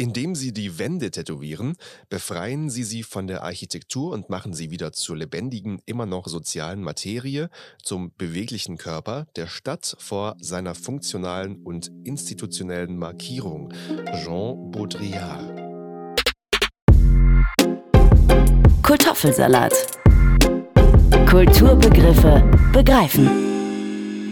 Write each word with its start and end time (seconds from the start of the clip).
Indem 0.00 0.34
sie 0.34 0.54
die 0.54 0.78
Wände 0.78 1.10
tätowieren, 1.10 1.76
befreien 2.08 2.70
sie 2.70 2.84
sie 2.84 3.02
von 3.02 3.26
der 3.26 3.42
Architektur 3.42 4.14
und 4.14 4.30
machen 4.30 4.54
sie 4.54 4.70
wieder 4.70 4.92
zur 4.92 5.18
lebendigen, 5.18 5.82
immer 5.84 6.06
noch 6.06 6.26
sozialen 6.26 6.82
Materie, 6.82 7.50
zum 7.82 8.10
beweglichen 8.16 8.78
Körper 8.78 9.26
der 9.36 9.46
Stadt 9.46 9.94
vor 9.98 10.36
seiner 10.40 10.74
funktionalen 10.74 11.62
und 11.64 11.90
institutionellen 12.04 12.96
Markierung. 12.96 13.74
Jean 14.24 14.70
Baudrillard. 14.70 15.54
Kartoffelsalat. 18.82 19.74
Kulturbegriffe 21.28 22.42
begreifen. 22.72 23.49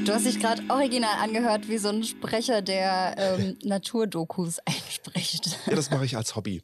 Du 0.09 0.15
hast 0.15 0.25
dich 0.25 0.41
gerade 0.41 0.63
original 0.71 1.23
angehört, 1.23 1.69
wie 1.69 1.77
so 1.77 1.91
ein 1.91 2.03
Sprecher, 2.03 2.63
der 2.63 3.15
ähm, 3.19 3.59
Naturdokus 3.63 4.59
einspricht. 4.61 5.59
Ja, 5.67 5.75
das 5.75 5.91
mache 5.91 6.07
ich 6.07 6.17
als 6.17 6.35
Hobby. 6.35 6.63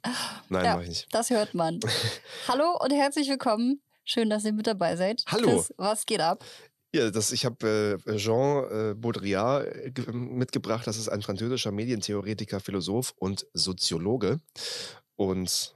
Nein, 0.49 0.65
ja, 0.65 0.73
mache 0.73 0.85
ich 0.85 0.89
nicht. 0.89 1.09
Das 1.11 1.29
hört 1.29 1.53
man. 1.53 1.79
Hallo 2.49 2.79
und 2.83 2.91
herzlich 2.91 3.29
willkommen. 3.29 3.83
Schön, 4.03 4.31
dass 4.31 4.47
ihr 4.47 4.55
mit 4.55 4.67
dabei 4.67 4.97
seid. 4.97 5.25
Hallo. 5.27 5.57
Chris, 5.57 5.75
was 5.77 6.07
geht 6.07 6.23
ab? 6.23 6.43
Ja, 6.95 7.11
das, 7.11 7.33
ich 7.33 7.45
habe 7.45 8.01
äh, 8.07 8.17
Jean 8.17 8.65
äh, 8.71 8.95
Baudrillard 8.95 9.67
äh, 9.67 10.13
mitgebracht. 10.13 10.87
Das 10.87 10.97
ist 10.97 11.11
ein 11.11 11.21
französischer 11.21 11.71
Medientheoretiker, 11.71 12.61
Philosoph 12.61 13.13
und 13.19 13.47
Soziologe. 13.53 14.41
Und 15.17 15.74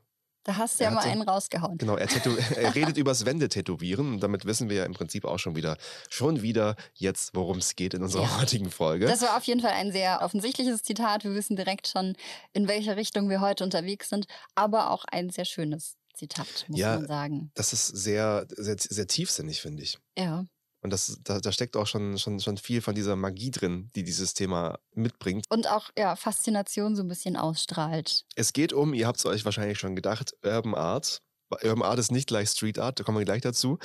da 0.49 0.57
hast 0.57 0.81
du 0.81 0.85
ja 0.85 0.91
mal 0.91 1.05
einen 1.05 1.21
rausgehauen. 1.21 1.77
Genau, 1.77 1.97
er, 1.97 2.09
er 2.57 2.75
redet 2.75 2.97
übers 2.97 3.27
Wände-Tätowieren 3.27 4.15
und 4.15 4.21
damit 4.21 4.47
wissen 4.47 4.71
wir 4.71 4.77
ja 4.77 4.85
im 4.87 4.95
Prinzip 4.95 5.27
auch 5.27 5.39
schon 5.39 5.57
wieder, 5.57 5.77
schon 6.09 6.41
wieder 6.41 6.75
jetzt, 6.95 7.35
worum 7.35 7.59
es 7.59 7.77
geht 7.77 7.93
in 7.93 8.03
unserer 8.03 8.23
ja. 8.23 8.41
heutigen 8.41 8.71
Folge. 8.71 9.05
Das 9.05 9.21
war 9.21 9.37
auf 9.37 9.45
jeden 9.45 9.61
Fall 9.61 9.73
ein 9.73 9.93
sehr 9.93 10.23
offensichtliches 10.23 10.83
Zitat. 10.83 11.25
Wir 11.25 11.35
wissen 11.35 11.55
direkt 11.55 11.87
schon, 11.87 12.17
in 12.55 12.67
welche 12.67 12.97
Richtung 12.97 13.29
wir 13.29 13.43
heute 13.43 13.63
unterwegs 13.63 14.09
sind, 14.09 14.27
aber 14.55 14.91
auch 14.91 15.05
ein 15.05 15.29
sehr 15.29 15.45
schönes 15.45 15.99
Zitat, 16.15 16.65
muss 16.69 16.81
ja, 16.81 16.95
man 16.95 17.07
sagen. 17.07 17.51
Das 17.55 17.75
ist 17.75 17.87
sehr, 17.89 18.47
sehr, 18.49 18.77
sehr 18.79 19.07
tiefsinnig, 19.07 19.61
finde 19.61 19.83
ich. 19.83 19.99
Ja. 20.17 20.47
Und 20.89 20.93
das, 20.93 21.21
da, 21.23 21.39
da 21.39 21.53
steckt 21.53 21.77
auch 21.77 21.87
schon, 21.87 22.17
schon, 22.17 22.41
schon 22.41 22.57
viel 22.57 22.81
von 22.81 22.95
dieser 22.95 23.15
Magie 23.15 23.51
drin, 23.51 23.91
die 23.95 24.05
dieses 24.05 24.33
Thema 24.33 24.79
mitbringt. 24.95 25.45
Und 25.51 25.71
auch 25.71 25.91
ja, 25.99 26.17
Faszination 26.17 26.97
so 26.97 27.03
ein 27.03 27.09
bisschen 27.09 27.37
ausstrahlt. 27.37 28.25
Es 28.37 28.55
geht 28.55 28.73
um, 28.73 28.95
ihr 28.95 29.07
habt 29.07 29.19
es 29.19 29.27
euch 29.27 29.45
wahrscheinlich 29.45 29.79
schon 29.79 29.95
gedacht, 29.95 30.35
Urban 30.43 30.75
Art. 30.75 31.21
Urban 31.63 31.83
Art 31.83 31.99
ist 31.99 32.11
nicht 32.11 32.27
gleich 32.27 32.49
Street 32.49 32.79
Art, 32.79 32.99
da 32.99 33.05
kommen 33.05 33.19
wir 33.19 33.27
gleich 33.27 33.43
dazu. 33.43 33.79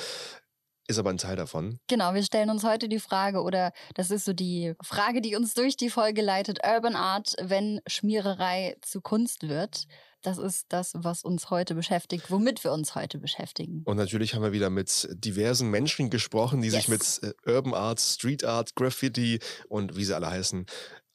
Ist 0.88 0.98
aber 0.98 1.10
ein 1.10 1.18
Teil 1.18 1.36
davon. 1.36 1.78
Genau, 1.90 2.14
wir 2.14 2.24
stellen 2.24 2.50
uns 2.50 2.64
heute 2.64 2.88
die 2.88 3.00
Frage, 3.00 3.42
oder 3.42 3.74
das 3.96 4.10
ist 4.10 4.24
so 4.24 4.32
die 4.32 4.74
Frage, 4.82 5.20
die 5.20 5.36
uns 5.36 5.54
durch 5.56 5.76
die 5.76 5.90
Folge 5.90 6.22
leitet: 6.22 6.60
Urban 6.66 6.96
Art, 6.96 7.36
wenn 7.42 7.82
Schmiererei 7.86 8.78
zu 8.82 9.02
Kunst 9.02 9.50
wird. 9.50 9.88
Das 10.24 10.38
ist 10.38 10.68
das, 10.70 10.94
was 10.96 11.24
uns 11.24 11.50
heute 11.50 11.76
beschäftigt, 11.76 12.32
womit 12.32 12.64
wir 12.64 12.72
uns 12.72 12.96
heute 12.96 13.20
beschäftigen. 13.20 13.84
Und 13.84 13.98
natürlich 13.98 14.34
haben 14.34 14.42
wir 14.42 14.54
wieder 14.54 14.70
mit 14.70 15.08
diversen 15.12 15.70
Menschen 15.70 16.10
gesprochen, 16.10 16.62
die 16.62 16.70
yes. 16.70 16.76
sich 16.76 16.88
mit 16.88 17.20
äh, 17.24 17.52
Urban 17.52 17.74
Art, 17.74 18.00
Street 18.00 18.46
Art, 18.46 18.74
Graffiti 18.76 19.40
und 19.68 19.98
wie 19.98 20.06
sie 20.06 20.16
alle 20.16 20.30
heißen, 20.30 20.66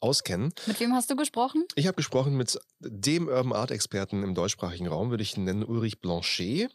auskennen. 0.00 0.52
Mit 0.66 0.78
wem 0.78 0.92
hast 0.92 1.10
du 1.10 1.16
gesprochen? 1.16 1.64
Ich 1.74 1.86
habe 1.86 1.96
gesprochen 1.96 2.36
mit 2.36 2.58
dem 2.80 3.28
Urban 3.28 3.54
Art 3.54 3.70
Experten 3.70 4.22
im 4.22 4.34
deutschsprachigen 4.34 4.86
Raum, 4.86 5.08
würde 5.10 5.22
ich 5.22 5.36
ihn 5.36 5.44
nennen, 5.44 5.64
Ulrich 5.64 6.00
Blanchet. 6.00 6.70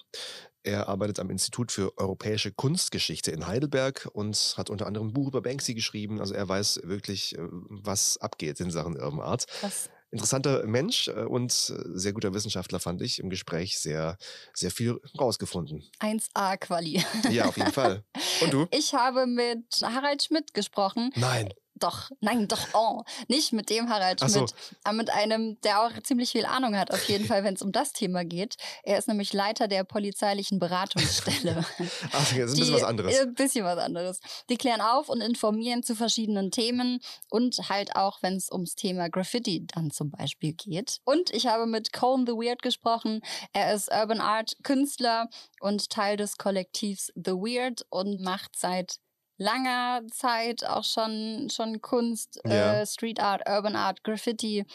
Er 0.64 0.88
arbeitet 0.88 1.20
am 1.20 1.30
Institut 1.30 1.72
für 1.72 1.98
europäische 1.98 2.52
Kunstgeschichte 2.52 3.32
in 3.32 3.48
Heidelberg 3.48 4.10
und 4.14 4.56
hat 4.58 4.70
unter 4.70 4.88
anderem 4.88 5.10
ein 5.10 5.14
Buch 5.14 5.28
über 5.28 5.42
Banksy 5.42 5.74
geschrieben. 5.74 6.20
Also 6.20 6.34
er 6.34 6.50
weiß 6.50 6.82
wirklich, 6.84 7.38
äh, 7.38 7.42
was 7.42 8.18
abgeht 8.18 8.60
in 8.60 8.72
Sachen 8.72 8.98
Urban 8.98 9.20
Art. 9.20 9.46
Was 9.62 9.90
interessanter 10.14 10.66
Mensch 10.66 11.08
äh, 11.08 11.24
und 11.24 11.52
sehr 11.52 12.14
guter 12.14 12.34
Wissenschaftler, 12.34 12.80
fand 12.80 13.02
ich 13.02 13.20
im 13.20 13.30
Gespräch 13.30 13.80
sehr, 13.80 14.18
sehr 14.54 14.72
viel 14.72 15.00
rausgefunden. 15.20 15.84
1A-Quali. 16.00 17.04
Ja, 17.30 17.46
auf 17.46 17.58
jeden 17.58 17.72
Fall. 17.72 18.04
Und 18.42 18.54
du? 18.54 18.68
Ich 18.72 18.94
habe 18.94 19.26
mit 19.26 19.66
Harald 19.82 20.24
Schmidt 20.24 20.54
gesprochen. 20.54 21.12
Nein 21.16 21.54
doch, 21.84 22.10
nein, 22.22 22.48
doch, 22.48 22.68
oh, 22.74 23.04
nicht 23.28 23.52
mit 23.52 23.70
dem 23.70 23.90
Harald 23.90 24.20
Schmidt, 24.22 24.50
so. 24.50 24.56
aber 24.84 24.96
mit 24.96 25.10
einem, 25.10 25.60
der 25.62 25.82
auch 25.82 25.92
ziemlich 26.04 26.32
viel 26.32 26.46
Ahnung 26.46 26.78
hat, 26.78 26.92
auf 26.92 27.04
jeden 27.10 27.26
Fall, 27.28 27.44
wenn 27.44 27.56
es 27.56 27.62
um 27.62 27.72
das 27.72 27.92
Thema 27.94 28.24
geht. 28.24 28.56
Er 28.84 28.98
ist 28.98 29.08
nämlich 29.08 29.34
Leiter 29.34 29.68
der 29.68 29.84
polizeilichen 29.84 30.60
Beratungsstelle. 30.60 31.66
Ach, 32.12 32.34
das 32.34 32.34
ist 32.34 32.54
ein 32.54 32.60
bisschen 32.60 32.74
was 32.74 32.84
anderes. 32.84 33.20
Ein 33.20 33.34
bisschen 33.34 33.66
was 33.66 33.78
anderes. 33.78 34.20
Die 34.50 34.58
klären 34.58 34.82
auf 34.82 35.10
und 35.10 35.22
informieren 35.22 35.84
zu 35.84 35.96
verschiedenen 35.96 36.52
Themen 36.52 37.00
und 37.30 37.70
halt 37.70 37.96
auch, 37.96 38.20
wenn 38.22 38.36
es 38.36 38.52
ums 38.52 38.76
Thema 38.76 39.10
Graffiti 39.10 39.66
dann 39.68 39.92
zum 39.92 40.12
Beispiel 40.12 40.54
geht. 40.54 41.02
Und 41.04 41.32
ich 41.32 41.48
habe 41.48 41.66
mit 41.66 41.92
Cone 41.92 42.26
the 42.26 42.34
Weird 42.34 42.62
gesprochen. 42.62 43.22
Er 43.52 43.74
ist 43.74 43.92
Urban 43.92 44.22
Art 44.22 44.56
Künstler 44.64 45.30
und 45.60 45.90
Teil 45.90 46.18
des 46.18 46.38
Kollektivs 46.38 47.12
The 47.16 47.32
Weird 47.32 47.86
und 47.90 48.22
macht 48.22 48.58
seit 48.58 49.00
langer 49.44 50.02
Zeit 50.12 50.66
auch 50.66 50.84
schon, 50.84 51.50
schon 51.52 51.82
Kunst, 51.82 52.40
ja. 52.46 52.82
äh, 52.82 52.86
Street 52.88 53.20
Art, 53.20 53.48
Urban 53.48 53.76
Art, 53.76 54.04
Graffiti. 54.04 54.66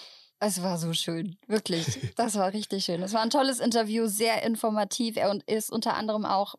Es 0.40 0.62
war 0.62 0.78
so 0.78 0.92
schön, 0.92 1.36
wirklich. 1.46 1.86
Das 2.16 2.36
war 2.36 2.52
richtig 2.52 2.84
schön. 2.84 3.02
Es 3.02 3.12
war 3.12 3.22
ein 3.22 3.30
tolles 3.30 3.58
Interview, 3.58 4.06
sehr 4.06 4.42
informativ. 4.44 5.16
Er 5.16 5.36
ist 5.46 5.70
unter 5.70 5.94
anderem 5.94 6.24
auch 6.24 6.54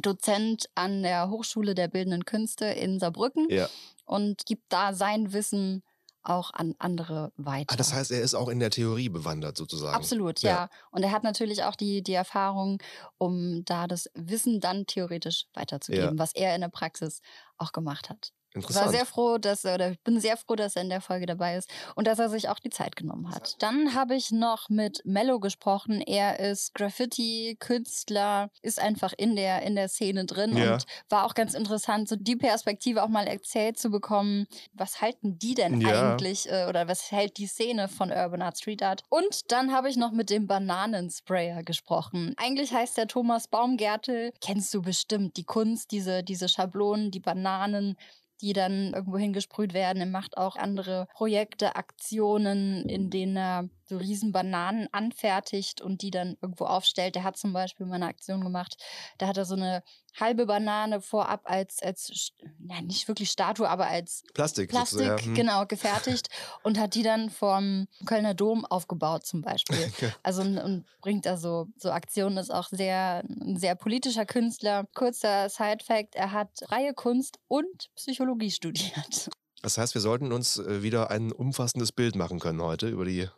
Dozent 0.00 0.66
an 0.74 1.02
der 1.02 1.28
Hochschule 1.28 1.74
der 1.74 1.88
Bildenden 1.88 2.24
Künste 2.24 2.66
in 2.66 2.98
Saarbrücken 2.98 3.46
ja. 3.50 3.68
und 4.04 4.46
gibt 4.46 4.64
da 4.68 4.94
sein 4.94 5.32
Wissen 5.32 5.82
auch 6.22 6.52
an 6.52 6.74
andere 6.78 7.32
weiter. 7.36 7.72
Ah, 7.72 7.76
das 7.76 7.92
heißt, 7.92 8.10
er 8.10 8.20
ist 8.20 8.34
auch 8.34 8.48
in 8.48 8.60
der 8.60 8.70
Theorie 8.70 9.08
bewandert 9.08 9.56
sozusagen. 9.56 9.94
Absolut, 9.94 10.40
ja. 10.40 10.50
ja. 10.50 10.68
Und 10.90 11.02
er 11.02 11.12
hat 11.12 11.24
natürlich 11.24 11.64
auch 11.64 11.76
die, 11.76 12.02
die 12.02 12.14
Erfahrung, 12.14 12.78
um 13.18 13.64
da 13.64 13.86
das 13.86 14.08
Wissen 14.14 14.60
dann 14.60 14.86
theoretisch 14.86 15.46
weiterzugeben, 15.54 16.16
ja. 16.16 16.18
was 16.18 16.34
er 16.34 16.54
in 16.54 16.60
der 16.60 16.68
Praxis 16.68 17.20
auch 17.56 17.72
gemacht 17.72 18.10
hat. 18.10 18.32
Ich 18.54 18.74
war 18.74 18.90
sehr 18.90 19.06
froh, 19.06 19.38
dass 19.38 19.64
er, 19.64 19.74
oder 19.74 19.94
bin 20.04 20.20
sehr 20.20 20.36
froh, 20.36 20.54
dass 20.56 20.76
er 20.76 20.82
in 20.82 20.90
der 20.90 21.00
Folge 21.00 21.26
dabei 21.26 21.56
ist 21.56 21.70
und 21.94 22.06
dass 22.06 22.18
er 22.18 22.28
sich 22.28 22.48
auch 22.48 22.58
die 22.58 22.70
Zeit 22.70 22.96
genommen 22.96 23.30
hat. 23.30 23.56
Dann 23.62 23.94
habe 23.94 24.14
ich 24.14 24.30
noch 24.30 24.68
mit 24.68 25.00
Mello 25.04 25.40
gesprochen. 25.40 26.00
Er 26.00 26.38
ist 26.38 26.74
Graffiti-Künstler, 26.74 28.50
ist 28.60 28.80
einfach 28.80 29.12
in 29.16 29.36
der, 29.36 29.62
in 29.62 29.74
der 29.74 29.88
Szene 29.88 30.26
drin 30.26 30.56
ja. 30.56 30.74
und 30.74 30.84
war 31.08 31.24
auch 31.24 31.34
ganz 31.34 31.54
interessant, 31.54 32.08
so 32.08 32.16
die 32.16 32.36
Perspektive 32.36 33.02
auch 33.02 33.08
mal 33.08 33.26
erzählt 33.26 33.78
zu 33.78 33.90
bekommen. 33.90 34.46
Was 34.72 35.00
halten 35.00 35.38
die 35.38 35.54
denn 35.54 35.80
ja. 35.80 36.12
eigentlich 36.12 36.50
äh, 36.50 36.66
oder 36.68 36.88
was 36.88 37.10
hält 37.10 37.38
die 37.38 37.46
Szene 37.46 37.88
von 37.88 38.10
Urban 38.10 38.42
Art 38.42 38.58
Street 38.58 38.82
Art? 38.82 39.02
Und 39.08 39.50
dann 39.50 39.72
habe 39.72 39.88
ich 39.88 39.96
noch 39.96 40.12
mit 40.12 40.30
dem 40.30 40.46
Bananensprayer 40.46 41.62
gesprochen. 41.62 42.34
Eigentlich 42.36 42.72
heißt 42.72 42.96
der 42.96 43.08
Thomas 43.08 43.48
Baumgärtel, 43.48 44.32
kennst 44.40 44.74
du 44.74 44.82
bestimmt, 44.82 45.36
die 45.36 45.44
Kunst, 45.44 45.90
diese, 45.90 46.22
diese 46.22 46.48
Schablonen, 46.48 47.10
die 47.10 47.20
Bananen 47.20 47.96
die 48.42 48.52
dann 48.52 48.92
irgendwo 48.92 49.16
hingesprüht 49.18 49.72
werden. 49.72 50.00
Er 50.00 50.06
macht 50.06 50.36
auch 50.36 50.56
andere 50.56 51.06
Projekte, 51.14 51.76
Aktionen, 51.76 52.88
in 52.88 53.08
denen 53.08 53.36
er 53.36 53.68
so 53.88 53.96
riesen 53.96 54.32
Bananen 54.32 54.88
anfertigt 54.92 55.80
und 55.80 56.02
die 56.02 56.10
dann 56.10 56.36
irgendwo 56.40 56.64
aufstellt. 56.64 57.14
Der 57.14 57.24
hat 57.24 57.36
zum 57.36 57.52
Beispiel 57.52 57.86
mal 57.86 57.96
eine 57.96 58.06
Aktion 58.06 58.42
gemacht, 58.42 58.76
da 59.18 59.26
hat 59.26 59.36
er 59.36 59.44
so 59.44 59.54
eine 59.54 59.82
halbe 60.18 60.46
Banane 60.46 61.00
vorab 61.00 61.42
als, 61.44 61.82
als 61.82 62.32
ja, 62.68 62.80
nicht 62.82 63.08
wirklich 63.08 63.30
Statue, 63.30 63.68
aber 63.68 63.86
als 63.86 64.24
Plastik, 64.34 64.70
Plastik 64.70 65.06
ja. 65.06 65.18
hm. 65.18 65.34
genau, 65.34 65.66
gefertigt 65.68 66.28
und 66.62 66.78
hat 66.78 66.94
die 66.94 67.02
dann 67.02 67.30
vom 67.30 67.88
Kölner 68.06 68.34
Dom 68.34 68.64
aufgebaut 68.66 69.24
zum 69.26 69.42
Beispiel. 69.42 69.92
Also 70.22 70.42
und 70.42 70.84
bringt 71.00 71.26
da 71.26 71.36
so, 71.36 71.68
so 71.76 71.90
Aktionen, 71.90 72.36
ist 72.36 72.52
auch 72.52 72.68
sehr, 72.68 73.24
ein 73.28 73.56
sehr 73.56 73.74
politischer 73.74 74.26
Künstler. 74.26 74.86
Kurzer 74.94 75.48
Side-Fact, 75.48 76.14
er 76.14 76.32
hat 76.32 76.50
Reihe 76.70 76.94
Kunst 76.94 77.38
und 77.48 77.90
Psychologie 77.96 78.50
studiert. 78.50 79.30
Das 79.62 79.78
heißt, 79.78 79.94
wir 79.94 80.00
sollten 80.00 80.32
uns 80.32 80.58
äh, 80.58 80.82
wieder 80.82 81.10
ein 81.10 81.30
umfassendes 81.32 81.92
Bild 81.92 82.16
machen 82.16 82.40
können 82.40 82.60
heute 82.60 82.88
über 82.88 83.04
die 83.04 83.28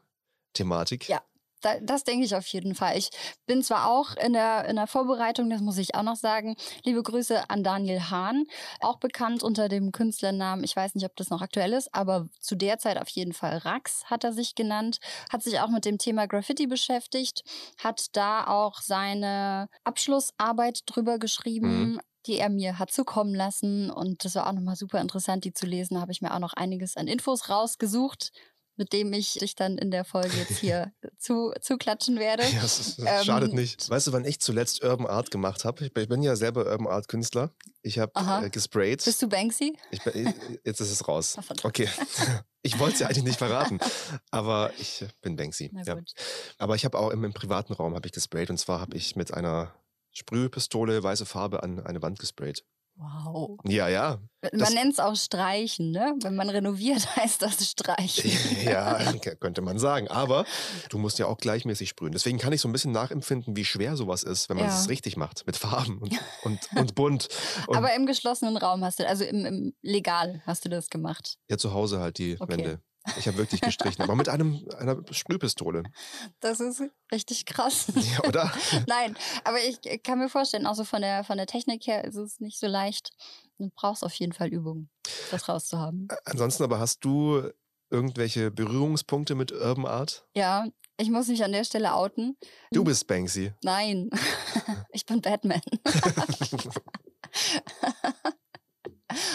Thematik. 0.55 1.09
Ja, 1.09 1.21
da, 1.65 1.81
das 1.81 2.05
denke 2.05 2.25
ich 2.25 2.35
auf 2.35 2.47
jeden 2.49 2.75
Fall. 2.75 2.97
Ich 2.99 3.11
bin 3.47 3.63
zwar 3.63 3.89
auch 3.89 4.17
in 4.17 4.35
der, 4.35 4.67
in 4.67 4.77
der 4.77 4.87
Vorbereitung, 4.87 5.49
das 5.51 5.61
muss 5.61 5.79
ich 5.79 5.95
auch 5.95 6.03
noch 6.03 6.17
sagen. 6.17 6.57
Liebe 6.85 7.03
Grüße 7.03 7.49
an 7.49 7.65
Daniel 7.65 8.01
Hahn, 8.11 8.45
auch 8.81 8.99
bekannt 8.99 9.43
unter 9.43 9.69
dem 9.69 9.93
Künstlernamen, 9.93 10.65
ich 10.65 10.77
weiß 10.77 10.95
nicht, 10.95 11.07
ob 11.07 11.17
das 11.17 11.31
noch 11.31 11.43
aktuell 11.43 11.73
ist, 11.73 11.95
aber 11.95 12.29
zu 12.41 12.55
der 12.55 12.79
Zeit 12.79 13.01
auf 13.01 13.09
jeden 13.09 13.33
Fall 13.33 13.59
Rax 13.59 14.05
hat 14.07 14.25
er 14.25 14.33
sich 14.33 14.55
genannt, 14.55 14.99
hat 15.33 15.43
sich 15.43 15.61
auch 15.61 15.71
mit 15.71 15.85
dem 15.85 15.99
Thema 15.99 16.27
Graffiti 16.27 16.67
beschäftigt, 16.67 17.45
hat 17.79 18.15
da 18.17 18.47
auch 18.47 18.81
seine 18.81 19.69
Abschlussarbeit 19.85 20.83
drüber 20.87 21.19
geschrieben. 21.19 21.93
Mhm 21.93 22.01
die 22.27 22.39
er 22.39 22.49
mir 22.49 22.79
hat 22.79 22.91
zukommen 22.91 23.35
lassen. 23.35 23.91
Und 23.91 24.25
das 24.25 24.35
war 24.35 24.49
auch 24.49 24.53
nochmal 24.55 24.77
super 24.77 24.99
interessant, 24.99 25.45
die 25.45 25.53
zu 25.53 25.67
lesen. 25.67 25.97
Da 25.97 26.01
habe 26.01 26.11
ich 26.11 26.23
mir 26.23 26.33
auch 26.33 26.39
noch 26.39 26.55
einiges 26.55 26.97
an 26.97 27.07
Infos 27.07 27.51
rausgesucht 27.51 28.33
mit 28.77 28.93
dem 28.93 29.13
ich 29.13 29.35
dich 29.35 29.55
dann 29.55 29.79
in 29.79 29.91
der 29.91 30.05
Folge 30.05 30.37
jetzt 30.37 30.59
hier 30.59 30.93
zu, 31.19 31.53
zu 31.61 31.77
klatschen 31.77 32.19
werde. 32.19 32.43
Ja, 32.45 32.63
das, 32.63 32.97
das 32.97 32.99
ähm, 32.99 33.25
schadet 33.25 33.53
nicht. 33.53 33.89
Weißt 33.89 34.07
du, 34.07 34.13
wann 34.13 34.25
ich 34.25 34.41
zuletzt 34.41 34.83
Urban 34.83 35.07
Art 35.07 35.31
gemacht 35.31 35.65
habe? 35.65 35.85
Ich 35.85 35.93
bin 35.93 36.23
ja 36.23 36.37
selber 36.37 36.67
Urban 36.67 36.87
Art 36.87 37.09
Künstler. 37.09 37.53
Ich 37.83 37.99
habe 37.99 38.13
äh, 38.45 38.51
gesprayt. 38.51 39.05
Bist 39.05 39.23
du 39.23 39.29
Banksy? 39.29 39.77
Bin, 40.05 40.35
jetzt 40.65 40.81
ist 40.81 40.91
es 40.91 41.07
raus. 41.07 41.37
okay. 41.63 41.89
Ich 42.67 42.79
wollte 42.79 42.95
es 42.95 43.01
ja 43.01 43.09
eigentlich 43.09 43.25
nicht 43.25 43.39
verraten, 43.39 43.79
aber 44.31 44.73
ich 44.79 45.05
bin 45.21 45.37
Banksy. 45.37 45.71
Ja. 45.85 45.99
Aber 46.57 46.75
ich 46.75 46.87
habe 46.87 46.99
auch 46.99 47.11
im, 47.11 47.23
im 47.23 47.35
privaten 47.35 47.75
Raum 47.75 47.95
ich 48.03 48.13
gesprayt 48.13 48.49
und 48.49 48.57
zwar 48.57 48.81
habe 48.81 48.97
ich 48.97 49.17
mit 49.17 49.35
einer 49.35 49.75
Sprühpistole 50.13 51.03
weiße 51.03 51.27
Farbe 51.27 51.63
an 51.63 51.81
eine 51.81 52.01
Wand 52.01 52.19
gesprayt. 52.19 52.65
Wow. 52.97 53.59
Ja, 53.65 53.89
ja. 53.89 54.21
Man 54.53 54.73
nennt 54.75 54.93
es 54.93 55.01
auch 55.01 55.17
Streichen, 55.17 55.91
ne? 55.91 56.15
Wenn 56.23 56.37
man 56.37 56.49
renoviert, 56.49 57.17
heißt 57.17 57.43
das 57.43 57.69
Streichen. 57.69 58.31
ja, 58.65 58.99
könnte 59.41 59.63
man 59.63 59.79
sagen. 59.79 60.09
Aber 60.09 60.45
du 60.91 60.99
musst 60.99 61.19
ja 61.19 61.27
auch 61.27 61.39
gleichmäßig 61.39 61.89
sprühen. 61.89 62.13
Deswegen 62.13 62.39
kann 62.39 62.53
ich 62.53 62.61
so 62.61 62.69
ein 62.69 62.73
bisschen 62.73 62.93
nachempfinden, 62.93 63.57
wie 63.57 63.65
schwer 63.65 63.97
sowas 63.97 64.23
ist, 64.23 64.49
wenn 64.49 64.59
man 64.59 64.67
es 64.67 64.89
richtig 64.89 65.17
macht. 65.17 65.47
Mit 65.47 65.57
Farben 65.57 65.99
und, 65.99 66.13
und, 66.43 66.61
und 66.77 66.95
bunt. 66.95 67.29
Und 67.67 67.77
Aber 67.77 67.95
im 67.95 68.07
geschlossenen 68.07 68.57
Raum 68.57 68.85
hast 68.85 69.01
du, 69.01 69.09
also 69.09 69.25
im, 69.25 69.45
im 69.45 69.75
legal 69.83 70.43
hast 70.47 70.65
du 70.65 70.69
das 70.69 70.89
gemacht. 70.89 71.39
Ja, 71.49 71.59
zu 71.59 71.73
Hause 71.73 72.01
halt 72.01 72.19
die 72.19 72.37
okay. 72.39 72.53
Wände. 72.53 72.81
Ich 73.19 73.29
habe 73.29 73.37
wirklich 73.37 73.61
gestrichen, 73.61 74.03
aber 74.03 74.17
mit 74.17 74.29
einem, 74.29 74.67
einer 74.79 75.01
Sprühpistole. 75.11 75.83
Das 76.41 76.61
ist 76.61 76.83
richtig 77.13 77.45
krass. 77.45 77.87
Ja, 77.95 78.29
oder? 78.29 78.53
Nein, 78.87 79.17
aber 79.45 79.59
ich 79.59 80.03
kann 80.03 80.19
mir 80.19 80.29
vorstellen, 80.29 80.67
auch 80.67 80.75
so 80.75 80.85
von 80.85 81.03
der, 81.03 81.25
von 81.25 81.37
der 81.37 81.47
Technik 81.47 81.87
her 81.87 82.05
ist 82.05 82.17
es 82.17 82.41
nicht 82.41 82.59
so 82.59 82.67
leicht. 82.67 83.11
Du 83.59 83.71
brauchst 83.75 84.05
auf 84.05 84.15
jeden 84.15 84.33
Fall 84.33 84.49
Übung, 84.49 84.89
das 85.31 85.49
rauszuhaben. 85.49 86.09
Ansonsten 86.25 86.65
aber 86.65 86.79
hast 86.79 87.05
du 87.05 87.51
irgendwelche 87.91 88.51
Berührungspunkte 88.51 89.35
mit 89.35 89.53
Urban 89.53 89.87
Art? 89.87 90.27
Ja, 90.35 90.67
ich 90.97 91.11
muss 91.11 91.29
mich 91.29 91.45
an 91.45 91.53
der 91.53 91.65
Stelle 91.65 91.95
outen. 91.95 92.37
Du 92.73 92.85
bist 92.85 93.07
Banksy. 93.07 93.53
Nein, 93.63 94.11
ich 94.91 95.07
bin 95.07 95.21
Batman. 95.21 95.61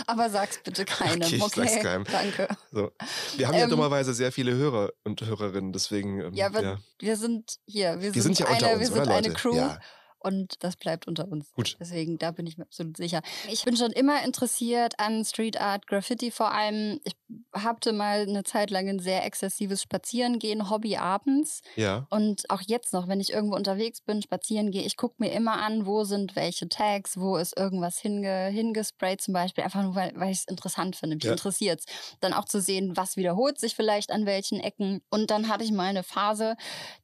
Aber 0.08 0.30
sag's 0.30 0.60
bitte 0.64 0.86
keinem. 0.86 1.22
Okay, 1.22 1.36
ich 1.36 1.44
okay? 1.44 1.68
sag's 1.68 1.84
keinem. 1.84 2.04
Danke. 2.06 2.48
So. 2.72 2.92
Wir 3.38 3.48
haben 3.48 3.56
ja 3.56 3.64
ähm, 3.64 3.70
dummerweise 3.70 4.14
sehr 4.14 4.32
viele 4.32 4.54
Hörer 4.54 4.92
und 5.04 5.22
Hörerinnen, 5.22 5.74
deswegen. 5.74 6.22
Ähm, 6.22 6.34
ja, 6.34 6.54
wir, 6.54 6.62
ja, 6.62 6.78
wir, 7.00 7.18
sind 7.18 7.60
hier. 7.66 8.00
Wir, 8.00 8.14
wir 8.14 8.22
sind, 8.22 8.38
sind 8.38 8.40
ja 8.40 8.56
eine, 8.56 8.74
uns, 8.74 8.80
wir 8.80 8.88
sind 8.88 9.08
eine 9.08 9.34
Crew. 9.34 9.56
Ja 9.56 9.80
und 10.20 10.64
das 10.64 10.76
bleibt 10.76 11.08
unter 11.08 11.28
uns. 11.28 11.52
Gut. 11.54 11.78
Deswegen, 11.80 12.18
da 12.18 12.32
bin 12.32 12.46
ich 12.46 12.58
mir 12.58 12.66
absolut 12.66 12.98
sicher. 12.98 13.22
Ich 13.50 13.64
bin 13.64 13.78
schon 13.78 13.92
immer 13.92 14.24
interessiert 14.24 15.00
an 15.00 15.24
Street 15.26 15.60
Art, 15.60 15.88
Graffiti 15.88 16.32
vor 16.32 16.52
allem. 16.54 17.00
Ich 17.04 17.16
hatte 17.54 17.94
mal 17.94 18.22
eine 18.22 18.44
Zeit 18.44 18.70
lang 18.70 18.88
ein 18.88 19.00
sehr 19.00 19.26
exzessives 19.26 19.82
Spazierengehen, 19.82 20.70
Hobby 20.70 20.98
abends. 20.98 21.62
Ja. 21.76 22.08
Und 22.10 22.50
auch 22.50 22.62
jetzt 22.66 22.94
noch, 22.94 23.08
wenn 23.08 23.20
ich 23.20 23.32
irgendwo 23.32 23.56
unterwegs 23.56 24.02
bin, 24.02 24.22
spazieren 24.22 24.72
gehe, 24.72 24.84
ich 24.84 24.98
gucke 24.98 25.16
mir 25.20 25.32
immer 25.32 25.62
an, 25.62 25.86
wo 25.86 26.04
sind 26.04 26.36
welche 26.36 26.68
Tags, 26.68 27.18
wo 27.18 27.38
ist 27.38 27.58
irgendwas 27.58 28.00
hinge, 28.00 28.48
hingesprayt 28.48 29.22
zum 29.22 29.34
Beispiel, 29.34 29.64
einfach 29.64 29.84
nur, 29.84 29.96
weil, 29.96 30.12
weil 30.16 30.32
ich 30.32 30.40
es 30.40 30.46
interessant 30.46 30.96
finde. 30.96 31.16
Mich 31.16 31.26
ja. 31.26 31.32
interessiert 31.32 31.82
es. 31.82 31.86
Dann 32.20 32.34
auch 32.34 32.46
zu 32.46 32.62
sehen, 32.62 32.98
was 32.98 33.16
wiederholt 33.16 33.60
sich 33.60 33.76
vielleicht 33.76 34.12
an 34.12 34.26
welchen 34.26 34.60
Ecken. 34.60 35.02
Und 35.10 35.32
dann 35.32 35.50
hatte 35.50 35.64
ich 35.64 35.72
mal 35.72 35.88
eine 35.88 36.04
Phase, 36.04 36.56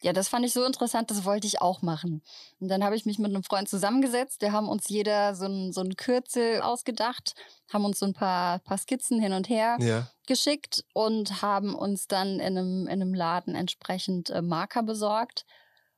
ja, 0.02 0.14
das 0.14 0.28
fand 0.28 0.46
ich 0.46 0.54
so 0.54 0.64
interessant, 0.64 1.12
das 1.12 1.26
wollte 1.26 1.48
ich 1.48 1.62
auch 1.62 1.82
machen. 1.82 2.22
Und 2.60 2.68
dann 2.68 2.84
habe 2.84 2.96
ich 2.96 3.05
mich 3.06 3.20
mit 3.20 3.30
einem 3.30 3.44
Freund 3.44 3.70
zusammengesetzt. 3.70 4.42
Wir 4.42 4.52
haben 4.52 4.70
uns 4.70 4.90
jeder 4.90 5.36
so 5.36 5.46
ein, 5.46 5.74
so 5.74 5.82
ein 5.82 5.96
Kürzel 5.96 6.62
ausgedacht, 6.62 7.34
haben 7.72 7.86
uns 7.86 8.00
so 8.00 8.06
ein 8.06 8.14
paar, 8.14 8.60
paar 8.60 8.78
Skizzen 8.78 9.20
hin 9.20 9.34
und 9.34 9.50
her 9.50 9.78
ja. 9.80 10.08
geschickt 10.28 10.84
und 10.94 11.42
haben 11.42 11.76
uns 11.76 12.08
dann 12.08 12.40
in 12.40 12.58
einem, 12.58 12.88
in 12.88 13.02
einem 13.02 13.14
Laden 13.14 13.56
entsprechend 13.56 14.30
äh, 14.30 14.42
Marker 14.42 14.84
besorgt 14.84 15.46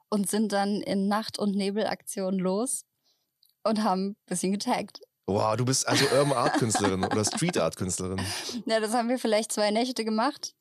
und 0.09 0.29
sind 0.29 0.51
dann 0.51 0.81
in 0.81 1.07
Nacht- 1.07 1.39
und 1.39 1.55
Nebelaktionen 1.55 2.39
los 2.39 2.85
und 3.63 3.83
haben 3.83 4.09
ein 4.09 4.15
bisschen 4.25 4.51
getaggt. 4.51 5.01
Wow, 5.25 5.57
du 5.57 5.65
bist 5.65 5.85
also 5.87 6.05
Urban 6.15 6.37
Art 6.37 6.53
Künstlerin 6.53 7.03
oder 7.03 7.25
Street 7.25 7.57
Art 7.57 7.75
Künstlerin. 7.75 8.21
Ja, 8.65 8.79
das 8.79 8.93
haben 8.93 9.09
wir 9.09 9.19
vielleicht 9.19 9.51
zwei 9.51 9.71
Nächte 9.71 10.05
gemacht. 10.05 10.53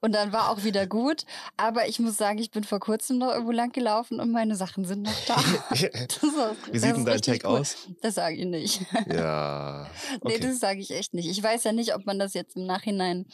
Und 0.00 0.12
dann 0.12 0.32
war 0.32 0.50
auch 0.50 0.64
wieder 0.64 0.86
gut. 0.86 1.24
Aber 1.56 1.88
ich 1.88 1.98
muss 1.98 2.16
sagen, 2.16 2.38
ich 2.38 2.50
bin 2.50 2.64
vor 2.64 2.80
kurzem 2.80 3.18
noch 3.18 3.32
irgendwo 3.32 3.52
lang 3.52 3.72
gelaufen 3.72 4.18
und 4.20 4.32
meine 4.32 4.56
Sachen 4.56 4.84
sind 4.84 5.02
noch 5.02 5.24
da. 5.26 5.36
Wie 5.70 6.78
sieht 6.78 6.96
denn 6.96 7.04
dein 7.04 7.20
Tag 7.20 7.40
cool. 7.44 7.58
aus? 7.58 7.76
Das 8.00 8.14
sage 8.14 8.36
ich 8.36 8.46
nicht. 8.46 8.80
Ja. 9.06 9.88
Okay. 10.20 10.34
Nee, 10.34 10.38
das 10.38 10.60
sage 10.60 10.80
ich 10.80 10.90
echt 10.90 11.14
nicht. 11.14 11.28
Ich 11.28 11.42
weiß 11.42 11.64
ja 11.64 11.72
nicht, 11.72 11.94
ob 11.94 12.04
man 12.04 12.18
das 12.18 12.34
jetzt 12.34 12.56
im 12.56 12.66
Nachhinein 12.66 13.26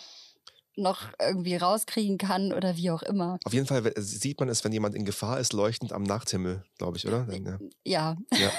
noch 0.76 1.08
irgendwie 1.20 1.56
rauskriegen 1.56 2.18
kann 2.18 2.52
oder 2.52 2.76
wie 2.76 2.90
auch 2.90 3.02
immer. 3.02 3.38
Auf 3.44 3.52
jeden 3.52 3.66
Fall 3.66 3.92
sieht 3.96 4.38
man 4.38 4.48
es, 4.48 4.64
wenn 4.64 4.72
jemand 4.72 4.94
in 4.94 5.04
Gefahr 5.04 5.40
ist, 5.40 5.52
leuchtend 5.52 5.92
am 5.92 6.02
Nachthimmel, 6.02 6.64
glaube 6.78 6.98
ich, 6.98 7.06
oder? 7.06 7.24
Dann, 7.24 7.70
ja. 7.84 8.16
ja. 8.32 8.38
ja. 8.38 8.50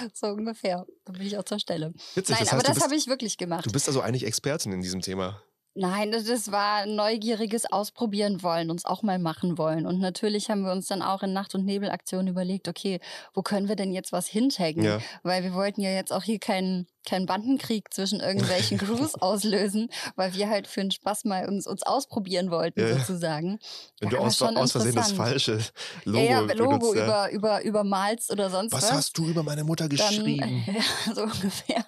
so 0.14 0.28
ungefähr. 0.28 0.86
Da 1.04 1.12
bin 1.12 1.22
ich 1.22 1.36
auch 1.36 1.44
zur 1.44 1.58
Stelle. 1.58 1.92
Witzig, 2.14 2.36
Nein, 2.36 2.44
das 2.44 2.52
heißt, 2.52 2.52
aber 2.52 2.62
das 2.62 2.82
habe 2.82 2.94
ich 2.94 3.06
wirklich 3.08 3.36
gemacht. 3.36 3.66
Du 3.66 3.72
bist 3.72 3.88
also 3.88 4.00
eigentlich 4.00 4.24
Expertin 4.24 4.72
in 4.72 4.80
diesem 4.80 5.00
Thema. 5.00 5.42
Nein, 5.74 6.10
das 6.10 6.50
war 6.50 6.84
neugieriges 6.86 7.70
Ausprobieren 7.70 8.42
wollen, 8.42 8.70
uns 8.70 8.84
auch 8.84 9.02
mal 9.02 9.20
machen 9.20 9.56
wollen. 9.56 9.86
Und 9.86 10.00
natürlich 10.00 10.50
haben 10.50 10.62
wir 10.62 10.72
uns 10.72 10.88
dann 10.88 11.00
auch 11.00 11.22
in 11.22 11.32
Nacht- 11.32 11.54
und 11.54 11.64
Nebelaktionen 11.64 12.26
überlegt, 12.26 12.66
okay, 12.66 12.98
wo 13.34 13.42
können 13.42 13.68
wir 13.68 13.76
denn 13.76 13.92
jetzt 13.92 14.12
was 14.12 14.26
hintaggen? 14.26 14.82
Ja. 14.82 14.98
Weil 15.22 15.44
wir 15.44 15.54
wollten 15.54 15.80
ja 15.80 15.90
jetzt 15.90 16.12
auch 16.12 16.24
hier 16.24 16.40
keinen 16.40 16.86
keinen 17.08 17.26
Bandenkrieg 17.26 17.92
zwischen 17.94 18.20
irgendwelchen 18.20 18.78
Crews 18.78 19.14
auslösen, 19.14 19.88
weil 20.16 20.34
wir 20.34 20.50
halt 20.50 20.66
für 20.66 20.80
den 20.80 20.90
Spaß 20.90 21.24
mal 21.24 21.48
uns, 21.48 21.66
uns 21.66 21.82
ausprobieren 21.82 22.50
wollten, 22.50 22.80
ja. 22.80 22.98
sozusagen. 22.98 23.58
Wenn 24.00 24.10
ja, 24.10 24.18
du 24.18 24.24
aus, 24.24 24.42
aus 24.42 24.72
Versehen 24.72 24.94
das 24.94 25.12
falsche 25.12 25.60
Logo, 26.04 26.24
ja, 26.24 26.42
ja, 26.42 26.52
Logo 26.54 26.78
benutzt, 26.78 26.94
über, 26.94 27.30
über, 27.30 27.62
übermalst 27.62 28.30
oder 28.30 28.50
sonst 28.50 28.72
was. 28.72 28.82
Was 28.82 28.92
hast 28.92 29.18
du 29.18 29.28
über 29.28 29.42
meine 29.42 29.64
Mutter 29.64 29.88
geschrieben? 29.88 30.64
Dann, 30.66 30.74
ja, 30.74 31.14
so 31.14 31.22
ungefähr. 31.22 31.84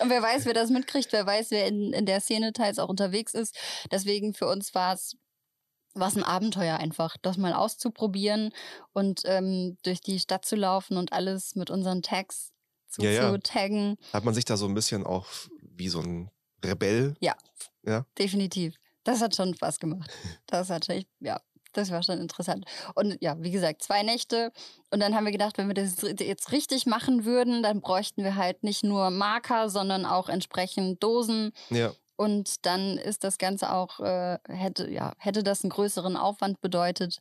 Und 0.00 0.10
wer 0.10 0.22
weiß, 0.22 0.44
wer 0.46 0.54
das 0.54 0.70
mitkriegt, 0.70 1.12
wer 1.12 1.26
weiß, 1.26 1.50
wer 1.50 1.66
in, 1.66 1.92
in 1.92 2.06
der 2.06 2.20
Szene 2.20 2.52
teils 2.52 2.78
auch 2.78 2.88
unterwegs 2.88 3.34
ist. 3.34 3.56
Deswegen 3.90 4.34
für 4.34 4.46
uns 4.46 4.74
war 4.74 4.94
es 4.94 5.16
war 5.94 6.14
ein 6.14 6.22
Abenteuer 6.22 6.76
einfach, 6.76 7.16
das 7.22 7.36
mal 7.38 7.52
auszuprobieren 7.52 8.52
und 8.92 9.22
ähm, 9.24 9.76
durch 9.82 10.00
die 10.00 10.20
Stadt 10.20 10.44
zu 10.44 10.54
laufen 10.56 10.96
und 10.96 11.12
alles 11.12 11.56
mit 11.56 11.70
unseren 11.70 12.02
Tags 12.02 12.52
zu, 12.88 13.02
ja, 13.02 13.10
ja. 13.10 13.32
zu 13.32 13.40
taggen. 13.40 13.96
Hat 14.12 14.24
man 14.24 14.34
sich 14.34 14.44
da 14.44 14.56
so 14.56 14.66
ein 14.66 14.74
bisschen 14.74 15.04
auch 15.04 15.26
wie 15.60 15.88
so 15.88 16.00
ein 16.00 16.30
Rebell? 16.64 17.16
Ja, 17.20 17.36
ja, 17.84 18.06
definitiv. 18.18 18.76
Das 19.04 19.20
hat 19.20 19.34
schon 19.34 19.54
Spaß 19.54 19.78
gemacht. 19.78 20.10
Das 20.46 20.70
hat 20.70 20.88
echt, 20.88 21.08
ja, 21.20 21.40
das 21.72 21.90
war 21.90 22.02
schon 22.02 22.18
interessant. 22.18 22.64
Und 22.94 23.18
ja, 23.20 23.36
wie 23.40 23.50
gesagt, 23.50 23.82
zwei 23.82 24.02
Nächte. 24.02 24.52
Und 24.90 25.00
dann 25.00 25.14
haben 25.14 25.24
wir 25.24 25.32
gedacht, 25.32 25.58
wenn 25.58 25.68
wir 25.68 25.74
das 25.74 25.96
jetzt 26.20 26.52
richtig 26.52 26.86
machen 26.86 27.24
würden, 27.24 27.62
dann 27.62 27.80
bräuchten 27.80 28.24
wir 28.24 28.36
halt 28.36 28.62
nicht 28.62 28.84
nur 28.84 29.10
Marker, 29.10 29.68
sondern 29.68 30.04
auch 30.04 30.28
entsprechend 30.28 31.02
Dosen. 31.02 31.52
Ja. 31.70 31.92
Und 32.16 32.66
dann 32.66 32.98
ist 32.98 33.22
das 33.22 33.38
Ganze 33.38 33.72
auch, 33.72 34.00
äh, 34.00 34.38
hätte, 34.48 34.90
ja, 34.90 35.12
hätte 35.18 35.44
das 35.44 35.62
einen 35.62 35.70
größeren 35.70 36.16
Aufwand 36.16 36.60
bedeutet. 36.60 37.20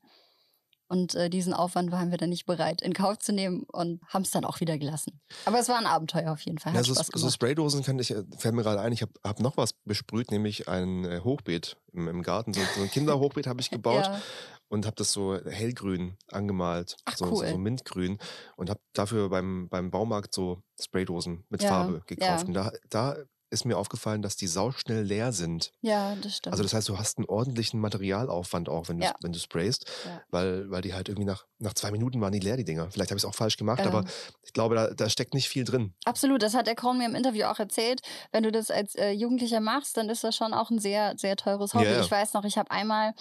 Und 0.90 1.16
äh, 1.16 1.30
diesen 1.30 1.54
Aufwand 1.54 1.92
waren 1.92 2.12
wir 2.12 2.18
dann 2.18 2.30
nicht 2.30 2.46
bereit 2.46 2.82
in 2.82 2.94
Kauf 2.94 3.20
zu 3.20 3.34
nehmen 3.34 3.64
und 3.72 4.02
haben 4.08 4.22
es 4.22 4.32
dann 4.32 4.46
auch 4.46 4.62
wieder 4.62 4.78
gelassen. 4.78 5.20
Aber 5.46 5.60
es 5.60 5.68
war 5.68 5.78
ein 5.78 5.86
Abenteuer 5.86 6.32
auf 6.32 6.42
jeden 6.42 6.60
Fall. 6.60 6.74
ja, 6.74 6.84
so, 6.84 6.94
so, 6.94 7.30
Spraydosen 7.30 7.84
kann 7.84 8.00
ich, 8.00 8.12
äh, 8.12 8.24
fällt 8.38 8.56
mir 8.56 8.64
gerade 8.64 8.80
ein, 8.80 8.94
ich 8.94 9.02
habe 9.02 9.12
hab 9.24 9.40
noch 9.40 9.58
was 9.58 9.74
besprüht, 9.74 10.32
nämlich 10.32 10.70
ein 10.70 11.04
äh, 11.04 11.20
Hochbeet 11.24 11.76
im, 11.92 12.08
im 12.08 12.24
Garten. 12.24 12.54
So, 12.54 12.62
so 12.76 12.82
ein 12.82 12.90
Kinderhochbeet 12.90 13.48
habe 13.48 13.60
ich 13.60 13.70
gebaut. 13.72 14.06
ja. 14.06 14.22
Und 14.70 14.86
habe 14.86 14.98
das 14.98 15.14
so 15.14 15.40
hellgrün 15.46 16.18
angemalt, 16.30 16.98
Ach, 17.06 17.16
so, 17.16 17.26
cool. 17.28 17.48
so, 17.48 17.58
mintgrün. 17.58 18.18
Und 18.58 18.70
habe 18.70 18.82
dafür 18.92 19.30
beim, 19.30 19.70
beim 19.70 19.92
Baumarkt 19.92 20.34
so 20.34 20.62
Spraydosen 20.78 21.46
mit 21.48 21.64
ja, 21.64 21.70
Farbe 21.70 22.02
gekauft. 22.06 22.42
Ja. 22.42 22.48
Und 22.48 22.54
da, 22.54 22.72
da 22.90 23.16
ist 23.50 23.66
mir 23.66 23.78
aufgefallen, 23.78 24.22
dass 24.22 24.36
die 24.36 24.48
sauschnell 24.48 25.04
leer 25.04 25.32
sind. 25.32 25.72
Ja, 25.82 26.16
das 26.16 26.38
stimmt. 26.38 26.54
Also 26.54 26.64
das 26.64 26.74
heißt, 26.74 26.90
du 26.90 26.98
hast 26.98 27.18
einen 27.18 27.28
ordentlichen 27.28 27.80
Materialaufwand 27.80 28.70
auch, 28.70 28.90
wenn 28.90 29.00
du, 29.00 29.06
ja. 29.06 29.14
wenn 29.22 29.32
du 29.32 29.40
sprayst, 29.40 29.86
ja. 30.06 30.22
weil, 30.30 30.70
weil 30.70 30.82
die 30.82 30.94
halt 30.94 31.10
irgendwie 31.10 31.26
nach, 31.26 31.46
nach 31.60 31.74
zwei 31.74 31.92
Minuten 31.92 32.20
waren 32.22 32.32
die 32.32 32.40
leer, 32.40 32.58
die 32.58 32.66
Dinger. 32.66 32.92
Vielleicht 32.92 33.12
habe 33.12 33.18
ich 33.18 33.24
es 33.24 33.30
auch 33.30 33.36
falsch 33.36 33.58
gemacht, 33.58 33.82
ähm. 33.82 33.88
aber 33.88 34.06
ich 34.44 34.54
glaube, 34.54 34.76
da, 34.76 34.88
da 34.94 35.10
steckt 35.10 35.34
nicht 35.34 35.50
viel 35.50 35.64
drin. 35.64 35.94
Absolut, 36.06 36.42
das 36.42 36.54
hat 36.54 36.68
der 36.68 36.76
Korn 36.76 36.98
mir 36.98 37.06
im 37.06 37.16
Interview 37.16 37.46
auch 37.46 37.60
erzählt. 37.60 38.02
Wenn 38.32 38.44
du 38.44 38.52
das 38.52 38.70
als 38.72 38.96
äh, 38.96 39.12
Jugendlicher 39.12 39.62
machst, 39.62 39.98
dann 39.98 40.10
ist 40.10 40.24
das 40.24 40.36
schon 40.36 40.54
auch 40.54 40.70
ein 40.70 40.80
sehr, 40.80 41.14
sehr 41.18 41.36
teures 41.36 41.74
Hobby. 41.74 41.86
Ja, 41.86 42.02
ich 42.02 42.12
weiß 42.12 42.34
noch, 42.34 42.44
ich 42.44 42.58
habe 42.58 42.72
einmal 42.72 43.14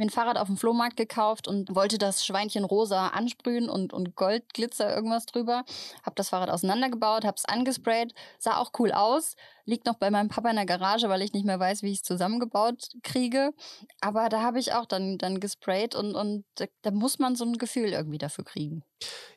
mir 0.00 0.06
ein 0.06 0.10
Fahrrad 0.10 0.36
auf 0.36 0.48
dem 0.48 0.56
Flohmarkt 0.56 0.96
gekauft 0.96 1.46
und 1.46 1.74
wollte 1.74 1.98
das 1.98 2.26
Schweinchen 2.26 2.64
rosa 2.64 3.08
ansprühen 3.08 3.68
und, 3.68 3.92
und 3.92 4.16
Goldglitzer 4.16 4.92
irgendwas 4.92 5.26
drüber. 5.26 5.64
Hab 6.02 6.16
das 6.16 6.30
Fahrrad 6.30 6.50
auseinandergebaut, 6.50 7.24
hab's 7.24 7.44
angesprayt, 7.44 8.12
sah 8.38 8.56
auch 8.56 8.72
cool 8.78 8.90
aus. 8.90 9.36
Liegt 9.66 9.86
noch 9.86 9.98
bei 9.98 10.10
meinem 10.10 10.28
Papa 10.28 10.50
in 10.50 10.56
der 10.56 10.66
Garage, 10.66 11.08
weil 11.08 11.22
ich 11.22 11.32
nicht 11.32 11.44
mehr 11.44 11.60
weiß, 11.60 11.82
wie 11.82 11.92
ich 11.92 11.98
es 11.98 12.02
zusammengebaut 12.02 12.88
kriege. 13.02 13.52
Aber 14.00 14.28
da 14.28 14.42
habe 14.42 14.58
ich 14.58 14.72
auch 14.72 14.86
dann, 14.86 15.18
dann 15.18 15.38
gesprayt 15.38 15.94
und, 15.94 16.14
und 16.14 16.44
da, 16.56 16.64
da 16.82 16.90
muss 16.90 17.18
man 17.18 17.36
so 17.36 17.44
ein 17.44 17.58
Gefühl 17.58 17.90
irgendwie 17.90 18.18
dafür 18.18 18.44
kriegen. 18.44 18.82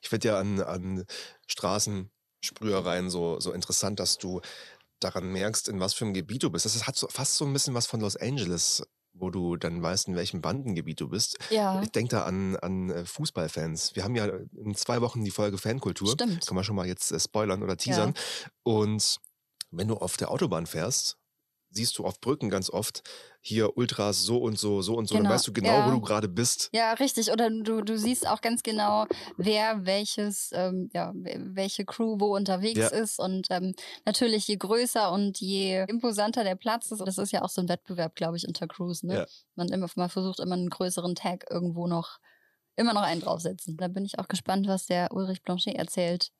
Ich 0.02 0.10
finde 0.10 0.30
ja 0.30 0.40
an, 0.40 0.62
an 0.62 1.06
Straßensprühereien 1.48 3.10
so, 3.10 3.40
so 3.40 3.52
interessant, 3.52 4.00
dass 4.00 4.18
du 4.18 4.42
daran 5.02 5.32
merkst, 5.32 5.68
in 5.68 5.80
was 5.80 5.94
für 5.94 6.06
einem 6.06 6.14
Gebiet 6.14 6.44
du 6.44 6.50
bist. 6.50 6.66
Das 6.66 6.88
hat 6.88 6.96
so, 6.96 7.08
fast 7.10 7.36
so 7.36 7.46
ein 7.46 7.54
bisschen 7.54 7.74
was 7.74 7.86
von 7.86 8.00
Los 8.00 8.16
Angeles 8.16 8.82
wo 9.14 9.30
du 9.30 9.56
dann 9.56 9.82
weißt, 9.82 10.08
in 10.08 10.16
welchem 10.16 10.42
Bandengebiet 10.42 11.00
du 11.00 11.10
bist. 11.10 11.38
Ja. 11.50 11.82
Ich 11.82 11.92
denke 11.92 12.16
da 12.16 12.24
an, 12.24 12.56
an 12.58 12.90
äh, 12.90 13.06
Fußballfans. 13.06 13.96
Wir 13.96 14.04
haben 14.04 14.16
ja 14.16 14.26
in 14.26 14.76
zwei 14.76 15.02
Wochen 15.02 15.24
die 15.24 15.32
Folge 15.32 15.58
Fankultur. 15.58 16.12
Stimmt. 16.14 16.46
Kann 16.46 16.56
man 16.56 16.64
schon 16.64 16.76
mal 16.76 16.88
jetzt 16.88 17.12
äh, 17.12 17.20
spoilern 17.20 17.64
oder 17.64 17.78
teasern. 17.78 18.14
Ja. 18.16 18.52
Und 18.64 19.20
wenn 19.72 19.88
du 19.88 19.96
auf 19.96 20.18
der 20.18 20.32
Autobahn 20.32 20.66
fährst, 20.66 21.18
siehst 21.70 21.98
du 21.98 22.06
auf 22.06 22.20
Brücken 22.20 22.50
ganz 22.50 22.70
oft 22.70 23.04
hier 23.46 23.76
Ultras 23.78 24.24
so 24.24 24.38
und 24.38 24.58
so, 24.58 24.82
so 24.82 24.96
und 24.96 25.08
so. 25.08 25.16
Genau. 25.16 25.28
Dann 25.28 25.36
weißt 25.36 25.48
du 25.48 25.54
genau, 25.54 25.74
ja. 25.74 25.86
wo 25.86 25.92
du 25.92 26.00
gerade 26.00 26.30
bist. 26.30 26.70
Ja, 26.72 26.94
richtig. 26.94 27.30
Oder 27.30 27.50
du, 27.50 27.82
du 27.82 27.98
siehst 27.98 28.26
auch 28.26 28.40
ganz 28.40 28.64
genau, 28.64 29.06
wer 29.36 29.86
welches, 29.86 30.52
ähm, 30.54 30.90
ja, 30.94 31.12
welche 31.14 31.84
Crew 31.84 32.16
wo 32.20 32.34
unterwegs 32.36 32.80
ja. 32.80 32.88
ist. 32.88 33.20
Und 33.20 33.48
ähm, 33.50 33.76
natürlich, 34.06 34.48
je 34.48 34.56
größer 34.56 35.12
und 35.12 35.42
je 35.42 35.84
imposanter 35.90 36.46
der 36.46 36.56
Platz 36.56 36.90
ist, 36.92 37.02
das 37.06 37.18
ist 37.18 37.34
ja 37.34 37.42
auch 37.42 37.50
so 37.50 37.62
ein 37.62 37.68
Wettbewerb, 37.68 38.16
glaube 38.16 38.38
ich, 38.38 38.48
unter 38.48 38.66
Crews. 38.66 39.04
Ne? 39.04 39.16
Ja. 39.16 39.26
Man, 39.56 39.68
immer, 39.68 39.90
man 39.96 40.10
versucht 40.10 40.40
immer 40.40 40.56
einen 40.56 40.70
größeren 40.70 41.16
Tag 41.16 41.46
irgendwo 41.52 41.88
noch, 41.88 42.20
immer 42.78 42.94
noch 42.94 43.04
einen 43.04 43.20
draufsetzen. 43.20 43.76
Da 43.76 43.90
bin 43.90 44.06
ich 44.06 44.20
auch 44.20 44.30
gespannt, 44.30 44.68
was 44.68 44.86
der 44.86 45.12
Ulrich 45.12 45.44
Blanchet 45.44 45.76
erzählt 45.76 46.32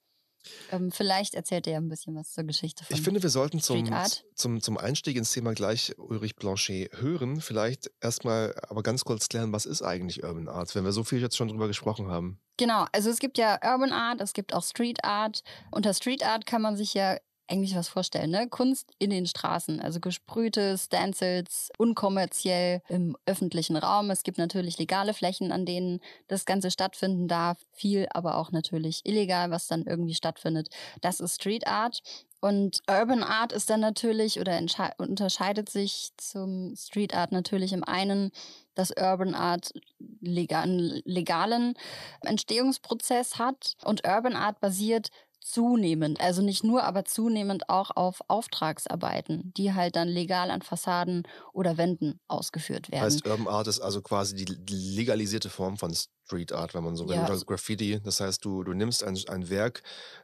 ähm, 0.72 0.92
vielleicht 0.92 1.36
erzählt 1.36 1.68
er 1.68 1.74
ja 1.74 1.80
ein 1.80 1.90
bisschen 1.90 2.16
was 2.16 2.32
zur 2.32 2.44
Geschichte 2.44 2.84
von 2.84 2.96
Ich 2.96 3.02
finde, 3.02 3.22
wir 3.22 3.30
sollten 3.30 3.60
zum, 3.60 3.90
zum, 4.36 4.62
zum 4.62 4.78
Einstieg 4.78 5.18
ins 5.18 5.32
Thema 5.32 5.54
gleich 5.54 5.98
Ulrich 5.98 6.36
Blanchet 6.36 6.92
hören. 7.02 7.42
Vielleicht 7.42 7.92
erstmal 8.02 8.56
aber 8.68 8.84
ganz 8.84 9.06
kurz 9.06 9.30
klären, 9.30 9.54
was 9.54 9.66
ist 9.66 9.82
eigentlich 9.82 10.24
Urban 10.24 10.48
Art, 10.48 10.74
wenn 10.76 10.84
wir 10.84 10.92
so 10.92 11.04
viel 11.04 11.22
jetzt 11.22 11.38
schon 11.38 11.48
drüber 11.48 11.68
gesprochen 11.68 12.08
haben. 12.08 12.40
Genau, 12.58 12.86
also 12.92 13.10
es 13.10 13.20
gibt 13.20 13.38
ja 13.38 13.60
Urban 13.64 13.92
Art, 13.92 14.22
es 14.22 14.34
gibt 14.34 14.54
auch 14.54 14.64
Street 14.64 15.04
Art. 15.04 15.44
Unter 15.72 15.94
Street 15.94 16.24
Art 16.24 16.46
kann 16.46 16.62
man 16.62 16.78
sich 16.78 16.94
ja 16.94 17.18
eigentlich 17.48 17.76
was 17.76 17.88
vorstellen, 17.88 18.32
ne? 18.32 18.48
Kunst 18.48 18.92
in 19.00 19.10
den 19.10 19.26
Straßen, 19.26 19.80
also 19.80 20.00
gesprühte 20.00 20.78
Stencils, 20.78 21.72
unkommerziell 21.78 22.82
im 22.88 23.18
öffentlichen 23.26 23.76
Raum. 23.76 24.10
Es 24.12 24.24
gibt 24.24 24.38
natürlich 24.38 24.78
legale 24.78 25.14
Flächen, 25.14 25.52
an 25.52 25.66
denen 25.66 26.00
das 26.28 26.46
Ganze 26.46 26.72
stattfinden 26.72 27.28
darf, 27.28 27.58
viel 27.72 28.08
aber 28.12 28.38
auch 28.38 28.52
natürlich 28.52 29.02
illegal, 29.04 29.52
was 29.52 29.68
dann 29.68 29.84
irgendwie 29.84 30.16
stattfindet. 30.16 30.70
Das 31.02 31.20
ist 31.20 31.36
Street 31.36 31.68
Art. 31.68 32.02
Und 32.40 32.82
Urban 32.90 33.24
Art 33.24 33.54
ist 33.54 33.70
dann 33.70 33.80
natürlich 33.80 34.38
oder 34.42 34.60
unterscheidet 34.98 35.70
sich 35.70 36.10
zum 36.18 36.76
Street 36.76 37.14
Art 37.14 37.32
natürlich 37.32 37.72
im 37.72 37.86
einen, 37.86 38.32
dass 38.76 38.92
Urban 38.92 39.34
Art 39.34 39.72
legal, 40.20 41.02
legalen 41.06 41.76
Entstehungsprozess 42.20 43.40
hat 43.40 43.76
und 43.86 44.06
Urban 44.06 44.36
Art 44.36 44.60
basiert 44.60 45.10
zunehmend, 45.44 46.22
also 46.22 46.42
nicht 46.42 46.64
nur, 46.64 46.84
aber 46.84 47.06
zunehmend 47.06 47.70
auch 47.70 47.92
auf 47.96 48.22
Auftragsarbeiten, 48.28 49.54
die 49.56 49.74
halt 49.74 49.96
dann 49.96 50.08
legal 50.08 50.50
an 50.50 50.62
Fassaden 50.62 51.28
oder 51.52 51.78
Wänden 51.78 52.20
ausgeführt 52.28 52.92
werden. 52.92 53.04
Heißt 53.04 53.28
Urban 53.28 53.48
Art 53.48 53.68
ist 53.68 53.80
also 53.80 54.02
quasi 54.02 54.36
die 54.36 54.46
legalisierte 54.96 55.50
Form 55.50 55.78
von 55.78 55.94
Street 55.94 56.54
Art, 56.54 56.74
wenn 56.74 56.84
man 56.84 56.96
so 56.96 57.08
will, 57.08 57.16
ja. 57.16 57.26
oder 57.26 57.38
Graffiti. 57.40 58.00
Das 58.04 58.20
heißt, 58.20 58.44
du, 58.44 58.64
du 58.64 58.74
nimmst 58.74 59.04
ein, 59.04 59.18
ein 59.28 59.50
Werk, 59.50 59.84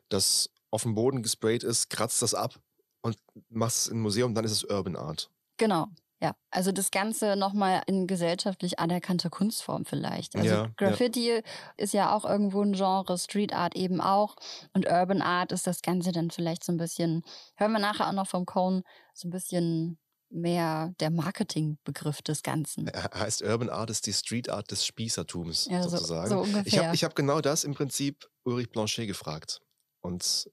das 0.09 0.49
auf 0.71 0.83
dem 0.83 0.95
Boden 0.95 1.21
gesprayt 1.21 1.63
ist, 1.63 1.89
kratzt 1.89 2.21
das 2.21 2.33
ab 2.33 2.59
und 3.01 3.17
machst 3.49 3.77
es 3.77 3.87
im 3.87 4.01
Museum, 4.01 4.33
dann 4.33 4.45
ist 4.45 4.51
es 4.51 4.63
Urban 4.63 4.95
Art. 4.95 5.29
Genau, 5.57 5.87
ja, 6.21 6.35
also 6.51 6.71
das 6.73 6.91
Ganze 6.91 7.35
nochmal 7.37 7.81
in 7.87 8.05
gesellschaftlich 8.05 8.77
anerkannte 8.77 9.29
Kunstform 9.29 9.85
vielleicht. 9.85 10.35
Also 10.35 10.49
ja, 10.49 10.71
Graffiti 10.75 11.35
ja. 11.35 11.41
ist 11.77 11.93
ja 11.93 12.13
auch 12.13 12.25
irgendwo 12.25 12.61
ein 12.61 12.73
Genre, 12.73 13.17
Street 13.17 13.53
Art 13.53 13.75
eben 13.75 14.01
auch. 14.01 14.35
Und 14.73 14.85
Urban 14.85 15.21
Art 15.21 15.53
ist 15.53 15.65
das 15.65 15.81
Ganze 15.81 16.11
dann 16.11 16.29
vielleicht 16.29 16.65
so 16.65 16.73
ein 16.73 16.77
bisschen, 16.77 17.23
hören 17.55 17.71
wir 17.71 17.79
nachher 17.79 18.09
auch 18.09 18.13
noch 18.13 18.27
vom 18.27 18.45
Cone, 18.45 18.83
so 19.13 19.29
ein 19.29 19.31
bisschen 19.31 19.97
mehr 20.29 20.93
der 20.99 21.09
Marketingbegriff 21.09 22.21
des 22.21 22.43
Ganzen. 22.43 22.91
Heißt 23.15 23.41
Urban 23.41 23.69
Art 23.69 23.89
ist 23.89 24.05
die 24.05 24.13
Street 24.13 24.49
Art 24.49 24.69
des 24.71 24.85
Spießertums 24.85 25.67
ja, 25.71 25.81
sozusagen. 25.83 26.29
So, 26.29 26.35
so 26.35 26.41
ungefähr. 26.41 26.67
Ich 26.67 26.79
habe 26.79 26.95
ich 26.95 27.03
hab 27.05 27.15
genau 27.15 27.39
das 27.39 27.63
im 27.63 27.73
Prinzip 27.73 28.29
Ulrich 28.43 28.69
Blanchet 28.69 29.07
gefragt. 29.07 29.61
Und 30.01 30.49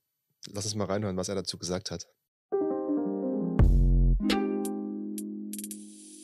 lass 0.53 0.65
uns 0.65 0.75
mal 0.77 0.87
reinhören, 0.87 1.17
was 1.17 1.29
er 1.29 1.35
dazu 1.35 1.59
gesagt 1.59 1.91
hat. 1.91 2.07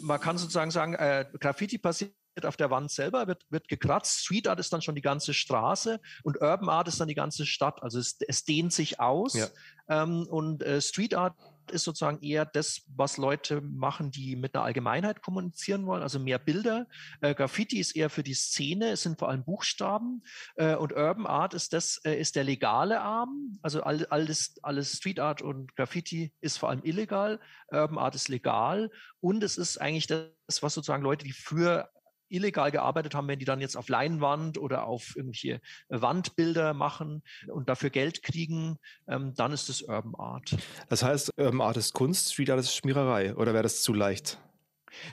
Man 0.03 0.21
kann 0.21 0.39
sozusagen 0.39 0.71
sagen, 0.71 0.95
äh, 0.95 1.27
Graffiti 1.39 1.79
passiert 1.79 2.13
auf 2.45 2.57
der 2.57 2.71
Wand 2.71 2.91
selber, 2.91 3.27
wird, 3.27 3.45
wird 3.51 3.69
gekratzt. 3.69 4.21
Street 4.21 4.49
Art 4.49 4.59
ist 4.59 4.73
dann 4.73 4.83
schon 4.83 4.95
die 4.95 5.03
ganze 5.03 5.35
Straße 5.35 6.01
und 6.23 6.41
Urban 6.41 6.69
Art 6.69 6.89
ist 6.89 7.01
dann 7.01 7.09
die 7.09 7.15
ganze 7.15 7.47
Stadt. 7.47 7.83
Also 7.83 7.99
es, 7.99 8.17
es 8.27 8.45
dehnt 8.45 8.73
sich 8.73 9.01
aus. 9.01 9.35
Ja. 9.35 9.49
Ähm, 9.89 10.27
und 10.29 10.63
äh, 10.63 10.81
Street 10.81 11.15
Art 11.15 11.35
ist 11.71 11.85
sozusagen 11.85 12.21
eher 12.23 12.45
das, 12.45 12.83
was 12.95 13.16
Leute 13.16 13.61
machen, 13.61 14.11
die 14.11 14.37
mit 14.37 14.54
der 14.54 14.62
Allgemeinheit 14.62 15.23
kommunizieren 15.23 15.87
wollen, 15.87 16.02
also 16.02 16.19
mehr 16.19 16.38
Bilder. 16.38 16.87
Äh, 17.21 17.35
Graffiti 17.35 17.78
ist 17.78 17.95
eher 17.95 18.11
für 18.11 18.23
die 18.23 18.35
Szene, 18.35 18.90
es 18.90 19.02
sind 19.02 19.19
vor 19.19 19.28
allem 19.28 19.45
Buchstaben. 19.45 20.23
Äh, 20.57 20.75
und 20.76 20.92
Urban 20.92 21.26
Art 21.26 21.54
ist 21.54 21.73
das, 21.73 22.00
äh, 22.04 22.19
ist 22.19 22.37
der 22.37 22.45
legale 22.45 23.00
Arm. 23.00 23.59
Also 23.62 23.83
all, 23.83 24.07
alles, 24.07 24.54
alles 24.62 24.92
Street 24.95 25.21
Art 25.21 25.42
und 25.42 25.76
Graffiti 25.76 26.33
ist 26.40 26.59
vor 26.59 26.71
allem 26.71 26.83
illegal. 26.83 27.40
Urban 27.69 27.99
Art 27.99 28.14
ist 28.14 28.28
legal. 28.28 28.90
Und 29.21 29.45
es 29.45 29.57
ist 29.57 29.81
eigentlich 29.81 30.07
das, 30.07 30.62
was 30.62 30.75
sozusagen 30.75 31.02
Leute, 31.02 31.25
die 31.25 31.33
früher 31.33 31.88
illegal 32.33 32.71
gearbeitet 32.71 33.15
haben, 33.15 33.29
wenn 33.29 33.39
die 33.39 33.45
dann 33.45 33.61
jetzt 33.61 33.77
auf 33.77 33.89
Leinwand 33.89 34.59
oder 34.59 34.85
auf 34.85 35.17
irgendwelche 35.17 35.61
Wandbilder 35.89 36.75
machen 36.75 37.23
und 37.49 37.69
dafür 37.69 37.91
Geld 37.91 38.23
kriegen, 38.23 38.79
ähm, 39.09 39.35
dann 39.35 39.53
ist 39.53 39.69
es 39.69 39.83
Urban 39.83 40.15
Art. 40.15 40.57
Das 40.89 41.03
heißt, 41.03 41.31
Urban 41.37 41.61
Art 41.61 41.77
ist 41.77 41.93
Kunst, 41.93 42.33
Street 42.33 42.51
Art 42.51 42.61
ist 42.61 42.75
Schmiererei 42.75 43.35
oder 43.35 43.53
wäre 43.53 43.62
das 43.62 43.83
zu 43.83 43.93
leicht? 43.93 44.39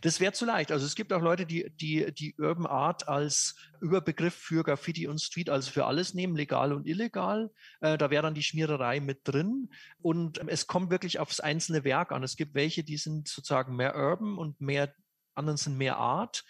Das 0.01 0.19
wäre 0.19 0.33
zu 0.33 0.45
leicht. 0.45 0.71
Also 0.71 0.85
es 0.85 0.95
gibt 0.95 1.13
auch 1.13 1.21
Leute, 1.21 1.45
die, 1.45 1.69
die 1.75 2.11
die 2.13 2.35
Urban 2.37 2.65
Art 2.65 3.07
als 3.07 3.55
Überbegriff 3.81 4.33
für 4.33 4.63
Graffiti 4.63 5.07
und 5.07 5.19
Street, 5.19 5.49
also 5.49 5.71
für 5.71 5.85
alles 5.85 6.13
nehmen, 6.13 6.35
legal 6.35 6.73
und 6.73 6.85
illegal. 6.87 7.51
Äh, 7.81 7.97
da 7.97 8.09
wäre 8.09 8.23
dann 8.23 8.33
die 8.33 8.43
Schmiererei 8.43 8.99
mit 8.99 9.21
drin. 9.23 9.69
Und 10.01 10.39
es 10.47 10.67
kommt 10.67 10.91
wirklich 10.91 11.19
aufs 11.19 11.39
einzelne 11.39 11.83
Werk 11.83 12.11
an. 12.11 12.23
Es 12.23 12.35
gibt 12.35 12.55
welche, 12.55 12.83
die 12.83 12.97
sind 12.97 13.27
sozusagen 13.27 13.75
mehr 13.75 13.95
Urban 13.95 14.37
und 14.37 14.59
mehr, 14.61 14.93
anderen 15.35 15.57
sind 15.57 15.77
mehr 15.77 15.97
Art. 15.97 16.43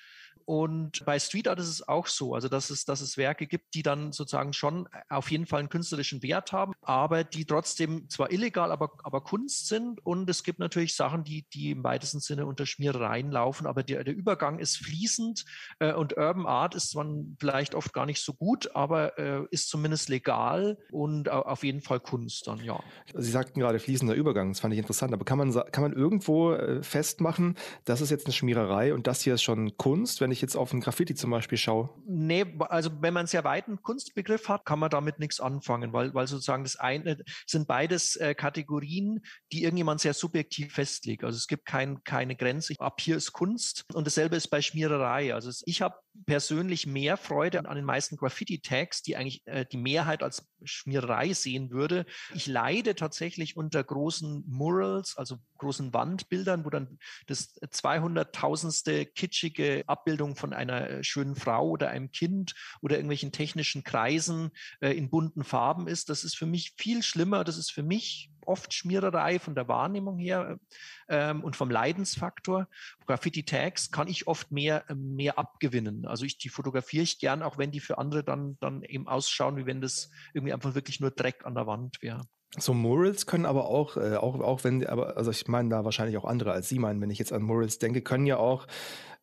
Und 0.49 1.05
bei 1.05 1.19
Street 1.19 1.47
Art 1.47 1.59
ist 1.59 1.67
es 1.67 1.87
auch 1.87 2.07
so, 2.07 2.33
also 2.33 2.49
dass 2.49 2.71
es, 2.71 2.83
dass 2.83 3.01
es 3.01 3.17
Werke 3.17 3.45
gibt, 3.45 3.75
die 3.75 3.83
dann 3.83 4.11
sozusagen 4.13 4.51
schon 4.51 4.89
auf 5.07 5.29
jeden 5.29 5.45
Fall 5.45 5.59
einen 5.59 5.69
künstlerischen 5.69 6.23
Wert 6.23 6.53
haben, 6.53 6.73
aber 6.81 7.23
die 7.23 7.45
trotzdem 7.45 8.09
zwar 8.09 8.31
illegal, 8.31 8.71
aber, 8.71 8.93
aber 9.03 9.21
Kunst 9.21 9.67
sind. 9.67 10.03
Und 10.03 10.27
es 10.27 10.43
gibt 10.43 10.57
natürlich 10.57 10.95
Sachen, 10.95 11.23
die, 11.23 11.45
die 11.53 11.69
im 11.69 11.83
weitesten 11.83 12.19
Sinne 12.19 12.47
unter 12.47 12.65
Schmierereien 12.65 13.29
laufen, 13.29 13.67
aber 13.67 13.83
der, 13.83 14.03
der 14.03 14.15
Übergang 14.15 14.57
ist 14.57 14.77
fließend 14.77 15.45
äh, 15.77 15.93
und 15.93 16.17
Urban 16.17 16.47
Art 16.47 16.73
ist 16.73 16.89
zwar 16.89 17.05
vielleicht 17.39 17.75
oft 17.75 17.93
gar 17.93 18.07
nicht 18.07 18.23
so 18.23 18.33
gut, 18.33 18.75
aber 18.75 19.19
äh, 19.19 19.43
ist 19.51 19.69
zumindest 19.69 20.09
legal 20.09 20.79
und 20.89 21.29
auf 21.29 21.63
jeden 21.63 21.81
Fall 21.81 21.99
Kunst 21.99 22.47
dann, 22.47 22.59
ja. 22.63 22.81
Sie 23.13 23.29
sagten 23.29 23.59
gerade 23.59 23.77
fließender 23.77 24.15
Übergang, 24.15 24.49
das 24.49 24.61
fand 24.61 24.73
ich 24.73 24.79
interessant, 24.79 25.13
aber 25.13 25.25
kann 25.25 25.37
man, 25.37 25.53
kann 25.71 25.83
man 25.83 25.93
irgendwo 25.93 26.53
äh, 26.53 26.81
festmachen, 26.81 27.55
das 27.85 28.01
ist 28.01 28.09
jetzt 28.09 28.25
eine 28.25 28.33
Schmiererei 28.33 28.95
und 28.95 29.05
das 29.05 29.21
hier 29.21 29.35
ist 29.35 29.43
schon 29.43 29.77
Kunst, 29.77 30.21
wenn 30.21 30.31
ich 30.31 30.38
ich 30.39 30.41
jetzt 30.41 30.55
auf 30.55 30.71
ein 30.71 30.79
Graffiti 30.79 31.15
zum 31.15 31.31
Beispiel 31.31 31.57
schaue? 31.57 31.89
Nee, 32.07 32.45
also 32.59 32.89
wenn 33.01 33.13
man 33.13 33.21
einen 33.21 33.27
sehr 33.27 33.43
weiten 33.43 33.81
Kunstbegriff 33.81 34.47
hat, 34.47 34.65
kann 34.65 34.79
man 34.79 34.89
damit 34.89 35.19
nichts 35.19 35.41
anfangen, 35.41 35.91
weil, 35.91 36.13
weil 36.13 36.27
sozusagen 36.27 36.63
das 36.63 36.77
eine 36.77 37.17
sind 37.45 37.67
beides 37.67 38.15
äh, 38.15 38.33
Kategorien, 38.33 39.21
die 39.51 39.63
irgendjemand 39.63 39.99
sehr 39.99 40.13
subjektiv 40.13 40.73
festlegt. 40.73 41.25
Also 41.25 41.35
es 41.35 41.47
gibt 41.47 41.65
kein, 41.65 42.03
keine 42.05 42.35
Grenze. 42.35 42.75
Ab 42.79 43.01
hier 43.01 43.17
ist 43.17 43.33
Kunst 43.33 43.83
und 43.93 44.07
dasselbe 44.07 44.37
ist 44.37 44.47
bei 44.47 44.61
Schmiererei. 44.61 45.33
Also 45.33 45.51
ich 45.65 45.81
habe 45.81 45.95
persönlich 46.25 46.87
mehr 46.87 47.17
Freude 47.17 47.59
an 47.67 47.75
den 47.75 47.85
meisten 47.85 48.15
Graffiti-Tags, 48.15 49.01
die 49.01 49.17
eigentlich 49.17 49.45
äh, 49.45 49.65
die 49.69 49.77
Mehrheit 49.77 50.23
als 50.23 50.47
Schmiererei 50.63 51.33
sehen 51.33 51.71
würde. 51.71 52.05
Ich 52.33 52.47
leide 52.47 52.95
tatsächlich 52.95 53.55
unter 53.57 53.83
großen 53.83 54.43
Murals, 54.47 55.17
also 55.17 55.37
großen 55.57 55.93
Wandbildern, 55.93 56.65
wo 56.65 56.69
dann 56.69 56.99
das 57.27 57.55
200.000ste 57.61 59.05
kitschige 59.05 59.83
Abbildung 59.87 60.28
von 60.35 60.53
einer 60.53 60.89
äh, 60.89 61.03
schönen 61.03 61.35
Frau 61.35 61.69
oder 61.69 61.89
einem 61.89 62.11
Kind 62.11 62.55
oder 62.81 62.95
irgendwelchen 62.95 63.31
technischen 63.31 63.83
Kreisen 63.83 64.51
äh, 64.81 64.91
in 64.91 65.09
bunten 65.09 65.43
Farben 65.43 65.87
ist. 65.87 66.09
Das 66.09 66.23
ist 66.23 66.35
für 66.35 66.45
mich 66.45 66.73
viel 66.77 67.03
schlimmer. 67.03 67.43
Das 67.43 67.57
ist 67.57 67.71
für 67.71 67.83
mich 67.83 68.31
oft 68.45 68.73
Schmiererei 68.73 69.39
von 69.39 69.55
der 69.55 69.67
Wahrnehmung 69.67 70.17
her 70.17 70.59
ähm, 71.07 71.43
und 71.43 71.55
vom 71.55 71.69
Leidensfaktor. 71.69 72.67
Graffiti-Tags 73.05 73.91
kann 73.91 74.07
ich 74.07 74.27
oft 74.27 74.51
mehr, 74.51 74.85
ähm, 74.89 75.15
mehr 75.15 75.37
abgewinnen. 75.37 76.05
Also 76.05 76.25
ich, 76.25 76.37
die 76.37 76.49
fotografiere 76.49 77.03
ich 77.03 77.19
gern, 77.19 77.43
auch 77.43 77.57
wenn 77.57 77.71
die 77.71 77.79
für 77.79 77.97
andere 77.97 78.23
dann, 78.23 78.57
dann 78.59 78.83
eben 78.83 79.07
ausschauen, 79.07 79.57
wie 79.57 79.65
wenn 79.65 79.81
das 79.81 80.09
irgendwie 80.33 80.53
einfach 80.53 80.75
wirklich 80.75 80.99
nur 80.99 81.11
Dreck 81.11 81.45
an 81.45 81.55
der 81.55 81.67
Wand 81.67 82.01
wäre. 82.01 82.23
So 82.57 82.73
Murals 82.73 83.27
können 83.27 83.45
aber 83.45 83.65
auch, 83.65 83.95
äh, 83.95 84.15
auch, 84.15 84.39
auch 84.39 84.63
wenn, 84.63 84.85
aber, 84.87 85.17
also 85.17 85.29
ich 85.29 85.47
meine 85.47 85.69
da 85.69 85.85
wahrscheinlich 85.85 86.17
auch 86.17 86.25
andere 86.25 86.51
als 86.51 86.67
Sie 86.67 86.79
meinen, 86.79 86.99
wenn 86.99 87.11
ich 87.11 87.19
jetzt 87.19 87.31
an 87.31 87.43
Murals 87.43 87.77
denke, 87.77 88.01
können 88.01 88.25
ja 88.25 88.37
auch 88.37 88.65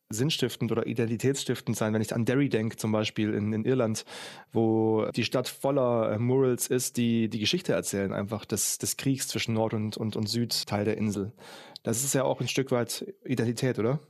sinnstiftend 0.09 0.71
oder 0.73 0.87
identitätsstiftend 0.87 1.77
sein. 1.77 1.93
Wenn 1.93 2.03
ich 2.03 2.15
an 2.15 2.25
Derry 2.25 2.49
denke, 2.49 2.77
zum 2.77 2.93
Beispiel 2.93 3.35
in, 3.35 3.53
in 3.53 3.65
Irland, 3.65 4.05
wo 4.53 5.07
die 5.15 5.25
Stadt 5.25 5.49
voller 5.49 6.13
äh, 6.13 6.19
Murals 6.19 6.69
ist, 6.69 6.97
die 6.97 7.29
die 7.29 7.41
Geschichte 7.41 7.73
erzählen, 7.73 8.13
einfach 8.13 8.45
des, 8.45 8.79
des 8.79 8.97
Kriegs 8.97 9.29
zwischen 9.29 9.55
Nord- 9.55 9.75
und, 9.75 9.97
und, 9.97 10.17
und 10.17 10.29
Südteil 10.29 10.85
der 10.85 10.97
Insel. 10.97 11.33
Das 11.83 12.05
ist 12.05 12.15
ja 12.15 12.25
auch 12.25 12.41
ein 12.41 12.49
Stück 12.49 12.71
weit 12.71 13.07
Identität, 13.25 13.79
oder? 13.79 14.01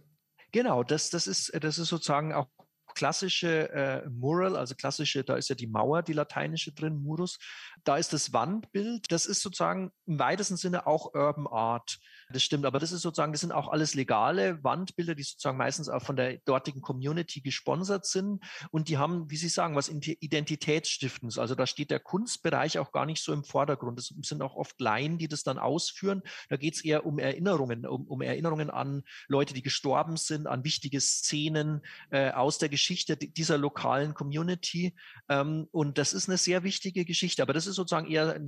Genau, 0.53 0.83
das, 0.83 1.11
das, 1.11 1.27
ist, 1.27 1.53
das 1.61 1.79
ist 1.79 1.89
sozusagen 1.89 2.33
auch 2.33 2.49
klassische 2.95 3.71
äh, 3.71 4.09
Mural, 4.09 4.57
also 4.57 4.75
klassische, 4.75 5.23
da 5.23 5.37
ist 5.37 5.51
ja 5.51 5.55
die 5.55 5.67
Mauer, 5.67 6.03
die 6.03 6.15
lateinische 6.15 6.73
drin, 6.73 7.03
Murus. 7.03 7.39
Da 7.85 7.99
ist 7.99 8.13
das 8.13 8.33
Wandbild, 8.33 9.13
das 9.13 9.27
ist 9.27 9.43
sozusagen 9.43 9.93
im 10.07 10.19
weitesten 10.19 10.57
Sinne 10.57 10.87
auch 10.87 11.15
Urban 11.15 11.47
Art. 11.47 11.99
Das 12.33 12.43
stimmt, 12.43 12.67
aber 12.67 12.81
das 12.81 12.91
ist 12.91 13.03
sozusagen, 13.03 13.33
das 13.33 13.43
sind 13.43 13.53
auch 13.53 13.69
alles 13.69 13.95
legale 13.95 14.63
Wandbilder, 14.65 15.15
die 15.15 15.23
sozusagen 15.23 15.57
meistens 15.57 15.89
auch 15.89 16.03
von 16.03 16.17
der 16.17 16.39
dortigen 16.39 16.81
Community 16.81 17.41
gesponsert 17.41 18.05
sind 18.05 18.43
und 18.73 18.89
die 18.89 18.99
haben, 18.99 19.31
wie 19.31 19.37
Sie 19.37 19.49
sagen, 19.49 19.77
was 19.77 19.89
Identitätsstiftendes. 19.89 21.39
Also 21.39 21.55
da 21.55 21.67
steht 21.67 21.93
der 21.93 22.01
Kunstbereich 22.01 22.81
auch 22.81 22.91
gar 22.91 23.07
nicht 23.07 23.23
so 23.23 23.33
im 23.33 23.45
Vordergrund. 23.45 23.99
Das 23.99 24.13
sind 24.23 24.43
auch 24.43 24.57
oft 24.57 24.81
Laien, 24.81 25.19
die 25.19 25.29
das 25.29 25.45
dann 25.45 25.59
ausführen. 25.59 26.23
Da 26.49 26.57
geht 26.57 26.75
es 26.75 26.85
eher 26.85 27.07
um 27.07 27.21
Erinnerungen, 27.21 27.87
um, 27.87 28.07
um, 28.07 28.21
Erinnerungen 28.21 28.71
an 28.71 29.05
Leute, 29.29 29.55
die 29.55 29.63
gestorben 29.63 30.17
sind, 30.17 30.49
an 30.49 30.65
wichtige 30.65 31.01
Szenen 31.01 31.83
äh, 32.11 32.31
aus 32.33 32.59
der 32.59 32.69
Geschichte 32.69 33.17
dieser 33.17 33.57
lokalen 33.57 34.15
Community. 34.15 34.97
Ähm, 35.29 35.69
und 35.71 35.97
das 35.97 36.13
ist 36.13 36.29
eine 36.29 36.39
sehr 36.39 36.65
wichtige 36.65 37.05
Geschichte, 37.05 37.43
aber 37.43 37.53
das 37.53 37.69
ist 37.69 37.77
sozusagen 37.77 38.11
eher 38.11 38.41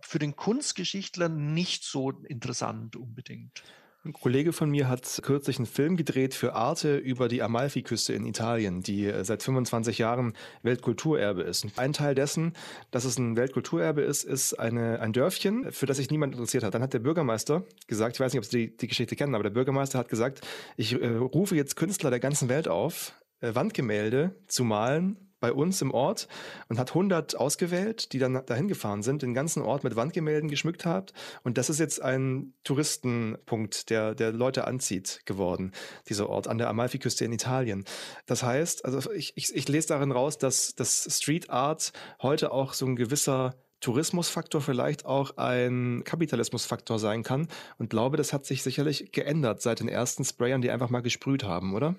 für 0.00 0.18
den 0.18 0.36
Kunstgeschichtler 0.36 1.28
nicht 1.28 1.84
so 1.84 2.10
interessant 2.10 2.96
unbedingt. 3.06 3.62
Ein 4.06 4.12
Kollege 4.12 4.52
von 4.52 4.70
mir 4.70 4.88
hat 4.88 5.20
kürzlich 5.24 5.56
einen 5.56 5.66
Film 5.66 5.96
gedreht 5.96 6.32
für 6.32 6.54
Arte 6.54 6.96
über 6.96 7.26
die 7.26 7.42
Amalfiküste 7.42 8.12
in 8.12 8.24
Italien, 8.24 8.80
die 8.80 9.06
äh, 9.06 9.24
seit 9.24 9.42
25 9.42 9.98
Jahren 9.98 10.34
Weltkulturerbe 10.62 11.42
ist. 11.42 11.66
Ein 11.76 11.92
Teil 11.92 12.14
dessen, 12.14 12.52
dass 12.92 13.04
es 13.04 13.18
ein 13.18 13.36
Weltkulturerbe 13.36 14.02
ist, 14.02 14.22
ist 14.22 14.54
eine, 14.54 15.00
ein 15.00 15.12
Dörfchen, 15.12 15.72
für 15.72 15.86
das 15.86 15.96
sich 15.96 16.08
niemand 16.08 16.34
interessiert 16.34 16.62
hat. 16.62 16.74
Dann 16.74 16.82
hat 16.82 16.92
der 16.92 17.00
Bürgermeister 17.00 17.64
gesagt, 17.88 18.14
ich 18.14 18.20
weiß 18.20 18.32
nicht, 18.32 18.38
ob 18.38 18.44
Sie 18.44 18.68
die, 18.68 18.76
die 18.76 18.86
Geschichte 18.86 19.16
kennen, 19.16 19.34
aber 19.34 19.42
der 19.42 19.50
Bürgermeister 19.50 19.98
hat 19.98 20.08
gesagt, 20.08 20.40
ich 20.76 20.92
äh, 20.92 21.08
rufe 21.08 21.56
jetzt 21.56 21.74
Künstler 21.74 22.10
der 22.10 22.20
ganzen 22.20 22.48
Welt 22.48 22.68
auf, 22.68 23.12
äh, 23.40 23.56
Wandgemälde 23.56 24.36
zu 24.46 24.62
malen 24.62 25.25
bei 25.40 25.52
uns 25.52 25.82
im 25.82 25.90
Ort 25.90 26.28
und 26.68 26.78
hat 26.78 26.90
100 26.90 27.36
ausgewählt, 27.36 28.12
die 28.12 28.18
dann 28.18 28.44
dahin 28.46 28.68
gefahren 28.68 29.02
sind, 29.02 29.22
den 29.22 29.34
ganzen 29.34 29.62
Ort 29.62 29.84
mit 29.84 29.96
Wandgemälden 29.96 30.48
geschmückt 30.48 30.84
hat. 30.84 31.12
Und 31.42 31.58
das 31.58 31.70
ist 31.70 31.78
jetzt 31.78 32.00
ein 32.02 32.54
Touristenpunkt, 32.64 33.90
der, 33.90 34.14
der 34.14 34.32
Leute 34.32 34.66
anzieht 34.66 35.22
geworden, 35.26 35.72
dieser 36.08 36.28
Ort 36.28 36.48
an 36.48 36.58
der 36.58 36.68
Amalfiküste 36.68 37.24
in 37.24 37.32
Italien. 37.32 37.84
Das 38.26 38.42
heißt, 38.42 38.84
also 38.84 39.10
ich, 39.12 39.32
ich, 39.36 39.54
ich 39.54 39.68
lese 39.68 39.88
darin 39.88 40.12
raus, 40.12 40.38
dass 40.38 40.74
das 40.74 41.06
Street 41.10 41.50
Art 41.50 41.92
heute 42.22 42.52
auch 42.52 42.72
so 42.72 42.86
ein 42.86 42.96
gewisser 42.96 43.54
Tourismusfaktor 43.80 44.60
vielleicht 44.60 45.04
auch 45.04 45.36
ein 45.36 46.02
Kapitalismusfaktor 46.04 46.98
sein 46.98 47.22
kann 47.22 47.48
und 47.78 47.90
glaube, 47.90 48.16
das 48.16 48.32
hat 48.32 48.46
sich 48.46 48.62
sicherlich 48.62 49.12
geändert 49.12 49.60
seit 49.60 49.80
den 49.80 49.88
ersten 49.88 50.24
Sprayern, 50.24 50.62
die 50.62 50.70
einfach 50.70 50.88
mal 50.88 51.02
gesprüht 51.02 51.44
haben, 51.44 51.74
oder? 51.74 51.94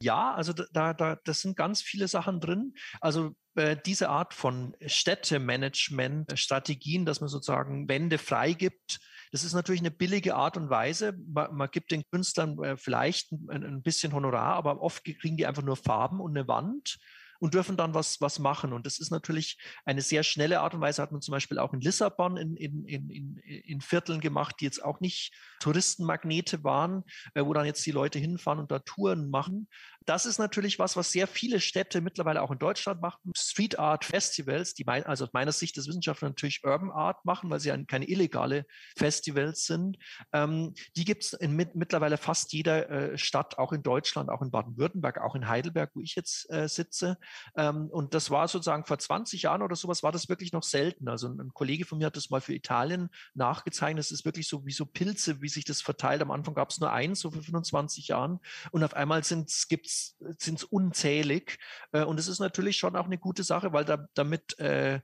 Ja, 0.00 0.34
also 0.34 0.52
da, 0.52 0.94
da, 0.94 1.16
das 1.24 1.40
sind 1.40 1.56
ganz 1.56 1.82
viele 1.82 2.08
Sachen 2.08 2.40
drin. 2.40 2.74
Also 3.00 3.36
äh, 3.54 3.76
diese 3.84 4.08
Art 4.08 4.34
von 4.34 4.76
Städtemanagement-Strategien, 4.84 7.06
dass 7.06 7.20
man 7.20 7.28
sozusagen 7.28 7.88
Wände 7.88 8.18
freigibt, 8.18 8.98
das 9.32 9.44
ist 9.44 9.54
natürlich 9.54 9.80
eine 9.80 9.90
billige 9.90 10.36
Art 10.36 10.56
und 10.56 10.70
Weise. 10.70 11.14
Man, 11.26 11.54
man 11.54 11.70
gibt 11.70 11.90
den 11.90 12.04
Künstlern 12.10 12.62
äh, 12.62 12.76
vielleicht 12.76 13.32
ein, 13.32 13.64
ein, 13.64 13.82
bisschen 13.82 14.12
Honorar, 14.12 14.54
aber 14.54 14.80
oft 14.80 15.04
kriegen 15.04 15.36
die 15.36 15.46
einfach 15.46 15.62
nur 15.62 15.76
Farben 15.76 16.20
und 16.20 16.36
eine 16.36 16.48
Wand 16.48 16.98
und 17.38 17.54
dürfen 17.54 17.76
dann 17.76 17.94
was, 17.94 18.20
was 18.20 18.38
machen. 18.38 18.72
Und 18.72 18.86
das 18.86 18.98
ist 18.98 19.10
natürlich 19.10 19.58
eine 19.84 20.02
sehr 20.02 20.22
schnelle 20.22 20.60
Art 20.60 20.74
und 20.74 20.80
Weise, 20.80 21.02
hat 21.02 21.12
man 21.12 21.20
zum 21.20 21.32
Beispiel 21.32 21.58
auch 21.58 21.72
in 21.72 21.80
Lissabon 21.80 22.36
in, 22.36 22.56
in, 22.56 22.84
in, 22.86 23.36
in 23.38 23.80
Vierteln 23.80 24.20
gemacht, 24.20 24.56
die 24.60 24.64
jetzt 24.64 24.82
auch 24.84 25.00
nicht 25.00 25.32
Touristenmagnete 25.60 26.64
waren, 26.64 27.04
äh, 27.34 27.44
wo 27.44 27.52
dann 27.52 27.66
jetzt 27.66 27.84
die 27.86 27.92
Leute 27.92 28.18
hinfahren 28.18 28.60
und 28.60 28.70
da 28.70 28.78
Touren 28.80 29.30
machen. 29.30 29.68
Das 30.06 30.24
ist 30.24 30.38
natürlich 30.38 30.78
was, 30.78 30.96
was 30.96 31.10
sehr 31.10 31.26
viele 31.26 31.60
Städte 31.60 32.00
mittlerweile 32.00 32.40
auch 32.40 32.52
in 32.52 32.58
Deutschland 32.58 33.00
machen. 33.00 33.32
Street 33.36 33.78
Art 33.78 34.04
Festivals, 34.04 34.72
die 34.74 34.84
mein, 34.84 35.04
also 35.04 35.24
aus 35.24 35.32
meiner 35.32 35.52
Sicht 35.52 35.76
des 35.76 35.88
Wissenschaftlers 35.88 36.30
natürlich 36.30 36.64
Urban 36.64 36.92
Art 36.92 37.24
machen, 37.24 37.50
weil 37.50 37.58
sie 37.58 37.68
ja 37.68 37.84
keine 37.84 38.08
illegale 38.08 38.66
Festivals 38.96 39.66
sind. 39.66 39.98
Ähm, 40.32 40.74
die 40.96 41.04
gibt 41.04 41.24
es 41.24 41.32
in 41.32 41.56
mit, 41.56 41.74
mittlerweile 41.74 42.18
fast 42.18 42.52
jeder 42.52 42.88
äh, 42.88 43.18
Stadt, 43.18 43.58
auch 43.58 43.72
in 43.72 43.82
Deutschland, 43.82 44.30
auch 44.30 44.42
in 44.42 44.52
Baden-Württemberg, 44.52 45.20
auch 45.20 45.34
in 45.34 45.48
Heidelberg, 45.48 45.90
wo 45.94 46.00
ich 46.00 46.14
jetzt 46.14 46.48
äh, 46.50 46.68
sitze. 46.68 47.18
Ähm, 47.56 47.88
und 47.90 48.14
das 48.14 48.30
war 48.30 48.46
sozusagen 48.46 48.84
vor 48.84 48.98
20 48.98 49.42
Jahren 49.42 49.62
oder 49.62 49.74
sowas, 49.74 50.04
war 50.04 50.12
das 50.12 50.28
wirklich 50.28 50.52
noch 50.52 50.62
selten. 50.62 51.08
Also 51.08 51.28
ein, 51.28 51.40
ein 51.40 51.52
Kollege 51.52 51.84
von 51.84 51.98
mir 51.98 52.06
hat 52.06 52.16
das 52.16 52.30
mal 52.30 52.40
für 52.40 52.54
Italien 52.54 53.08
nachgezeichnet. 53.34 54.04
Das 54.04 54.12
ist 54.12 54.24
wirklich 54.24 54.46
so 54.46 54.64
wie 54.64 54.72
so 54.72 54.86
Pilze, 54.86 55.42
wie 55.42 55.48
sich 55.48 55.64
das 55.64 55.82
verteilt. 55.82 56.22
Am 56.22 56.30
Anfang 56.30 56.54
gab 56.54 56.70
es 56.70 56.78
nur 56.78 56.92
eins, 56.92 57.20
so 57.20 57.32
für 57.32 57.42
25 57.42 58.08
Jahren. 58.08 58.38
Und 58.70 58.84
auf 58.84 58.94
einmal 58.94 59.24
sind 60.38 60.58
es 60.58 60.64
unzählig. 60.64 61.58
Äh, 61.92 62.04
und 62.04 62.18
es 62.18 62.28
ist 62.28 62.40
natürlich 62.40 62.76
schon 62.76 62.96
auch 62.96 63.06
eine 63.06 63.18
gute 63.18 63.42
Sache, 63.42 63.72
weil 63.72 63.84
da, 63.84 64.06
damit 64.14 64.58
äh, 64.58 65.00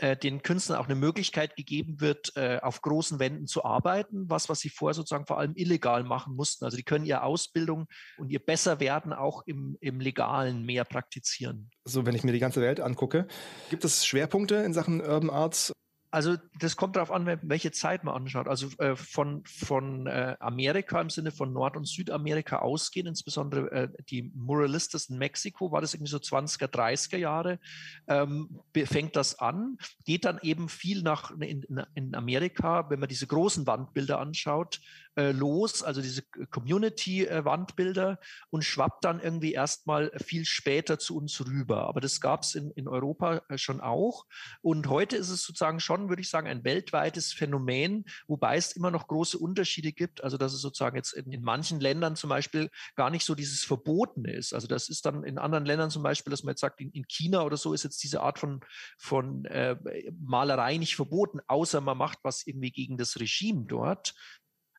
äh, 0.00 0.16
den 0.16 0.42
Künstlern 0.42 0.78
auch 0.78 0.86
eine 0.86 0.94
Möglichkeit 0.94 1.56
gegeben 1.56 2.00
wird, 2.00 2.34
äh, 2.34 2.58
auf 2.62 2.80
großen 2.80 3.18
Wänden 3.18 3.46
zu 3.46 3.64
arbeiten, 3.64 4.30
was, 4.30 4.48
was 4.48 4.60
sie 4.60 4.70
vorher 4.70 4.94
sozusagen 4.94 5.26
vor 5.26 5.38
allem 5.38 5.52
illegal 5.56 6.04
machen 6.04 6.36
mussten. 6.36 6.64
Also 6.64 6.78
die 6.78 6.84
können 6.84 7.04
ihre 7.04 7.22
Ausbildung 7.22 7.86
und 8.16 8.30
ihr 8.30 8.38
Besserwerden 8.38 9.12
auch 9.12 9.42
im, 9.44 9.76
im 9.80 10.00
Legalen 10.00 10.64
mehr 10.64 10.84
praktizieren. 10.84 11.70
So, 11.84 12.06
wenn 12.06 12.14
ich 12.14 12.24
mir 12.24 12.32
die 12.32 12.38
ganze 12.38 12.62
Welt 12.62 12.80
angucke, 12.80 13.28
gibt 13.68 13.84
es 13.84 14.06
Schwerpunkte 14.06 14.56
in 14.56 14.72
Sachen 14.72 15.02
Urban 15.02 15.28
Arts? 15.28 15.70
Also 16.12 16.36
das 16.58 16.76
kommt 16.76 16.96
darauf 16.96 17.12
an, 17.12 17.38
welche 17.42 17.70
Zeit 17.70 18.02
man 18.02 18.14
anschaut. 18.14 18.48
Also 18.48 18.68
äh, 18.78 18.96
von, 18.96 19.44
von 19.44 20.08
äh, 20.08 20.36
Amerika 20.40 21.00
im 21.00 21.08
Sinne 21.08 21.30
von 21.30 21.52
Nord- 21.52 21.76
und 21.76 21.86
Südamerika 21.86 22.58
ausgehen, 22.58 23.06
insbesondere 23.06 23.70
äh, 23.70 23.88
die 24.08 24.32
Muralistas 24.34 25.06
in 25.06 25.18
Mexiko, 25.18 25.70
war 25.70 25.80
das 25.80 25.94
irgendwie 25.94 26.10
so 26.10 26.18
20er, 26.18 26.66
30er 26.66 27.16
Jahre, 27.16 27.60
ähm, 28.08 28.60
fängt 28.74 29.14
das 29.14 29.38
an, 29.38 29.78
geht 30.04 30.24
dann 30.24 30.40
eben 30.42 30.68
viel 30.68 31.02
nach 31.02 31.30
in, 31.38 31.64
in 31.94 32.14
Amerika, 32.16 32.90
wenn 32.90 32.98
man 32.98 33.08
diese 33.08 33.28
großen 33.28 33.66
Wandbilder 33.66 34.18
anschaut, 34.18 34.80
äh, 35.16 35.32
los, 35.32 35.82
also 35.82 36.00
diese 36.00 36.22
Community-Wandbilder 36.50 38.18
und 38.50 38.64
schwappt 38.64 39.04
dann 39.04 39.20
irgendwie 39.20 39.52
erstmal 39.52 40.12
viel 40.24 40.44
später 40.44 40.98
zu 40.98 41.16
uns 41.16 41.44
rüber. 41.44 41.88
Aber 41.88 42.00
das 42.00 42.20
gab 42.20 42.42
es 42.42 42.54
in, 42.54 42.70
in 42.72 42.86
Europa 42.86 43.42
äh, 43.48 43.58
schon 43.58 43.80
auch. 43.80 44.26
Und 44.62 44.88
heute 44.88 45.16
ist 45.16 45.28
es 45.30 45.42
sozusagen 45.42 45.80
schon, 45.80 46.08
würde 46.08 46.22
ich 46.22 46.30
sagen, 46.30 46.46
ein 46.46 46.64
weltweites 46.64 47.32
Phänomen, 47.32 48.04
wobei 48.28 48.56
es 48.56 48.72
immer 48.72 48.90
noch 48.90 49.08
große 49.08 49.36
Unterschiede 49.38 49.92
gibt. 49.92 50.22
Also 50.22 50.36
dass 50.36 50.52
es 50.52 50.60
sozusagen 50.60 50.96
jetzt 50.96 51.12
in, 51.12 51.32
in 51.32 51.42
manchen 51.42 51.80
Ländern 51.80 52.14
zum 52.14 52.30
Beispiel 52.30 52.70
gar 52.94 53.10
nicht 53.10 53.24
so 53.24 53.34
dieses 53.34 53.64
Verbotene 53.64 54.32
ist. 54.32 54.54
Also 54.54 54.68
das 54.68 54.88
ist 54.88 55.04
dann 55.06 55.24
in 55.24 55.38
anderen 55.38 55.64
Ländern 55.64 55.90
zum 55.90 56.02
Beispiel, 56.02 56.30
dass 56.30 56.44
man 56.44 56.52
jetzt 56.52 56.60
sagt, 56.60 56.80
in, 56.80 56.90
in 56.92 57.06
China 57.08 57.42
oder 57.42 57.56
so 57.56 57.74
ist 57.74 57.82
jetzt 57.82 58.02
diese 58.02 58.20
Art 58.20 58.38
von, 58.38 58.60
von 58.96 59.44
äh, 59.46 59.76
Malerei 60.20 60.76
nicht 60.76 60.94
verboten, 60.96 61.40
außer 61.46 61.80
man 61.80 61.98
macht 61.98 62.18
was 62.22 62.46
irgendwie 62.46 62.70
gegen 62.70 62.96
das 62.96 63.18
Regime 63.18 63.64
dort. 63.66 64.14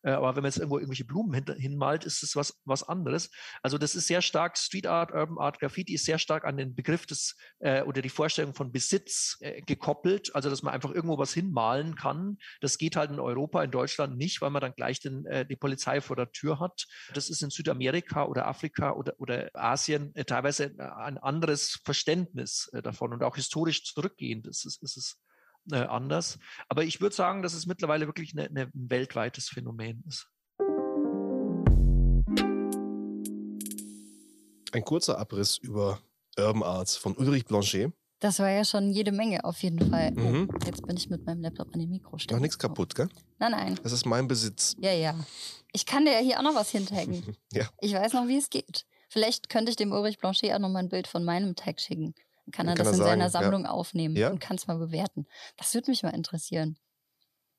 Äh, 0.04 0.12
aber 0.12 0.36
wenn 0.36 0.44
man 0.44 0.50
jetzt 0.50 0.58
irgendwo 0.58 0.78
irgendwelche 0.78 1.06
Blumen 1.06 1.34
hin, 1.34 1.56
hinmalt, 1.58 2.06
ist 2.06 2.24
es 2.24 2.36
was, 2.36 2.60
was 2.66 2.84
anderes. 2.84 3.30
Also 3.62 3.78
das 3.78 3.96
ist 3.96 4.08
sehr 4.08 4.22
stark, 4.22 4.58
Street 4.58 4.88
Art, 4.88 5.12
Urban 5.12 5.38
Art, 5.38 5.60
Graffiti 5.60 5.94
ist 5.94 6.06
sehr 6.06 6.18
stark 6.18 6.46
an 6.46 6.58
den 6.58 6.76
Begriff 6.76 7.06
des 7.06 7.36
äh, 7.60 7.84
oder 7.84 8.02
die 8.02 8.10
Vorstellung 8.10 8.54
von 8.54 8.72
Besitz 8.72 9.38
äh, 9.42 9.62
gekoppelt. 9.62 10.36
Also 10.36 10.50
dass 10.50 10.64
man 10.64 10.74
einfach 10.74 10.92
irgendwo 10.92 11.18
was 11.18 11.34
hinmalen 11.34 11.96
kann. 11.96 12.38
Das 12.62 12.78
geht 12.78 12.96
halt 12.96 13.12
in 13.12 13.20
Europa, 13.20 13.64
in 13.64 13.72
Deutschland 13.72 14.18
nicht, 14.18 14.42
weil 14.42 14.50
man 14.50 14.62
dann 14.62 14.74
gleich 14.76 15.00
den, 15.00 15.26
äh, 15.26 15.46
die 15.46 15.56
Polizei 15.56 16.02
vor 16.02 16.16
der 16.16 16.32
Tür 16.32 16.60
hat. 16.60 16.86
Das 17.14 17.30
ist 17.30 17.42
in 17.42 17.50
Südamerika 17.50 18.26
oder 18.26 18.48
Afrika 18.48 18.92
oder, 18.94 19.14
oder 19.18 19.50
Asien 19.54 20.16
äh, 20.16 20.26
teilweise 20.26 20.74
ein 20.98 21.18
anderes 21.18 21.80
Verständnis 21.84 22.70
äh, 22.74 22.82
davon 22.82 23.14
und 23.14 23.24
auch 23.24 23.36
historisch 23.36 23.84
zurückgehend 23.84 24.48
ist 24.48 24.66
es, 24.66 24.82
ist 24.82 24.98
es 24.98 25.20
äh, 25.70 25.76
anders. 25.76 26.40
Aber 26.70 26.84
ich 26.84 27.02
würde 27.02 27.16
sagen, 27.16 27.42
dass 27.42 27.54
es 27.54 27.66
mittlerweile 27.66 28.08
wirklich 28.08 28.34
eine, 28.34 28.48
eine, 28.48 28.62
ein 28.64 28.90
weltweites 28.90 29.50
Phänomen 29.50 30.04
ist. 30.08 30.28
Ein 34.74 34.86
kurzer 34.86 35.20
Abriss 35.20 35.58
über 35.58 36.00
Urban 36.38 36.64
Arts 36.64 36.96
von 36.96 37.16
Ulrich 37.18 37.46
Blanchet. 37.46 37.92
Das 38.20 38.40
war 38.40 38.50
ja 38.50 38.64
schon 38.64 38.92
jede 38.92 39.12
Menge 39.12 39.44
auf 39.44 39.62
jeden 39.64 39.90
Fall. 39.90 40.14
Oh, 40.16 40.20
mhm. 40.20 40.50
Oh, 40.54 40.66
jetzt 40.66 40.86
bin 40.86 40.96
ich 40.96 41.10
mit 41.10 41.26
meinem 41.26 41.42
Laptop 41.42 41.74
an 41.74 41.80
dem 41.80 41.90
Mikro 41.90 42.18
stehen. 42.20 42.38
Noch 42.38 42.42
nichts 42.42 42.58
kaputt, 42.58 42.94
gell? 42.96 43.10
Nein, 43.40 43.52
nein. 43.52 43.80
Das 43.82 43.92
ist 43.92 44.06
mein 44.06 44.28
Besitz. 44.28 44.76
Ja, 44.80 44.94
ja. 44.94 45.16
Ich 45.74 45.86
kann 45.86 46.06
dir 46.06 46.14
ja 46.14 46.20
hier 46.20 46.38
auch 46.38 46.44
noch 46.44 46.56
was 46.56 46.70
hintaggen. 46.70 47.36
ja. 47.52 47.68
Ich 47.82 47.94
weiß 47.94 48.14
noch, 48.14 48.28
wie 48.28 48.38
es 48.38 48.50
geht. 48.50 48.86
Vielleicht 49.10 49.50
könnte 49.50 49.72
ich 49.72 49.76
dem 49.76 49.92
Ulrich 49.92 50.20
Blanchet 50.20 50.54
auch 50.54 50.60
noch 50.60 50.70
mal 50.70 50.80
ein 50.80 50.90
Bild 50.90 51.08
von 51.08 51.24
meinem 51.24 51.56
Tag 51.56 51.82
schicken 51.82 52.14
kann 52.52 52.68
er 52.68 52.76
kann 52.76 52.86
das 52.86 52.88
er 52.88 52.94
in 52.94 52.98
sagen, 53.00 53.10
seiner 53.10 53.30
Sammlung 53.30 53.64
ja. 53.66 53.72
aufnehmen 53.72 54.16
ja? 54.16 54.30
und 54.30 54.40
kann 54.40 54.58
es 54.58 54.68
mal 54.68 54.78
bewerten. 54.78 55.28
Das 55.58 55.74
würde 55.74 55.92
mich 55.92 56.04
mal 56.04 56.10
interessieren. 56.10 56.78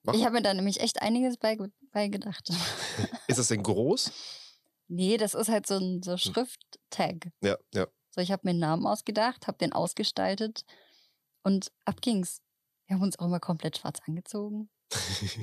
Mach 0.03 0.15
ich 0.15 0.25
habe 0.25 0.35
mir 0.35 0.43
da 0.43 0.53
nämlich 0.53 0.81
echt 0.81 1.01
einiges 1.01 1.37
bei, 1.37 1.57
bei 1.93 2.09
gedacht. 2.09 2.51
ist 3.29 3.39
das 3.39 3.49
denn 3.49 3.63
groß? 3.63 4.13
Nee, 4.89 5.17
das 5.17 5.35
ist 5.35 5.49
halt 5.49 5.67
so 5.67 5.77
ein 5.77 6.03
so 6.03 6.13
hm. 6.13 6.19
Schrifttag. 6.19 7.33
Ja, 7.43 7.57
ja. 7.73 7.87
So, 8.11 8.21
ich 8.21 8.31
habe 8.31 8.43
mir 8.45 8.51
einen 8.51 8.59
Namen 8.59 8.87
ausgedacht, 8.87 9.47
habe 9.47 9.59
den 9.59 9.73
ausgestaltet 9.73 10.65
und 11.43 11.73
ab 11.85 12.03
ging's. 12.03 12.41
Wir 12.87 12.97
haben 12.97 13.03
uns 13.03 13.19
auch 13.19 13.27
immer 13.27 13.41
komplett 13.41 13.79
schwarz 13.79 14.01
angezogen. 14.07 14.69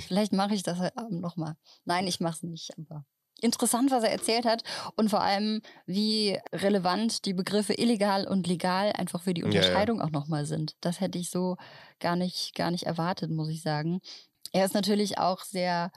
Vielleicht 0.08 0.34
mache 0.34 0.54
ich 0.54 0.62
das 0.62 0.78
heute 0.78 0.98
Abend 0.98 1.22
nochmal. 1.22 1.56
Nein, 1.86 2.06
ich 2.06 2.20
mache 2.20 2.36
es 2.36 2.44
nicht, 2.44 2.78
aber 2.78 3.06
interessant, 3.44 3.92
was 3.92 4.04
er 4.04 4.12
erzählt 4.12 4.46
hat 4.46 4.64
und 4.96 5.10
vor 5.10 5.22
allem, 5.22 5.62
wie 5.86 6.38
relevant 6.54 7.26
die 7.26 7.34
Begriffe 7.34 7.74
illegal 7.74 8.28
und 8.28 8.48
legal 8.48 8.92
einfach 8.94 9.22
für 9.22 9.34
die 9.34 9.44
Unterscheidung 9.44 9.98
ja, 9.98 10.04
ja. 10.04 10.08
auch 10.08 10.12
nochmal 10.12 10.46
sind. 10.46 10.76
Das 10.82 11.00
hätte 11.00 11.18
ich 11.18 11.30
so 11.30 11.58
gar 12.00 12.16
nicht, 12.16 12.56
gar 12.56 12.72
nicht 12.72 12.84
erwartet, 12.84 13.32
muss 13.32 13.50
ich 13.50 13.62
sagen. 13.62 14.02
Er 14.52 14.66
ist 14.66 14.74
natürlich 14.74 15.18
auch 15.18 15.44
sehr, 15.44 15.92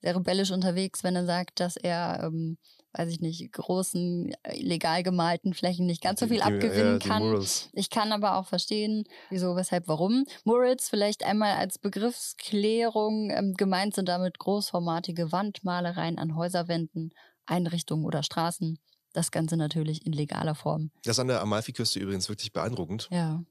sehr 0.00 0.16
rebellisch 0.16 0.50
unterwegs, 0.50 1.04
wenn 1.04 1.16
er 1.16 1.26
sagt, 1.26 1.60
dass 1.60 1.76
er 1.76 2.22
ähm, 2.24 2.58
weiß 2.92 3.08
ich 3.08 3.20
nicht, 3.20 3.52
großen, 3.52 4.32
äh, 4.42 4.60
legal 4.60 5.02
gemalten 5.02 5.54
Flächen 5.54 5.86
nicht 5.86 6.02
ganz 6.02 6.20
so 6.20 6.26
viel 6.26 6.36
die, 6.36 6.42
abgewinnen 6.42 6.98
ja, 7.00 7.06
kann. 7.06 7.46
Ich 7.72 7.90
kann 7.90 8.12
aber 8.12 8.36
auch 8.36 8.46
verstehen, 8.46 9.04
wieso, 9.30 9.56
weshalb, 9.56 9.86
warum. 9.88 10.24
Murals 10.44 10.88
vielleicht 10.88 11.24
einmal 11.24 11.54
als 11.56 11.78
Begriffsklärung 11.78 13.30
ähm, 13.30 13.54
gemeint 13.54 13.94
sind 13.94 14.08
damit 14.08 14.38
großformatige 14.38 15.32
Wandmalereien 15.32 16.18
an 16.18 16.34
Häuserwänden, 16.34 17.12
Einrichtungen 17.46 18.04
oder 18.04 18.22
Straßen. 18.22 18.78
Das 19.12 19.30
Ganze 19.30 19.56
natürlich 19.56 20.06
in 20.06 20.12
legaler 20.12 20.54
Form. 20.54 20.90
Das 21.04 21.18
an 21.18 21.28
der 21.28 21.40
Amalfiküste 21.40 21.98
übrigens 21.98 22.28
wirklich 22.28 22.52
beeindruckend. 22.52 23.08
Ja. 23.10 23.42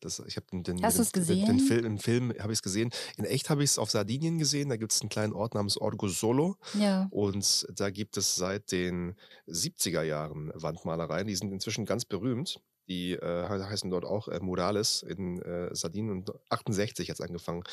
Das, 0.00 0.22
ich 0.26 0.34
den, 0.52 0.62
den, 0.62 0.82
Hast 0.82 0.98
du 0.98 1.02
es 1.02 1.12
gesehen? 1.12 1.46
Den, 1.46 1.58
den, 1.58 1.66
Film, 1.66 1.84
Im 1.84 1.98
Film 1.98 2.32
habe 2.38 2.52
ich 2.52 2.58
es 2.58 2.62
gesehen. 2.62 2.90
In 3.16 3.24
echt 3.24 3.48
habe 3.48 3.64
ich 3.64 3.70
es 3.70 3.78
auf 3.78 3.90
Sardinien 3.90 4.38
gesehen. 4.38 4.68
Da 4.68 4.76
gibt 4.76 4.92
es 4.92 5.00
einen 5.00 5.08
kleinen 5.08 5.32
Ort 5.32 5.54
namens 5.54 5.76
Orgo 5.76 6.08
Solo. 6.08 6.56
Ja. 6.74 7.08
Und 7.10 7.66
da 7.74 7.90
gibt 7.90 8.16
es 8.16 8.34
seit 8.36 8.72
den 8.72 9.16
70er 9.48 10.02
Jahren 10.02 10.52
Wandmalereien. 10.54 11.26
Die 11.26 11.36
sind 11.36 11.52
inzwischen 11.52 11.86
ganz 11.86 12.04
berühmt. 12.04 12.60
Die 12.88 13.12
äh, 13.12 13.48
heißen 13.48 13.90
dort 13.90 14.04
auch 14.04 14.28
äh, 14.28 14.38
Murales 14.40 15.02
in 15.02 15.42
äh, 15.42 15.74
Sardinien 15.74 16.12
und 16.18 16.32
68 16.50 17.10
hat 17.10 17.18
es 17.18 17.20
angefangen 17.20 17.64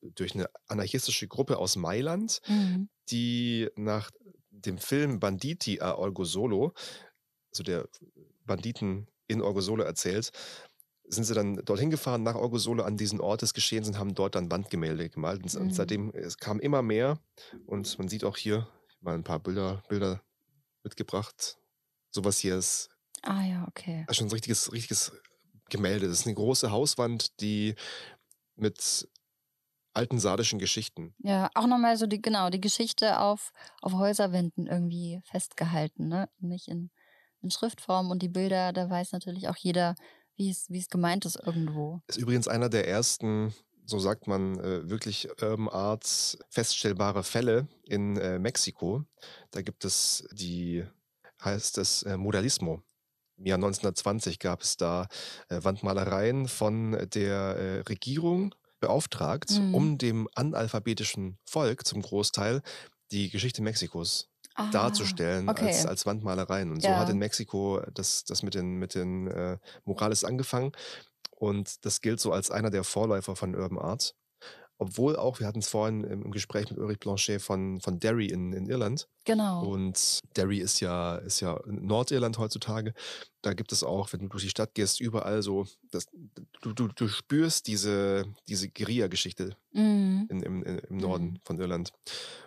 durch 0.00 0.34
eine 0.34 0.48
anarchistische 0.66 1.28
Gruppe 1.28 1.58
aus 1.58 1.76
Mailand, 1.76 2.40
mhm. 2.46 2.88
die 3.10 3.68
nach 3.76 4.10
dem 4.50 4.78
Film 4.78 5.20
Banditi 5.20 5.80
a 5.80 5.92
Orgo 5.92 6.24
Solo, 6.24 6.72
also 7.50 7.62
der 7.62 7.88
Banditen 8.46 9.06
in 9.26 9.42
Orgo 9.42 9.60
Solo 9.60 9.82
erzählt, 9.82 10.30
sind 11.06 11.24
sie 11.24 11.34
dann 11.34 11.56
dorthin 11.64 11.90
gefahren, 11.90 12.22
nach 12.22 12.34
Orgosolo 12.34 12.82
an 12.82 12.96
diesen 12.96 13.20
Ort 13.20 13.42
des 13.42 13.54
Geschehens 13.54 13.88
und 13.88 13.98
haben 13.98 14.14
dort 14.14 14.34
dann 14.34 14.50
Wandgemälde 14.50 15.10
gemalt. 15.10 15.42
Und, 15.42 15.54
mhm. 15.54 15.70
seitdem, 15.70 16.10
es 16.14 16.38
kam 16.38 16.60
immer 16.60 16.82
mehr 16.82 17.18
und 17.66 17.98
man 17.98 18.08
sieht 18.08 18.24
auch 18.24 18.36
hier 18.36 18.66
mal 19.00 19.14
ein 19.14 19.24
paar 19.24 19.38
Bilder, 19.38 19.82
Bilder 19.88 20.22
mitgebracht. 20.82 21.58
Sowas 22.10 22.38
hier 22.38 22.56
ist 22.56 22.90
ah, 23.22 23.42
ja, 23.42 23.66
okay. 23.68 24.06
schon 24.10 24.28
ein 24.28 24.32
richtiges, 24.32 24.72
richtiges 24.72 25.12
Gemälde. 25.68 26.08
Das 26.08 26.20
ist 26.20 26.26
eine 26.26 26.34
große 26.34 26.70
Hauswand, 26.70 27.40
die 27.40 27.74
mit 28.56 29.08
alten 29.94 30.18
sardischen 30.18 30.58
Geschichten. 30.58 31.14
Ja, 31.18 31.50
auch 31.54 31.66
nochmal 31.66 31.96
so 31.96 32.06
die, 32.06 32.20
genau, 32.20 32.50
die 32.50 32.60
Geschichte 32.60 33.20
auf, 33.20 33.52
auf 33.80 33.92
Häuserwänden 33.92 34.66
irgendwie 34.66 35.20
festgehalten, 35.24 36.08
ne? 36.08 36.28
Nicht 36.38 36.68
in, 36.68 36.90
in 37.40 37.50
Schriftform 37.50 38.10
und 38.10 38.20
die 38.22 38.28
Bilder, 38.28 38.72
da 38.72 38.90
weiß 38.90 39.12
natürlich 39.12 39.48
auch 39.48 39.56
jeder, 39.56 39.94
wie 40.36 40.50
es, 40.50 40.68
wie 40.70 40.78
es 40.78 40.88
gemeint 40.88 41.24
ist 41.24 41.36
irgendwo. 41.36 42.00
Ist 42.06 42.18
übrigens 42.18 42.48
einer 42.48 42.68
der 42.68 42.88
ersten, 42.88 43.54
so 43.84 43.98
sagt 43.98 44.26
man, 44.26 44.58
äh, 44.58 44.88
wirklich 44.88 45.28
Urban 45.42 45.68
Arts 45.68 46.38
feststellbare 46.50 47.22
Fälle 47.22 47.68
in 47.84 48.16
äh, 48.16 48.38
Mexiko. 48.38 49.04
Da 49.50 49.62
gibt 49.62 49.84
es 49.84 50.26
die, 50.32 50.84
heißt 51.42 51.78
es 51.78 52.02
äh, 52.02 52.16
Modalismo. 52.16 52.82
Im 53.36 53.46
Jahr 53.46 53.56
1920 53.56 54.38
gab 54.38 54.62
es 54.62 54.76
da 54.76 55.08
Wandmalereien 55.48 56.46
von 56.46 56.92
der 57.12 57.84
Regierung 57.88 58.54
beauftragt, 58.78 59.50
mhm. 59.50 59.74
um 59.74 59.98
dem 59.98 60.28
analphabetischen 60.36 61.36
Volk 61.44 61.84
zum 61.84 62.00
Großteil 62.00 62.62
die 63.10 63.30
Geschichte 63.30 63.60
Mexikos 63.60 64.28
ah, 64.54 64.70
darzustellen 64.70 65.48
okay. 65.48 65.66
als, 65.66 65.86
als 65.86 66.06
Wandmalereien. 66.06 66.70
Und 66.70 66.82
so 66.82 66.88
hat 66.88 67.08
in 67.08 67.18
Mexiko 67.18 67.80
das, 67.92 68.24
das 68.24 68.42
mit 68.42 68.54
den, 68.54 68.76
mit 68.76 68.94
den 68.94 69.28
äh, 69.28 69.58
Morales 69.84 70.24
angefangen. 70.24 70.72
Und 71.30 71.84
das 71.84 72.00
gilt 72.00 72.20
so 72.20 72.32
als 72.32 72.50
einer 72.50 72.70
der 72.70 72.84
Vorläufer 72.84 73.36
von 73.36 73.54
Urban 73.54 73.78
Art. 73.78 74.14
Obwohl 74.78 75.16
auch, 75.16 75.38
wir 75.38 75.46
hatten 75.46 75.60
es 75.60 75.68
vorhin 75.68 76.02
im, 76.02 76.30
Gespräch 76.32 76.68
mit 76.68 76.78
Ulrich 76.78 76.98
Blanchet 76.98 77.40
von, 77.40 77.80
von 77.80 78.00
Derry 78.00 78.26
in, 78.26 78.52
in 78.52 78.66
Irland. 78.66 79.08
Genau. 79.24 79.64
Und 79.64 80.20
Derry 80.36 80.58
ist 80.58 80.80
ja, 80.80 81.16
ist 81.16 81.40
ja 81.40 81.60
Nordirland 81.66 82.38
heutzutage. 82.38 82.92
Da 83.40 83.54
gibt 83.54 83.70
es 83.70 83.84
auch, 83.84 84.12
wenn 84.12 84.20
du 84.20 84.28
durch 84.28 84.42
die 84.42 84.50
Stadt 84.50 84.74
gehst, 84.74 85.00
überall 85.00 85.42
so, 85.42 85.66
das, 85.90 86.06
du, 86.62 86.72
du, 86.72 86.88
du 86.88 87.08
spürst 87.08 87.68
diese, 87.68 88.24
diese 88.48 88.68
Guerilla-Geschichte 88.68 89.56
mhm. 89.72 90.26
im, 90.28 90.62
im 90.62 90.96
Norden 90.96 91.24
mhm. 91.24 91.40
von 91.44 91.58
Irland. 91.60 91.92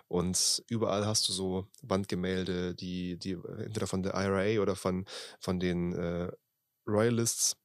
Und 0.09 0.63
überall 0.69 1.05
hast 1.05 1.27
du 1.29 1.33
so 1.33 1.67
Wandgemälde, 1.81 2.75
die, 2.75 3.17
die 3.17 3.31
entweder 3.31 3.87
von 3.87 4.03
der 4.03 4.13
IRA 4.15 4.61
oder 4.61 4.75
von, 4.75 5.05
von 5.39 5.59
den 5.59 5.93
äh, 5.93 6.29
Royalists 6.87 7.55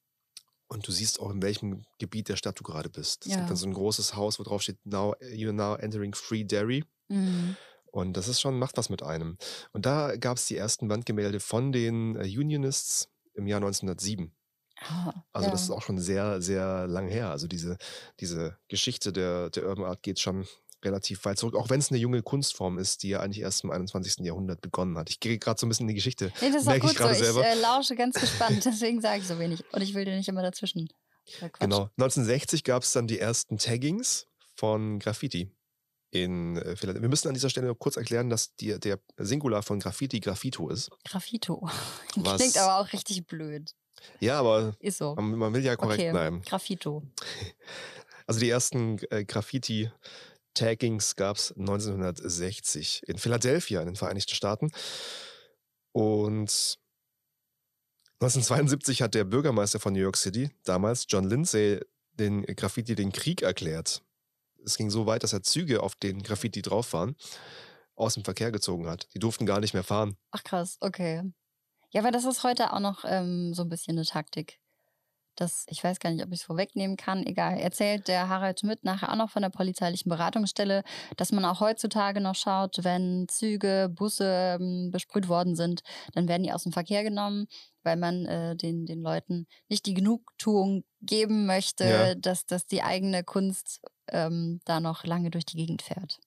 und 0.73 0.89
du 0.89 0.93
siehst 0.93 1.21
auch, 1.21 1.31
in 1.31 1.43
welchem 1.43 1.83
Gebiet 1.99 2.29
der 2.29 2.37
Stadt 2.37 2.59
du 2.59 2.65
gerade 2.65 2.89
bist. 2.89 3.27
Es 3.27 3.33
ja. 3.33 3.39
gibt 3.39 3.51
dann 3.51 3.57
so 3.57 3.67
ein 3.67 3.75
großes 3.75 4.17
Haus, 4.17 4.39
wo 4.39 4.43
drauf 4.43 4.63
steht, 4.63 4.79
now, 4.85 5.15
you're 5.21 5.53
now 5.53 5.75
entering 5.75 6.15
Free 6.15 6.45
Derry. 6.45 6.85
Mhm. 7.09 7.57
Und 7.91 8.17
das 8.17 8.27
ist 8.27 8.41
schon, 8.41 8.59
macht 8.59 8.79
was 8.79 8.89
mit 8.89 9.03
einem. 9.03 9.37
Und 9.73 9.85
da 9.85 10.17
gab 10.17 10.39
es 10.39 10.47
die 10.47 10.57
ersten 10.57 10.89
Wandgemälde 10.89 11.41
von 11.41 11.73
den 11.73 12.17
äh, 12.17 12.25
Unionists 12.25 13.09
im 13.35 13.47
Jahr 13.47 13.59
1907. 13.59 14.33
Ah, 14.81 15.13
also 15.33 15.47
ja. 15.47 15.53
das 15.53 15.63
ist 15.63 15.71
auch 15.71 15.83
schon 15.83 15.99
sehr, 15.99 16.41
sehr 16.41 16.87
lang 16.87 17.09
her. 17.09 17.31
Also 17.31 17.47
diese, 17.47 17.77
diese 18.19 18.57
Geschichte 18.69 19.13
der, 19.13 19.51
der 19.51 19.67
Urban 19.67 19.85
Art 19.85 20.03
geht 20.03 20.19
schon 20.21 20.47
relativ 20.85 21.25
weit 21.25 21.39
zurück, 21.39 21.55
auch 21.55 21.71
wenn 21.71 21.81
es 21.81 21.91
eine 21.91 21.99
junge 21.99 22.23
Kunstform 22.23 22.79
ist, 22.79 23.03
die 23.03 23.11
ja 23.11 23.21
eigentlich 23.21 23.41
erst 23.41 23.65
im 23.65 23.71
21. 23.71 24.25
Jahrhundert 24.25 24.61
begonnen 24.61 24.97
hat. 24.99 25.11
Ich 25.11 25.21
gehe 25.21 25.39
gerade 25.39 25.59
so 25.59 25.67
ein 25.67 25.69
bisschen 25.69 25.85
in 25.85 25.89
die 25.89 25.95
Geschichte. 25.95 26.33
Nee, 26.41 26.51
das 26.51 26.63
ist 26.63 26.69
auch 26.69 26.79
gut 26.79 26.93
ich 26.93 26.99
so. 26.99 27.13
Selber. 27.13 27.41
Ich 27.41 27.47
äh, 27.47 27.61
lausche 27.61 27.95
ganz 27.95 28.19
gespannt, 28.19 28.63
deswegen 28.65 29.01
sage 29.01 29.21
ich 29.21 29.27
so 29.27 29.39
wenig. 29.39 29.65
Und 29.73 29.83
ich 29.83 29.95
will 29.95 30.05
dir 30.05 30.17
nicht 30.17 30.29
immer 30.29 30.43
dazwischen. 30.43 30.89
Genau. 31.61 31.89
1960 31.99 32.65
gab 32.65 32.83
es 32.83 32.93
dann 32.93 33.07
die 33.07 33.19
ersten 33.19 33.59
Taggings 33.59 34.27
von 34.55 34.99
Graffiti 34.99 35.51
in 36.11 36.57
äh, 36.57 36.77
Philadelphia. 36.77 37.03
Wir 37.03 37.09
müssen 37.09 37.29
an 37.29 37.35
dieser 37.35 37.49
Stelle 37.49 37.69
noch 37.69 37.79
kurz 37.79 37.97
erklären, 37.97 38.29
dass 38.29 38.55
die, 38.57 38.79
der 38.79 38.99
Singular 39.17 39.63
von 39.63 39.81
Graffiti 39.81 40.21
Graffito 40.21 40.69
ist. 40.69 40.91
Graffito. 41.05 41.69
Klingt 42.13 42.57
aber 42.59 42.79
auch 42.79 42.93
richtig 42.93 43.27
blöd. 43.27 43.75
Ja, 44.21 44.39
aber 44.39 44.75
ist 44.81 44.99
so. 44.99 45.15
man, 45.15 45.37
man 45.37 45.55
will 45.55 45.65
ja 45.65 45.77
korrekt 45.77 46.01
okay. 46.01 46.11
bleiben. 46.11 46.43
Graffito. 46.43 47.03
Also 48.25 48.39
die 48.39 48.51
ersten 48.51 49.01
äh, 49.11 49.25
Graffiti 49.25 49.91
Taggings 50.55 51.17
gab 51.17 51.37
es 51.37 51.53
1960 51.53 53.03
in 53.07 53.19
Philadelphia 53.19 53.81
in 53.81 53.87
den 53.87 53.97
Vereinigten 53.97 54.35
Staaten. 54.35 54.71
Und 55.93 56.79
1972 58.21 59.03
hat 59.03 59.15
der 59.15 59.25
Bürgermeister 59.25 59.81
von 59.81 59.93
New 59.93 60.01
York 60.01 60.17
City, 60.17 60.51
damals 60.65 61.07
John 61.09 61.29
Lindsay, 61.29 61.81
den 62.13 62.43
Graffiti 62.43 62.95
den 62.95 63.13
Krieg 63.13 63.43
erklärt. 63.43 64.03
Es 64.65 64.77
ging 64.77 64.91
so 64.91 65.07
weit, 65.07 65.23
dass 65.23 65.33
er 65.33 65.43
Züge, 65.43 65.83
auf 65.83 65.97
denen 65.97 66.23
Graffiti 66.23 66.63
drauf 66.63 66.93
waren, 66.93 67.17
aus 67.97 68.15
dem 68.15 68.25
Verkehr 68.25 68.53
gezogen 68.53 68.89
hat. 68.89 69.09
Die 69.15 69.19
durften 69.19 69.45
gar 69.45 69.61
nicht 69.61 69.75
mehr 69.75 69.83
fahren. 69.83 70.17
Ach 70.31 70.45
krass, 70.45 70.77
okay. 70.81 71.23
Ja, 71.91 72.01
aber 72.01 72.11
das 72.11 72.25
ist 72.25 72.43
heute 72.43 72.73
auch 72.73 72.81
noch 72.81 73.05
ähm, 73.07 73.55
so 73.55 73.63
ein 73.63 73.69
bisschen 73.69 73.99
eine 73.99 74.07
Taktik 74.07 74.62
das, 75.37 75.65
ich 75.69 75.83
weiß 75.83 75.99
gar 75.99 76.11
nicht, 76.11 76.25
ob 76.25 76.33
ich 76.33 76.41
es 76.41 76.47
vorwegnehmen 76.47 76.97
kann, 76.97 77.25
egal, 77.25 77.59
erzählt 77.59 78.09
der 78.09 78.29
Harald 78.29 78.61
Schmidt 78.61 78.85
nachher 78.85 79.11
auch 79.11 79.17
noch 79.17 79.31
von 79.31 79.43
der 79.43 79.51
polizeilichen 79.51 80.09
Beratungsstelle, 80.09 80.83
dass 81.17 81.33
man 81.33 81.45
auch 81.45 81.61
heutzutage 81.61 82.21
noch 82.21 82.35
schaut, 82.35 82.85
wenn 82.85 83.27
Züge, 83.29 83.91
Busse 83.93 84.59
ähm, 84.61 84.91
besprüht 84.91 85.29
worden 85.29 85.57
sind, 85.57 85.83
dann 86.15 86.29
werden 86.29 86.43
die 86.43 86.53
aus 86.53 86.65
dem 86.65 86.73
Verkehr 86.73 87.03
genommen, 87.03 87.47
weil 87.83 87.97
man 87.97 88.27
äh, 88.27 88.57
den, 88.57 88.87
den 88.87 89.01
Leuten 89.01 89.47
nicht 89.69 89.87
die 89.87 89.95
Genugtuung 89.95 90.85
geben 91.01 91.47
möchte, 91.47 91.85
ja. 91.85 92.15
dass, 92.15 92.47
dass 92.47 92.67
die 92.67 92.83
eigene 92.83 93.25
Kunst 93.25 93.81
ähm, 94.09 94.61
da 94.65 94.81
noch 94.81 95.05
lange 95.05 95.31
durch 95.31 95.47
die 95.47 95.57
Gegend 95.57 95.83
fährt. 95.83 96.19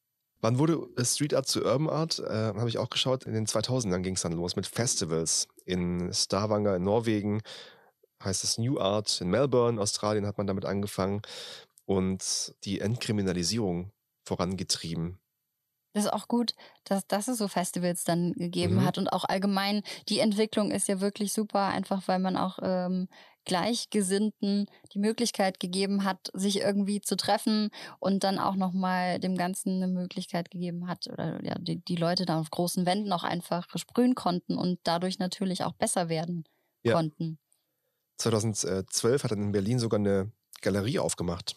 Wann 0.42 0.60
wurde 0.60 0.88
Street 1.04 1.34
Art 1.34 1.48
zu 1.48 1.64
Urban 1.64 1.90
Art? 1.90 2.20
Äh, 2.20 2.30
Habe 2.30 2.70
ich 2.70 2.78
auch 2.78 2.90
geschaut. 2.90 3.24
In 3.24 3.34
den 3.34 3.48
2000ern 3.48 4.02
ging 4.02 4.16
es 4.16 4.22
dann 4.22 4.34
los 4.34 4.56
mit 4.56 4.68
Festivals 4.68 5.48
in 5.66 6.14
Stavanger 6.14 6.76
in 6.76 6.84
Norwegen, 6.84 7.42
heißt 8.26 8.44
es 8.44 8.58
New 8.58 8.80
Art 8.80 9.22
in 9.22 9.30
Melbourne, 9.30 9.82
Australien 9.82 10.26
hat 10.26 10.38
man 10.38 10.48
damit 10.48 10.66
angefangen 10.66 11.22
und 11.86 12.56
die 12.64 12.82
Entkriminalisierung 12.82 13.92
vorangetrieben. 14.24 15.20
Das 15.94 16.04
ist 16.04 16.12
auch 16.12 16.28
gut, 16.28 16.56
dass, 16.84 17.08
dass 17.08 17.30
es 17.30 17.38
so 17.38 17.48
Festivals 17.48 18.04
dann 18.04 18.34
gegeben 18.34 18.76
mhm. 18.76 18.86
hat 18.86 18.98
und 18.98 19.08
auch 19.08 19.24
allgemein 19.24 19.82
die 20.10 20.20
Entwicklung 20.20 20.72
ist 20.72 20.90
ja 20.90 21.00
wirklich 21.00 21.32
super, 21.32 21.68
einfach 21.68 22.06
weil 22.08 22.20
man 22.20 22.36
auch 22.36 22.60
ähm, 22.62 23.08
Gleichgesinnten 23.46 24.66
die 24.94 25.00
Möglichkeit 25.00 25.60
gegeben 25.62 26.04
hat, 26.04 26.32
sich 26.34 26.60
irgendwie 26.60 27.00
zu 27.00 27.16
treffen 27.16 27.70
und 28.00 28.26
dann 28.26 28.40
auch 28.40 28.56
nochmal 28.56 29.20
dem 29.20 29.38
Ganzen 29.38 29.82
eine 29.82 29.88
Möglichkeit 29.88 30.52
gegeben 30.52 30.88
hat 30.88 31.08
oder 31.08 31.40
ja, 31.46 31.56
die, 31.60 31.78
die 31.78 31.96
Leute 31.96 32.26
da 32.26 32.42
auf 32.42 32.50
großen 32.50 32.86
Wänden 32.86 33.14
auch 33.14 33.24
einfach 33.24 33.68
sprühen 33.76 34.16
konnten 34.16 34.58
und 34.58 34.80
dadurch 34.84 35.18
natürlich 35.20 35.64
auch 35.64 35.74
besser 35.74 36.10
werden 36.10 36.44
ja. 36.84 36.94
konnten. 36.94 37.40
2012 38.18 39.24
hat 39.24 39.32
er 39.32 39.38
in 39.38 39.52
Berlin 39.52 39.80
sogar 39.80 40.00
eine 40.00 40.32
Galerie 40.62 41.00
aufgemacht. 41.00 41.56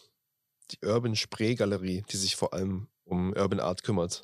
Die 0.71 0.85
Urban 0.85 1.15
Spree 1.15 1.55
Galerie, 1.55 2.03
die 2.11 2.17
sich 2.17 2.35
vor 2.35 2.53
allem 2.53 2.87
um 3.05 3.33
Urban 3.33 3.59
Art 3.59 3.83
kümmert. 3.83 4.23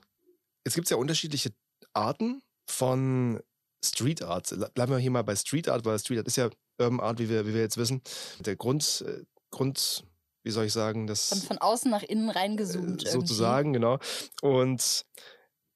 Es 0.63 0.75
gibt 0.75 0.89
ja 0.89 0.97
unterschiedliche 0.97 1.51
Arten 1.93 2.41
von 2.67 3.41
Street 3.83 4.21
Art. 4.21 4.49
Bleiben 4.73 4.91
wir 4.91 4.99
hier 4.99 5.11
mal 5.11 5.23
bei 5.23 5.35
Street 5.35 5.69
Art, 5.69 5.85
weil 5.85 5.97
Street 5.99 6.19
Art 6.19 6.27
ist 6.27 6.37
ja 6.37 6.49
Urban 6.79 6.99
Art, 6.99 7.19
wie 7.19 7.29
wir, 7.29 7.47
wie 7.47 7.53
wir 7.53 7.61
jetzt 7.61 7.77
wissen. 7.77 8.01
Der 8.39 8.55
Grund, 8.55 9.03
äh, 9.07 9.23
Grund, 9.51 10.03
wie 10.43 10.51
soll 10.51 10.65
ich 10.65 10.73
sagen, 10.73 11.07
das. 11.07 11.29
Von, 11.29 11.41
von 11.41 11.57
außen 11.59 11.89
nach 11.89 12.03
innen 12.03 12.29
reingezoomt. 12.29 13.05
Äh, 13.05 13.09
sozusagen, 13.09 13.73
genau. 13.73 13.99
Und 14.41 15.05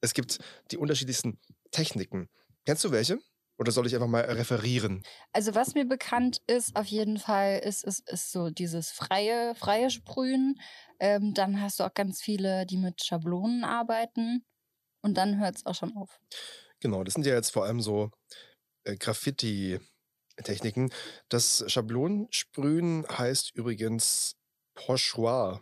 es 0.02 0.14
gibt 0.14 0.40
die 0.72 0.78
unterschiedlichsten 0.78 1.40
Techniken. 1.72 2.30
Kennst 2.66 2.84
du 2.84 2.92
welche? 2.92 3.20
Oder 3.60 3.74
soll 3.74 3.88
ich 3.88 3.94
einfach 3.94 4.08
mal 4.08 4.22
referieren? 4.22 5.04
Also 5.34 5.54
was 5.54 5.76
mir 5.76 5.86
bekannt 5.86 6.42
ist, 6.48 6.78
auf 6.78 6.86
jeden 6.86 7.20
Fall, 7.20 7.60
ist, 7.60 7.84
ist, 7.84 8.10
ist 8.10 8.32
so 8.32 8.50
dieses 8.50 8.90
freie, 8.90 9.54
freie 9.54 9.90
Sprühen. 9.90 10.56
Ähm, 11.02 11.34
dann 11.34 11.62
hast 11.62 11.80
du 11.80 11.84
auch 11.84 11.94
ganz 11.94 12.22
viele, 12.22 12.66
die 12.66 12.78
mit 12.78 13.04
Schablonen 13.04 13.66
arbeiten. 13.66 14.46
Und 15.02 15.18
dann 15.18 15.40
hört 15.40 15.58
es 15.58 15.66
auch 15.66 15.76
schon 15.76 15.94
auf. 15.98 16.20
Genau, 16.80 17.04
das 17.04 17.16
sind 17.16 17.26
ja 17.26 17.34
jetzt 17.34 17.52
vor 17.52 17.66
allem 17.66 17.82
so 17.82 18.12
äh, 18.86 18.96
Graffiti-Techniken. 18.96 20.94
Das 21.28 21.66
Schablonensprühen 21.68 23.06
heißt 23.10 23.52
übrigens 23.56 24.38
Pochoir. 24.74 25.62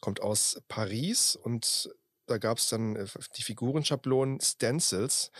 Kommt 0.00 0.20
aus 0.20 0.60
Paris 0.66 1.36
und 1.36 1.94
da 2.26 2.38
gab 2.38 2.58
es 2.58 2.68
dann 2.68 2.96
äh, 2.96 3.06
die 3.36 3.42
Figurenschablonen 3.42 4.40
Stencils 4.40 5.30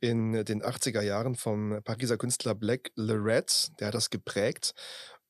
in 0.00 0.44
den 0.44 0.62
80er 0.62 1.02
Jahren 1.02 1.34
vom 1.34 1.80
Pariser 1.84 2.16
Künstler 2.16 2.54
Black 2.54 2.90
Lorette. 2.94 3.70
Der 3.78 3.88
hat 3.88 3.94
das 3.94 4.10
geprägt 4.10 4.74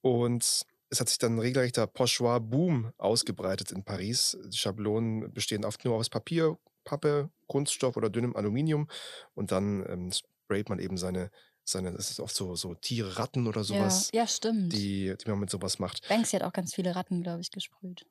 und 0.01 0.67
es 0.91 1.01
hat 1.01 1.09
sich 1.09 1.19
dann 1.19 1.37
ein 1.37 1.41
regelrechter 1.41 1.87
Pochoir-Boom 1.87 2.93
ausgebreitet 2.97 3.73
in 3.73 3.85
Paris. 3.85 4.39
Die 4.47 4.57
Schablonen 4.57 5.33
bestehen 5.33 5.65
oft 5.65 5.85
nur 5.85 5.97
aus 5.97 6.09
Papier, 6.09 6.59
Pappe, 6.85 7.31
Kunststoff 7.47 7.97
oder 7.97 8.11
dünnem 8.11 8.37
Aluminium 8.37 8.89
und 9.35 9.53
dann 9.53 9.85
ähm, 9.89 10.11
sprayt 10.13 10.71
man 10.71 10.79
eben 10.79 10.97
seine, 10.97 11.31
seine, 11.65 11.93
das 11.93 12.11
ist 12.11 12.21
oft 12.21 12.35
so, 12.35 12.55
so 12.57 12.75
Tiere, 12.75 13.19
Ratten 13.19 13.47
oder 13.47 13.65
sowas. 13.65 14.11
Ja, 14.13 14.23
ja 14.23 14.27
stimmt. 14.27 14.73
Die, 14.73 15.15
die 15.15 15.31
man 15.31 15.41
mit 15.41 15.51
sowas 15.51 15.79
macht. 15.79 16.09
Banksy 16.09 16.37
hat 16.37 16.43
auch 16.43 16.53
ganz 16.53 16.75
viele 16.75 16.97
Ratten, 16.97 17.23
glaube 17.23 17.43
ich, 17.43 17.51
gesprüht. 17.51 18.07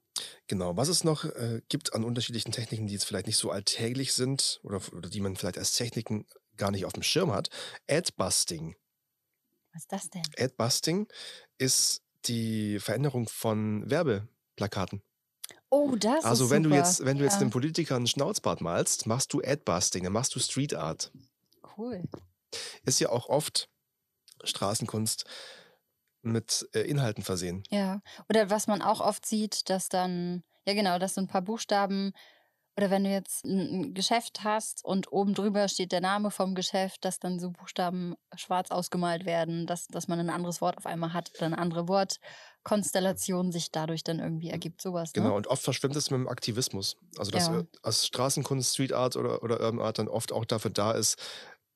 Genau, 0.48 0.78
was 0.78 0.88
es 0.88 1.04
noch 1.04 1.26
äh, 1.26 1.62
gibt 1.70 1.94
an 1.94 2.04
unterschiedlichen 2.04 2.52
Techniken, 2.52 2.88
die 2.88 2.94
jetzt 2.94 3.06
vielleicht 3.06 3.28
nicht 3.28 3.38
so 3.38 3.52
alltäglich 3.52 4.14
sind 4.14 4.60
oder, 4.64 4.82
oder 4.94 5.10
die 5.10 5.20
man 5.22 5.36
vielleicht 5.36 5.58
als 5.58 5.74
Techniken 5.74 6.26
gar 6.56 6.72
nicht 6.72 6.86
auf 6.86 6.94
dem 6.94 7.04
Schirm 7.04 7.32
hat. 7.32 7.50
Adbusting. 7.90 8.76
Was 9.74 9.84
ist 9.84 9.92
das 9.92 10.10
denn? 10.10 10.24
Adbusting 10.40 11.08
ist 11.58 12.02
die 12.26 12.80
Veränderung 12.80 13.28
von 13.28 13.90
Werbeplakaten. 13.90 15.02
Oh, 15.70 15.96
das 15.98 16.24
Also 16.24 16.46
ist 16.46 16.50
wenn 16.52 16.64
du 16.64 16.70
super. 16.70 16.80
jetzt, 16.80 17.06
wenn 17.06 17.18
du 17.18 17.24
jetzt 17.24 17.34
Ja. 17.36 17.40
den 17.40 17.50
Politikern 17.50 17.98
einen 17.98 18.08
Schnauzbart 18.08 18.62
malst, 18.62 19.06
machst 19.06 19.34
du 19.34 19.42
Adbusting, 19.44 20.04
dann 20.04 20.14
machst 20.14 20.34
du 20.36 20.40
Street 20.40 20.74
Art. 20.74 21.12
Cool. 21.78 22.04
Ist 22.86 23.00
ja 23.00 23.10
auch 23.10 23.28
oft 23.30 23.70
Straßenkunst 24.44 25.26
mit 26.22 26.68
äh, 26.74 26.82
Inhalten 26.82 27.24
versehen. 27.24 27.64
Ja. 27.70 28.02
Oder 28.30 28.50
was 28.50 28.68
man 28.68 28.82
auch 28.82 29.02
oft 29.02 29.26
sieht, 29.26 29.70
dass 29.70 29.90
dann, 29.90 30.44
ja 30.66 30.74
genau, 30.74 31.00
dass 31.00 31.16
so 31.16 31.22
ein 31.22 31.28
paar 31.28 31.42
Buchstaben, 31.42 32.14
oder 32.78 32.92
wenn 32.92 33.04
du 33.04 33.10
jetzt 33.10 33.44
ein, 33.44 33.96
Geschäft 33.96 34.44
hast 34.44 34.86
und 34.86 35.12
oben 35.12 35.34
drüber 35.34 35.68
steht 35.68 35.92
der 35.92 36.02
Name 36.02 36.30
vom 36.30 36.54
Geschäft, 36.54 37.06
dass 37.06 37.20
dann 37.20 37.40
so 37.40 37.50
Buchstaben 37.50 38.16
schwarz 38.36 38.70
ausgemalt 38.70 39.26
werden, 39.26 39.66
dass, 39.66 39.88
dass 39.88 40.08
man 40.08 40.20
ein 40.20 40.30
anderes 40.30 40.62
Wort 40.62 40.78
auf 40.78 40.86
einmal 40.86 41.12
hat 41.12 41.32
oder 41.36 41.48
eine 41.48 41.58
andere 41.58 41.88
Wortkonstellation 41.88 43.52
sich 43.52 43.72
dadurch 43.72 44.04
dann 44.04 44.20
irgendwie 44.20 44.50
ergibt. 44.50 44.82
Sowas. 44.82 45.10
Ne? 45.16 45.24
Genau, 45.24 45.36
und 45.36 45.48
oft 45.48 45.64
verschwimmt 45.64 45.96
es 45.96 46.12
mit 46.12 46.20
dem 46.20 46.28
Aktivismus. 46.28 46.98
Also 47.18 47.32
dass 47.32 47.48
Ja. 47.48 47.62
äh, 47.62 47.66
als 47.82 48.06
Straßenkunst, 48.06 48.74
Street 48.74 48.94
Art 48.94 49.16
oder, 49.16 49.42
oder 49.42 49.60
Urban 49.60 49.82
Art 49.82 49.98
dann 49.98 50.08
oft 50.08 50.32
auch 50.32 50.46
dafür 50.46 50.70
da 50.70 50.92
ist, 50.92 51.18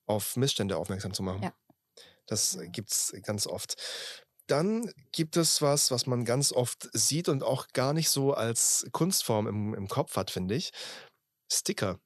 auf 0.06 0.36
Missstände 0.36 0.76
aufmerksam 0.76 1.14
zu 1.14 1.24
machen. 1.24 1.42
Ja. 1.42 1.52
Das 2.26 2.58
gibt 2.70 2.92
es 2.92 3.12
ganz 3.24 3.48
oft. 3.48 3.74
Dann 4.52 4.92
gibt 5.12 5.38
es 5.38 5.62
was, 5.62 5.90
was 5.90 6.06
man 6.06 6.26
ganz 6.26 6.52
oft 6.52 6.90
sieht 6.92 7.28
und 7.30 7.42
auch 7.42 7.68
gar 7.72 7.94
nicht 7.94 8.10
so 8.10 8.34
als 8.34 8.86
Kunstform 8.92 9.46
im, 9.46 9.72
im 9.74 9.88
Kopf 9.88 10.14
hat, 10.16 10.30
finde 10.30 10.54
ich. 10.54 10.72
Sticker. 11.50 11.98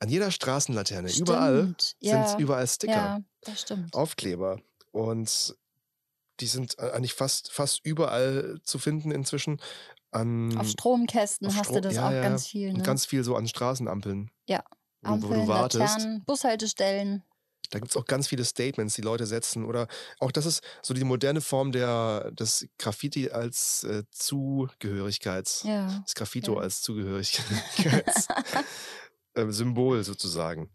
An 0.00 0.08
jeder 0.08 0.32
Straßenlaterne, 0.32 1.12
überall 1.14 1.60
Stimmt, 1.62 1.96
ja. 2.00 2.26
sind 2.26 2.40
überall 2.40 2.66
Sticker. 2.66 2.92
Ja, 2.92 3.20
das 3.42 3.60
stimmt. 3.60 3.94
Aufkleber. 3.94 4.60
Und 4.90 5.56
die 6.40 6.46
sind 6.46 6.76
äh, 6.80 6.90
eigentlich 6.90 7.14
fast, 7.14 7.52
fast 7.52 7.86
überall 7.86 8.58
zu 8.64 8.80
finden 8.80 9.12
inzwischen. 9.12 9.60
An, 10.10 10.56
Auf 10.58 10.68
Stromkästen 10.68 11.46
auf 11.46 11.56
hast 11.56 11.66
Stro- 11.68 11.74
du 11.74 11.80
das 11.82 11.94
ja, 11.94 12.06
auch 12.08 12.10
ganz 12.10 12.48
viel. 12.48 12.68
Ne? 12.72 12.78
Und 12.78 12.84
ganz 12.84 13.06
viel 13.06 13.22
so 13.22 13.36
an 13.36 13.46
Straßenampeln. 13.46 14.30
Ja, 14.48 14.64
Wo, 15.02 15.14
du- 15.16 15.22
wo 15.22 15.26
Ampeln, 15.26 15.40
du 15.42 15.48
wartest. 15.48 15.78
Laternen, 15.80 16.24
Bushaltestellen. 16.24 17.22
Da 17.70 17.78
gibt 17.78 17.90
es 17.90 17.96
auch 17.96 18.04
ganz 18.04 18.28
viele 18.28 18.44
Statements, 18.44 18.94
die 18.94 19.02
Leute 19.02 19.26
setzen. 19.26 19.64
Oder 19.64 19.88
auch 20.18 20.30
das 20.32 20.46
ist 20.46 20.62
so 20.82 20.94
die 20.94 21.04
moderne 21.04 21.40
Form 21.40 21.72
der, 21.72 22.30
des 22.32 22.66
Graffiti 22.78 23.30
als 23.30 23.84
äh, 23.84 24.04
Zugehörigkeits. 24.10 25.62
Ja. 25.64 26.02
Das 26.04 26.14
Graffito 26.14 26.54
Ja. 26.54 26.60
als 26.60 26.82
Zugehörigkeitssymbol 26.82 28.64
äh, 29.34 29.50
Symbol 29.50 30.04
sozusagen. 30.04 30.70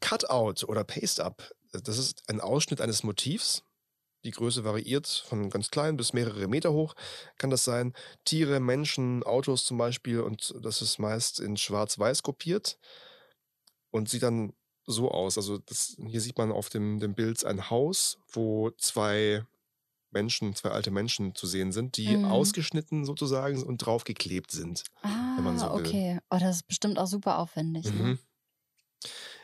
Cutout 0.00 0.66
oder 0.66 0.84
Paste-Up, 0.84 1.52
das 1.72 1.96
ist 1.96 2.28
ein 2.28 2.40
Ausschnitt 2.40 2.80
eines 2.80 3.02
Motivs. 3.04 3.62
Die 4.24 4.30
Größe 4.30 4.64
variiert 4.64 5.06
von 5.06 5.50
ganz 5.50 5.70
klein 5.70 5.96
bis 5.96 6.12
mehrere 6.12 6.46
Meter 6.46 6.72
hoch. 6.72 6.94
Kann 7.38 7.50
das 7.50 7.64
sein? 7.64 7.92
Tiere, 8.24 8.60
Menschen, 8.60 9.22
Autos 9.24 9.64
zum 9.64 9.78
Beispiel. 9.78 10.20
Und 10.20 10.54
das 10.60 10.80
ist 10.80 10.98
meist 10.98 11.40
in 11.40 11.56
Schwarz-Weiß 11.56 12.22
kopiert 12.22 12.78
und 13.90 14.08
sieht 14.08 14.22
dann 14.22 14.52
so 14.86 15.10
aus. 15.10 15.36
Also 15.38 15.58
das, 15.58 15.96
hier 16.08 16.20
sieht 16.20 16.38
man 16.38 16.50
auf 16.52 16.68
dem, 16.68 16.98
dem 17.00 17.14
Bild 17.14 17.44
ein 17.44 17.70
Haus, 17.70 18.18
wo 18.32 18.70
zwei 18.72 19.44
Menschen, 20.10 20.54
zwei 20.54 20.70
alte 20.70 20.90
Menschen 20.90 21.34
zu 21.34 21.46
sehen 21.46 21.72
sind, 21.72 21.96
die 21.96 22.16
Mhm. 22.16 22.24
ausgeschnitten 22.26 23.04
sozusagen 23.06 23.62
und 23.62 23.78
draufgeklebt 23.78 24.50
sind. 24.50 24.84
Ah, 25.02 25.08
man 25.40 25.58
so 25.58 25.66
will. 25.74 25.86
okay. 25.86 26.18
Oh, 26.30 26.36
das 26.38 26.56
ist 26.56 26.68
bestimmt 26.68 26.98
auch 26.98 27.06
super 27.06 27.38
aufwendig. 27.38 27.86
Ne? 27.86 27.92
Mhm. 28.02 28.18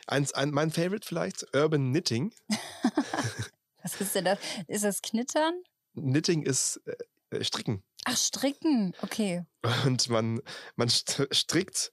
Eins, 0.07 0.33
ein, 0.33 0.51
mein 0.51 0.71
Favorite 0.71 1.07
vielleicht, 1.07 1.45
Urban 1.55 1.89
Knitting. 1.91 2.33
Was 3.81 3.99
ist 3.99 4.13
denn 4.15 4.25
das? 4.25 4.39
Ist 4.67 4.83
das 4.83 5.01
Knittern? 5.01 5.53
Knitting 5.95 6.43
ist 6.43 6.81
äh, 6.85 7.37
äh, 7.37 7.43
Stricken. 7.43 7.83
Ach, 8.05 8.17
Stricken. 8.17 8.93
Okay. 9.01 9.45
Und 9.85 10.09
man, 10.09 10.41
man 10.75 10.87
st- 10.89 11.33
strickt 11.33 11.91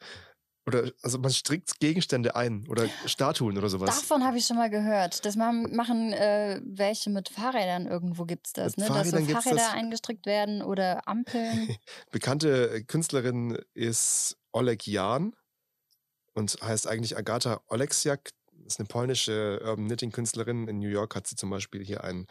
oder 0.66 0.90
also 1.02 1.18
man 1.18 1.31
strickt 1.31 1.79
Gegenstände 1.81 2.35
ein 2.35 2.66
oder 2.68 2.88
Statuen 3.07 3.57
oder 3.57 3.68
sowas. 3.68 4.00
Davon 4.00 4.24
habe 4.24 4.37
ich 4.38 4.46
schon 4.46 4.57
mal 4.57 4.68
gehört. 4.70 5.24
Das 5.24 5.37
machen, 5.37 5.74
machen 5.76 6.12
äh, 6.12 6.61
welche 6.64 7.11
mit 7.11 7.29
Fahrrädern 7.29 7.87
irgendwo 7.87 8.24
gibt 8.24 8.48
es 8.48 8.52
das, 8.52 8.76
Mit 8.76 8.88
ne? 8.88 8.94
Dass 8.94 9.09
so 9.11 9.16
Fahrrädern 9.16 9.42
Fahrräder 9.42 9.57
das. 9.57 9.72
eingestrickt 9.72 10.26
werden 10.26 10.62
oder 10.62 11.07
Ampeln. 11.07 11.76
Bekannte 12.11 12.70
äh, 12.70 12.83
Künstlerin 12.83 13.59
ist 13.74 14.37
Oleg 14.52 14.87
Jan 14.87 15.35
und 16.35 16.59
heißt 16.62 16.88
eigentlich 16.88 17.16
Agata 17.16 17.61
Oleksiak. 17.68 18.31
Ist 18.66 18.81
eine 18.81 18.88
polnische 18.88 19.61
Urban 19.64 19.87
Knitting 19.87 20.11
Künstlerin. 20.11 20.66
In 20.66 20.79
New 20.79 20.88
York 20.88 21.14
hat 21.14 21.29
sie 21.29 21.37
zum 21.37 21.50
Beispiel 21.50 21.85
hier 21.85 22.02
einen 22.02 22.26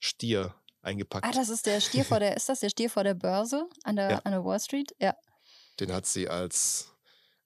Stier 0.00 0.54
eingepackt. 0.82 1.24
ah, 1.24 1.30
das 1.30 1.48
ist 1.50 1.66
der 1.66 1.80
Stier 1.80 2.04
vor 2.04 2.18
der, 2.18 2.36
ist 2.36 2.48
das 2.48 2.58
der 2.60 2.70
Stier 2.70 2.90
vor 2.90 3.04
der 3.04 3.14
Börse 3.14 3.68
an 3.84 3.94
der, 3.96 4.10
Ja. 4.10 4.18
an 4.24 4.32
der 4.32 4.44
Wall 4.44 4.58
Street? 4.58 4.92
Ja. 4.98 5.14
Den 5.78 5.92
hat 5.92 6.06
sie 6.06 6.28
als 6.28 6.92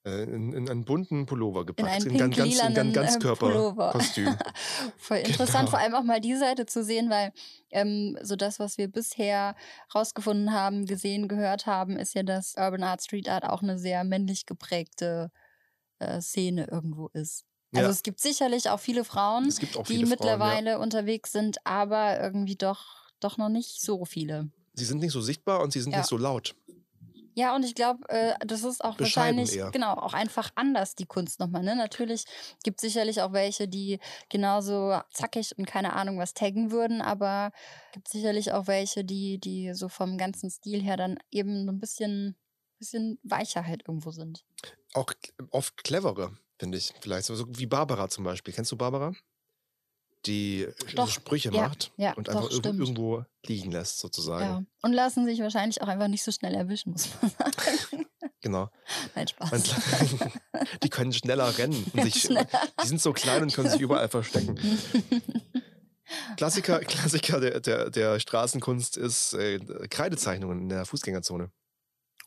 in, 0.05 0.53
in 0.53 0.69
einen 0.69 0.85
bunten 0.85 1.25
Pullover 1.27 1.65
gepackt. 1.65 2.05
in, 2.05 2.19
gan- 2.19 2.31
ganz, 2.31 2.37
in 2.39 2.45
pink-lilanen, 2.61 2.93
gan- 2.93 3.05
äh, 3.07 3.37
Pullover. 3.37 3.93
Ganzkörperkostüm. 3.93 4.37
Voll 4.99 5.17
interessant, 5.19 5.61
Genau. 5.67 5.71
vor 5.71 5.79
allem 5.79 5.95
auch 5.95 6.03
mal 6.03 6.21
die 6.21 6.37
Seite 6.37 6.67
zu 6.67 6.85
sehen, 6.85 7.09
weil 7.09 7.33
ähm, 7.71 8.19
so 8.23 8.37
das, 8.37 8.59
was 8.59 8.77
wir 8.77 8.89
bisher 8.89 9.57
rausgefunden 9.95 10.53
haben, 10.53 10.85
gesehen, 10.87 11.27
gehört 11.27 11.67
haben, 11.67 11.97
ist 11.97 12.15
ja, 12.15 12.23
dass 12.23 12.55
Urban 12.57 12.83
Art, 12.83 13.03
Street 13.03 13.29
Art 13.29 13.45
auch 13.45 13.63
eine 13.63 13.79
sehr 13.79 14.05
männlich 14.05 14.45
geprägte 14.47 15.31
äh, 16.01 16.21
Szene 16.21 16.67
irgendwo 16.71 17.09
ist. 17.15 17.45
Also 17.73 17.87
Ja. 17.87 17.91
es 17.91 18.03
gibt 18.03 18.21
sicherlich 18.21 18.69
auch 18.69 18.81
viele 18.81 19.05
Frauen, 19.05 19.49
auch 19.77 19.85
die 19.85 19.95
viele 19.95 20.07
mittlerweile 20.07 20.73
Frauen, 20.73 20.83
unterwegs 20.83 21.33
sind, 21.33 21.57
aber 21.65 22.21
irgendwie 22.21 22.57
doch, 22.57 23.09
doch 23.21 23.39
noch 23.39 23.49
nicht 23.49 23.81
so 23.81 24.05
viele. 24.05 24.35
ja. 24.35 24.45
Sie 24.77 24.85
sind 24.85 24.99
nicht 25.01 25.13
so 25.13 25.21
sichtbar 25.21 25.61
und 25.63 25.73
sie 25.73 25.81
sind 25.81 25.93
Ja. 25.93 25.99
nicht 25.99 26.09
so 26.09 26.19
laut. 26.19 26.55
Ja, 27.35 27.55
und 27.55 27.65
ich 27.65 27.75
glaube, 27.75 28.09
äh, 28.09 28.35
das 28.47 28.63
ist 28.63 28.85
auch 28.85 28.97
Bescheiden 28.97 29.39
wahrscheinlich, 29.39 29.57
eher. 29.57 29.71
genau, 29.73 29.95
auch 29.95 30.15
einfach 30.15 30.51
anders, 30.55 30.95
die 30.95 31.07
Kunst 31.07 31.41
nochmal. 31.41 31.63
Ne? 31.63 31.75
Natürlich 31.75 32.25
gibt 32.63 32.79
es 32.79 32.93
sicherlich 32.93 33.21
auch 33.23 33.33
welche, 33.33 33.67
die 33.67 33.99
genauso 34.29 35.01
zackig 35.11 35.57
und 35.59 35.67
keine 35.67 35.95
Ahnung 35.95 36.19
was 36.19 36.35
taggen 36.35 36.71
würden, 36.71 37.03
aber 37.03 37.51
gibt 37.93 38.09
sicherlich 38.09 38.53
auch 38.53 38.69
welche, 38.69 39.05
die, 39.05 39.39
die 39.39 39.75
so 39.75 39.89
vom 39.89 40.17
ganzen 40.17 40.49
Stil 40.49 40.81
her 40.81 40.97
dann 40.97 41.19
eben 41.31 41.65
so 41.65 41.73
ein 41.73 41.81
bisschen, 41.81 42.37
bisschen 42.79 43.19
weicher 43.25 43.67
halt 43.67 43.83
irgendwo 43.89 44.13
sind. 44.13 44.45
Auch 44.93 45.13
oft 45.51 45.83
clevere, 45.83 46.37
finde 46.59 46.79
ich. 46.79 46.95
Vielleicht 47.01 47.27
so 47.27 47.47
wie 47.49 47.67
Barbara 47.67 48.09
zum 48.09 48.23
Beispiel. 48.23 48.55
Kennst 48.55 48.71
du 48.71 48.77
Barbara? 48.77 49.13
Die 50.27 50.63
äh, 50.63 50.75
Doch, 50.95 51.09
Sprüche 51.09 51.51
ja, 51.53 51.63
macht 51.63 51.93
ja, 51.97 52.13
und 52.15 52.29
doch, 52.29 52.37
einfach 52.37 52.51
stimmt. 52.51 52.81
irgendwo 52.81 53.25
liegen 53.47 53.71
lässt, 53.71 53.99
sozusagen. 53.99 54.45
Ja. 54.45 54.63
Und 54.83 54.93
lassen 54.93 55.27
sich 55.27 55.41
wahrscheinlich 55.41 55.83
auch 55.83 55.89
einfach 55.89 56.09
nicht 56.09 56.23
so 56.23 56.33
schnell 56.33 56.55
erwischen, 56.55 56.93
muss 56.93 57.09
man 57.21 57.31
sagen. 57.39 58.07
Genau. 58.41 58.71
Nein, 59.15 59.29
Spaß. 59.29 59.51
die 60.83 60.89
können 60.89 61.13
schneller 61.13 61.57
rennen. 61.57 61.85
Und 61.93 62.03
sich, 62.13 62.29
die 62.29 62.87
sind 62.87 63.01
so 63.01 63.13
klein 63.13 63.43
und 63.43 63.55
können 63.55 63.71
sich 63.71 63.81
überall 63.81 64.09
verstecken. 64.09 64.59
Klassiker, 66.37 66.81
Klassiker 66.81 67.41
der, 67.41 67.61
der, 67.61 67.91
der 67.91 68.21
Straßenkunst 68.21 68.97
ist 68.97 69.35
äh, 69.35 69.59
Kreidezeichnungen 69.89 70.63
in 70.63 70.69
der 70.69 70.85
Fußgängerzone. 70.85 71.51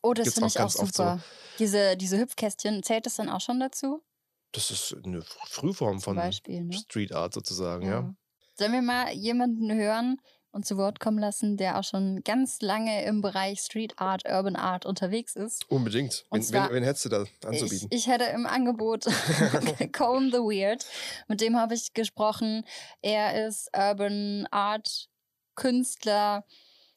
Oh, 0.01 0.13
das 0.13 0.33
finde 0.33 0.47
ich 0.47 0.59
auch 0.59 0.69
super. 0.69 1.19
So. 1.19 1.57
Diese, 1.59 1.97
diese 1.97 2.17
Hüpfkästchen, 2.17 2.83
zählt 2.83 3.05
das 3.05 3.15
dann 3.15 3.29
auch 3.29 3.41
schon 3.41 3.59
dazu? 3.59 4.03
Das 4.51 4.71
ist 4.71 4.95
eine 5.03 5.21
Frühform 5.45 5.99
von 5.99 6.15
Beispiel, 6.15 6.63
ne? 6.63 6.73
Street 6.73 7.11
Art 7.11 7.33
sozusagen, 7.33 7.85
ja. 7.85 7.99
ja. 7.99 8.15
Sollen 8.55 8.71
wir 8.71 8.81
mal 8.81 9.11
jemanden 9.11 9.71
hören 9.71 10.19
und 10.51 10.65
zu 10.65 10.77
Wort 10.77 10.99
kommen 10.99 11.19
lassen, 11.19 11.57
der 11.57 11.77
auch 11.77 11.83
schon 11.83 12.23
ganz 12.23 12.61
lange 12.61 13.05
im 13.05 13.21
Bereich 13.21 13.59
Street 13.59 13.93
Art, 13.97 14.23
Urban 14.27 14.55
Art 14.55 14.85
unterwegs 14.85 15.35
ist? 15.35 15.69
Unbedingt. 15.69 16.25
Wen, 16.31 16.41
zwar, 16.41 16.69
wen, 16.69 16.77
wen, 16.77 16.83
hättest 16.83 17.05
du 17.05 17.09
da 17.09 17.25
anzubieten? 17.45 17.87
Ich, 17.91 17.99
ich 17.99 18.07
hätte 18.07 18.25
im 18.25 18.47
Angebot 18.47 19.05
Cone 19.93 20.31
the 20.31 20.39
Weird. 20.39 20.85
Mit 21.27 21.41
dem 21.41 21.57
habe 21.57 21.75
ich 21.75 21.93
gesprochen. 21.93 22.65
Er 23.01 23.47
ist 23.47 23.69
Urban 23.75 24.47
Art 24.49 25.09
Künstler, 25.55 26.45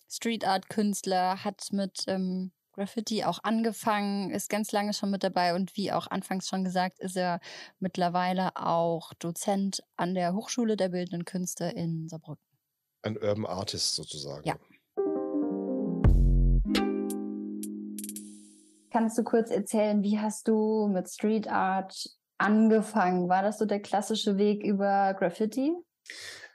Street 0.08 0.46
Art 0.46 0.70
Künstler, 0.70 1.44
hat 1.44 1.68
mit 1.72 2.04
ähm, 2.06 2.52
Graffiti 2.80 3.24
auch 3.24 3.40
angefangen, 3.42 4.30
ist 4.30 4.48
ganz 4.48 4.72
lange 4.72 4.94
schon 4.94 5.10
mit 5.10 5.22
dabei 5.22 5.54
und 5.54 5.76
wie 5.76 5.92
auch 5.92 6.06
anfangs 6.06 6.48
schon 6.48 6.64
gesagt, 6.64 6.98
ist 6.98 7.14
er 7.14 7.38
mittlerweile 7.78 8.56
auch 8.56 9.12
Dozent 9.12 9.82
an 9.96 10.14
der 10.14 10.32
Hochschule 10.32 10.78
der 10.78 10.88
Bildenden 10.88 11.26
Künste 11.26 11.66
in 11.66 12.08
Saarbrücken. 12.08 12.42
Ein 13.02 13.18
Urban 13.18 13.44
Artist 13.44 13.96
sozusagen. 13.96 14.48
Ja. 14.48 14.54
Kannst 18.90 19.18
du 19.18 19.24
kurz 19.24 19.50
erzählen, 19.50 20.02
wie 20.02 20.18
hast 20.18 20.48
du 20.48 20.88
mit 20.88 21.06
Street 21.10 21.48
Art 21.48 22.08
angefangen? 22.38 23.28
War 23.28 23.42
das 23.42 23.58
so 23.58 23.66
der 23.66 23.80
klassische 23.80 24.38
Weg 24.38 24.64
über 24.64 25.12
Graffiti? 25.18 25.74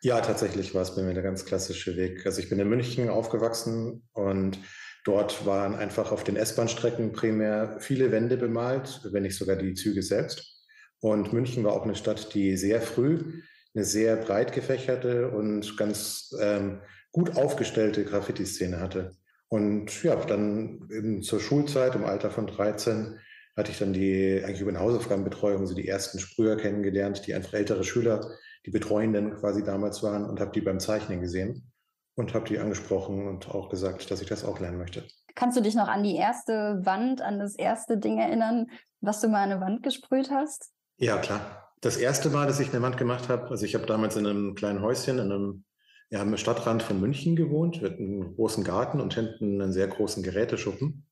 Ja, 0.01 0.21
tatsächlich 0.21 0.73
war 0.73 0.81
es 0.81 0.95
bei 0.95 1.03
mir 1.03 1.13
der 1.13 1.21
ganz 1.21 1.45
klassische 1.45 1.95
Weg. 1.95 2.25
Also 2.25 2.41
ich 2.41 2.49
bin 2.49 2.57
in 2.57 2.67
München 2.67 3.09
aufgewachsen 3.09 4.07
und 4.13 4.57
Dort 5.05 5.45
waren 5.45 5.75
einfach 5.75 6.11
auf 6.11 6.23
den 6.23 6.35
S-Bahn-Strecken 6.35 7.13
primär 7.13 7.77
viele 7.79 8.11
Wände 8.11 8.37
bemalt, 8.37 9.01
wenn 9.11 9.23
nicht 9.23 9.37
sogar 9.37 9.55
die 9.55 9.75
Züge 9.75 10.01
selbst. 10.01 10.65
Und 10.99 11.31
München 11.31 11.63
war 11.63 11.73
auch 11.73 11.83
eine 11.83 11.95
Stadt, 11.95 12.33
die 12.33 12.57
sehr 12.57 12.81
früh 12.81 13.41
eine 13.75 13.83
sehr 13.83 14.15
breit 14.15 14.53
gefächerte 14.53 15.29
und 15.29 15.77
ganz 15.77 16.33
ähm, 16.41 16.79
gut 17.11 17.35
aufgestellte 17.35 18.05
Graffiti-Szene 18.05 18.79
hatte. 18.79 19.11
Und 19.47 20.01
ja, 20.01 20.15
dann 20.15 20.87
eben 20.89 21.21
zur 21.21 21.39
Schulzeit 21.39 21.93
im 21.95 22.05
Alter 22.05 22.31
von 22.31 22.47
13 22.47 23.19
hatte 23.55 23.71
ich 23.71 23.79
dann 23.79 23.93
die, 23.93 24.41
eigentlich 24.43 24.61
über 24.61 24.71
eine 24.71 24.79
Hausaufgabenbetreuung, 24.79 25.67
so 25.67 25.75
die 25.75 25.87
ersten 25.87 26.19
Sprüher 26.19 26.57
kennengelernt, 26.57 27.27
die 27.27 27.33
einfach 27.33 27.53
ältere 27.53 27.83
Schüler, 27.83 28.31
die 28.65 28.71
Betreuenden 28.71 29.35
quasi 29.35 29.63
damals 29.63 30.01
waren 30.01 30.25
und 30.25 30.39
habe 30.39 30.51
die 30.51 30.61
beim 30.61 30.79
Zeichnen 30.79 31.21
gesehen 31.21 31.71
und 32.15 32.33
habe 32.33 32.47
die 32.47 32.59
angesprochen 32.59 33.27
und 33.27 33.49
auch 33.49 33.69
gesagt, 33.69 34.09
dass 34.09 34.21
ich 34.21 34.27
das 34.27 34.43
auch 34.43 34.59
lernen 34.59 34.77
möchte. 34.77 35.03
Kannst 35.35 35.57
du 35.57 35.61
dich 35.61 35.75
noch 35.75 35.87
an 35.87 36.03
die 36.03 36.15
erste 36.15 36.81
Wand, 36.83 37.21
an 37.21 37.39
das 37.39 37.55
erste 37.55 37.97
Ding 37.97 38.17
erinnern, 38.19 38.67
was 39.01 39.21
du 39.21 39.27
mal 39.27 39.43
an 39.43 39.51
eine 39.51 39.61
Wand 39.61 39.83
gesprüht 39.83 40.31
hast? 40.31 40.71
Ja, 40.97 41.17
klar. 41.17 41.73
Das 41.81 41.97
erste 41.97 42.29
Mal, 42.29 42.47
dass 42.47 42.59
ich 42.59 42.73
eine 42.73 42.81
Wand 42.81 42.97
gemacht 42.97 43.29
habe, 43.29 43.49
also 43.49 43.65
ich 43.65 43.75
habe 43.75 43.85
damals 43.85 44.15
in 44.15 44.25
einem 44.25 44.55
kleinen 44.55 44.81
Häuschen 44.81 45.19
in 45.19 45.31
einem 45.31 45.65
ja, 46.09 46.21
am 46.21 46.37
Stadtrand 46.37 46.83
von 46.83 46.99
München 46.99 47.35
gewohnt, 47.35 47.81
mit 47.81 47.99
einem 47.99 48.35
großen 48.35 48.63
Garten 48.63 49.01
und 49.01 49.13
hinten 49.13 49.61
einen 49.61 49.73
sehr 49.73 49.87
großen 49.87 50.23
Geräteschuppen. 50.23 51.05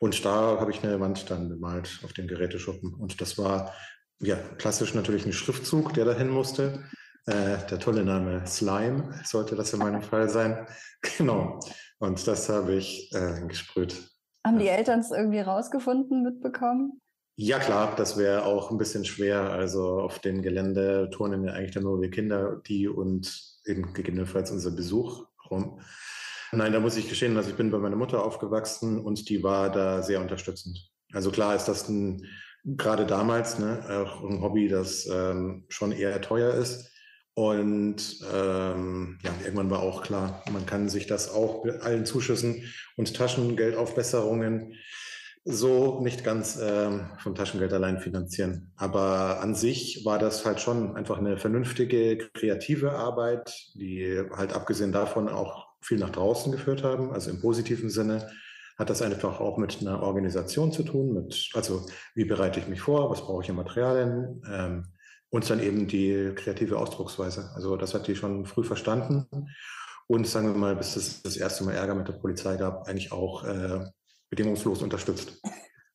Und 0.00 0.24
da 0.24 0.58
habe 0.58 0.70
ich 0.70 0.82
eine 0.82 1.00
Wand 1.00 1.30
dann 1.30 1.48
bemalt 1.48 2.00
auf 2.02 2.12
dem 2.12 2.26
Geräteschuppen. 2.26 2.94
Und 2.94 3.20
das 3.20 3.38
war 3.38 3.74
ja 4.20 4.36
klassisch 4.58 4.94
natürlich 4.94 5.26
ein 5.26 5.32
Schriftzug, 5.32 5.94
der 5.94 6.04
dahin 6.04 6.28
musste. 6.28 6.84
Äh, 7.28 7.58
der 7.68 7.78
tolle 7.78 8.04
Name 8.04 8.46
Slime 8.46 9.20
sollte 9.22 9.54
das 9.54 9.74
in 9.74 9.80
meinem 9.80 10.02
Fall 10.02 10.28
sein. 10.28 10.66
Genau. 11.16 11.60
Und 12.00 12.26
das 12.26 12.48
habe 12.48 12.74
ich 12.74 13.12
äh, 13.14 13.46
gesprüht. 13.46 13.94
Haben 14.44 14.58
die 14.58 14.66
Eltern 14.66 14.98
es 14.98 15.12
irgendwie 15.12 15.38
rausgefunden, 15.38 16.24
mitbekommen? 16.24 17.00
Ja, 17.36 17.60
klar, 17.60 17.94
das 17.96 18.16
wäre 18.16 18.44
auch 18.44 18.72
ein 18.72 18.78
bisschen 18.78 19.04
schwer. 19.04 19.42
Also 19.52 20.00
auf 20.00 20.18
dem 20.18 20.42
Gelände 20.42 21.08
turnen 21.12 21.44
ja 21.44 21.52
eigentlich 21.52 21.72
dann 21.72 21.84
nur 21.84 22.00
wir 22.00 22.10
Kinder, 22.10 22.60
die 22.66 22.88
und 22.88 23.32
eben 23.64 23.92
gegebenenfalls 23.92 24.50
unser 24.50 24.72
Besuch 24.72 25.26
rum. 25.48 25.80
Nein, 26.50 26.72
da 26.72 26.80
muss 26.80 26.96
ich 26.96 27.08
gestehen, 27.08 27.36
also 27.36 27.50
ich 27.50 27.56
bin 27.56 27.70
bei 27.70 27.78
meiner 27.78 27.94
Mutter 27.94 28.24
aufgewachsen 28.24 28.98
und 28.98 29.28
die 29.28 29.44
war 29.44 29.70
da 29.70 30.02
sehr 30.02 30.20
unterstützend. 30.20 30.90
Also 31.12 31.30
klar 31.30 31.54
ist 31.54 31.66
das 31.66 31.88
ein, 31.88 32.26
gerade 32.64 33.06
damals 33.06 33.58
ne, 33.58 33.84
auch 34.04 34.24
ein 34.24 34.40
Hobby, 34.40 34.66
das 34.68 35.06
ähm, 35.06 35.66
schon 35.68 35.92
eher 35.92 36.20
teuer 36.20 36.54
ist. 36.54 36.90
Und 37.38 38.18
ähm, 38.34 39.16
ja, 39.22 39.30
irgendwann 39.44 39.70
war 39.70 39.78
auch 39.78 40.02
klar, 40.02 40.42
man 40.50 40.66
kann 40.66 40.88
sich 40.88 41.06
das 41.06 41.30
auch 41.30 41.62
mit 41.62 41.82
allen 41.82 42.04
Zuschüssen 42.04 42.64
und 42.96 43.14
Taschengeldaufbesserungen 43.14 44.74
so 45.44 46.00
nicht 46.00 46.24
ganz 46.24 46.58
ähm, 46.60 47.06
vom 47.18 47.36
Taschengeld 47.36 47.72
allein 47.72 48.00
finanzieren. 48.00 48.72
Aber 48.74 49.40
an 49.40 49.54
sich 49.54 50.04
war 50.04 50.18
das 50.18 50.44
halt 50.44 50.58
schon 50.58 50.96
einfach 50.96 51.18
eine 51.18 51.36
vernünftige, 51.36 52.18
kreative 52.34 52.90
Arbeit, 52.90 53.54
die 53.74 54.20
halt 54.32 54.52
abgesehen 54.52 54.90
davon 54.90 55.28
auch 55.28 55.68
viel 55.80 55.98
nach 55.98 56.10
draußen 56.10 56.50
geführt 56.50 56.82
haben. 56.82 57.12
Also 57.12 57.30
im 57.30 57.40
positiven 57.40 57.88
Sinne 57.88 58.28
hat 58.76 58.90
das 58.90 59.00
einfach 59.00 59.38
auch 59.38 59.58
mit 59.58 59.78
einer 59.80 60.02
Organisation 60.02 60.72
zu 60.72 60.82
tun, 60.82 61.14
mit, 61.14 61.50
also 61.54 61.86
wie 62.16 62.24
bereite 62.24 62.58
ich 62.58 62.66
mich 62.66 62.80
vor, 62.80 63.12
was 63.12 63.20
brauche 63.20 63.44
ich 63.44 63.48
an 63.50 63.54
Materialien, 63.54 64.42
ähm, 64.52 64.86
und 65.30 65.48
dann 65.50 65.60
eben 65.60 65.86
die 65.86 66.32
kreative 66.34 66.78
Ausdrucksweise. 66.78 67.50
Also 67.54 67.76
das 67.76 67.94
hat 67.94 68.06
die 68.06 68.16
schon 68.16 68.46
früh 68.46 68.64
verstanden. 68.64 69.26
Und 70.06 70.26
sagen 70.26 70.48
wir 70.48 70.58
mal, 70.58 70.74
bis 70.74 70.96
es 70.96 71.22
das 71.22 71.36
erste 71.36 71.64
Mal 71.64 71.74
Ärger 71.74 71.94
mit 71.94 72.08
der 72.08 72.14
Polizei 72.14 72.56
gab, 72.56 72.88
eigentlich 72.88 73.12
auch 73.12 73.44
äh, 73.44 73.84
bedingungslos 74.30 74.82
unterstützt. 74.82 75.40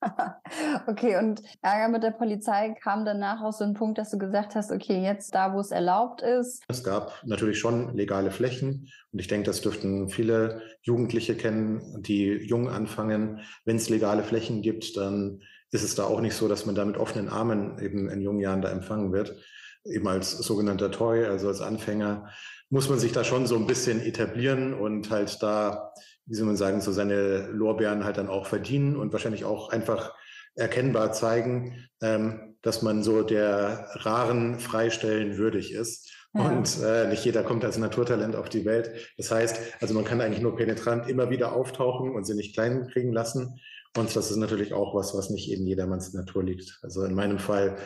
okay, 0.87 1.17
und 1.17 1.41
Ärger 1.61 1.87
mit 1.87 2.03
der 2.03 2.11
Polizei 2.11 2.75
kam 2.81 3.05
danach 3.05 3.41
aus 3.41 3.57
so 3.57 3.63
einem 3.63 3.73
Punkt, 3.73 3.97
dass 3.97 4.11
du 4.11 4.17
gesagt 4.17 4.55
hast, 4.55 4.71
okay, 4.71 5.01
jetzt 5.01 5.33
da, 5.33 5.53
wo 5.53 5.59
es 5.59 5.71
erlaubt 5.71 6.21
ist. 6.21 6.63
Es 6.67 6.83
gab 6.83 7.23
natürlich 7.25 7.57
schon 7.57 7.95
legale 7.95 8.29
Flächen 8.31 8.89
und 9.11 9.19
ich 9.19 9.27
denke, 9.27 9.45
das 9.45 9.61
dürften 9.61 10.09
viele 10.09 10.61
Jugendliche 10.81 11.35
kennen, 11.35 12.03
die 12.03 12.33
jung 12.33 12.69
anfangen. 12.69 13.41
Wenn 13.65 13.77
es 13.77 13.89
legale 13.89 14.23
Flächen 14.23 14.61
gibt, 14.61 14.95
dann 14.97 15.41
ist 15.73 15.83
es 15.83 15.95
da 15.95 16.03
auch 16.03 16.21
nicht 16.21 16.35
so, 16.35 16.47
dass 16.47 16.65
man 16.65 16.75
da 16.75 16.85
mit 16.85 16.97
offenen 16.97 17.29
Armen 17.29 17.79
eben 17.79 18.07
in 18.09 18.21
jungen 18.21 18.39
Jahren 18.39 18.61
da 18.61 18.69
empfangen 18.69 19.11
wird. 19.11 19.35
Eben 19.83 20.07
als 20.07 20.31
sogenannter 20.37 20.91
Toy, 20.91 21.25
also 21.25 21.47
als 21.47 21.61
Anfänger, 21.61 22.29
muss 22.69 22.89
man 22.89 22.99
sich 22.99 23.11
da 23.11 23.23
schon 23.23 23.47
so 23.47 23.55
ein 23.55 23.67
bisschen 23.67 24.01
etablieren 24.01 24.73
und 24.73 25.09
halt 25.09 25.41
da, 25.41 25.91
wie 26.25 26.35
soll 26.35 26.45
man 26.45 26.57
sagen, 26.57 26.79
so 26.79 26.91
seine 26.91 27.47
Lorbeeren 27.47 28.03
halt 28.03 28.17
dann 28.17 28.29
auch 28.29 28.45
verdienen 28.45 28.95
und 28.95 29.13
wahrscheinlich 29.13 29.45
auch 29.45 29.69
einfach 29.69 30.13
erkennbar 30.55 31.11
zeigen, 31.11 31.87
ähm, 32.01 32.55
dass 32.61 32.83
man 32.83 33.03
so 33.03 33.23
der 33.23 33.89
raren 33.95 34.59
Freistellen 34.59 35.37
würdig 35.37 35.73
ist. 35.73 36.11
Ja. 36.35 36.49
Und 36.49 36.79
äh, 36.83 37.07
nicht 37.07 37.25
jeder 37.25 37.43
kommt 37.43 37.65
als 37.65 37.77
Naturtalent 37.77 38.35
auf 38.35 38.49
die 38.49 38.65
Welt. 38.65 38.91
Das 39.17 39.31
heißt, 39.31 39.59
also 39.81 39.93
man 39.93 40.05
kann 40.05 40.21
eigentlich 40.21 40.41
nur 40.41 40.55
penetrant 40.55 41.09
immer 41.09 41.29
wieder 41.29 41.53
auftauchen 41.53 42.11
und 42.11 42.25
sie 42.25 42.35
nicht 42.35 42.53
klein 42.53 42.87
kriegen 42.91 43.11
lassen. 43.11 43.59
Und 43.95 44.15
das 44.15 44.31
ist 44.31 44.37
natürlich 44.37 44.73
auch 44.73 44.95
was, 44.95 45.13
was 45.15 45.29
nicht 45.29 45.51
in 45.51 45.67
jedermanns 45.67 46.13
Natur 46.13 46.43
liegt. 46.43 46.79
Also 46.81 47.03
in 47.03 47.13
meinem 47.13 47.37
Fall 47.37 47.77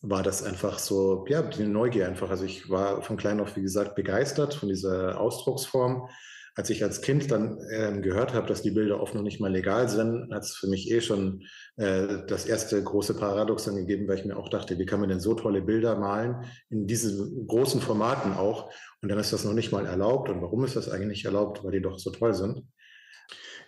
war 0.00 0.22
das 0.22 0.42
einfach 0.44 0.78
so, 0.78 1.24
ja, 1.28 1.42
die 1.42 1.64
Neugier 1.64 2.06
einfach. 2.06 2.30
Also 2.30 2.44
ich 2.44 2.70
war 2.70 3.02
von 3.02 3.16
klein 3.16 3.40
auf, 3.40 3.56
wie 3.56 3.62
gesagt, 3.62 3.96
begeistert 3.96 4.54
von 4.54 4.68
dieser 4.68 5.20
Ausdrucksform. 5.20 6.08
Als 6.54 6.70
ich 6.70 6.82
als 6.82 7.02
Kind 7.02 7.30
dann 7.30 7.58
äh, 7.68 8.00
gehört 8.00 8.32
habe, 8.32 8.46
dass 8.46 8.62
die 8.62 8.70
Bilder 8.70 9.00
oft 9.00 9.14
noch 9.14 9.22
nicht 9.22 9.40
mal 9.40 9.52
legal 9.52 9.90
sind, 9.90 10.32
hat 10.32 10.44
es 10.44 10.56
für 10.56 10.68
mich 10.68 10.90
eh 10.90 11.02
schon 11.02 11.42
äh, 11.76 12.24
das 12.28 12.46
erste 12.46 12.82
große 12.82 13.14
Paradoxon 13.14 13.76
gegeben, 13.76 14.08
weil 14.08 14.18
ich 14.18 14.24
mir 14.24 14.38
auch 14.38 14.48
dachte, 14.48 14.78
wie 14.78 14.86
kann 14.86 15.00
man 15.00 15.10
denn 15.10 15.20
so 15.20 15.34
tolle 15.34 15.60
Bilder 15.60 15.98
malen, 15.98 16.44
in 16.70 16.86
diesen 16.86 17.46
großen 17.46 17.82
Formaten 17.82 18.32
auch, 18.32 18.70
und 19.02 19.10
dann 19.10 19.18
ist 19.18 19.34
das 19.34 19.44
noch 19.44 19.52
nicht 19.52 19.70
mal 19.70 19.84
erlaubt. 19.84 20.30
Und 20.30 20.40
warum 20.40 20.64
ist 20.64 20.76
das 20.76 20.88
eigentlich 20.88 21.26
erlaubt? 21.26 21.62
Weil 21.62 21.72
die 21.72 21.82
doch 21.82 21.98
so 21.98 22.10
toll 22.10 22.32
sind. 22.32 22.62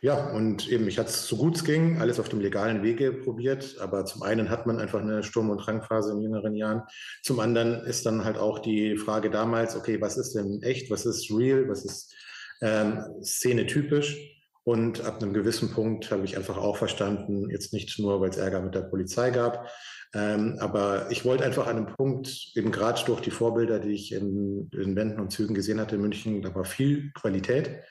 Ja, 0.01 0.31
und 0.31 0.69
eben, 0.69 0.87
ich 0.87 0.99
hatte 0.99 1.11
es 1.11 1.27
so 1.27 1.37
gut 1.37 1.57
es 1.57 1.65
ging, 1.65 2.01
alles 2.01 2.21
auf 2.21 2.29
dem 2.29 2.41
legalen 2.41 2.83
Wege 2.83 3.13
probiert. 3.13 3.77
Aber 3.81 4.05
zum 4.05 4.22
einen 4.22 4.49
hat 4.49 4.66
man 4.66 4.79
einfach 4.79 5.01
eine 5.01 5.22
Sturm- 5.22 5.51
und 5.51 5.59
Drangphase 5.59 6.12
in 6.12 6.22
jüngeren 6.22 6.55
Jahren. 6.55 6.83
Zum 7.22 7.41
anderen 7.41 7.85
ist 7.85 8.07
dann 8.07 8.25
halt 8.25 8.39
auch 8.39 8.61
die 8.61 8.97
Frage 8.97 9.31
damals, 9.31 9.75
okay, 9.75 10.01
was 10.01 10.16
ist 10.16 10.35
denn 10.35 10.62
echt, 10.62 10.91
was 10.91 11.05
ist 11.05 11.31
real, 11.31 11.68
was 11.68 11.85
ist 11.85 12.14
ähm, 12.62 13.03
Szene-typisch? 13.22 14.16
Und 14.62 15.05
ab 15.05 15.22
einem 15.22 15.33
gewissen 15.33 15.70
Punkt 15.70 16.11
habe 16.11 16.25
ich 16.25 16.37
einfach 16.37 16.59
auch 16.59 16.77
verstanden, 16.77 17.49
jetzt 17.51 17.72
nicht 17.72 17.99
nur, 17.99 18.20
weil 18.20 18.31
es 18.31 18.37
Ärger 18.37 18.61
mit 18.61 18.75
der 18.75 18.83
Polizei 18.83 19.31
gab, 19.31 19.66
ähm, 20.14 20.57
aber 20.61 21.11
ich 21.11 21.25
wollte 21.25 21.45
einfach 21.45 21.66
an 21.66 21.77
einem 21.77 21.95
Punkt, 21.97 22.53
eben 22.55 22.70
gerade 22.70 23.03
durch 23.07 23.20
die 23.20 23.31
Vorbilder, 23.31 23.79
die 23.79 23.93
ich 23.93 24.12
in, 24.12 24.70
in 24.72 24.97
Wänden 24.97 25.20
und 25.20 25.33
Zügen 25.33 25.55
gesehen 25.55 25.81
hatte 25.81 25.97
in 25.97 26.03
München, 26.03 26.43
da 26.43 26.55
war 26.55 26.64
viel 26.64 27.12
Qualität 27.12 27.83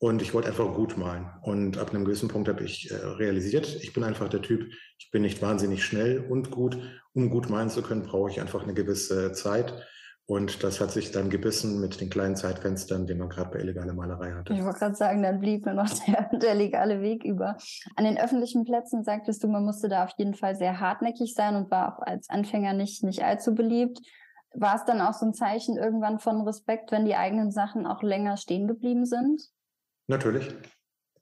Und 0.00 0.22
ich 0.22 0.32
wollte 0.32 0.48
einfach 0.48 0.72
gut 0.74 0.96
malen. 0.96 1.28
Und 1.42 1.76
ab 1.78 1.90
einem 1.90 2.04
gewissen 2.04 2.28
Punkt 2.28 2.48
habe 2.48 2.62
ich 2.62 2.90
äh, 2.90 2.94
realisiert, 2.94 3.66
ich 3.82 3.92
bin 3.92 4.04
einfach 4.04 4.28
der 4.28 4.42
Typ, 4.42 4.70
ich 4.98 5.10
bin 5.10 5.22
nicht 5.22 5.42
wahnsinnig 5.42 5.84
schnell 5.84 6.24
und 6.28 6.52
gut. 6.52 6.78
Um 7.14 7.30
gut 7.30 7.50
malen 7.50 7.68
zu 7.68 7.82
können, 7.82 8.04
brauche 8.04 8.30
ich 8.30 8.40
einfach 8.40 8.62
eine 8.62 8.74
gewisse 8.74 9.32
Zeit. 9.32 9.74
Und 10.30 10.62
das 10.62 10.78
hat 10.80 10.90
sich 10.90 11.10
dann 11.10 11.30
gebissen 11.30 11.80
mit 11.80 12.02
den 12.02 12.10
kleinen 12.10 12.36
Zeitfenstern, 12.36 13.06
die 13.06 13.14
man 13.14 13.30
gerade 13.30 13.50
bei 13.50 13.60
illegaler 13.60 13.94
Malerei 13.94 14.32
hatte. 14.32 14.52
Ich 14.52 14.62
wollte 14.62 14.78
gerade 14.78 14.94
sagen, 14.94 15.22
dann 15.22 15.40
blieb 15.40 15.64
nur 15.64 15.74
noch 15.74 15.88
der, 16.06 16.28
der, 16.38 16.54
legale 16.54 17.00
Weg 17.00 17.24
über. 17.24 17.56
An 17.96 18.04
den 18.04 18.18
öffentlichen 18.18 18.64
Plätzen 18.64 19.02
sagtest 19.02 19.42
du, 19.42 19.48
man 19.48 19.64
musste 19.64 19.88
da 19.88 20.04
auf 20.04 20.12
jeden 20.18 20.34
Fall 20.34 20.54
sehr 20.54 20.80
hartnäckig 20.80 21.34
sein 21.34 21.56
und 21.56 21.70
war 21.70 21.94
auch 21.94 22.02
als 22.02 22.28
Anfänger 22.28 22.74
nicht, 22.74 23.02
nicht 23.02 23.24
allzu 23.24 23.54
beliebt. 23.54 24.00
War 24.52 24.76
es 24.76 24.84
dann 24.84 25.00
auch 25.00 25.14
so 25.14 25.24
ein 25.24 25.34
Zeichen 25.34 25.78
irgendwann 25.78 26.18
von 26.18 26.42
Respekt, 26.42 26.92
wenn 26.92 27.06
die 27.06 27.16
eigenen 27.16 27.50
Sachen 27.50 27.86
auch 27.86 28.02
länger 28.02 28.36
stehen 28.36 28.68
geblieben 28.68 29.06
sind? 29.06 29.40
Natürlich. 30.08 30.48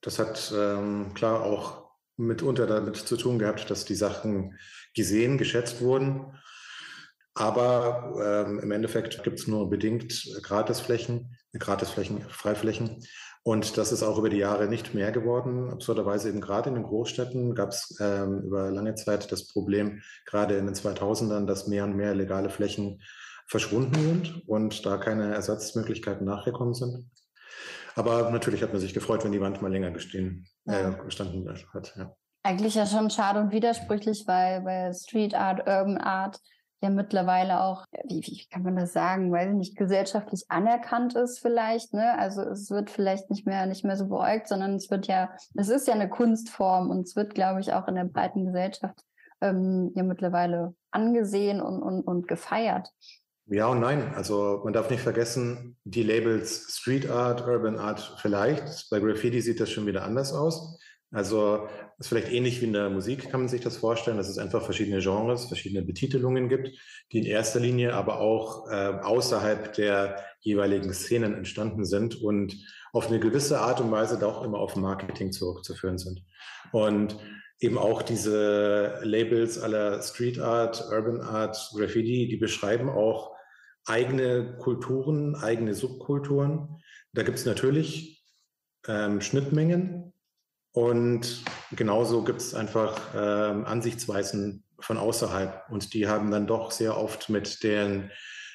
Das 0.01 0.19
hat 0.19 0.53
ähm, 0.57 1.13
klar 1.15 1.43
auch 1.43 1.91
mitunter 2.17 2.67
damit 2.67 2.97
zu 2.97 3.17
tun 3.17 3.39
gehabt, 3.39 3.69
dass 3.71 3.85
die 3.85 3.95
Sachen 3.95 4.59
gesehen, 4.95 5.37
geschätzt 5.37 5.83
wurden. 5.83 6.39
Aber 7.35 8.47
ähm, 8.49 8.61
im 8.61 8.71
Endeffekt 8.71 9.23
gibt 9.23 9.41
es 9.41 9.47
nur 9.47 9.69
bedingt 9.69 10.27
Gratisflächen, 10.43 11.37
Gratisflächen, 11.59 12.23
Freiflächen. 12.31 13.05
Und 13.43 13.77
das 13.77 13.93
ist 13.93 14.03
auch 14.03 14.19
über 14.19 14.31
die 14.31 14.39
Jahre 14.39 14.69
nicht 14.69 14.95
mehr 14.95 15.13
geworden. 15.13 15.71
Absurderweise 15.71 16.29
eben 16.29 16.41
gerade 16.41 16.71
in 16.71 16.77
den 16.77 16.85
Großstädten 16.85 17.55
gab 17.55 17.71
es 17.71 17.97
ähm, 18.01 18.43
über 18.43 18.71
lange 18.71 18.95
Zeit 18.95 19.31
das 19.31 19.49
Problem, 19.49 20.03
gerade 20.25 20.57
in 20.57 20.67
den 20.67 20.75
2000ern, 20.75 21.47
dass 21.47 21.67
mehr 21.67 21.85
und 21.85 21.97
mehr 21.97 22.15
legale 22.15 22.51
Flächen 22.51 23.03
verschwunden 23.47 23.95
sind 23.95 24.49
und 24.49 24.87
da 24.87 24.97
keine 24.97 25.35
Ersatzmöglichkeiten 25.35 26.25
nachgekommen 26.25 26.75
sind. 26.75 27.11
Aber 27.97 28.31
natürlich 28.31 28.63
hat 28.63 28.73
man 28.73 28.81
sich 28.81 28.95
gefreut, 28.95 29.25
wenn 29.25 29.33
die 29.33 29.41
Wand 29.41 29.63
mal 29.63 29.73
länger 29.73 29.91
gestehen, 29.91 30.47
ja. 30.67 30.91
äh, 30.91 31.05
gestanden 31.05 31.49
hat. 31.73 31.95
Ja. 31.97 32.15
Eigentlich 32.43 32.75
ja 32.75 32.87
schon 32.87 33.11
schade 33.11 33.41
und 33.41 33.53
widersprüchlich, 33.53 34.25
weil, 34.27 34.65
weil 34.65 34.95
Street 34.95 35.35
Art, 35.35 35.61
Urban 35.61 35.99
Art 35.99 36.39
ja 36.83 36.91
mittlerweile 36.91 37.63
auch, 37.63 37.87
wie, 38.05 38.21
wie 38.21 38.47
kann 38.51 38.63
man 38.63 38.77
das 38.77 38.93
sagen, 38.93 39.33
weil 39.33 39.55
nicht 39.55 39.77
gesellschaftlich 39.77 40.45
anerkannt 40.49 41.15
ist 41.15 41.39
vielleicht, 41.41 41.95
ne? 41.95 42.19
Also 42.19 42.43
es 42.43 42.71
wird 42.71 42.91
vielleicht 42.91 43.31
nicht 43.31 43.47
mehr 43.47 43.65
nicht 43.67 43.85
mehr 43.85 43.97
so 43.97 44.07
beäugt, 44.07 44.47
sondern 44.47 44.75
es 44.75 44.91
wird 44.91 45.07
ja, 45.07 45.31
es 45.55 45.71
ist 45.71 45.89
ja 45.89 45.95
eine 45.95 46.11
Kunstform 46.11 46.91
und 46.91 47.07
es 47.07 47.17
wird, 47.17 47.35
glaube 47.35 47.61
ich, 47.61 47.73
auch 47.73 47.89
in 47.89 47.95
der 47.95 48.05
breiten 48.05 48.45
Gesellschaft 48.45 49.01
ähm, 49.41 49.93
ja 49.95 50.03
mittlerweile 50.03 50.75
angesehen 50.91 51.61
und, 51.61 51.83
und, 51.83 52.03
und 52.03 52.29
gefeiert. 52.29 52.91
Ja 53.49 53.69
und 53.69 53.81
nein. 53.81 54.13
Also 54.15 54.61
man 54.65 54.73
darf 54.73 54.91
nicht 54.91 55.03
vergessen, 55.03 55.77
die 55.85 56.03
Labels 56.03 56.77
Street 56.79 57.09
Art, 57.09 57.47
Urban 57.47 57.79
Art 57.79 58.17
vielleicht. 58.21 58.91
Bei 58.91 58.99
Graffiti 58.99 59.41
sieht 59.41 59.61
das 59.61 59.71
schon 59.71 59.87
wieder 59.87 60.05
anders 60.05 60.33
aus. 60.33 60.79
Also 61.13 61.69
ist 61.99 62.09
vielleicht 62.09 62.33
ähnlich 62.33 62.61
wie 62.61 62.67
in 62.67 62.73
der 62.73 62.91
Musik, 62.91 63.31
kann 63.31 63.41
man 63.41 63.49
sich 63.49 63.61
das 63.61 63.77
vorstellen, 63.77 64.17
dass 64.17 64.29
es 64.29 64.39
einfach 64.39 64.63
verschiedene 64.65 65.01
Genres, 65.01 65.47
verschiedene 65.47 65.83
Betitelungen 65.83 66.49
gibt, 66.49 66.77
die 67.13 67.19
in 67.19 67.25
erster 67.25 67.61
Linie 67.61 67.95
aber 67.95 68.19
auch 68.19 68.69
äh, 68.69 68.99
außerhalb 69.03 69.73
der 69.75 70.25
jeweiligen 70.41 70.93
Szenen 70.93 71.35
entstanden 71.35 71.85
sind 71.85 72.21
und 72.21 72.57
auf 72.93 73.07
eine 73.07 73.21
gewisse 73.21 73.61
Art 73.61 73.81
und 73.81 73.93
Weise 73.93 74.19
doch 74.19 74.43
immer 74.43 74.59
auf 74.59 74.75
Marketing 74.75 75.31
zurückzuführen 75.31 75.99
sind. 75.99 76.25
Und 76.73 77.17
eben 77.61 77.79
auch 77.79 78.03
diese 78.03 78.99
Labels 79.03 79.59
aller 79.59 80.03
Street 80.03 80.41
Art, 80.41 80.85
Urban 80.91 81.21
Art, 81.21 81.71
Graffiti, 81.77 82.27
die 82.29 82.37
beschreiben 82.37 82.91
auch 82.91 83.36
eigene 83.87 84.57
Kulturen, 84.59 85.35
eigene 85.37 85.75
Subkulturen. 85.75 86.83
Da 87.13 87.23
gibt 87.23 87.39
es 87.39 87.47
natürlich 87.47 88.25
ähm, 88.87 89.21
Schnittmengen 89.21 90.13
und 90.73 91.43
genauso 91.73 92.23
gibt 92.23 92.41
es 92.41 92.55
einfach 92.55 93.01
ähm, 93.15 93.65
Ansichtsweisen 93.65 94.65
von 94.79 94.99
außerhalb 94.99 95.71
und 95.71 95.95
die 95.95 96.07
haben 96.07 96.31
dann 96.31 96.47
doch 96.47 96.71
sehr 96.71 96.99
oft 96.99 97.31
mit 97.31 97.63
den 97.63 98.11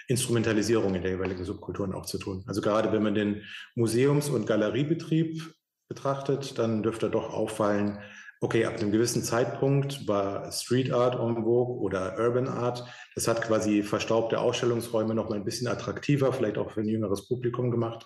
Instrumentalisierung 0.07 0.93
der 0.93 1.11
jeweiligen 1.11 1.45
Subkulturen 1.45 1.93
auch 1.93 2.05
zu 2.05 2.17
tun. 2.17 2.43
Also 2.45 2.61
gerade 2.61 2.91
wenn 2.91 3.01
man 3.01 3.15
den 3.15 3.43
Museums- 3.75 4.29
und 4.29 4.45
Galeriebetrieb 4.45 5.41
betrachtet, 5.87 6.57
dann 6.59 6.83
dürfte 6.83 7.09
doch 7.09 7.33
auffallen, 7.33 7.99
okay, 8.41 8.65
ab 8.65 8.79
einem 8.79 8.91
gewissen 8.91 9.23
Zeitpunkt 9.23 10.07
war 10.07 10.51
Street 10.51 10.91
Art 10.91 11.15
en 11.15 11.43
vogue 11.43 11.79
oder 11.79 12.17
Urban 12.17 12.47
Art. 12.47 12.83
Das 13.15 13.27
hat 13.27 13.41
quasi 13.41 13.83
verstaubte 13.83 14.39
Ausstellungsräume 14.39 15.13
noch 15.13 15.29
mal 15.29 15.35
ein 15.35 15.45
bisschen 15.45 15.67
attraktiver, 15.67 16.33
vielleicht 16.33 16.57
auch 16.57 16.71
für 16.71 16.81
ein 16.81 16.89
jüngeres 16.89 17.27
Publikum 17.27 17.71
gemacht. 17.71 18.05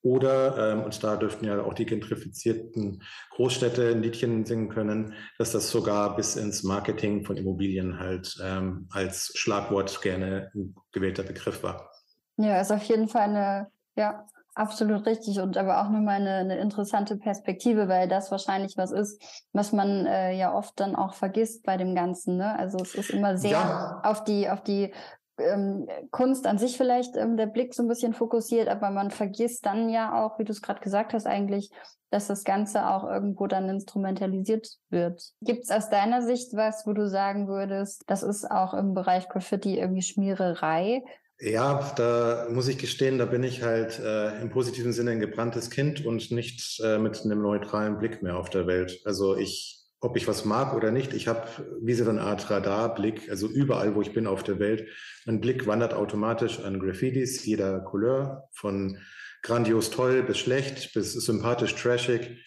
Oder, 0.00 0.72
ähm, 0.72 0.84
und 0.84 1.02
da 1.02 1.16
dürften 1.16 1.46
ja 1.46 1.62
auch 1.62 1.74
die 1.74 1.86
gentrifizierten 1.86 3.02
Großstädte 3.30 3.88
ein 3.88 4.02
Liedchen 4.02 4.44
singen 4.44 4.68
können, 4.68 5.14
dass 5.38 5.52
das 5.52 5.70
sogar 5.70 6.14
bis 6.14 6.36
ins 6.36 6.62
Marketing 6.62 7.24
von 7.24 7.36
Immobilien 7.36 7.98
halt 7.98 8.36
ähm, 8.42 8.86
als 8.90 9.32
Schlagwort 9.34 10.02
gerne 10.02 10.50
ein 10.54 10.74
gewählter 10.92 11.22
Begriff 11.22 11.62
war. 11.62 11.90
Ja, 12.36 12.60
ist 12.60 12.70
auf 12.70 12.82
jeden 12.84 13.08
Fall 13.08 13.30
eine 13.30 13.70
ja, 13.96 14.26
Absolut 14.54 15.04
richtig 15.06 15.40
und 15.40 15.56
aber 15.56 15.80
auch 15.80 15.90
nochmal 15.90 16.20
eine, 16.20 16.36
eine 16.36 16.58
interessante 16.58 17.16
Perspektive, 17.16 17.88
weil 17.88 18.08
das 18.08 18.30
wahrscheinlich 18.30 18.76
was 18.76 18.92
ist, 18.92 19.20
was 19.52 19.72
man 19.72 20.06
äh, 20.06 20.32
ja 20.32 20.54
oft 20.54 20.78
dann 20.78 20.94
auch 20.94 21.14
vergisst 21.14 21.64
bei 21.64 21.76
dem 21.76 21.94
Ganzen. 21.94 22.36
Ne? 22.36 22.56
Also 22.56 22.78
es 22.78 22.94
ist 22.94 23.10
immer 23.10 23.36
sehr 23.36 23.50
ja. 23.50 24.00
auf 24.04 24.22
die 24.22 24.48
auf 24.48 24.62
die 24.62 24.92
ähm, 25.38 25.88
Kunst 26.10 26.46
an 26.46 26.58
sich 26.58 26.76
vielleicht 26.76 27.16
ähm, 27.16 27.36
der 27.36 27.46
Blick 27.46 27.74
so 27.74 27.82
ein 27.82 27.88
bisschen 27.88 28.14
fokussiert, 28.14 28.68
aber 28.68 28.90
man 28.90 29.10
vergisst 29.10 29.66
dann 29.66 29.88
ja 29.88 30.24
auch, 30.24 30.38
wie 30.38 30.44
du 30.44 30.52
es 30.52 30.62
gerade 30.62 30.80
gesagt 30.80 31.12
hast, 31.14 31.26
eigentlich, 31.26 31.70
dass 32.10 32.28
das 32.28 32.44
Ganze 32.44 32.88
auch 32.88 33.04
irgendwo 33.04 33.48
dann 33.48 33.68
instrumentalisiert 33.68 34.68
wird. 34.88 35.20
Gibt 35.40 35.64
es 35.64 35.70
aus 35.72 35.90
deiner 35.90 36.22
Sicht 36.22 36.54
was, 36.54 36.86
wo 36.86 36.92
du 36.92 37.08
sagen 37.08 37.48
würdest, 37.48 38.04
das 38.06 38.22
ist 38.22 38.48
auch 38.48 38.74
im 38.74 38.94
Bereich 38.94 39.28
Graffiti 39.28 39.78
irgendwie 39.78 40.02
Schmiererei? 40.02 41.02
Ja, 41.40 41.92
da 41.96 42.46
muss 42.50 42.68
ich 42.68 42.78
gestehen, 42.78 43.18
da 43.18 43.24
bin 43.26 43.42
ich 43.42 43.62
halt 43.62 43.98
äh, 43.98 44.40
im 44.40 44.50
positiven 44.50 44.92
Sinne 44.92 45.10
ein 45.10 45.20
gebranntes 45.20 45.68
Kind 45.68 46.06
und 46.06 46.30
nicht 46.30 46.80
äh, 46.82 46.98
mit 46.98 47.22
einem 47.24 47.42
neutralen 47.42 47.98
Blick 47.98 48.22
mehr 48.22 48.36
auf 48.36 48.50
der 48.50 48.68
Welt. 48.68 49.00
Also 49.04 49.36
ich, 49.36 49.80
ob 50.00 50.16
ich 50.16 50.28
was 50.28 50.44
mag 50.44 50.74
oder 50.74 50.92
nicht, 50.92 51.12
ich 51.12 51.26
habe 51.26 51.48
wie 51.82 51.94
so 51.94 52.08
eine 52.08 52.20
Art 52.20 52.50
Radarblick, 52.50 53.28
also 53.30 53.48
überall, 53.48 53.96
wo 53.96 54.02
ich 54.02 54.12
bin 54.12 54.28
auf 54.28 54.44
der 54.44 54.60
Welt. 54.60 54.88
Mein 55.26 55.40
Blick 55.40 55.66
wandert 55.66 55.92
automatisch 55.92 56.60
an 56.60 56.78
Graffitis 56.78 57.44
jeder 57.44 57.80
Couleur, 57.80 58.48
von 58.52 58.98
grandios 59.42 59.90
toll 59.90 60.22
bis 60.22 60.38
schlecht, 60.38 60.94
bis 60.94 61.14
sympathisch 61.14 61.74
trashig 61.74 62.38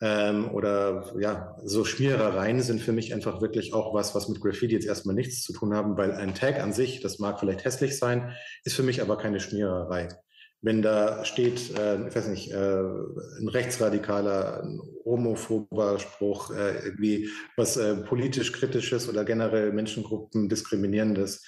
ähm, 0.00 0.50
oder 0.52 1.12
ja, 1.18 1.56
so 1.64 1.84
Schmierereien 1.84 2.62
sind 2.62 2.80
für 2.80 2.92
mich 2.92 3.12
einfach 3.12 3.42
wirklich 3.42 3.74
auch 3.74 3.92
was, 3.94 4.14
was 4.14 4.28
mit 4.28 4.40
Graffiti 4.40 4.74
jetzt 4.74 4.86
erstmal 4.86 5.14
nichts 5.14 5.42
zu 5.42 5.52
tun 5.52 5.74
haben, 5.74 5.96
weil 5.98 6.12
ein 6.12 6.34
Tag 6.34 6.58
an 6.60 6.72
sich, 6.72 7.00
das 7.00 7.18
mag 7.18 7.38
vielleicht 7.38 7.64
hässlich 7.64 7.98
sein, 7.98 8.34
ist 8.64 8.76
für 8.76 8.82
mich 8.82 9.02
aber 9.02 9.18
keine 9.18 9.40
Schmiererei. 9.40 10.08
Wenn 10.62 10.82
da 10.82 11.24
steht, 11.24 11.76
äh, 11.78 12.08
ich 12.08 12.14
weiß 12.14 12.28
nicht, 12.28 12.50
äh, 12.50 12.80
ein 12.80 13.48
rechtsradikaler, 13.48 14.62
ein 14.62 14.80
homophober 15.04 15.98
Spruch, 15.98 16.50
äh, 16.50 16.84
irgendwie 16.84 17.30
was 17.56 17.76
äh, 17.76 17.96
politisch 17.96 18.52
kritisches 18.52 19.08
oder 19.08 19.24
generell 19.24 19.72
Menschengruppen 19.72 20.48
diskriminierendes, 20.48 21.42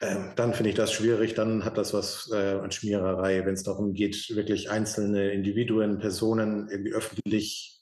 ähm, 0.00 0.32
dann 0.36 0.52
finde 0.52 0.70
ich 0.70 0.76
das 0.76 0.92
schwierig, 0.92 1.34
dann 1.34 1.64
hat 1.64 1.78
das 1.78 1.94
was 1.94 2.30
äh, 2.32 2.58
an 2.58 2.70
Schmiererei, 2.70 3.46
wenn 3.46 3.54
es 3.54 3.62
darum 3.62 3.94
geht, 3.94 4.28
wirklich 4.34 4.70
einzelne 4.70 5.30
Individuen, 5.32 5.98
Personen 5.98 6.68
irgendwie 6.70 6.92
öffentlich 6.92 7.73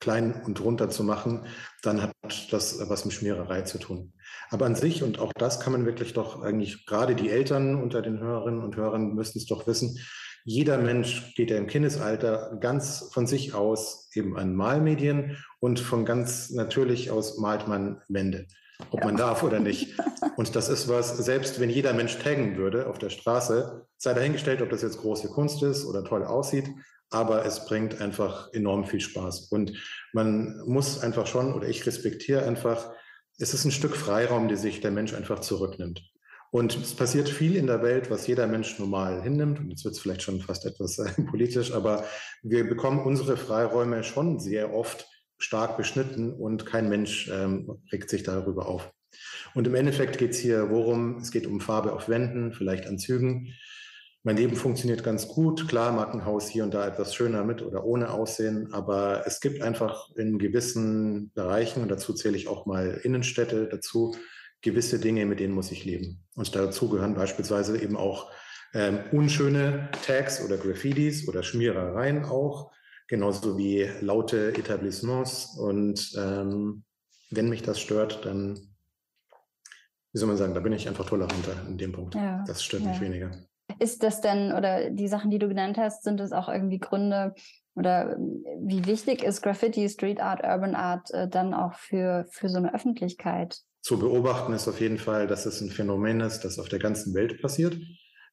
klein 0.00 0.42
und 0.44 0.62
runter 0.64 0.90
zu 0.90 1.04
machen, 1.04 1.46
dann 1.82 2.02
hat 2.02 2.12
das 2.50 2.88
was 2.88 3.04
mit 3.04 3.14
Schmiererei 3.14 3.62
zu 3.62 3.78
tun. 3.78 4.12
Aber 4.48 4.66
an 4.66 4.74
sich, 4.74 5.02
und 5.02 5.18
auch 5.18 5.32
das 5.32 5.60
kann 5.60 5.72
man 5.72 5.86
wirklich 5.86 6.12
doch 6.14 6.42
eigentlich, 6.42 6.86
gerade 6.86 7.14
die 7.14 7.30
Eltern 7.30 7.80
unter 7.80 8.02
den 8.02 8.18
Hörerinnen 8.18 8.62
und 8.62 8.76
Hörern 8.76 9.14
müssten 9.14 9.38
es 9.38 9.46
doch 9.46 9.66
wissen, 9.66 9.98
jeder 10.44 10.78
Mensch 10.78 11.34
geht 11.34 11.50
ja 11.50 11.58
im 11.58 11.66
Kindesalter 11.66 12.56
ganz 12.60 13.10
von 13.12 13.26
sich 13.26 13.54
aus 13.54 14.08
eben 14.14 14.38
an 14.38 14.54
Malmedien 14.54 15.36
und 15.60 15.80
von 15.80 16.04
ganz 16.04 16.50
natürlich 16.50 17.10
aus 17.10 17.38
malt 17.38 17.68
man 17.68 18.00
Wände, 18.08 18.46
ob 18.90 19.00
ja. 19.00 19.06
man 19.06 19.16
darf 19.16 19.42
oder 19.42 19.60
nicht. 19.60 19.98
Und 20.36 20.56
das 20.56 20.70
ist 20.70 20.88
was, 20.88 21.18
selbst 21.18 21.60
wenn 21.60 21.68
jeder 21.68 21.92
Mensch 21.92 22.18
taggen 22.18 22.56
würde 22.56 22.86
auf 22.86 22.98
der 22.98 23.10
Straße, 23.10 23.86
sei 23.98 24.14
dahingestellt, 24.14 24.62
ob 24.62 24.70
das 24.70 24.80
jetzt 24.80 24.98
große 24.98 25.28
Kunst 25.28 25.62
ist 25.62 25.84
oder 25.84 26.02
toll 26.02 26.24
aussieht, 26.24 26.70
aber 27.10 27.44
es 27.44 27.66
bringt 27.66 28.00
einfach 28.00 28.52
enorm 28.52 28.84
viel 28.84 29.00
Spaß. 29.00 29.48
Und 29.50 29.72
man 30.12 30.60
muss 30.66 31.00
einfach 31.00 31.26
schon, 31.26 31.52
oder 31.52 31.68
ich 31.68 31.86
respektiere 31.86 32.44
einfach, 32.44 32.90
es 33.38 33.54
ist 33.54 33.64
ein 33.64 33.72
Stück 33.72 33.96
Freiraum, 33.96 34.48
die 34.48 34.56
sich 34.56 34.80
der 34.80 34.90
Mensch 34.90 35.14
einfach 35.14 35.40
zurücknimmt. 35.40 36.02
Und 36.52 36.76
es 36.76 36.94
passiert 36.94 37.28
viel 37.28 37.54
in 37.56 37.68
der 37.68 37.82
Welt, 37.82 38.10
was 38.10 38.26
jeder 38.26 38.46
Mensch 38.48 38.78
normal 38.78 39.22
hinnimmt. 39.22 39.60
Und 39.60 39.70
jetzt 39.70 39.84
wird 39.84 39.94
es 39.94 40.00
vielleicht 40.00 40.22
schon 40.22 40.40
fast 40.40 40.66
etwas 40.66 40.98
äh, 40.98 41.10
politisch, 41.30 41.72
aber 41.72 42.04
wir 42.42 42.68
bekommen 42.68 43.00
unsere 43.00 43.36
Freiräume 43.36 44.02
schon 44.02 44.40
sehr 44.40 44.74
oft 44.74 45.06
stark 45.38 45.76
beschnitten 45.76 46.34
und 46.34 46.66
kein 46.66 46.88
Mensch 46.88 47.30
ähm, 47.32 47.80
regt 47.92 48.10
sich 48.10 48.24
darüber 48.24 48.66
auf. 48.66 48.92
Und 49.54 49.66
im 49.66 49.74
Endeffekt 49.74 50.18
geht 50.18 50.32
es 50.32 50.38
hier 50.38 50.70
worum? 50.70 51.16
Es 51.18 51.30
geht 51.30 51.46
um 51.46 51.60
Farbe 51.60 51.92
auf 51.92 52.08
Wänden, 52.08 52.52
vielleicht 52.52 52.86
an 52.86 52.98
Zügen. 52.98 53.54
Mein 54.22 54.36
Leben 54.36 54.54
funktioniert 54.54 55.02
ganz 55.02 55.28
gut. 55.28 55.68
Klar 55.68 55.92
mag 55.92 56.12
ein 56.12 56.26
Haus 56.26 56.48
hier 56.48 56.64
und 56.64 56.74
da 56.74 56.86
etwas 56.86 57.14
schöner 57.14 57.42
mit 57.44 57.62
oder 57.62 57.84
ohne 57.84 58.10
aussehen, 58.10 58.72
aber 58.72 59.24
es 59.26 59.40
gibt 59.40 59.62
einfach 59.62 60.14
in 60.16 60.38
gewissen 60.38 61.32
Bereichen, 61.32 61.82
und 61.82 61.90
dazu 61.90 62.12
zähle 62.12 62.36
ich 62.36 62.48
auch 62.48 62.66
mal 62.66 63.00
Innenstädte 63.02 63.68
dazu, 63.68 64.14
gewisse 64.60 64.98
Dinge, 64.98 65.24
mit 65.24 65.40
denen 65.40 65.54
muss 65.54 65.72
ich 65.72 65.86
leben. 65.86 66.22
Und 66.34 66.54
dazu 66.54 66.90
gehören 66.90 67.14
beispielsweise 67.14 67.80
eben 67.80 67.96
auch 67.96 68.30
ähm, 68.74 69.00
unschöne 69.12 69.90
Tags 70.04 70.44
oder 70.44 70.58
Graffitis 70.58 71.26
oder 71.26 71.42
Schmierereien 71.42 72.24
auch, 72.26 72.72
genauso 73.08 73.56
wie 73.56 73.88
laute 74.00 74.54
Etablissements. 74.54 75.56
Und 75.58 76.12
ähm, 76.18 76.84
wenn 77.30 77.48
mich 77.48 77.62
das 77.62 77.80
stört, 77.80 78.26
dann, 78.26 78.58
wie 80.12 80.18
soll 80.18 80.28
man 80.28 80.36
sagen, 80.36 80.52
da 80.52 80.60
bin 80.60 80.74
ich 80.74 80.88
einfach 80.88 81.06
toleranter 81.06 81.66
in 81.66 81.78
dem 81.78 81.92
Punkt. 81.92 82.14
Ja, 82.14 82.44
das 82.46 82.62
stört 82.62 82.82
ja. 82.82 82.90
mich 82.90 83.00
weniger. 83.00 83.30
Ist 83.80 84.02
das 84.02 84.20
denn, 84.20 84.52
oder 84.52 84.90
die 84.90 85.08
Sachen, 85.08 85.30
die 85.30 85.38
du 85.38 85.48
genannt 85.48 85.78
hast, 85.78 86.04
sind 86.04 86.20
es 86.20 86.32
auch 86.32 86.48
irgendwie 86.48 86.78
Gründe, 86.78 87.34
oder 87.74 88.16
wie 88.60 88.84
wichtig 88.84 89.22
ist 89.22 89.42
Graffiti, 89.42 89.88
Street 89.88 90.20
Art, 90.20 90.44
Urban 90.44 90.74
Art 90.74 91.10
äh, 91.12 91.28
dann 91.28 91.54
auch 91.54 91.74
für, 91.74 92.26
für 92.30 92.48
so 92.48 92.58
eine 92.58 92.74
Öffentlichkeit? 92.74 93.58
Zu 93.80 93.98
beobachten 93.98 94.52
ist 94.52 94.68
auf 94.68 94.80
jeden 94.80 94.98
Fall, 94.98 95.26
dass 95.26 95.46
es 95.46 95.62
ein 95.62 95.70
Phänomen 95.70 96.20
ist, 96.20 96.40
das 96.40 96.58
auf 96.58 96.68
der 96.68 96.78
ganzen 96.78 97.14
Welt 97.14 97.40
passiert, 97.40 97.78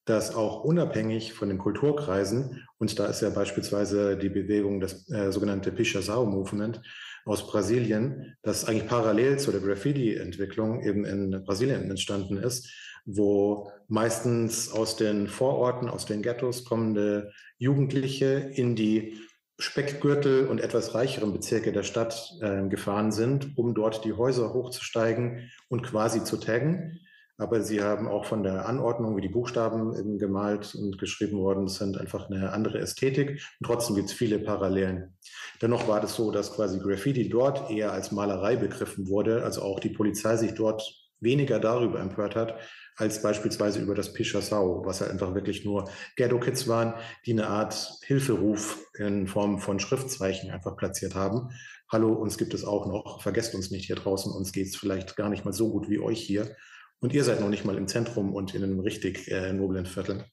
das 0.03 0.35
auch 0.35 0.65
unabhängig 0.65 1.33
von 1.33 1.47
den 1.47 1.59
Kulturkreisen, 1.59 2.67
und 2.77 2.99
da 2.99 3.05
ist 3.05 3.21
ja 3.21 3.29
beispielsweise 3.29 4.17
die 4.17 4.29
Bewegung, 4.29 4.81
das 4.81 5.09
äh, 5.09 5.31
sogenannte 5.31 5.71
Pichasau-Movement 5.71 6.81
aus 7.23 7.47
Brasilien, 7.47 8.35
das 8.41 8.65
eigentlich 8.65 8.87
parallel 8.87 9.39
zu 9.39 9.51
der 9.51 9.61
Graffiti-Entwicklung 9.61 10.81
eben 10.83 11.05
in 11.05 11.43
Brasilien 11.45 11.89
entstanden 11.89 12.37
ist, 12.37 12.69
wo 13.07 13.71
meistens 13.87 14.71
aus 14.71 14.97
den 14.97 15.27
Vororten, 15.27 15.89
aus 15.89 16.05
den 16.05 16.21
Ghettos 16.21 16.65
kommende 16.65 17.31
Jugendliche 17.57 18.51
in 18.53 18.75
die 18.75 19.17
Speckgürtel 19.57 20.45
und 20.47 20.61
etwas 20.61 20.93
reicheren 20.93 21.33
Bezirke 21.33 21.71
der 21.71 21.83
Stadt 21.83 22.31
äh, 22.41 22.67
gefahren 22.67 23.11
sind, 23.11 23.57
um 23.57 23.73
dort 23.73 24.05
die 24.05 24.13
Häuser 24.13 24.53
hochzusteigen 24.53 25.49
und 25.69 25.81
quasi 25.81 26.23
zu 26.23 26.37
taggen. 26.37 26.99
Aber 27.39 27.61
sie 27.61 27.81
haben 27.81 28.07
auch 28.07 28.25
von 28.25 28.43
der 28.43 28.67
Anordnung, 28.67 29.15
wie 29.15 29.21
die 29.21 29.29
Buchstaben 29.29 29.95
eben 29.97 30.17
gemalt 30.17 30.75
und 30.75 30.97
geschrieben 30.97 31.37
worden 31.37 31.67
sind, 31.67 31.97
einfach 31.97 32.29
eine 32.29 32.51
andere 32.51 32.79
Ästhetik. 32.79 33.29
Und 33.59 33.65
trotzdem 33.65 33.95
gibt 33.95 34.09
es 34.09 34.13
viele 34.13 34.39
Parallelen. 34.39 35.15
Dennoch 35.61 35.87
war 35.87 36.01
das 36.01 36.15
so, 36.15 36.31
dass 36.31 36.53
quasi 36.53 36.79
Graffiti 36.79 37.29
dort 37.29 37.69
eher 37.71 37.93
als 37.93 38.11
Malerei 38.11 38.55
begriffen 38.55 39.07
wurde, 39.07 39.43
also 39.43 39.61
auch 39.61 39.79
die 39.79 39.89
Polizei 39.89 40.35
sich 40.35 40.55
dort 40.55 40.83
weniger 41.19 41.59
darüber 41.59 41.99
empört 41.99 42.35
hat, 42.35 42.59
als 42.97 43.21
beispielsweise 43.21 43.79
über 43.79 43.95
das 43.95 44.11
Pichassau, 44.11 44.83
was 44.85 45.01
halt 45.01 45.11
einfach 45.11 45.35
wirklich 45.35 45.63
nur 45.63 45.89
Ghetto-Kids 46.15 46.67
waren, 46.67 46.95
die 47.25 47.31
eine 47.31 47.47
Art 47.47 47.91
Hilferuf 48.03 48.83
in 48.97 49.27
Form 49.27 49.59
von 49.59 49.79
Schriftzeichen 49.79 50.49
einfach 50.49 50.75
platziert 50.75 51.13
haben. 51.15 51.49
Hallo, 51.89 52.11
uns 52.11 52.37
gibt 52.37 52.53
es 52.55 52.65
auch 52.65 52.87
noch, 52.87 53.21
vergesst 53.21 53.53
uns 53.55 53.71
nicht 53.71 53.85
hier 53.85 53.95
draußen, 53.95 54.31
uns 54.31 54.51
geht 54.51 54.67
es 54.67 54.75
vielleicht 54.75 55.15
gar 55.15 55.29
nicht 55.29 55.45
mal 55.45 55.53
so 55.53 55.71
gut 55.71 55.89
wie 55.89 55.99
euch 55.99 56.19
hier. 56.19 56.55
Und 56.99 57.13
ihr 57.13 57.23
seid 57.23 57.39
noch 57.39 57.49
nicht 57.49 57.63
mal 57.63 57.77
im 57.77 57.87
Zentrum 57.87 58.33
und 58.33 58.55
in 58.55 58.63
einem 58.63 58.79
richtig 58.79 59.31
äh, 59.31 59.53
noblen 59.53 59.85
Viertel. 59.85 60.25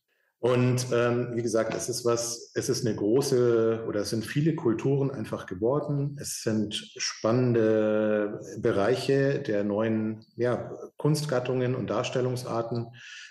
Und 0.45 0.89
ähm, 0.93 1.31
wie 1.33 1.43
gesagt, 1.43 1.73
es 1.73 1.89
ist 1.89 2.05
was, 2.05 2.51
es 2.53 2.69
ist 2.69 2.87
eine 2.87 2.95
große 2.95 3.83
oder 3.89 4.01
es 4.01 4.11
sind 4.11 4.27
viele 4.27 4.55
Kulturen 4.55 5.11
einfach 5.11 5.47
geworden. 5.47 6.19
Es 6.21 6.43
sind 6.43 6.75
spannende 6.99 8.43
Bereiche 8.59 9.39
der 9.41 9.65
neuen 9.65 10.27
ja, 10.37 10.71
Kunstgattungen 10.99 11.75
und 11.75 11.89
Darstellungsarten 11.89 12.89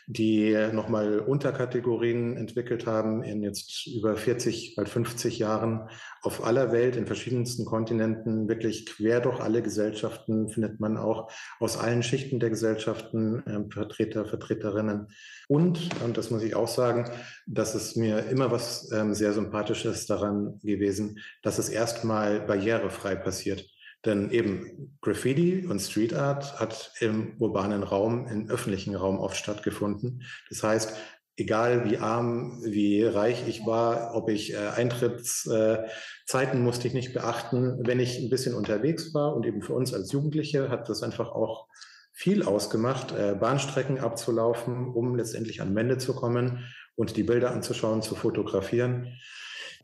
die 0.07 0.55
nochmal 0.71 1.19
Unterkategorien 1.19 2.37
entwickelt 2.37 2.85
haben 2.85 3.23
in 3.23 3.43
jetzt 3.43 3.87
über 3.87 4.15
40, 4.15 4.75
bald 4.75 4.89
50 4.89 5.39
Jahren 5.39 5.89
auf 6.21 6.45
aller 6.45 6.71
Welt, 6.71 6.95
in 6.95 7.05
verschiedensten 7.05 7.65
Kontinenten, 7.65 8.47
wirklich 8.47 8.85
quer 8.85 9.19
durch 9.19 9.39
alle 9.39 9.61
Gesellschaften 9.61 10.49
findet 10.49 10.79
man 10.79 10.97
auch 10.97 11.31
aus 11.59 11.77
allen 11.77 12.03
Schichten 12.03 12.39
der 12.39 12.49
Gesellschaften 12.49 13.43
äh, 13.45 13.73
Vertreter, 13.73 14.25
Vertreterinnen. 14.25 15.07
Und, 15.47 15.89
und 16.03 16.17
das 16.17 16.31
muss 16.31 16.43
ich 16.43 16.55
auch 16.55 16.67
sagen, 16.67 17.09
dass 17.45 17.75
es 17.75 17.95
mir 17.95 18.25
immer 18.29 18.51
was 18.51 18.91
ähm, 18.91 19.13
sehr 19.13 19.33
Sympathisches 19.33 20.05
daran 20.05 20.59
gewesen, 20.59 21.19
dass 21.41 21.59
es 21.59 21.69
erstmal 21.69 22.41
barrierefrei 22.41 23.15
passiert. 23.15 23.65
Denn 24.05 24.31
eben 24.31 24.97
Graffiti 25.01 25.65
und 25.65 25.79
Street 25.79 26.13
Art 26.13 26.59
hat 26.59 26.91
im 26.99 27.35
urbanen 27.39 27.83
Raum, 27.83 28.27
im 28.27 28.49
öffentlichen 28.49 28.95
Raum 28.95 29.19
oft 29.19 29.37
stattgefunden. 29.37 30.23
Das 30.49 30.61
heißt, 30.61 30.93
egal 31.37 31.89
wie 31.89 31.97
arm, 31.97 32.61
wie 32.63 33.03
reich 33.03 33.47
ich 33.47 33.65
war, 33.65 34.15
ob 34.15 34.29
ich 34.29 34.53
äh, 34.53 34.57
Eintrittszeiten 34.57 36.59
äh, 36.59 36.61
musste 36.61 36.87
ich 36.87 36.93
nicht 36.93 37.13
beachten. 37.13 37.79
Wenn 37.85 37.99
ich 37.99 38.19
ein 38.19 38.29
bisschen 38.29 38.55
unterwegs 38.55 39.13
war 39.13 39.35
und 39.35 39.45
eben 39.45 39.61
für 39.61 39.73
uns 39.73 39.93
als 39.93 40.11
Jugendliche 40.11 40.69
hat 40.69 40.89
das 40.89 41.01
einfach 41.01 41.31
auch 41.31 41.67
viel 42.11 42.43
ausgemacht, 42.43 43.11
äh, 43.11 43.35
Bahnstrecken 43.39 43.99
abzulaufen, 43.99 44.89
um 44.89 45.15
letztendlich 45.15 45.61
an 45.61 45.75
Wände 45.75 45.97
zu 45.97 46.13
kommen 46.13 46.65
und 46.95 47.17
die 47.17 47.23
Bilder 47.23 47.51
anzuschauen, 47.51 48.01
zu 48.01 48.15
fotografieren. 48.15 49.17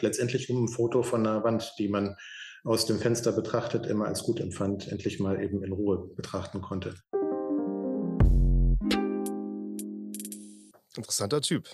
Letztendlich 0.01 0.49
um 0.49 0.65
ein 0.65 0.67
Foto 0.67 1.03
von 1.03 1.25
einer 1.25 1.43
Wand, 1.43 1.73
die 1.79 1.87
man 1.87 2.15
aus 2.63 2.85
dem 2.85 2.99
Fenster 2.99 3.31
betrachtet 3.31 3.85
immer 3.85 4.05
als 4.05 4.23
gut 4.23 4.39
empfand, 4.39 4.87
endlich 4.87 5.19
mal 5.19 5.41
eben 5.41 5.63
in 5.63 5.71
Ruhe 5.71 6.09
betrachten 6.15 6.61
konnte. 6.61 6.95
Interessanter 10.95 11.41
Typ. 11.41 11.69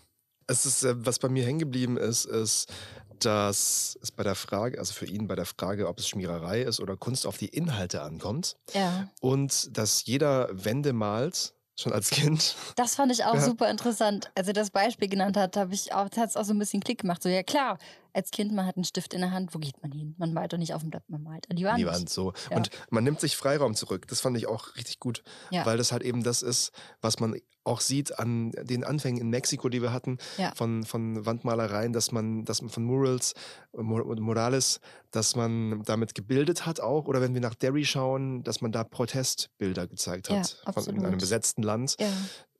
Es 0.47 0.65
ist, 0.65 0.83
äh, 0.83 0.93
was 1.05 1.17
bei 1.17 1.29
mir 1.29 1.43
hängen 1.43 1.59
geblieben 1.59 1.97
ist, 1.97 2.25
ist, 2.25 2.71
dass 3.19 3.97
es 4.01 4.11
bei 4.11 4.23
der 4.23 4.35
Frage, 4.35 4.77
also 4.77 4.93
für 4.93 5.05
ihn 5.05 5.27
bei 5.27 5.35
der 5.35 5.45
Frage, 5.45 5.87
ob 5.87 5.99
es 5.99 6.07
Schmiererei 6.07 6.61
ist 6.61 6.79
oder 6.79 6.97
Kunst, 6.97 7.25
auf 7.25 7.37
die 7.37 7.47
Inhalte 7.47 8.01
ankommt. 8.01 8.55
Ja. 8.73 9.09
Und 9.21 9.75
dass 9.75 10.05
jeder 10.05 10.49
Wände 10.51 10.93
malt, 10.93 11.53
schon 11.77 11.93
als 11.93 12.09
Kind. 12.09 12.55
Das 12.75 12.95
fand 12.95 13.11
ich 13.11 13.25
auch 13.25 13.35
ja. 13.35 13.41
super 13.41 13.69
interessant. 13.69 14.31
Als 14.35 14.47
er 14.47 14.53
das 14.53 14.69
Beispiel 14.69 15.09
genannt 15.09 15.37
hat, 15.37 15.57
habe 15.57 15.73
ich 15.73 15.93
auch, 15.93 16.05
hat 16.05 16.29
es 16.29 16.37
auch 16.37 16.45
so 16.45 16.53
ein 16.53 16.59
bisschen 16.59 16.81
Klick 16.81 17.01
gemacht. 17.01 17.23
So, 17.23 17.29
ja 17.29 17.43
klar, 17.43 17.77
als 18.15 18.31
Kind, 18.31 18.53
man 18.53 18.65
hat 18.65 18.77
einen 18.77 18.85
Stift 18.85 19.13
in 19.13 19.19
der 19.19 19.31
Hand, 19.31 19.53
wo 19.53 19.59
geht 19.59 19.81
man 19.81 19.91
hin? 19.91 20.15
Man 20.17 20.33
malt 20.33 20.53
doch 20.53 20.57
nicht 20.57 20.73
auf 20.73 20.81
dem 20.81 20.89
Blatt, 20.89 21.03
man 21.09 21.21
malt 21.21 21.49
an 21.49 21.57
die 21.57 21.65
Wand. 21.65 21.77
Die 21.77 21.85
Wand, 21.85 22.09
so. 22.09 22.33
Ja. 22.49 22.57
Und 22.57 22.69
man 22.89 23.03
nimmt 23.03 23.19
sich 23.19 23.35
Freiraum 23.35 23.75
zurück. 23.75 24.07
Das 24.07 24.21
fand 24.21 24.37
ich 24.37 24.47
auch 24.47 24.75
richtig 24.77 24.99
gut, 24.99 25.21
ja. 25.51 25.65
weil 25.65 25.77
das 25.77 25.91
halt 25.91 26.01
eben 26.01 26.23
das 26.23 26.41
ist, 26.41 26.71
was 27.01 27.19
man 27.19 27.35
auch 27.65 27.81
sieht 27.81 28.17
an 28.17 28.51
den 28.51 28.83
Anfängen 28.83 29.19
in 29.19 29.29
Mexiko, 29.29 29.69
die 29.69 29.81
wir 29.81 29.91
hatten, 29.91 30.17
ja. 30.37 30.53
von, 30.55 30.85
von 30.85 31.25
Wandmalereien, 31.25 31.91
dass 31.91 32.11
man, 32.11 32.45
dass 32.45 32.61
man 32.61 32.69
von 32.69 32.85
Murals, 32.85 33.33
Morales, 33.73 34.79
dass 35.11 35.35
man 35.35 35.83
damit 35.83 36.15
gebildet 36.15 36.65
hat 36.65 36.79
auch. 36.79 37.07
Oder 37.07 37.21
wenn 37.21 37.33
wir 37.33 37.41
nach 37.41 37.55
Derry 37.55 37.83
schauen, 37.83 38.43
dass 38.43 38.61
man 38.61 38.71
da 38.71 38.83
Protestbilder 38.83 39.87
gezeigt 39.87 40.29
hat 40.29 40.63
von 40.73 40.85
in 40.95 41.05
einem 41.05 41.17
besetzten 41.17 41.63
Land, 41.63 41.97
äh, 41.99 42.07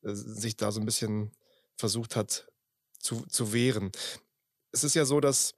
sich 0.02 0.58
da 0.58 0.72
so 0.72 0.82
ein 0.82 0.86
bisschen 0.86 1.32
versucht 1.78 2.16
hat 2.16 2.48
zu, 3.00 3.26
zu 3.28 3.54
wehren 3.54 3.92
es 4.76 4.84
ist 4.84 4.94
ja 4.94 5.06
so, 5.06 5.22
dass 5.22 5.56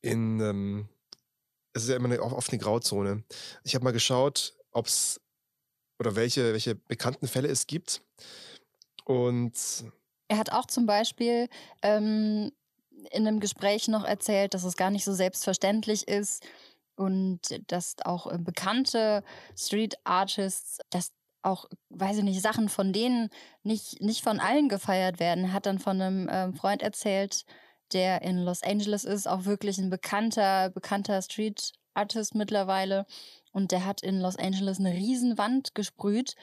in, 0.00 0.40
ähm, 0.40 0.88
es 1.72 1.82
ist 1.82 1.88
ja 1.88 1.96
immer 1.96 2.06
eine, 2.06 2.22
oft 2.22 2.50
eine 2.50 2.60
Grauzone. 2.60 3.24
Ich 3.64 3.74
habe 3.74 3.84
mal 3.84 3.92
geschaut, 3.92 4.54
ob 4.70 4.86
es 4.86 5.20
oder 5.98 6.14
welche, 6.16 6.52
welche 6.52 6.74
bekannten 6.74 7.26
Fälle 7.26 7.48
es 7.48 7.66
gibt. 7.66 8.00
Und 9.04 9.54
er 10.28 10.38
hat 10.38 10.52
auch 10.52 10.66
zum 10.66 10.86
Beispiel 10.86 11.48
ähm, 11.82 12.52
in 13.10 13.26
einem 13.26 13.40
Gespräch 13.40 13.88
noch 13.88 14.04
erzählt, 14.04 14.54
dass 14.54 14.64
es 14.64 14.76
gar 14.76 14.90
nicht 14.90 15.04
so 15.04 15.12
selbstverständlich 15.12 16.06
ist 16.06 16.44
und 16.94 17.40
dass 17.66 17.96
auch 18.04 18.32
äh, 18.32 18.38
bekannte 18.38 19.24
Street 19.56 19.96
Artists, 20.04 20.78
dass 20.90 21.10
auch, 21.42 21.66
weiß 21.90 22.18
ich 22.18 22.24
nicht, 22.24 22.40
Sachen 22.40 22.68
von 22.68 22.92
denen 22.92 23.28
nicht, 23.64 24.00
nicht 24.00 24.22
von 24.22 24.38
allen 24.38 24.68
gefeiert 24.68 25.18
werden. 25.18 25.44
Er 25.44 25.52
hat 25.52 25.66
dann 25.66 25.80
von 25.80 26.00
einem 26.00 26.28
ähm, 26.30 26.54
Freund 26.54 26.82
erzählt, 26.82 27.44
der 27.94 28.22
in 28.22 28.38
Los 28.38 28.62
Angeles 28.62 29.04
ist, 29.04 29.26
auch 29.26 29.44
wirklich 29.44 29.78
ein 29.78 29.90
bekannter, 29.90 30.70
bekannter 30.70 31.20
Street 31.22 31.72
Artist 31.94 32.34
mittlerweile. 32.34 33.06
Und 33.52 33.70
der 33.70 33.84
hat 33.84 34.02
in 34.02 34.20
Los 34.20 34.36
Angeles 34.36 34.78
eine 34.78 34.92
Riesenwand 34.92 35.74
gesprüht. 35.74 36.34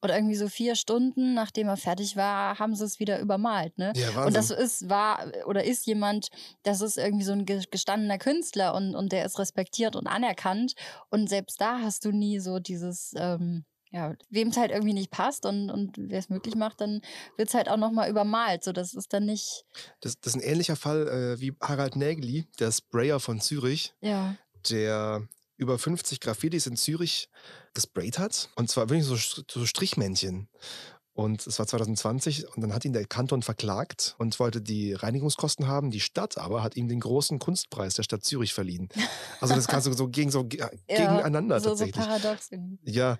Und 0.00 0.10
irgendwie 0.10 0.36
so 0.36 0.48
vier 0.48 0.76
Stunden, 0.76 1.34
nachdem 1.34 1.66
er 1.66 1.76
fertig 1.76 2.14
war, 2.14 2.60
haben 2.60 2.76
sie 2.76 2.84
es 2.84 3.00
wieder 3.00 3.18
übermalt. 3.18 3.76
Ne? 3.78 3.92
Ja, 3.96 4.24
und 4.24 4.36
das 4.36 4.52
ist, 4.52 4.88
war 4.88 5.26
oder 5.46 5.64
ist 5.64 5.86
jemand, 5.86 6.28
das 6.62 6.82
ist 6.82 6.98
irgendwie 6.98 7.24
so 7.24 7.32
ein 7.32 7.46
gestandener 7.46 8.18
Künstler 8.18 8.74
und, 8.74 8.94
und 8.94 9.10
der 9.10 9.24
ist 9.24 9.40
respektiert 9.40 9.96
und 9.96 10.06
anerkannt. 10.06 10.74
Und 11.10 11.28
selbst 11.28 11.60
da 11.60 11.80
hast 11.80 12.04
du 12.04 12.12
nie 12.12 12.38
so 12.38 12.60
dieses, 12.60 13.12
ähm, 13.16 13.64
ja, 13.90 14.14
wem 14.30 14.48
es 14.48 14.56
halt 14.56 14.70
irgendwie 14.70 14.92
nicht 14.92 15.10
passt 15.10 15.46
und, 15.46 15.70
und 15.70 15.96
wer 15.98 16.18
es 16.18 16.28
möglich 16.28 16.54
macht, 16.54 16.80
dann 16.80 17.00
wird 17.36 17.48
es 17.48 17.54
halt 17.54 17.68
auch 17.68 17.76
nochmal 17.76 18.10
übermalt. 18.10 18.64
So, 18.64 18.72
das 18.72 18.94
ist 18.94 19.12
dann 19.12 19.24
nicht. 19.24 19.64
Das, 20.00 20.20
das 20.20 20.34
ist 20.34 20.42
ein 20.42 20.48
ähnlicher 20.48 20.76
Fall 20.76 21.08
äh, 21.08 21.40
wie 21.40 21.54
Harald 21.60 21.96
Nägeli, 21.96 22.46
der 22.58 22.72
Sprayer 22.72 23.20
von 23.20 23.40
Zürich. 23.40 23.94
Ja. 24.00 24.36
Der 24.70 25.26
über 25.56 25.78
50 25.78 26.20
Graffitis 26.20 26.66
in 26.66 26.76
Zürich 26.76 27.28
gesprayt 27.74 28.18
hat. 28.18 28.50
Und 28.54 28.70
zwar 28.70 28.88
wirklich 28.88 29.06
so, 29.06 29.16
so 29.50 29.66
Strichmännchen. 29.66 30.48
Und 31.18 31.48
es 31.48 31.58
war 31.58 31.66
2020 31.66 32.46
und 32.54 32.62
dann 32.62 32.72
hat 32.72 32.84
ihn 32.84 32.92
der 32.92 33.04
Kanton 33.04 33.42
verklagt 33.42 34.14
und 34.18 34.38
wollte 34.38 34.62
die 34.62 34.92
Reinigungskosten 34.92 35.66
haben. 35.66 35.90
Die 35.90 35.98
Stadt 35.98 36.38
aber 36.38 36.62
hat 36.62 36.76
ihm 36.76 36.86
den 36.86 37.00
großen 37.00 37.40
Kunstpreis 37.40 37.94
der 37.94 38.04
Stadt 38.04 38.24
Zürich 38.24 38.54
verliehen. 38.54 38.88
Also 39.40 39.56
das 39.56 39.66
Ganze 39.66 39.92
so 39.94 40.06
gegen 40.06 40.30
so 40.30 40.46
ja, 40.52 40.70
gegeneinander 40.86 41.58
so, 41.58 41.70
tatsächlich. 41.70 41.96
So 41.96 42.08
paradox. 42.08 42.50
Ja, 42.84 43.18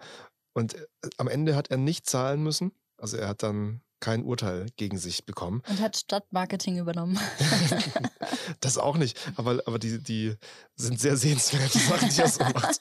und 0.59 0.75
äh, 0.75 0.87
am 1.17 1.29
Ende 1.29 1.57
hat 1.57 1.71
er 1.71 1.77
nicht 1.77 2.09
zahlen 2.09 2.43
müssen. 2.43 2.73
Also 2.99 3.17
er 3.17 3.29
hat 3.29 3.43
dann 3.43 3.81
kein 4.01 4.25
Urteil 4.25 4.67
gegen 4.77 4.99
sich 4.99 5.25
bekommen. 5.25 5.63
Und 5.69 5.81
hat 5.81 5.97
Stadtmarketing 5.97 6.79
übernommen. 6.79 7.19
das 8.61 8.79
auch 8.79 8.97
nicht, 8.97 9.19
aber, 9.37 9.63
aber 9.67 9.79
die, 9.79 10.03
die 10.03 10.35
sind 10.77 11.01
sehr 11.01 11.17
sehenswert, 11.17 11.75
die 11.75 11.79
Sachen, 11.79 12.09
die 12.09 12.21
er 12.21 12.29
so 12.29 12.45
macht. 12.45 12.81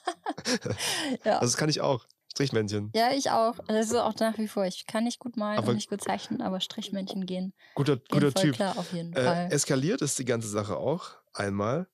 ja. 1.24 1.34
Also 1.34 1.46
das 1.46 1.58
kann 1.58 1.70
ich 1.70 1.82
auch. 1.82 2.06
Strichmännchen. 2.32 2.92
Ja, 2.94 3.12
ich 3.14 3.32
auch. 3.32 3.58
Das 3.68 3.88
ist 3.88 3.96
auch 3.96 4.14
nach 4.20 4.38
wie 4.38 4.48
vor. 4.48 4.66
Ich 4.66 4.86
kann 4.86 5.06
nicht 5.06 5.18
gut 5.18 5.38
malen 5.38 5.58
aber 5.58 5.70
und 5.70 5.76
nicht 5.76 5.90
gut 5.90 6.04
zeichnen, 6.04 6.42
aber 6.42 6.60
Strichmännchen 6.60 7.26
gehen. 7.26 7.54
Guter, 7.74 7.98
gehen 7.98 8.06
guter 8.12 8.34
Typ. 8.34 8.56
Klar, 8.56 8.78
auf 8.78 8.94
jeden 8.94 9.14
äh, 9.14 9.24
Fall. 9.24 9.52
Eskaliert 9.52 10.04
ist 10.04 10.20
die 10.20 10.26
ganze 10.26 10.48
Sache 10.48 10.78
auch 10.78 11.16
einmal. 11.34 11.88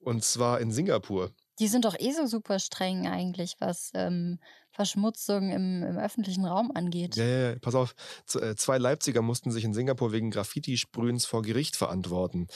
Und 0.00 0.24
zwar 0.24 0.60
in 0.60 0.72
Singapur. 0.72 1.30
Die 1.58 1.68
sind 1.68 1.86
doch 1.86 1.98
eh 1.98 2.12
so 2.12 2.26
super 2.26 2.58
streng 2.58 3.08
eigentlich, 3.08 3.56
was 3.60 3.90
ähm, 3.94 4.38
Verschmutzung 4.78 5.50
im, 5.50 5.82
im, 5.82 5.98
öffentlichen 5.98 6.44
Raum 6.44 6.70
angeht. 6.72 7.16
Ja, 7.16 7.24
ja, 7.24 7.50
ja. 7.50 7.56
pass 7.60 7.74
auf. 7.74 7.96
Äh, 8.40 8.54
zwei 8.54 8.78
Leipziger 8.78 9.22
mussten 9.22 9.50
sich 9.50 9.64
in 9.64 9.74
Singapur 9.74 10.12
wegen 10.12 10.30
Graffiti-Sprühens 10.30 11.26
vor 11.26 11.42
Gericht 11.42 11.74
verantworten. 11.74 12.46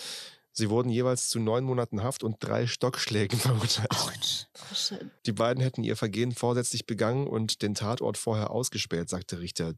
Sie 0.54 0.70
wurden 0.70 0.90
jeweils 0.90 1.30
zu 1.30 1.40
neun 1.40 1.64
Monaten 1.64 2.02
Haft 2.02 2.22
und 2.22 2.36
drei 2.40 2.66
Stockschlägen 2.68 3.38
verurteilt. 3.40 3.90
Ouch. 3.90 4.92
Die 5.26 5.32
beiden 5.32 5.62
hätten 5.62 5.82
ihr 5.82 5.96
Vergehen 5.96 6.32
vorsätzlich 6.32 6.86
begangen 6.86 7.26
und 7.26 7.62
den 7.62 7.74
Tatort 7.74 8.18
vorher 8.18 8.50
ausgespäht, 8.50 9.08
sagte 9.08 9.40
Richter 9.40 9.72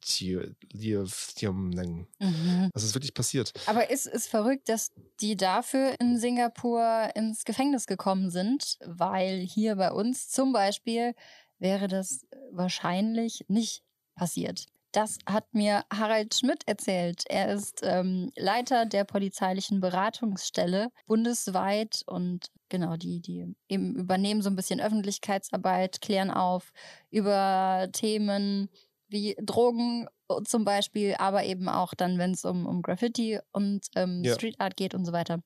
Mhm. 2.19 2.71
Das 2.75 2.83
ist 2.83 2.95
wirklich 2.95 3.15
passiert. 3.15 3.53
Aber 3.67 3.91
es 3.91 4.05
ist 4.07 4.27
verrückt, 4.27 4.69
dass 4.69 4.93
die 5.21 5.37
dafür 5.37 5.95
in 6.01 6.19
Singapur 6.19 7.09
ins 7.15 7.45
Gefängnis 7.45 7.87
gekommen 7.87 8.31
sind, 8.31 8.77
weil 8.85 9.39
hier 9.39 9.77
bei 9.77 9.93
uns 9.93 10.29
zum 10.29 10.53
Beispiel 10.53 11.15
wäre 11.59 11.89
das 11.89 12.27
wahrscheinlich 12.53 13.45
nicht 13.49 13.83
passiert. 14.15 14.67
Das 14.93 15.19
hat 15.27 15.53
mir 15.55 15.85
Harald 15.93 16.37
Schmidt 16.37 16.63
erzählt. 16.67 17.25
Er 17.29 17.53
ist 17.53 17.81
ähm, 17.83 18.31
Leiter 18.37 18.87
der 18.87 19.03
polizeilichen 19.03 19.81
Beratungsstelle 19.81 20.91
bundesweit 21.07 22.05
und 22.07 22.53
genau, 22.69 22.97
die, 22.97 23.21
die 23.21 23.57
eben 23.69 23.97
übernehmen 23.97 24.41
so 24.41 24.51
ein 24.51 24.55
bisschen 24.55 24.81
Öffentlichkeitsarbeit, 24.81 26.01
klären 26.01 26.31
auf 26.31 26.73
über 27.11 27.89
Themen 27.93 28.69
wie 29.09 29.37
Drogen 29.43 30.07
äh, 30.29 30.43
zum 30.45 30.65
Beispiel, 30.65 31.17
aber 31.19 31.45
eben 31.45 31.69
auch 31.69 31.95
dann, 31.95 32.19
wenn 32.19 32.31
es 32.31 32.45
um, 32.45 32.65
um 32.65 32.81
Graffiti 32.81 33.41
und 33.51 33.87
ähm, 33.97 34.23
ja. 34.23 34.35
Street 34.35 34.61
Art 34.61 34.77
geht 34.77 34.95
und 34.95 35.05
so 35.05 35.13
weiter. 35.13 35.41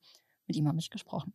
Mit 0.45 0.57
ihm 0.57 0.67
habe 0.67 0.77
ich 0.77 0.91
gesprochen. 0.91 1.33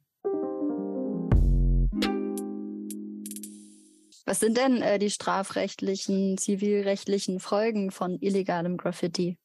Was 4.27 4.41
sind 4.41 4.57
denn 4.57 4.81
äh, 4.81 4.99
die 4.99 5.11
strafrechtlichen, 5.11 6.39
zivilrechtlichen 6.39 7.41
Folgen 7.41 7.91
von 7.91 8.18
illegalem 8.20 8.79
Graffiti? 8.79 9.39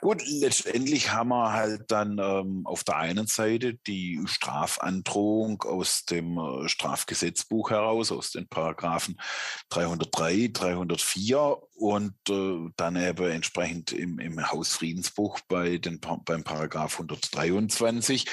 Gut, 0.00 0.22
letztendlich 0.26 1.12
haben 1.12 1.28
wir 1.28 1.52
halt 1.52 1.90
dann 1.90 2.18
ähm, 2.18 2.66
auf 2.66 2.84
der 2.84 2.96
einen 2.96 3.26
Seite 3.26 3.74
die 3.74 4.20
Strafandrohung 4.26 5.62
aus 5.62 6.04
dem 6.04 6.38
äh, 6.38 6.68
Strafgesetzbuch 6.68 7.70
heraus, 7.70 8.10
aus 8.12 8.32
den 8.32 8.48
Paragraphen 8.48 9.18
303, 9.70 10.50
304 10.52 11.58
und 11.76 12.14
äh, 12.28 12.70
dann 12.76 12.96
eben 12.96 13.30
entsprechend 13.30 13.92
im, 13.92 14.18
im 14.18 14.50
Hausfriedensbuch 14.50 15.40
bei 15.48 15.78
den, 15.78 16.00
beim 16.00 16.44
Paragraph 16.44 16.94
123. 16.94 18.26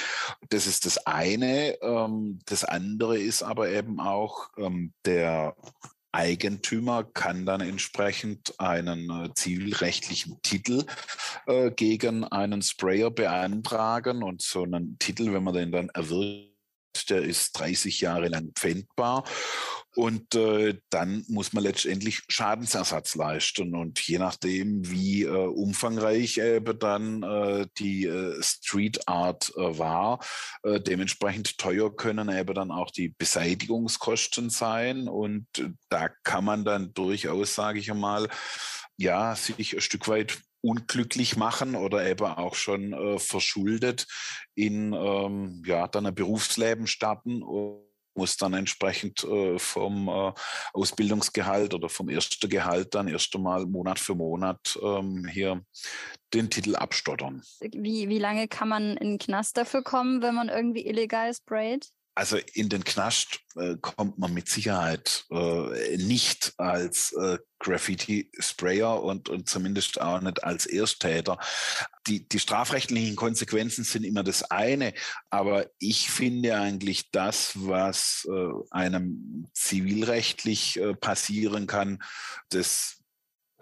Das 0.50 0.68
ist 0.68 0.86
das 0.86 1.06
eine. 1.06 1.82
Ähm, 1.82 2.40
das 2.46 2.64
andere 2.64 3.18
ist 3.20 3.44
aber 3.44 3.70
eben 3.70 4.00
auch 4.00 4.50
ähm, 4.58 4.94
der 5.06 5.56
Eigentümer 6.12 7.04
kann 7.04 7.46
dann 7.46 7.62
entsprechend 7.62 8.60
einen 8.60 9.10
äh, 9.10 9.34
zivilrechtlichen 9.34 10.42
Titel 10.42 10.86
äh, 11.46 11.72
gegen 11.72 12.26
einen 12.26 12.62
Sprayer 12.62 13.12
beantragen. 13.12 14.24
Und 14.24 14.42
so 14.42 14.64
einen 14.64 14.98
Titel, 15.00 15.34
wenn 15.34 15.44
man 15.44 15.54
den 15.54 15.72
dann 15.72 15.90
erwirbt, 15.90 16.52
der 17.10 17.22
ist 17.22 17.54
30 17.60 18.02
Jahre 18.02 18.28
lang 18.28 18.52
pfändbar 18.54 19.24
und 19.96 20.36
äh, 20.36 20.80
dann 20.90 21.26
muss 21.28 21.52
man 21.52 21.64
letztendlich 21.64 22.22
Schadensersatz 22.30 23.16
leisten. 23.16 23.76
Und 23.76 24.00
je 24.00 24.20
nachdem, 24.20 24.90
wie 24.90 25.24
äh, 25.24 25.30
umfangreich 25.30 26.38
eben 26.38 26.80
dann 26.80 27.24
äh, 27.24 27.68
die 27.78 28.06
äh, 28.06 28.42
Street 28.42 29.08
Art 29.08 29.52
äh, 29.58 29.78
war, 29.78 30.20
äh, 30.64 30.80
dementsprechend 30.80 31.58
teuer 31.58 31.94
können 31.94 32.30
eben 32.30 32.54
dann 32.54 32.72
auch 32.72 32.92
die 32.92 33.10
Beseitigungskosten 33.10 34.50
sein. 34.50 35.10
Und 35.10 35.46
da 35.90 36.10
kann 36.24 36.46
man 36.46 36.64
dann 36.64 36.94
durchaus, 36.94 37.56
sage 37.56 37.80
ich 37.80 37.92
einmal, 37.92 38.30
ja, 38.98 39.36
sich 39.36 39.74
ein 39.74 39.82
Stück 39.82 40.08
weit 40.08 40.40
unglücklich 40.62 41.36
machen 41.36 41.76
oder 41.76 42.06
eben 42.08 42.26
auch 42.26 42.56
schon 42.56 42.94
äh, 42.94 43.20
verschuldet 43.20 44.08
in 44.54 44.94
ähm, 44.94 45.64
ja 45.66 45.88
dann 45.88 46.06
ein 46.06 46.16
Berufsleben 46.16 46.86
starten 46.86 47.42
muss 48.16 48.38
dann 48.38 48.54
entsprechend 48.54 49.24
äh, 49.24 49.58
vom 49.58 50.08
äh, 50.08 50.34
Ausbildungsgehalt 50.74 51.74
oder 51.74 51.90
vom 51.90 52.10
ersten 52.10 52.50
Gehalt 52.50 52.94
dann 52.96 53.08
erst 53.08 53.36
einmal 53.36 53.66
Monat 53.66 54.00
für 54.00 54.16
Monat 54.16 54.78
ähm, 54.82 55.28
hier 55.28 55.64
den 56.34 56.50
Titel 56.50 56.76
abstottern. 56.76 57.42
Wie, 57.60 58.10
wie 58.10 58.20
lange 58.20 58.48
kann 58.48 58.70
man 58.70 58.98
in 58.98 59.12
den 59.12 59.20
Knast 59.20 59.58
dafür 59.58 59.84
kommen, 59.84 60.22
wenn 60.22 60.36
man 60.36 60.50
irgendwie 60.50 60.86
illegal 60.86 61.34
sprayt? 61.34 61.90
Also 62.22 62.38
in 62.54 62.70
den 62.70 62.84
Knast 62.84 63.40
äh, 63.56 63.78
kommt 63.82 64.20
man 64.20 64.32
mit 64.32 64.48
Sicherheit 64.48 65.26
äh, 65.32 65.98
nicht 65.98 66.54
als 66.58 67.14
äh, 67.14 67.40
Graffiti-Sprayer 67.58 69.02
und, 69.02 69.28
und 69.28 69.50
zumindest 69.50 70.00
auch 70.00 70.22
nicht 70.22 70.44
als 70.44 70.68
Ersttäter. 70.68 71.40
Die, 72.06 72.30
die 72.30 72.38
strafrechtlichen 72.38 73.16
Konsequenzen 73.16 73.84
sind 73.86 74.04
immer 74.04 74.22
das 74.22 74.44
eine, 74.52 74.94
aber 75.32 75.66
ich 75.80 76.12
finde 76.12 76.56
eigentlich 76.60 77.10
das, 77.10 77.54
was 77.56 78.28
äh, 78.32 78.52
einem 78.70 79.48
zivilrechtlich 79.56 80.80
äh, 80.80 80.94
passieren 80.94 81.66
kann, 81.66 82.04
das 82.50 83.01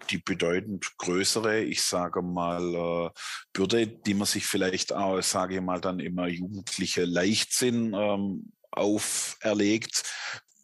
die 0.08 0.18
bedeutend 0.18 0.96
größere, 0.98 1.60
ich 1.60 1.82
sage 1.82 2.22
mal, 2.22 2.74
äh, 2.74 3.10
Bürde, 3.52 3.86
die 3.86 4.14
man 4.14 4.26
sich 4.26 4.46
vielleicht 4.46 4.92
auch, 4.92 5.20
sage 5.22 5.56
ich 5.56 5.60
mal, 5.60 5.80
dann 5.80 6.00
immer 6.00 6.28
jugendliche 6.28 7.04
Leichtsinn 7.04 7.94
ähm, 7.94 8.52
auferlegt. 8.70 10.04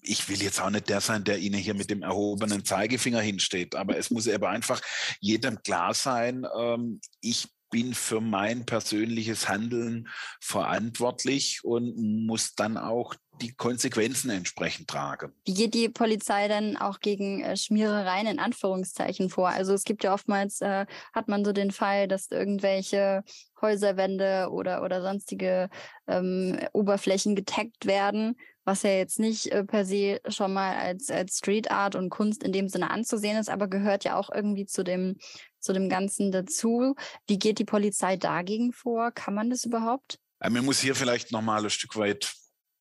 Ich 0.02 0.28
will 0.28 0.40
jetzt 0.40 0.60
auch 0.60 0.70
nicht 0.70 0.88
der 0.88 1.00
sein, 1.00 1.24
der 1.24 1.38
Ihnen 1.38 1.58
hier 1.58 1.74
mit 1.74 1.90
dem 1.90 2.02
erhobenen 2.02 2.64
Zeigefinger 2.64 3.20
hinsteht, 3.20 3.74
aber 3.74 3.98
es 3.98 4.10
muss 4.10 4.28
eben 4.28 4.44
einfach 4.44 4.80
jedem 5.20 5.62
klar 5.62 5.94
sein, 5.94 6.46
ähm, 6.56 7.00
ich 7.20 7.48
bin 7.70 7.94
für 7.94 8.20
mein 8.20 8.64
persönliches 8.66 9.48
Handeln 9.48 10.08
verantwortlich 10.40 11.60
und 11.64 11.96
muss 12.26 12.54
dann 12.54 12.76
auch 12.76 13.14
die 13.40 13.54
Konsequenzen 13.54 14.30
entsprechend 14.30 14.88
tragen. 14.88 15.32
Wie 15.44 15.54
geht 15.54 15.74
die 15.74 15.88
Polizei 15.88 16.48
denn 16.48 16.76
auch 16.76 17.00
gegen 17.00 17.42
äh, 17.42 17.56
Schmierereien 17.56 18.26
in 18.26 18.38
Anführungszeichen 18.38 19.28
vor? 19.28 19.48
Also 19.48 19.74
es 19.74 19.84
gibt 19.84 20.04
ja 20.04 20.14
oftmals, 20.14 20.60
äh, 20.60 20.86
hat 21.12 21.28
man 21.28 21.44
so 21.44 21.52
den 21.52 21.70
Fall, 21.70 22.08
dass 22.08 22.30
irgendwelche 22.30 23.24
Häuserwände 23.60 24.48
oder, 24.50 24.82
oder 24.82 25.02
sonstige 25.02 25.68
ähm, 26.06 26.58
Oberflächen 26.72 27.36
getaggt 27.36 27.86
werden, 27.86 28.36
was 28.64 28.82
ja 28.82 28.90
jetzt 28.90 29.18
nicht 29.18 29.46
äh, 29.52 29.64
per 29.64 29.84
se 29.84 30.20
schon 30.28 30.52
mal 30.52 30.76
als, 30.76 31.10
als 31.10 31.38
Street 31.38 31.70
Art 31.70 31.94
und 31.94 32.10
Kunst 32.10 32.42
in 32.42 32.52
dem 32.52 32.68
Sinne 32.68 32.90
anzusehen 32.90 33.36
ist, 33.36 33.48
aber 33.48 33.68
gehört 33.68 34.04
ja 34.04 34.16
auch 34.16 34.30
irgendwie 34.32 34.66
zu 34.66 34.82
dem, 34.82 35.16
zu 35.66 35.72
dem 35.72 35.88
Ganzen 35.88 36.32
dazu. 36.32 36.94
Wie 37.26 37.38
geht 37.38 37.58
die 37.58 37.64
Polizei 37.64 38.16
dagegen 38.16 38.72
vor? 38.72 39.10
Kann 39.10 39.34
man 39.34 39.50
das 39.50 39.64
überhaupt? 39.64 40.18
Man 40.38 40.64
muss 40.64 40.80
hier 40.80 40.94
vielleicht 40.94 41.32
nochmal 41.32 41.64
ein 41.64 41.70
Stück 41.70 41.96
weit 41.96 42.34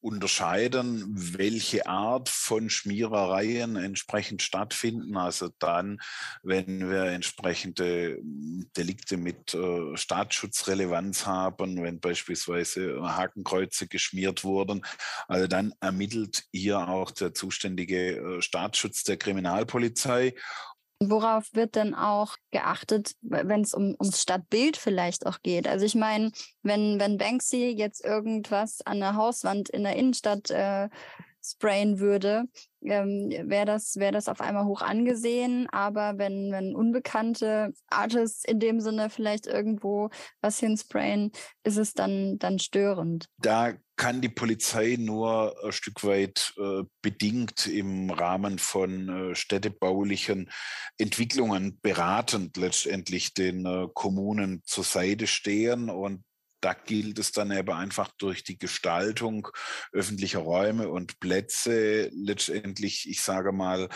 unterscheiden, 0.05 1.03
welche 1.15 1.87
Art 1.87 2.29
von 2.29 2.69
Schmierereien 2.69 3.75
entsprechend 3.75 4.43
stattfinden. 4.43 5.17
Also 5.17 5.49
dann, 5.57 5.99
wenn 6.43 6.91
wir 6.91 7.05
entsprechende 7.05 8.17
hm, 8.17 8.69
Delikte 8.77 9.17
mit 9.17 9.55
äh, 9.55 9.97
Staatsschutzrelevanz 9.97 11.25
haben, 11.25 11.81
wenn 11.81 11.99
beispielsweise 11.99 13.01
Hakenkreuze 13.01 13.87
geschmiert 13.87 14.43
wurden, 14.43 14.85
also 15.27 15.47
dann 15.47 15.73
ermittelt 15.79 16.43
hier 16.51 16.87
auch 16.87 17.09
der 17.09 17.33
zuständige 17.33 18.17
äh, 18.17 18.41
Staatsschutz 18.43 19.05
der 19.05 19.17
Kriminalpolizei 19.17 20.35
Worauf 21.01 21.53
wird 21.53 21.75
denn 21.75 21.93
auch 21.93 22.37
geachtet, 22.51 23.15
wenn 23.21 23.61
es 23.61 23.73
um, 23.73 23.95
ums 23.99 24.21
Stadtbild 24.21 24.77
vielleicht 24.77 25.25
auch 25.25 25.41
geht? 25.41 25.67
Also 25.67 25.85
ich 25.85 25.95
meine, 25.95 26.31
wenn, 26.63 26.99
wenn 26.99 27.17
Banksy 27.17 27.69
jetzt 27.77 28.03
irgendwas 28.03 28.81
an 28.81 29.01
der 29.01 29.15
Hauswand 29.15 29.69
in 29.69 29.83
der 29.83 29.97
Innenstadt 29.97 30.49
äh, 30.51 30.89
sprayen 31.43 31.99
würde, 31.99 32.45
ähm, 32.85 33.29
wäre 33.49 33.65
das, 33.65 33.95
wär 33.97 34.11
das 34.11 34.27
auf 34.27 34.41
einmal 34.41 34.65
hoch 34.65 34.81
angesehen. 34.81 35.67
Aber 35.71 36.17
wenn, 36.17 36.51
wenn 36.51 36.75
unbekannte 36.75 37.73
Artists 37.89 38.45
in 38.45 38.59
dem 38.59 38.79
Sinne 38.79 39.09
vielleicht 39.09 39.47
irgendwo 39.47 40.09
was 40.41 40.59
hinsprayen, 40.59 41.31
ist 41.63 41.77
es 41.77 41.93
dann, 41.93 42.37
dann 42.39 42.59
störend. 42.59 43.27
Da 43.37 43.73
kann 43.95 44.21
die 44.21 44.29
Polizei 44.29 44.97
nur 44.99 45.55
ein 45.63 45.71
Stück 45.71 46.03
weit 46.03 46.53
äh, 46.57 46.83
bedingt 47.01 47.67
im 47.67 48.09
Rahmen 48.09 48.59
von 48.59 49.31
äh, 49.31 49.35
städtebaulichen 49.35 50.49
Entwicklungen 50.97 51.79
beratend 51.81 52.57
letztendlich 52.57 53.33
den 53.33 53.65
äh, 53.65 53.87
Kommunen 53.93 54.61
zur 54.65 54.83
Seite 54.83 55.27
stehen 55.27 55.89
und 55.89 56.23
da 56.65 56.73
gilt 56.73 57.19
es 57.19 57.31
dann 57.31 57.51
eben 57.51 57.69
einfach 57.69 58.09
durch 58.17 58.43
die 58.43 58.57
Gestaltung 58.57 59.47
öffentlicher 59.91 60.39
Räume 60.39 60.89
und 60.89 61.19
Plätze 61.19 62.09
letztendlich, 62.11 63.07
ich 63.07 63.21
sage 63.21 63.51
mal, 63.51 63.87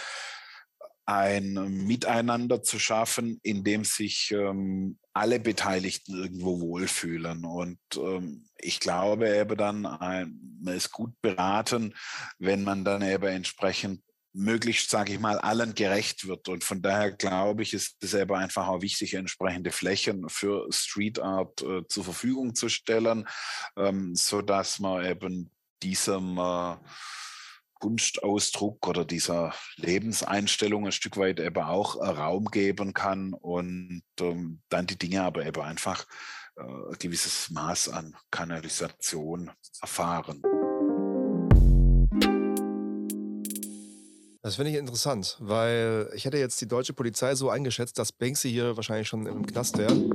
ein 1.08 1.54
Miteinander 1.88 2.62
zu 2.62 2.78
schaffen, 2.78 3.40
in 3.42 3.64
dem 3.64 3.84
sich 3.86 4.30
ähm, 4.30 5.00
alle 5.14 5.40
Beteiligten 5.40 6.14
irgendwo 6.14 6.62
wohlfühlen. 6.62 7.44
Und 7.44 7.80
ähm, 7.96 8.48
ich 8.60 8.80
glaube 8.80 9.36
eben 9.36 9.58
dann, 9.58 9.82
man 9.82 10.76
ist 10.76 10.92
gut 10.92 11.20
beraten, 11.24 11.96
wenn 12.38 12.64
man 12.64 12.86
dann 12.86 13.02
eben 13.02 13.26
entsprechend 13.26 14.04
möglichst, 14.34 14.90
sage 14.90 15.14
ich 15.14 15.20
mal, 15.20 15.40
allen 15.40 15.74
gerecht 15.76 16.28
wird. 16.28 16.50
Und 16.50 16.64
von 16.64 16.82
daher 16.82 17.12
glaube 17.12 17.64
ich, 17.64 17.74
ist 17.74 18.04
es 18.04 18.14
eben 18.14 18.36
einfach 18.36 18.68
auch 18.68 18.82
wichtig, 18.82 19.14
entsprechende 19.14 19.72
Flächen 19.72 20.30
für 20.30 20.68
Street 20.72 21.20
Art 21.20 21.62
äh, 21.62 21.88
zur 21.88 22.04
Verfügung 22.04 22.56
zu 22.56 22.70
stellen, 22.70 23.28
ähm, 23.78 24.16
so 24.16 24.42
man 24.80 25.06
eben 25.06 25.52
diesem 25.82 26.38
äh, 26.38 26.76
Kunstausdruck 27.80 28.88
oder 28.88 29.06
dieser 29.06 29.54
Lebenseinstellung 29.78 30.86
ein 30.86 30.92
Stück 30.92 31.18
weit 31.18 31.40
eben 31.40 31.64
auch 31.64 31.96
äh, 31.96 32.10
Raum 32.10 32.46
geben 32.46 32.94
kann 32.94 33.34
und 33.34 34.04
ähm, 34.20 34.62
dann 34.70 34.86
die 34.86 34.98
Dinge 34.98 35.24
aber 35.24 35.46
eben 35.46 35.62
einfach 35.62 36.06
äh, 36.58 36.62
ein 36.62 37.00
gewisses 37.00 37.50
Maß 37.50 37.90
an 37.90 38.16
Kanalisation 38.32 39.52
erfahren. 39.82 40.42
Das 44.50 44.56
finde 44.56 44.72
ich 44.72 44.78
interessant, 44.78 45.38
weil 45.42 46.10
ich 46.16 46.26
hätte 46.26 46.40
jetzt 46.40 46.60
die 46.60 46.68
deutsche 46.68 46.94
Polizei 46.94 47.36
so 47.36 47.52
eingeschätzt, 47.52 48.00
dass 48.00 48.12
Banksy 48.12 48.50
hier 48.50 48.76
wahrscheinlich 48.76 49.08
schon 49.08 49.28
im 49.28 49.46
Knast 49.46 49.78
wäre. 49.78 49.94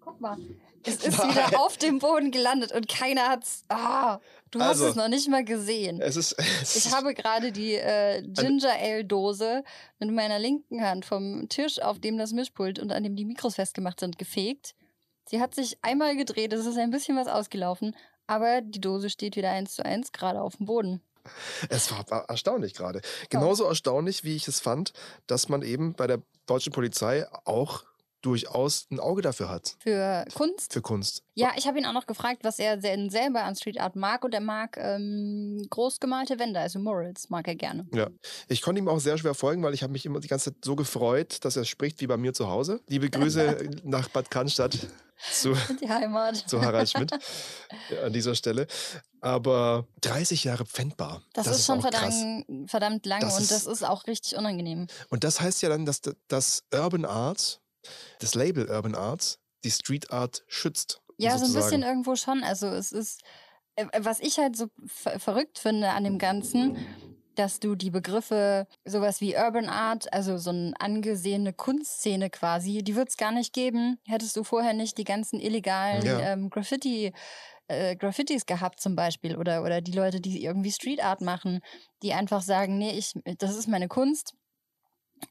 Guck 0.00 0.20
mal, 0.20 0.36
es 0.84 0.96
ist 1.06 1.16
Nein. 1.16 1.30
wieder 1.30 1.58
auf 1.58 1.78
dem 1.78 1.98
Boden 1.98 2.32
gelandet 2.32 2.72
und 2.72 2.86
keiner 2.86 3.30
hat's. 3.30 3.64
Ah, 3.70 4.18
du 4.50 4.58
also, 4.60 4.84
hast 4.84 4.90
es 4.90 4.96
noch 4.96 5.08
nicht 5.08 5.26
mal 5.30 5.42
gesehen. 5.42 6.02
Es 6.02 6.16
ist, 6.16 6.32
es 6.60 6.76
ich 6.76 6.92
habe 6.92 7.14
gerade 7.14 7.50
die 7.50 7.76
äh, 7.76 8.20
Ginger 8.26 8.74
Ale 8.78 9.06
Dose 9.06 9.64
mit 9.98 10.10
meiner 10.10 10.38
linken 10.38 10.82
Hand 10.82 11.06
vom 11.06 11.48
Tisch, 11.48 11.80
auf 11.80 11.98
dem 11.98 12.18
das 12.18 12.32
Mischpult 12.32 12.78
und 12.78 12.92
an 12.92 13.04
dem 13.04 13.16
die 13.16 13.24
Mikros 13.24 13.54
festgemacht 13.54 14.00
sind, 14.00 14.18
gefegt. 14.18 14.74
Sie 15.24 15.40
hat 15.40 15.54
sich 15.54 15.78
einmal 15.80 16.14
gedreht, 16.14 16.52
es 16.52 16.66
ist 16.66 16.76
ein 16.76 16.90
bisschen 16.90 17.16
was 17.16 17.26
ausgelaufen, 17.26 17.96
aber 18.26 18.60
die 18.60 18.82
Dose 18.82 19.08
steht 19.08 19.34
wieder 19.34 19.50
eins 19.50 19.76
zu 19.76 19.82
eins 19.82 20.12
gerade 20.12 20.42
auf 20.42 20.58
dem 20.58 20.66
Boden. 20.66 21.00
Es 21.68 21.90
war 21.90 22.04
erstaunlich 22.28 22.74
gerade. 22.74 23.00
Genauso 23.28 23.64
erstaunlich, 23.64 24.24
wie 24.24 24.36
ich 24.36 24.48
es 24.48 24.60
fand, 24.60 24.92
dass 25.26 25.48
man 25.48 25.62
eben 25.62 25.94
bei 25.94 26.06
der 26.06 26.22
deutschen 26.46 26.72
Polizei 26.72 27.26
auch 27.44 27.84
durchaus 28.22 28.86
ein 28.90 29.00
Auge 29.00 29.22
dafür 29.22 29.48
hat. 29.48 29.76
Für 29.80 30.24
Kunst? 30.34 30.72
Für 30.72 30.82
Kunst. 30.82 31.22
Ja, 31.34 31.52
ich 31.56 31.66
habe 31.66 31.78
ihn 31.78 31.86
auch 31.86 31.92
noch 31.92 32.06
gefragt, 32.06 32.44
was 32.44 32.58
er 32.58 32.80
selber 32.80 33.44
an 33.44 33.56
Street 33.56 33.80
Art 33.80 33.96
mag 33.96 34.24
und 34.24 34.34
er 34.34 34.40
mag 34.40 34.76
ähm, 34.76 35.66
großgemalte 35.70 36.38
Wände, 36.38 36.60
also 36.60 36.78
Murals 36.78 37.30
mag 37.30 37.48
er 37.48 37.54
gerne. 37.54 37.86
Ja, 37.94 38.08
ich 38.48 38.62
konnte 38.62 38.80
ihm 38.80 38.88
auch 38.88 39.00
sehr 39.00 39.16
schwer 39.16 39.34
folgen, 39.34 39.62
weil 39.62 39.74
ich 39.74 39.82
habe 39.82 39.92
mich 39.92 40.04
immer 40.04 40.20
die 40.20 40.28
ganze 40.28 40.52
Zeit 40.52 40.64
so 40.64 40.76
gefreut, 40.76 41.44
dass 41.44 41.56
er 41.56 41.64
spricht 41.64 42.00
wie 42.00 42.06
bei 42.06 42.16
mir 42.16 42.34
zu 42.34 42.48
Hause. 42.48 42.80
Liebe 42.88 43.08
Grüße 43.10 43.70
nach 43.84 44.08
Bad 44.08 44.30
Cannstatt 44.30 44.78
zu, 45.32 45.54
die 45.80 45.88
Heimat. 45.88 46.36
zu 46.36 46.60
Harald 46.60 46.90
Schmidt 46.90 47.12
an 48.04 48.12
dieser 48.12 48.34
Stelle. 48.34 48.66
Aber 49.20 49.86
30 50.00 50.44
Jahre 50.44 50.64
pfändbar. 50.64 51.22
Das, 51.32 51.44
das 51.44 51.54
ist, 51.54 51.60
ist, 51.60 51.66
schon 51.66 51.80
verdammt, 51.80 52.70
verdammt 52.70 53.06
lang 53.06 53.20
das 53.20 53.36
und 53.36 53.42
ist, 53.42 53.50
das 53.50 53.66
ist 53.66 53.82
auch 53.84 54.06
richtig 54.06 54.36
unangenehm. 54.36 54.86
Und 55.10 55.24
das 55.24 55.40
heißt 55.40 55.62
ja 55.62 55.68
dann, 55.68 55.84
dass 55.84 56.00
das 56.28 56.64
Urban 56.72 57.04
Art 57.04 57.60
das 58.18 58.34
Label 58.34 58.68
Urban 58.70 58.94
Arts 58.94 59.38
die 59.64 59.70
Street 59.70 60.10
Art 60.10 60.44
schützt. 60.48 61.00
Ja, 61.18 61.32
sozusagen. 61.32 61.52
so 61.52 61.58
ein 61.58 61.64
bisschen 61.64 61.82
irgendwo 61.82 62.16
schon. 62.16 62.42
Also 62.42 62.66
es 62.68 62.92
ist, 62.92 63.22
äh, 63.76 63.86
was 63.98 64.20
ich 64.20 64.38
halt 64.38 64.56
so 64.56 64.66
verrückt 64.86 65.58
finde 65.58 65.90
an 65.90 66.04
dem 66.04 66.18
Ganzen, 66.18 66.78
dass 67.34 67.60
du 67.60 67.74
die 67.74 67.90
Begriffe 67.90 68.66
sowas 68.84 69.20
wie 69.20 69.36
Urban 69.36 69.68
Art, 69.68 70.12
also 70.12 70.36
so 70.36 70.50
eine 70.50 70.74
angesehene 70.78 71.52
Kunstszene 71.52 72.30
quasi, 72.30 72.82
die 72.82 72.96
wird 72.96 73.10
es 73.10 73.16
gar 73.16 73.32
nicht 73.32 73.52
geben, 73.52 73.98
hättest 74.06 74.36
du 74.36 74.44
vorher 74.44 74.74
nicht 74.74 74.98
die 74.98 75.04
ganzen 75.04 75.40
illegalen 75.40 76.04
ja. 76.04 76.20
ähm, 76.20 76.50
Graffiti 76.50 77.12
äh, 77.70 77.96
Graffitis 77.96 78.46
gehabt 78.46 78.80
zum 78.80 78.96
Beispiel 78.96 79.36
oder, 79.36 79.62
oder 79.62 79.80
die 79.80 79.92
Leute, 79.92 80.20
die 80.20 80.42
irgendwie 80.42 80.72
Street 80.72 81.02
Art 81.02 81.20
machen, 81.20 81.60
die 82.02 82.12
einfach 82.12 82.42
sagen, 82.42 82.78
nee, 82.78 82.92
ich, 82.92 83.14
das 83.38 83.56
ist 83.56 83.68
meine 83.68 83.88
Kunst, 83.88 84.34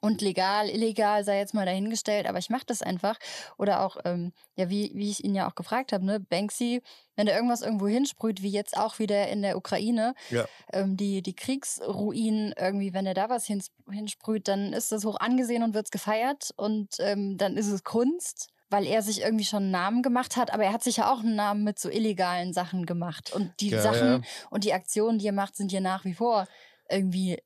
und 0.01 0.21
legal, 0.21 0.69
illegal 0.69 1.23
sei 1.23 1.39
jetzt 1.39 1.53
mal 1.53 1.65
dahingestellt, 1.65 2.27
aber 2.27 2.37
ich 2.37 2.49
mache 2.49 2.65
das 2.65 2.81
einfach. 2.81 3.17
Oder 3.57 3.81
auch, 3.81 3.97
ähm, 4.05 4.33
ja, 4.55 4.69
wie, 4.69 4.91
wie 4.93 5.09
ich 5.09 5.23
ihn 5.23 5.35
ja 5.35 5.49
auch 5.49 5.55
gefragt 5.55 5.91
habe, 5.91 6.05
ne, 6.05 6.19
Banksy, 6.19 6.81
wenn 7.15 7.27
er 7.27 7.35
irgendwas 7.35 7.61
irgendwo 7.61 7.87
hinsprüht, 7.87 8.41
wie 8.41 8.51
jetzt 8.51 8.77
auch 8.77 8.99
wieder 8.99 9.27
in 9.29 9.41
der 9.41 9.57
Ukraine, 9.57 10.13
ja. 10.29 10.45
ähm, 10.71 10.95
die, 10.95 11.21
die 11.21 11.35
Kriegsruinen 11.35 12.53
irgendwie, 12.57 12.93
wenn 12.93 13.05
er 13.05 13.13
da 13.13 13.29
was 13.29 13.45
hins, 13.45 13.71
hinsprüht, 13.89 14.47
dann 14.47 14.73
ist 14.73 14.91
das 14.91 15.05
hoch 15.05 15.19
angesehen 15.19 15.63
und 15.63 15.73
wird 15.73 15.91
gefeiert 15.91 16.51
und 16.55 16.95
ähm, 16.99 17.37
dann 17.37 17.57
ist 17.57 17.67
es 17.67 17.83
Kunst 17.83 18.49
weil 18.69 18.85
er 18.85 19.01
sich 19.01 19.21
irgendwie 19.21 19.45
schon 19.45 19.63
einen 19.63 19.71
Namen 19.71 20.01
gemacht 20.03 20.37
hat, 20.37 20.53
aber 20.53 20.63
er 20.63 20.73
hat 20.73 20.83
sich 20.83 20.97
ja 20.97 21.11
auch 21.11 21.19
einen 21.19 21.35
Namen 21.35 21.63
mit 21.63 21.79
so 21.79 21.89
illegalen 21.89 22.53
Sachen 22.53 22.85
gemacht. 22.85 23.33
Und 23.33 23.51
die 23.59 23.69
ja, 23.69 23.81
Sachen 23.81 24.07
ja. 24.07 24.21
und 24.49 24.63
die 24.63 24.73
Aktionen, 24.73 25.19
die 25.19 25.27
er 25.27 25.33
macht, 25.33 25.55
sind 25.55 25.71
ja 25.71 25.79
nach 25.79 26.05
wie 26.05 26.13
vor 26.13 26.47
irgendwie 26.91 27.37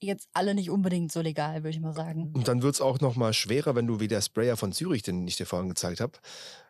jetzt 0.00 0.28
alle 0.32 0.54
nicht 0.54 0.70
unbedingt 0.70 1.12
so 1.12 1.20
legal, 1.20 1.56
würde 1.56 1.70
ich 1.70 1.80
mal 1.80 1.92
sagen. 1.92 2.32
Und 2.34 2.48
dann 2.48 2.62
wird 2.62 2.74
es 2.74 2.80
auch 2.80 3.00
noch 3.00 3.16
mal 3.16 3.32
schwerer, 3.32 3.74
wenn 3.74 3.86
du 3.86 4.00
wie 4.00 4.08
der 4.08 4.20
Sprayer 4.20 4.56
von 4.56 4.72
Zürich, 4.72 5.02
den 5.02 5.26
ich 5.26 5.36
dir 5.36 5.46
vorhin 5.46 5.68
gezeigt 5.68 6.00
habe, 6.00 6.12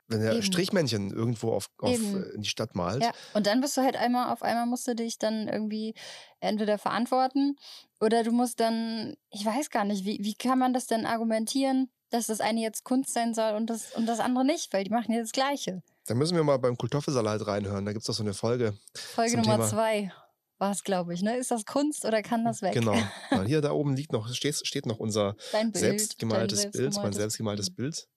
wenn 0.09 0.23
er 0.23 0.33
Eben. 0.33 0.43
Strichmännchen 0.43 1.11
irgendwo 1.11 1.53
auf, 1.53 1.71
auf 1.79 1.91
äh, 1.91 2.35
in 2.35 2.43
die 2.43 2.49
Stadt 2.49 2.75
malt. 2.75 3.03
Ja, 3.03 3.13
und 3.35 3.47
dann 3.47 3.61
bist 3.61 3.77
du 3.77 3.83
halt 3.83 3.97
einmal, 3.97 4.33
auf 4.33 4.43
einmal 4.43 4.67
musst 4.67 4.89
du 4.89 4.95
dich 4.95 5.19
dann 5.19 5.49
irgendwie 5.49 5.95
entweder 6.41 6.79
verantworten 6.79 7.57
oder 8.01 8.25
du 8.25 8.33
musst 8.33 8.61
dann, 8.61 9.15
ich 9.31 9.45
weiß 9.45 9.71
gar 9.71 9.85
nicht, 9.85 10.05
wie, 10.05 10.19
wie 10.23 10.35
kann 10.35 10.59
man 10.59 10.73
das 10.73 10.87
denn 10.87 11.07
argumentieren, 11.07 11.91
dass 12.11 12.27
das 12.27 12.41
eine 12.41 12.61
jetzt 12.61 12.85
Kunst 12.85 13.13
sein 13.13 13.35
soll 13.35 13.55
und 13.55 13.69
das, 13.69 13.93
und 13.93 14.07
das 14.07 14.21
andere 14.21 14.45
nicht, 14.45 14.73
weil 14.73 14.85
die 14.85 14.91
machen 14.91 15.13
ja 15.13 15.21
das 15.21 15.33
Gleiche. 15.33 15.83
Da 16.07 16.15
müssen 16.15 16.37
wir 16.37 16.45
mal 16.45 16.57
beim 16.59 16.77
Kultoffelsalat 16.77 17.47
reinhören, 17.47 17.85
da 17.85 17.93
gibt 17.93 18.03
es 18.03 18.07
doch 18.07 18.15
so 18.15 18.23
eine 18.23 18.35
Folge. 18.35 18.75
Folge 18.95 19.37
Nummer 19.37 19.57
Thema. 19.57 19.69
zwei 19.69 20.13
war 20.59 20.73
es, 20.73 20.83
glaube 20.83 21.15
ich. 21.15 21.23
Ne? 21.23 21.37
Ist 21.37 21.51
das 21.51 21.65
Kunst 21.65 22.05
oder 22.05 22.23
kann 22.23 22.45
das 22.45 22.63
weg? 22.63 22.73
Genau. 22.73 22.97
Ja, 23.31 23.43
hier 23.43 23.61
da 23.61 23.73
oben 23.73 23.95
liegt 23.95 24.13
noch, 24.13 24.33
steht, 24.33 24.67
steht 24.67 24.87
noch 24.87 24.99
unser 24.99 25.37
Bild, 25.53 25.77
selbstgemaltes 25.77 26.71
Bild, 26.71 26.97
mein 26.97 27.13
selbstgemaltes 27.13 27.71
Bild. 27.71 28.09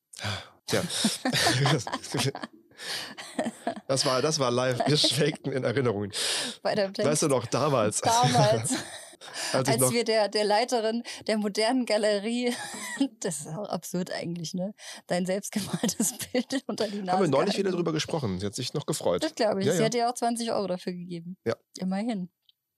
Tja. 0.68 0.82
das, 3.88 4.06
war, 4.06 4.22
das 4.22 4.40
war 4.40 4.52
live. 4.52 4.80
Wir 4.88 4.98
schwelgten 4.98 5.52
in 5.52 5.64
Erinnerungen. 5.64 6.12
Weißt 6.64 7.24
du 7.24 7.28
noch, 7.28 7.46
damals. 7.46 8.02
Damals. 8.02 8.76
als, 9.54 9.70
als 9.70 9.92
wir 9.92 10.04
der, 10.04 10.30
der 10.30 10.46
Leiterin 10.46 11.04
der 11.28 11.38
modernen 11.38 11.86
Galerie, 11.86 12.54
das 13.20 13.42
ist 13.42 13.48
auch 13.48 13.70
absurd 13.70 14.12
eigentlich, 14.12 14.54
ne? 14.54 14.74
Dein 15.08 15.26
selbstgemaltes 15.26 16.16
Bild 16.32 16.64
unter 16.68 16.88
die 16.88 17.02
Nase. 17.02 17.12
Haben 17.14 17.24
wir 17.24 17.30
neulich 17.30 17.58
wieder 17.58 17.72
drüber 17.72 17.94
gesprochen. 17.94 18.40
Sie 18.40 18.46
hat 18.46 18.56
sich 18.56 18.74
noch 18.74 18.86
gefreut. 18.86 19.24
Das 19.24 19.36
glaube 19.36 19.62
ich. 19.62 19.68
Ja, 19.68 19.74
Sie 19.74 19.80
ja. 19.80 19.86
hat 19.86 19.94
dir 19.94 20.10
auch 20.10 20.14
20 20.14 20.52
Euro 20.52 20.68
dafür 20.68 20.94
gegeben. 20.94 21.38
Ja. 21.46 21.56
Immerhin. 21.78 22.30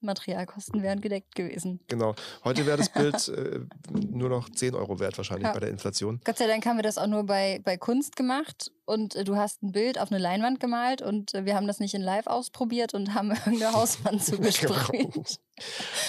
Materialkosten 0.03 0.83
wären 0.83 1.01
gedeckt 1.01 1.35
gewesen. 1.35 1.79
Genau. 1.87 2.15
Heute 2.43 2.65
wäre 2.65 2.77
das 2.77 2.89
Bild 2.89 3.27
äh, 3.29 3.59
nur 3.91 4.29
noch 4.29 4.49
10 4.49 4.75
Euro 4.75 4.99
wert 4.99 5.17
wahrscheinlich 5.17 5.47
ja. 5.47 5.53
bei 5.53 5.59
der 5.59 5.69
Inflation. 5.69 6.19
Gott 6.23 6.37
sei 6.37 6.47
Dank 6.47 6.65
haben 6.65 6.77
wir 6.77 6.83
das 6.83 6.97
auch 6.97 7.07
nur 7.07 7.25
bei, 7.25 7.61
bei 7.63 7.77
Kunst 7.77 8.15
gemacht 8.15 8.71
und 8.85 9.15
äh, 9.15 9.23
du 9.23 9.35
hast 9.35 9.63
ein 9.63 9.71
Bild 9.71 9.99
auf 9.99 10.11
eine 10.11 10.19
Leinwand 10.19 10.59
gemalt 10.59 11.01
und 11.01 11.33
äh, 11.33 11.45
wir 11.45 11.55
haben 11.55 11.67
das 11.67 11.79
nicht 11.79 11.93
in 11.93 12.01
live 12.01 12.27
ausprobiert 12.27 12.93
und 12.93 13.13
haben 13.13 13.31
irgendeine 13.45 13.71
Hausmann 13.73 14.19
zugesprüht. 14.19 15.39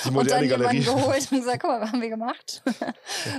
Die 0.04 0.10
moderne 0.10 0.18
und 0.18 0.30
dann 0.30 0.48
Galerie. 0.48 0.78
jemanden 0.78 1.02
geholt 1.02 1.32
und 1.32 1.38
gesagt, 1.38 1.60
guck 1.60 1.70
mal, 1.70 1.80
was 1.80 1.92
haben 1.92 2.00
wir 2.00 2.08
gemacht? 2.08 2.62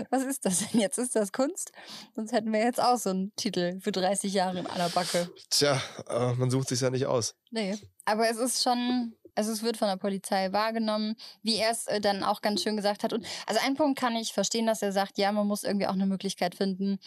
was 0.09 0.23
ist 0.23 0.45
das 0.45 0.69
denn 0.69 0.79
jetzt? 0.79 0.97
Ist 0.97 1.15
das 1.15 1.31
Kunst? 1.31 1.71
Sonst 2.15 2.31
hätten 2.31 2.53
wir 2.53 2.59
jetzt 2.59 2.81
auch 2.81 2.97
so 2.97 3.09
einen 3.09 3.35
Titel 3.35 3.79
für 3.81 3.91
30 3.91 4.33
Jahre 4.33 4.59
in 4.59 4.67
einer 4.67 4.89
Backe. 4.89 5.29
Tja, 5.49 5.81
äh, 6.09 6.33
man 6.33 6.49
sucht 6.49 6.69
sich 6.69 6.79
ja 6.81 6.89
nicht 6.89 7.05
aus. 7.05 7.35
Nee, 7.51 7.75
aber 8.05 8.29
es 8.29 8.37
ist 8.37 8.63
schon 8.63 9.15
also 9.35 9.51
es 9.51 9.63
wird 9.63 9.77
von 9.77 9.87
der 9.87 9.97
Polizei 9.97 10.51
wahrgenommen, 10.51 11.15
wie 11.43 11.57
er 11.57 11.71
es 11.71 11.87
äh, 11.87 12.01
dann 12.01 12.23
auch 12.23 12.41
ganz 12.41 12.63
schön 12.63 12.75
gesagt 12.75 13.03
hat. 13.03 13.13
Und 13.13 13.25
also 13.45 13.61
einen 13.63 13.75
Punkt 13.75 13.99
kann 13.99 14.15
ich 14.15 14.33
verstehen, 14.33 14.65
dass 14.65 14.81
er 14.81 14.91
sagt, 14.91 15.17
ja, 15.17 15.31
man 15.31 15.47
muss 15.47 15.63
irgendwie 15.63 15.87
auch 15.87 15.93
eine 15.93 16.05
Möglichkeit 16.05 16.55
finden, 16.55 16.99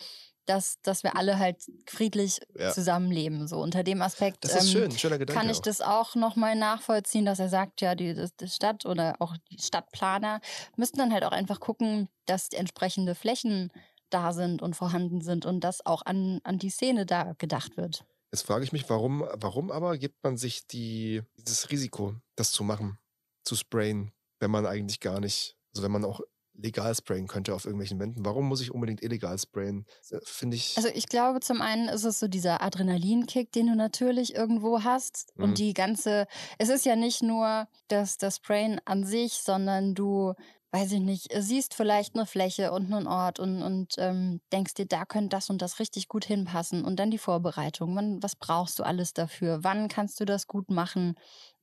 dass, 0.48 0.80
dass 0.82 1.02
wir 1.02 1.16
alle 1.16 1.38
halt 1.38 1.58
friedlich 1.86 2.40
ja. 2.58 2.70
zusammenleben. 2.70 3.46
So 3.46 3.58
unter 3.58 3.82
dem 3.82 4.00
Aspekt 4.00 4.44
das 4.44 4.54
ist 4.54 4.74
ähm, 4.74 4.80
schön, 4.80 4.90
schöner 4.92 5.18
Gedanke 5.18 5.38
kann 5.38 5.50
ich 5.50 5.58
auch. 5.58 5.62
das 5.62 5.80
auch 5.80 6.14
nochmal 6.14 6.56
nachvollziehen, 6.56 7.26
dass 7.26 7.38
er 7.38 7.48
sagt, 7.48 7.80
ja, 7.80 7.94
die, 7.94 8.14
die 8.40 8.48
Stadt 8.48 8.86
oder 8.86 9.16
auch 9.18 9.36
die 9.50 9.58
Stadtplaner 9.60 10.40
müssten 10.76 10.98
dann 10.98 11.12
halt 11.12 11.24
auch 11.24 11.32
einfach 11.32 11.60
gucken, 11.60 12.08
dass 12.26 12.48
entsprechende 12.52 13.14
Flächen 13.14 13.70
da 14.10 14.32
sind 14.32 14.62
und 14.62 14.74
vorhanden 14.74 15.20
sind 15.20 15.44
und 15.44 15.60
dass 15.60 15.84
auch 15.84 16.02
an, 16.06 16.40
an 16.44 16.58
die 16.58 16.70
Szene 16.70 17.04
da 17.04 17.34
gedacht 17.36 17.76
wird. 17.76 18.04
Jetzt 18.32 18.42
frage 18.42 18.64
ich 18.64 18.72
mich, 18.72 18.88
warum, 18.90 19.26
warum 19.34 19.70
aber 19.70 19.96
gibt 19.96 20.22
man 20.22 20.36
sich 20.36 20.66
die, 20.66 21.22
dieses 21.38 21.70
Risiko, 21.70 22.14
das 22.36 22.52
zu 22.52 22.62
machen, 22.62 22.98
zu 23.44 23.56
sprayen, 23.56 24.12
wenn 24.38 24.50
man 24.50 24.66
eigentlich 24.66 25.00
gar 25.00 25.20
nicht, 25.20 25.56
also 25.72 25.82
wenn 25.82 25.92
man 25.92 26.04
auch 26.04 26.20
legal 26.58 26.94
sprayen 26.94 27.28
könnte 27.28 27.54
auf 27.54 27.64
irgendwelchen 27.64 27.98
Wänden. 28.00 28.24
Warum 28.24 28.46
muss 28.46 28.60
ich 28.60 28.72
unbedingt 28.72 29.02
illegal 29.02 29.38
sprayen? 29.38 29.86
Äh, 30.10 30.18
finde 30.24 30.56
ich. 30.56 30.76
Also 30.76 30.88
ich 30.92 31.06
glaube, 31.06 31.40
zum 31.40 31.62
einen 31.62 31.88
ist 31.88 32.04
es 32.04 32.18
so 32.18 32.28
dieser 32.28 32.62
Adrenalinkick, 32.62 33.52
den 33.52 33.68
du 33.68 33.76
natürlich 33.76 34.34
irgendwo 34.34 34.82
hast. 34.82 35.32
Mhm. 35.36 35.44
Und 35.44 35.58
die 35.58 35.72
ganze, 35.72 36.26
es 36.58 36.68
ist 36.68 36.84
ja 36.84 36.96
nicht 36.96 37.22
nur 37.22 37.68
das, 37.86 38.18
das 38.18 38.36
Sprayen 38.36 38.80
an 38.84 39.04
sich, 39.04 39.34
sondern 39.34 39.94
du 39.94 40.34
weiß 40.70 40.92
ich 40.92 41.00
nicht, 41.00 41.28
siehst 41.34 41.74
vielleicht 41.74 42.14
eine 42.14 42.26
Fläche 42.26 42.72
und 42.72 42.92
einen 42.92 43.06
Ort 43.06 43.38
und, 43.38 43.62
und 43.62 43.94
ähm, 43.96 44.40
denkst 44.52 44.74
dir, 44.74 44.84
da 44.84 45.06
könnte 45.06 45.30
das 45.30 45.48
und 45.48 45.62
das 45.62 45.78
richtig 45.78 46.08
gut 46.08 46.26
hinpassen. 46.26 46.84
Und 46.84 46.96
dann 46.96 47.10
die 47.10 47.18
Vorbereitung. 47.18 47.96
Wann, 47.96 48.22
was 48.22 48.36
brauchst 48.36 48.78
du 48.78 48.82
alles 48.82 49.14
dafür? 49.14 49.64
Wann 49.64 49.88
kannst 49.88 50.20
du 50.20 50.26
das 50.26 50.46
gut 50.46 50.70
machen? 50.70 51.14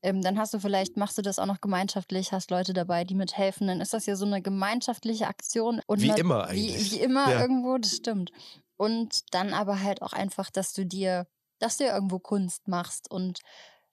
Ähm, 0.01 0.23
dann 0.23 0.39
hast 0.39 0.55
du 0.55 0.59
vielleicht, 0.59 0.97
machst 0.97 1.19
du 1.19 1.21
das 1.21 1.37
auch 1.37 1.45
noch 1.45 1.61
gemeinschaftlich, 1.61 2.31
hast 2.31 2.49
Leute 2.49 2.73
dabei, 2.73 3.03
die 3.03 3.13
mithelfen. 3.13 3.67
Dann 3.67 3.79
ist 3.79 3.93
das 3.93 4.07
ja 4.07 4.15
so 4.15 4.25
eine 4.25 4.41
gemeinschaftliche 4.41 5.27
Aktion. 5.27 5.81
Und 5.85 6.01
wie 6.01 6.11
eine, 6.11 6.19
immer 6.19 6.47
eigentlich. 6.47 6.91
Wie, 6.91 6.95
wie 6.95 7.01
immer 7.01 7.29
ja. 7.29 7.41
irgendwo, 7.41 7.77
das 7.77 7.97
stimmt. 7.97 8.31
Und 8.75 9.21
dann 9.31 9.53
aber 9.53 9.81
halt 9.81 10.01
auch 10.01 10.13
einfach, 10.13 10.49
dass 10.49 10.73
du 10.73 10.83
dir, 10.83 11.27
dass 11.59 11.77
du 11.77 11.83
irgendwo 11.83 12.17
Kunst 12.17 12.67
machst 12.67 13.11
und 13.11 13.41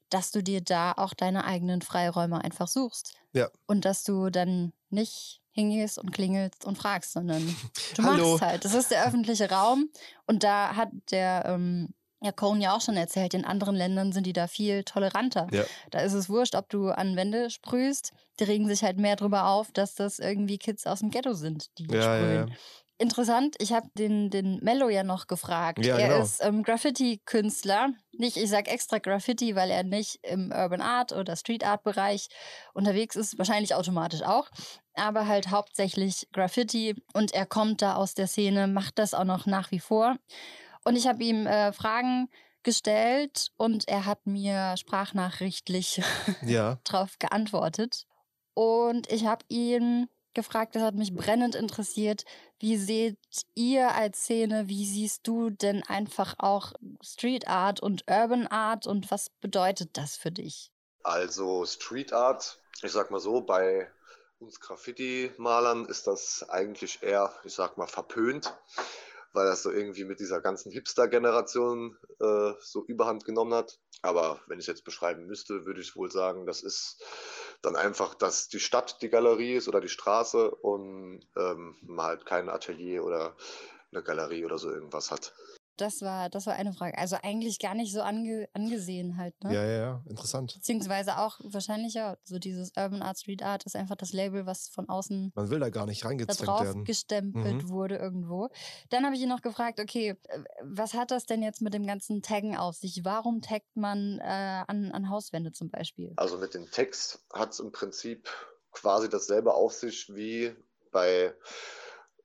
dass 0.08 0.30
du 0.30 0.42
dir 0.42 0.62
da 0.62 0.92
auch 0.92 1.12
deine 1.12 1.44
eigenen 1.44 1.82
Freiräume 1.82 2.42
einfach 2.42 2.68
suchst. 2.68 3.14
Ja. 3.32 3.48
Und 3.66 3.84
dass 3.84 4.04
du 4.04 4.30
dann 4.30 4.72
nicht 4.93 5.40
hingehst 5.51 5.99
und 5.99 6.12
klingelst 6.12 6.64
und 6.64 6.76
fragst, 6.76 7.12
sondern 7.12 7.45
du 7.97 8.03
Hallo. 8.03 8.30
machst 8.30 8.43
halt. 8.43 8.64
Das 8.64 8.74
ist 8.74 8.90
der 8.90 9.07
öffentliche 9.07 9.51
Raum 9.51 9.90
und 10.26 10.45
da 10.45 10.76
hat 10.76 10.90
der 11.11 11.45
ähm, 11.47 11.95
ja, 12.22 12.30
Cohn 12.30 12.61
ja 12.61 12.74
auch 12.74 12.80
schon 12.80 12.97
erzählt, 12.97 13.34
in 13.34 13.45
anderen 13.45 13.74
Ländern 13.74 14.12
sind 14.12 14.26
die 14.26 14.32
da 14.32 14.47
viel 14.47 14.84
toleranter. 14.84 15.49
Ja. 15.51 15.64
Da 15.90 16.01
ist 16.01 16.12
es 16.12 16.28
wurscht, 16.28 16.55
ob 16.55 16.68
du 16.68 16.90
an 16.90 17.16
Wände 17.16 17.51
sprühst. 17.51 18.12
Die 18.38 18.45
regen 18.45 18.68
sich 18.68 18.84
halt 18.84 18.97
mehr 18.97 19.16
drüber 19.16 19.49
auf, 19.49 19.72
dass 19.72 19.97
das 19.97 20.20
irgendwie 20.20 20.57
Kids 20.57 20.86
aus 20.86 21.01
dem 21.01 21.11
Ghetto 21.11 21.32
sind, 21.34 21.76
die 21.78 21.86
ja, 21.93 22.03
sprühen. 22.03 22.49
Ja, 22.49 22.55
Interessant, 23.03 23.57
ich 23.59 23.72
habe 23.72 23.88
den, 23.98 24.30
den 24.30 24.61
Mello 24.62 24.88
ja 24.88 25.03
noch 25.03 25.26
gefragt. 25.26 25.84
Ja, 25.84 25.98
er 25.98 26.09
genau. 26.11 26.22
ist 26.22 26.40
ähm, 26.40 26.62
Graffiti-Künstler. 26.62 27.88
Nicht, 28.12 28.36
ich 28.36 28.48
sage 28.48 28.70
extra 28.70 28.98
Graffiti, 28.98 29.57
weil 29.57 29.70
er 29.70 29.82
nicht 29.82 30.20
im 30.22 30.53
Urban 30.53 30.80
Art 30.80 31.11
oder 31.11 31.34
Street 31.34 31.66
Art 31.66 31.82
Bereich 31.82 32.28
unterwegs 32.74 33.16
ist, 33.16 33.38
wahrscheinlich 33.38 33.74
automatisch 33.74 34.22
auch, 34.22 34.48
aber 34.94 35.26
halt 35.26 35.50
hauptsächlich 35.50 36.28
Graffiti 36.32 36.94
und 37.12 37.34
er 37.34 37.44
kommt 37.44 37.82
da 37.82 37.96
aus 37.96 38.14
der 38.14 38.28
Szene, 38.28 38.68
macht 38.68 39.00
das 39.00 39.14
auch 39.14 39.24
noch 39.24 39.46
nach 39.46 39.72
wie 39.72 39.80
vor. 39.80 40.16
Und 40.84 40.94
ich 40.94 41.09
habe 41.09 41.24
ihm 41.24 41.48
äh, 41.48 41.72
Fragen 41.72 42.28
gestellt 42.62 43.50
und 43.57 43.88
er 43.88 44.07
hat 44.07 44.28
mir 44.28 44.76
sprachnachrichtlich 44.76 46.03
ja. 46.46 46.78
drauf 46.84 47.18
geantwortet. 47.18 48.07
Und 48.55 49.11
ich 49.11 49.26
habe 49.26 49.44
ihn 49.48 50.09
gefragt, 50.34 50.74
das 50.74 50.82
hat 50.82 50.94
mich 50.94 51.14
brennend 51.14 51.55
interessiert. 51.55 52.24
Wie 52.62 52.76
seht 52.76 53.18
ihr 53.56 53.92
als 53.92 54.20
Szene, 54.20 54.68
wie 54.68 54.86
siehst 54.86 55.26
du 55.26 55.50
denn 55.50 55.82
einfach 55.82 56.36
auch 56.38 56.72
Street 57.02 57.48
Art 57.48 57.80
und 57.80 58.04
Urban 58.08 58.46
Art? 58.46 58.86
Und 58.86 59.10
was 59.10 59.30
bedeutet 59.30 59.96
das 59.96 60.16
für 60.16 60.30
dich? 60.30 60.70
Also 61.02 61.66
Street 61.66 62.12
Art, 62.12 62.60
ich 62.82 62.92
sag 62.92 63.10
mal 63.10 63.18
so, 63.18 63.40
bei 63.40 63.90
uns 64.38 64.60
Graffiti-Malern 64.60 65.86
ist 65.86 66.06
das 66.06 66.48
eigentlich 66.50 67.02
eher, 67.02 67.34
ich 67.42 67.52
sag 67.52 67.78
mal, 67.78 67.88
verpönt 67.88 68.56
weil 69.33 69.47
das 69.47 69.62
so 69.62 69.70
irgendwie 69.70 70.05
mit 70.05 70.20
dieser 70.20 70.41
ganzen 70.41 70.70
Hipster-Generation 70.70 71.97
äh, 72.20 72.53
so 72.61 72.85
überhand 72.87 73.24
genommen 73.24 73.55
hat. 73.55 73.78
Aber 74.03 74.41
wenn 74.47 74.59
ich 74.59 74.64
es 74.64 74.68
jetzt 74.68 74.85
beschreiben 74.85 75.26
müsste, 75.26 75.64
würde 75.64 75.80
ich 75.80 75.97
wohl 75.97 76.11
sagen, 76.11 76.47
das 76.47 76.62
ist 76.62 77.03
dann 77.62 77.76
einfach, 77.76 78.14
dass 78.14 78.49
die 78.49 78.61
Stadt 78.61 79.01
die 79.01 79.09
Galerie 79.09 79.55
ist 79.55 79.68
oder 79.68 79.80
die 79.80 79.89
Straße 79.89 80.51
und 80.51 81.20
ähm, 81.37 81.76
man 81.83 82.07
halt 82.07 82.26
kein 82.26 82.49
Atelier 82.49 83.05
oder 83.05 83.37
eine 83.93 84.03
Galerie 84.03 84.45
oder 84.45 84.59
so 84.59 84.70
irgendwas 84.70 85.11
hat. 85.11 85.33
Das 85.83 86.01
war, 86.01 86.30
das 86.30 86.47
war 86.47 86.55
eine 86.55 86.72
Frage. 86.72 86.97
Also 86.97 87.16
eigentlich 87.24 87.59
gar 87.59 87.74
nicht 87.74 87.93
so 87.93 88.03
ange, 88.03 88.49
angesehen 88.53 89.16
halt, 89.16 89.35
ne? 89.43 89.53
Ja, 89.53 89.64
ja, 89.64 89.78
ja, 89.78 90.03
interessant. 90.09 90.55
Beziehungsweise 90.55 91.18
auch 91.18 91.41
wahrscheinlich 91.43 91.95
ja, 91.95 92.16
so 92.22 92.39
dieses 92.39 92.70
Urban 92.76 93.03
Art, 93.03 93.18
Street 93.18 93.43
Art 93.43 93.64
ist 93.64 93.74
einfach 93.74 93.97
das 93.97 94.12
Label, 94.12 94.47
was 94.47 94.68
von 94.68 94.89
außen 94.89 95.33
Man 95.35 95.51
will 95.51 95.59
da 95.59 95.70
gar 95.70 95.87
nicht 95.87 96.05
reingezwängt 96.05 96.41
da 96.41 96.45
drauf 96.45 96.62
werden. 96.62 96.85
gestempelt 96.85 97.64
Mhm. 97.64 97.68
wurde 97.68 97.97
irgendwo. 97.97 98.49
Dann 98.91 99.05
habe 99.05 99.16
ich 99.16 99.22
ihn 99.22 99.28
noch 99.28 99.43
gefragt, 99.43 99.80
okay, 99.80 100.11
äh, 100.28 100.39
was 100.62 100.95
hat 100.95 101.11
das 101.11 101.26
denn 101.26 101.43
jetzt 101.43 101.62
mit 101.62 101.74
dem 101.74 101.85
ganzen 101.85 102.22
Taggen 102.22 102.57
auf 102.57 102.76
sich? 102.76 103.05
Warum 103.05 103.43
taggt 103.43 103.74
man 103.74 104.20
äh, 104.20 104.62
an, 104.68 104.93
an 104.93 105.11
Hauswände 105.11 105.51
zum 105.51 105.68
Beispiel? 105.68 106.12
Also 106.14 106.39
mit 106.39 106.55
dem 106.55 106.70
Text 106.70 107.24
hat 107.33 107.51
es 107.51 107.59
im 107.59 107.72
Prinzip 107.72 108.28
quasi 108.70 109.09
dasselbe 109.09 109.53
auf 109.53 109.72
sich 109.72 110.14
wie 110.14 110.55
bei 110.93 111.35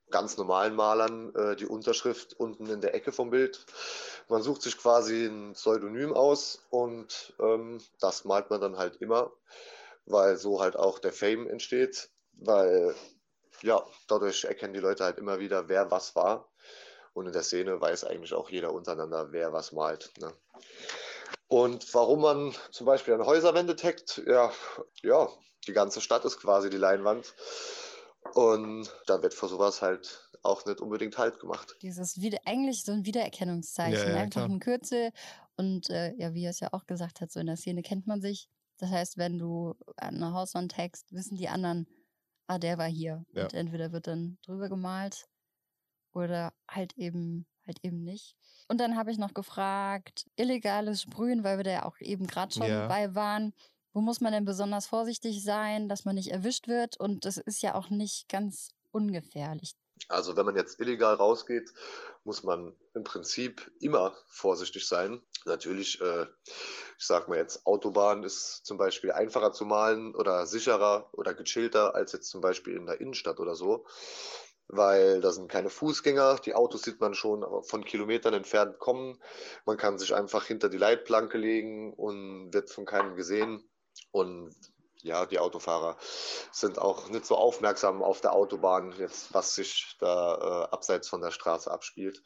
ganz 0.10 0.38
normalen 0.38 0.76
Malern 0.76 1.34
äh, 1.36 1.56
die 1.56 1.66
Unterschrift 1.66 2.34
unten 2.34 2.68
in 2.68 2.82
der 2.82 2.94
Ecke 2.94 3.12
vom 3.12 3.30
Bild. 3.30 3.66
Man 4.30 4.42
sucht 4.42 4.62
sich 4.62 4.78
quasi 4.78 5.26
ein 5.26 5.54
Pseudonym 5.54 6.14
aus 6.14 6.66
und 6.70 7.34
ähm, 7.40 7.80
das 8.00 8.26
malt 8.26 8.50
man 8.50 8.62
dann 8.62 8.78
halt 8.78 8.98
immer, 8.98 9.32
weil 10.06 10.38
so 10.38 10.62
halt 10.62 10.76
auch 10.76 11.00
der 11.00 11.14
Fame 11.14 11.48
entsteht, 11.48 12.10
weil 12.34 12.96
ja, 13.62 13.84
dadurch 14.08 14.46
erkennen 14.46 14.74
die 14.74 14.80
Leute 14.80 15.04
halt 15.04 15.18
immer 15.18 15.40
wieder, 15.40 15.68
wer 15.70 15.90
was 15.92 16.16
war. 16.16 16.48
Und 17.14 17.26
in 17.26 17.34
der 17.34 17.44
Szene 17.44 17.82
weiß 17.82 18.04
eigentlich 18.04 18.34
auch 18.34 18.50
jeder 18.50 18.72
untereinander, 18.72 19.32
wer 19.32 19.52
was 19.52 19.72
malt. 19.72 20.12
Ne? 20.20 20.32
Und 21.48 21.94
warum 21.96 22.22
man 22.22 22.56
zum 22.72 22.86
Beispiel 22.86 23.16
an 23.16 23.26
Häuserwände 23.26 23.76
taggt, 23.76 24.22
ja, 24.28 24.52
ja, 25.02 25.30
die 25.66 25.74
ganze 25.74 26.02
Stadt 26.02 26.26
ist 26.26 26.40
quasi 26.40 26.70
die 26.70 26.78
Leinwand. 26.78 27.34
Und 28.34 28.90
da 29.08 29.22
wird 29.22 29.34
für 29.34 29.48
sowas 29.48 29.82
halt 29.82 30.30
auch 30.44 30.66
nicht 30.66 30.80
unbedingt 30.82 31.18
Halt 31.18 31.40
gemacht. 31.40 31.76
Dieses 31.82 32.22
wieder, 32.22 32.38
eigentlich 32.46 32.84
so 32.84 32.92
ein 32.92 33.06
Wiedererkennungszeichen, 33.06 33.94
Ja, 34.00 34.10
ja, 34.10 34.16
einfach 34.18 34.42
klar. 34.46 34.50
ein 34.50 34.60
Kürzel. 34.60 35.12
Und 35.56 35.90
äh, 35.90 36.14
ja, 36.18 36.34
wie 36.34 36.44
er 36.46 36.52
es 36.52 36.60
ja 36.60 36.70
auch 36.72 36.86
gesagt 36.86 37.22
hat, 37.22 37.32
so 37.32 37.40
in 37.40 37.48
der 37.48 37.58
Szene 37.58 37.82
kennt 37.82 38.08
man 38.08 38.22
sich. 38.22 38.48
Das 38.78 38.92
heißt, 38.92 39.18
wenn 39.18 39.40
du 39.40 39.74
an 39.98 40.16
eine 40.16 40.34
Hauswand 40.34 40.72
text, 40.72 41.12
wissen 41.12 41.36
die 41.36 41.50
anderen, 41.50 41.88
ah, 42.46 42.60
der 42.60 42.78
war 42.78 42.88
hier. 42.88 43.26
Ja. 43.34 43.44
Und 43.44 43.54
entweder 43.54 43.92
wird 43.92 44.08
dann 44.08 44.38
drüber 44.46 44.70
gemalt 44.70 45.26
oder 46.14 46.54
halt 46.70 46.94
eben 46.98 47.48
halt 47.66 47.80
eben 47.84 48.04
nicht. 48.04 48.36
Und 48.70 48.80
dann 48.80 48.96
habe 48.96 49.12
ich 49.12 49.18
noch 49.18 49.34
gefragt, 49.34 50.26
illegales 50.38 51.02
Sprühen, 51.02 51.44
weil 51.44 51.58
wir 51.58 51.64
da 51.66 51.72
ja 51.72 51.86
auch 51.86 52.00
eben 52.00 52.26
gerade 52.26 52.54
schon 52.54 52.68
Ja. 52.68 52.88
bei 52.88 53.14
waren. 53.14 53.54
Wo 53.98 54.02
muss 54.02 54.22
man 54.22 54.32
denn 54.32 54.46
besonders 54.46 54.86
vorsichtig 54.86 55.44
sein, 55.44 55.90
dass 55.90 56.06
man 56.06 56.14
nicht 56.14 56.30
erwischt 56.32 56.68
wird? 56.68 57.00
Und 57.00 57.26
das 57.26 57.38
ist 57.38 57.64
ja 57.64 57.74
auch 57.74 57.90
nicht 57.90 58.30
ganz 58.30 58.70
ungefährlich. 58.92 59.72
Also 60.08 60.38
wenn 60.38 60.46
man 60.46 60.56
jetzt 60.56 60.80
illegal 60.80 61.16
rausgeht, 61.16 61.74
muss 62.24 62.44
man 62.44 62.76
im 62.94 63.04
Prinzip 63.04 63.72
immer 63.80 64.16
vorsichtig 64.28 64.88
sein. 64.88 65.24
Natürlich, 65.46 66.00
äh, 66.00 66.28
ich 67.00 67.08
sag 67.08 67.28
mal 67.28 67.40
jetzt, 67.40 67.66
Autobahn 67.66 68.22
ist 68.22 68.68
zum 68.68 68.78
Beispiel 68.78 69.12
einfacher 69.12 69.52
zu 69.52 69.66
malen 69.66 70.14
oder 70.14 70.46
sicherer 70.46 71.10
oder 71.14 71.34
gechillter 71.34 71.96
als 71.96 72.12
jetzt 72.12 72.30
zum 72.30 72.40
Beispiel 72.40 72.76
in 72.76 72.86
der 72.86 73.02
Innenstadt 73.02 73.40
oder 73.40 73.56
so. 73.56 73.88
Weil 74.68 75.22
da 75.22 75.32
sind 75.32 75.50
keine 75.50 75.72
Fußgänger, 75.72 76.36
die 76.46 76.54
Autos 76.54 76.84
sieht 76.84 77.00
man 77.00 77.16
schon 77.16 77.44
von 77.64 77.84
Kilometern 77.84 78.36
entfernt 78.36 78.78
kommen. 78.78 79.20
Man 79.66 79.78
kann 79.78 79.98
sich 79.98 80.14
einfach 80.14 80.46
hinter 80.46 80.70
die 80.70 80.78
Leitplanke 80.78 81.40
legen 81.40 81.96
und 81.96 82.54
wird 82.54 82.70
von 82.70 82.86
keinem 82.86 83.16
gesehen. 83.16 83.68
Und 84.12 84.56
ja, 85.04 85.26
die 85.26 85.40
Autofahrer 85.40 85.96
sind 86.52 86.80
auch 86.80 87.10
nicht 87.10 87.26
so 87.26 87.36
aufmerksam 87.36 88.02
auf 88.04 88.22
der 88.22 88.34
Autobahn, 88.34 88.94
jetzt 88.98 89.34
was 89.34 89.56
sich 89.56 89.96
da 90.00 90.36
äh, 90.36 90.74
abseits 90.74 91.08
von 91.08 91.22
der 91.22 91.32
Straße 91.32 91.70
abspielt. 91.70 92.22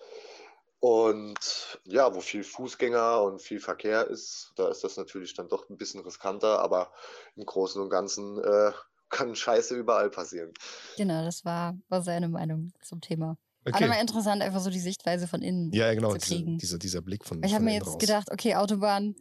Und 0.79 1.79
ja, 1.83 2.15
wo 2.15 2.21
viel 2.21 2.43
Fußgänger 2.43 3.21
und 3.21 3.39
viel 3.41 3.59
Verkehr 3.59 4.07
ist, 4.07 4.51
da 4.55 4.67
ist 4.69 4.83
das 4.83 4.97
natürlich 4.97 5.35
dann 5.35 5.47
doch 5.47 5.69
ein 5.69 5.77
bisschen 5.77 6.01
riskanter, 6.01 6.59
aber 6.59 6.91
im 7.35 7.45
Großen 7.45 7.79
und 7.79 7.89
Ganzen 7.91 8.43
äh, 8.43 8.71
kann 9.09 9.35
Scheiße 9.35 9.75
überall 9.75 10.09
passieren. 10.09 10.51
Genau, 10.97 11.23
das 11.23 11.45
war, 11.45 11.75
war 11.89 12.01
seine 12.01 12.29
Meinung 12.29 12.73
zum 12.81 12.99
Thema. 13.01 13.37
Aber 13.65 13.75
Okay. 13.75 13.87
mal 13.89 14.01
interessant, 14.01 14.41
einfach 14.41 14.59
so 14.59 14.71
die 14.71 14.79
Sichtweise 14.79 15.27
von 15.27 15.43
innen 15.43 15.71
Ja, 15.71 15.85
ja, 15.85 15.93
genau. 15.93 16.09
zu 16.13 16.17
Diese, 16.17 16.35
kriegen. 16.35 16.57
dieser, 16.57 16.79
dieser 16.79 17.01
Blick 17.01 17.25
von. 17.25 17.43
ich 17.43 17.53
habe 17.53 17.63
mir 17.63 17.75
jetzt 17.75 17.85
raus. 17.87 17.99
gedacht, 17.99 18.31
okay, 18.31 18.55
Autobahn 18.55 19.15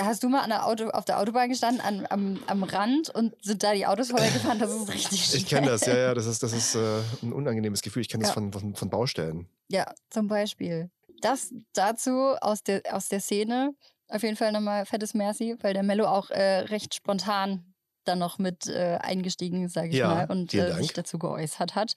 Hast 0.00 0.22
du 0.22 0.28
mal 0.28 0.46
der 0.46 0.66
Auto, 0.66 0.88
auf 0.90 1.06
der 1.06 1.18
Autobahn 1.18 1.48
gestanden, 1.48 1.80
an, 1.80 2.06
am, 2.10 2.38
am 2.46 2.62
Rand 2.62 3.08
und 3.08 3.34
sind 3.42 3.62
da 3.62 3.72
die 3.72 3.86
Autos 3.86 4.10
vorbeigefahren? 4.10 4.58
Das 4.58 4.70
ist 4.70 4.92
richtig 4.92 5.24
schwer. 5.24 5.36
Ich 5.38 5.46
kenne 5.46 5.66
das, 5.68 5.86
ja, 5.86 5.96
ja. 5.96 6.14
Das 6.14 6.26
ist, 6.26 6.42
das 6.42 6.52
ist 6.52 6.74
äh, 6.74 7.00
ein 7.22 7.32
unangenehmes 7.32 7.80
Gefühl. 7.80 8.02
Ich 8.02 8.10
kenne 8.10 8.22
ja. 8.24 8.28
das 8.28 8.34
von, 8.34 8.52
von, 8.52 8.74
von 8.74 8.90
Baustellen. 8.90 9.48
Ja, 9.68 9.86
zum 10.10 10.28
Beispiel. 10.28 10.90
Das 11.22 11.54
dazu 11.72 12.34
aus 12.40 12.62
der, 12.62 12.82
aus 12.90 13.08
der 13.08 13.20
Szene. 13.20 13.74
Auf 14.08 14.22
jeden 14.22 14.36
Fall 14.36 14.52
nochmal 14.52 14.84
fettes 14.84 15.14
Merci, 15.14 15.56
weil 15.62 15.72
der 15.72 15.82
Mello 15.82 16.04
auch 16.04 16.28
äh, 16.28 16.58
recht 16.60 16.94
spontan 16.94 17.72
dann 18.04 18.18
noch 18.18 18.38
mit 18.38 18.66
äh, 18.66 18.98
eingestiegen, 19.00 19.68
sage 19.68 19.88
ich 19.88 19.96
ja, 19.96 20.08
mal, 20.08 20.30
und 20.30 20.52
äh, 20.54 20.72
sich 20.74 20.92
dazu 20.92 21.18
geäußert 21.18 21.74
hat. 21.74 21.94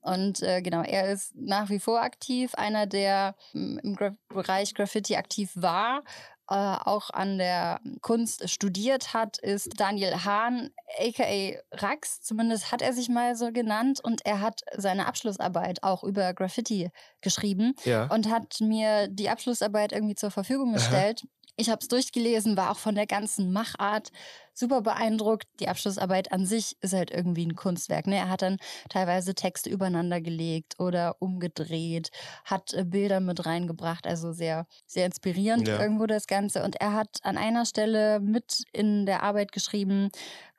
Und 0.00 0.42
äh, 0.42 0.62
genau, 0.62 0.82
er 0.82 1.12
ist 1.12 1.34
nach 1.36 1.70
wie 1.70 1.78
vor 1.78 2.02
aktiv, 2.02 2.54
einer, 2.54 2.86
der 2.86 3.34
im 3.52 3.94
Gra 3.96 4.16
Bereich 4.28 4.74
Graffiti 4.74 5.16
aktiv 5.16 5.52
war, 5.54 6.02
äh, 6.48 6.54
auch 6.54 7.10
an 7.10 7.38
der 7.38 7.80
Kunst 8.02 8.48
studiert 8.50 9.14
hat, 9.14 9.38
ist 9.38 9.80
Daniel 9.80 10.24
Hahn, 10.24 10.70
aka 10.98 11.58
Rax, 11.72 12.20
zumindest 12.20 12.70
hat 12.70 12.82
er 12.82 12.92
sich 12.92 13.08
mal 13.08 13.34
so 13.36 13.50
genannt 13.50 14.00
und 14.02 14.24
er 14.26 14.40
hat 14.40 14.60
seine 14.76 15.06
Abschlussarbeit 15.06 15.82
auch 15.82 16.04
über 16.04 16.34
Graffiti 16.34 16.90
geschrieben 17.20 17.74
ja. 17.84 18.06
und 18.06 18.28
hat 18.28 18.60
mir 18.60 19.08
die 19.08 19.30
Abschlussarbeit 19.30 19.92
irgendwie 19.92 20.16
zur 20.16 20.30
Verfügung 20.30 20.74
gestellt. 20.74 21.22
Aha. 21.24 21.30
Ich 21.56 21.70
habe 21.70 21.80
es 21.80 21.88
durchgelesen, 21.88 22.56
war 22.56 22.70
auch 22.72 22.78
von 22.78 22.94
der 22.96 23.06
ganzen 23.06 23.52
Machart 23.52 24.10
super 24.54 24.80
beeindruckt. 24.80 25.46
Die 25.60 25.68
Abschlussarbeit 25.68 26.32
an 26.32 26.46
sich 26.46 26.76
ist 26.80 26.94
halt 26.94 27.10
irgendwie 27.10 27.46
ein 27.46 27.56
Kunstwerk. 27.56 28.06
Ne? 28.06 28.16
Er 28.16 28.30
hat 28.30 28.42
dann 28.42 28.58
teilweise 28.88 29.34
Texte 29.34 29.68
übereinander 29.68 30.20
gelegt 30.20 30.74
oder 30.78 31.16
umgedreht, 31.18 32.10
hat 32.44 32.72
äh, 32.72 32.84
Bilder 32.84 33.20
mit 33.20 33.44
reingebracht, 33.44 34.06
also 34.06 34.32
sehr, 34.32 34.66
sehr 34.86 35.06
inspirierend 35.06 35.68
ja. 35.68 35.80
irgendwo 35.80 36.06
das 36.06 36.26
Ganze. 36.26 36.62
Und 36.62 36.76
er 36.80 36.92
hat 36.92 37.18
an 37.22 37.36
einer 37.36 37.66
Stelle 37.66 38.20
mit 38.20 38.62
in 38.72 39.06
der 39.06 39.22
Arbeit 39.22 39.52
geschrieben, 39.52 40.10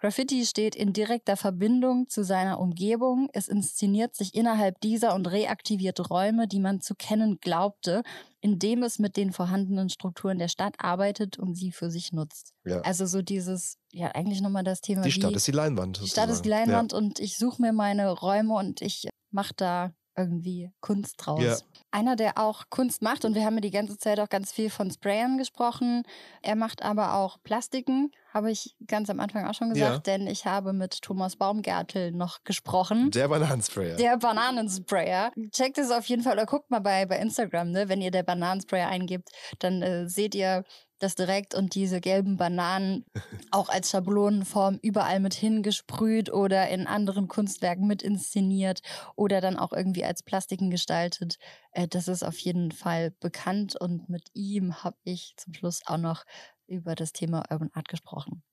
Graffiti 0.06 0.46
steht 0.46 0.76
in 0.76 0.94
direkter 0.94 1.36
Verbindung 1.36 2.08
zu 2.10 2.24
seiner 2.24 2.60
Umgebung. 2.60 3.28
Es 3.34 3.48
inszeniert 3.48 4.16
sich 4.16 4.36
innerhalb 4.36 4.80
dieser 4.82 5.16
und 5.16 5.26
reaktiviert 5.26 6.12
Räume, 6.12 6.48
die 6.48 6.60
man 6.60 6.80
zu 6.80 6.94
kennen 6.94 7.40
glaubte, 7.42 8.04
indem 8.40 8.84
es 8.84 9.00
mit 9.00 9.18
den 9.18 9.34
vorhandenen 9.34 9.90
Strukturen 9.90 10.38
der 10.38 10.48
Stadt 10.48 10.76
arbeitet 10.78 11.40
und 11.40 11.56
sie 11.56 11.72
für 11.72 11.90
sich 11.90 12.12
nutzt. 12.12 12.54
Ja. 12.66 12.82
Also 12.82 13.08
so 13.08 13.24
dieses 13.24 13.80
ja 13.92 14.12
eigentlich 14.14 14.42
nochmal 14.42 14.64
das 14.64 14.82
Thema. 14.82 15.02
Die 15.02 15.12
Stadt 15.12 15.36
ist 15.36 15.48
die 15.48 15.52
Leinwand. 15.54 16.00
Die 16.04 16.08
Stadt 16.08 16.30
ist 16.30 16.44
die 16.44 16.50
Leinwand 16.50 16.92
ja. 16.92 17.00
und 17.00 17.20
ich 17.20 17.40
suche 17.40 17.60
mir 17.60 17.74
meine 17.74 18.12
Räume 18.12 18.54
und 18.54 18.82
ich 18.82 19.10
mache 19.32 19.56
da 19.58 19.92
irgendwie 20.18 20.72
Kunst 20.82 21.16
draus. 21.18 21.42
Ja. 21.42 21.58
Einer, 21.92 22.16
der 22.16 22.38
auch 22.38 22.64
Kunst 22.70 23.02
macht, 23.02 23.26
und 23.26 23.36
wir 23.36 23.46
haben 23.46 23.56
ja 23.56 23.62
die 23.62 23.72
ganze 23.72 23.98
Zeit 23.98 24.20
auch 24.20 24.30
ganz 24.30 24.52
viel 24.52 24.70
von 24.70 24.92
Sprayern 24.92 25.38
gesprochen. 25.38 26.04
Er 26.42 26.56
macht 26.56 26.84
aber 26.84 27.16
auch 27.16 27.38
Plastiken, 27.44 28.12
habe 28.34 28.52
ich 28.52 28.76
ganz 28.86 29.10
am 29.10 29.20
Anfang 29.20 29.46
auch 29.46 29.54
schon 29.54 29.70
gesagt, 29.74 30.08
ja. 30.08 30.18
denn 30.18 30.28
ich 30.28 30.46
habe 30.46 30.74
mit 30.74 31.02
Thomas 31.02 31.38
Baumgärtel 31.38 32.12
noch 32.12 32.44
gesprochen. 32.44 33.12
Der 33.12 33.30
Bananensprayer. 33.30 33.96
Der 33.96 34.18
Bananensprayer. 34.18 35.32
Checkt 35.52 35.78
es 35.78 35.90
auf 35.92 36.06
jeden 36.06 36.22
Fall 36.22 36.34
oder 36.34 36.46
guckt 36.46 36.70
mal 36.70 36.80
bei, 36.80 37.06
bei 37.06 37.18
Instagram, 37.18 37.72
ne? 37.72 37.88
wenn 37.88 38.02
ihr 38.02 38.12
der 38.12 38.24
Bananensprayer 38.24 38.90
eingibt, 38.90 39.30
dann 39.60 39.82
äh, 39.82 40.10
seht 40.10 40.36
ihr 40.36 40.66
das 41.00 41.16
direkt 41.16 41.56
und 41.56 41.76
diese 41.76 42.02
gelben 42.02 42.38
Bananen 42.38 43.06
auch 43.52 43.70
als 43.70 43.90
Schablonenform 43.90 44.80
überall 44.82 45.20
mit 45.20 45.34
hingesprüht 45.34 46.32
oder 46.32 46.70
in 46.70 46.88
anderen 46.88 47.28
Kunstwerken 47.28 47.88
mit 47.88 48.02
inszeniert 48.02 48.82
oder 49.16 49.42
dann 49.42 49.58
auch 49.58 49.74
irgendwie 49.74 50.06
als 50.06 50.24
Plastiken 50.24 50.70
gestaltet. 50.70 51.38
Äh, 51.72 51.88
das 51.88 52.08
ist 52.08 52.24
auf 52.24 52.38
jeden 52.40 52.72
Fall 52.72 53.12
bekannt 53.20 53.76
und 53.80 54.10
mit 54.10 54.30
ihm 54.34 54.84
habe 54.84 54.98
ich 55.04 55.34
zum 55.38 55.54
Schluss 55.54 55.82
auch 55.86 55.98
noch 55.98 56.24
über 56.68 56.96
das 56.96 57.12
Thema 57.12 57.44
Urban 57.50 57.72
Art 57.74 57.88
gesprochen. 57.88 58.44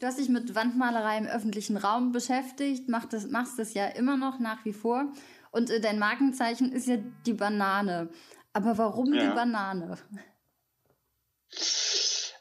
Du 0.00 0.06
hast 0.06 0.20
dich 0.20 0.28
mit 0.28 0.54
Wandmalerei 0.54 1.18
im 1.18 1.26
öffentlichen 1.26 1.76
Raum 1.76 2.12
beschäftigt, 2.12 2.88
machst 2.88 3.12
das, 3.12 3.28
machst 3.28 3.58
das 3.58 3.74
ja 3.74 3.86
immer 3.86 4.16
noch 4.16 4.38
nach 4.38 4.64
wie 4.64 4.72
vor. 4.72 5.12
Und 5.50 5.70
äh, 5.70 5.80
dein 5.80 5.98
Markenzeichen 5.98 6.70
ist 6.70 6.86
ja 6.86 6.98
die 7.26 7.32
Banane. 7.32 8.08
Aber 8.58 8.76
warum 8.76 9.14
ja. 9.14 9.22
die 9.22 9.34
Banane? 9.36 9.96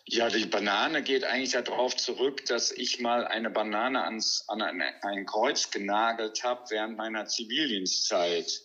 Ja, 0.06 0.30
die 0.30 0.48
Banane 0.48 1.04
geht 1.04 1.24
eigentlich 1.24 1.52
darauf 1.52 1.96
zurück, 1.96 2.44
dass 2.48 2.72
ich 2.72 3.00
mal 3.00 3.28
eine 3.28 3.52
Banane 3.52 4.04
ans, 4.04 4.44
an 4.48 4.64
ein, 4.64 4.82
ein 4.82 5.28
Kreuz 5.28 5.70
genagelt 5.70 6.44
habe 6.44 6.64
während 6.70 6.98
meiner 6.98 7.28
Zivildienstzeit. 7.28 8.62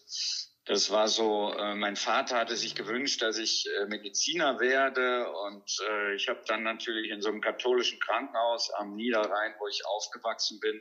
Das 0.65 0.91
war 0.91 1.09
so, 1.09 1.53
äh, 1.53 1.75
mein 1.75 1.97
Vater 1.97 2.37
hatte 2.37 2.57
sich 2.57 2.77
gewünscht, 2.77 3.21
dass 3.21 3.37
ich 3.37 3.69
äh, 3.81 3.87
Mediziner 3.87 4.61
werde 4.61 5.29
und 5.29 5.65
äh, 5.89 6.15
ich 6.15 6.29
habe 6.29 6.41
dann 6.47 6.63
natürlich 6.63 7.11
in 7.11 7.21
so 7.21 7.31
einem 7.31 7.41
katholischen 7.41 7.99
Krankenhaus 7.99 8.71
am 8.71 8.95
Niederrhein, 8.95 9.55
wo 9.59 9.67
ich 9.67 9.85
aufgewachsen 9.85 10.61
bin, 10.61 10.81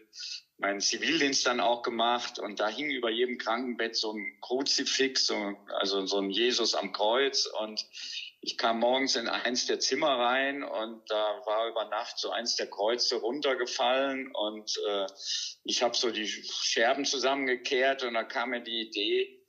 meinen 0.60 0.82
Zivildienst 0.82 1.48
dann 1.48 1.60
auch 1.60 1.82
gemacht 1.82 2.38
und 2.38 2.60
da 2.60 2.68
hing 2.68 2.92
über 2.92 3.10
jedem 3.10 3.40
Krankenbett 3.40 3.96
so 3.96 4.14
ein 4.14 4.38
Kruzifix, 4.42 5.26
so, 5.26 5.58
also 5.80 6.06
so 6.06 6.20
ein 6.20 6.30
Jesus 6.30 6.76
am 6.76 6.94
Kreuz 6.94 7.48
und 7.48 7.84
ich 8.42 8.60
kam 8.60 8.80
morgens 8.80 9.16
in 9.16 9.28
eins 9.28 9.66
der 9.66 9.80
Zimmer 9.80 10.20
rein 10.20 10.64
und 10.64 11.10
da 11.10 11.42
war 11.46 11.68
über 11.70 11.86
Nacht 11.86 12.20
so 12.20 12.30
eins 12.30 12.56
der 12.56 12.68
Kreuze 12.68 13.16
runtergefallen 13.16 14.32
und 14.32 14.78
äh, 14.88 15.08
ich 15.64 15.82
habe 15.82 15.98
so 15.98 16.12
die 16.12 16.28
Scherben 16.28 17.06
zusammengekehrt 17.06 18.04
und 18.04 18.14
da 18.14 18.24
kam 18.24 18.52
mir 18.52 18.62
die 18.62 18.82
Idee, 18.82 19.41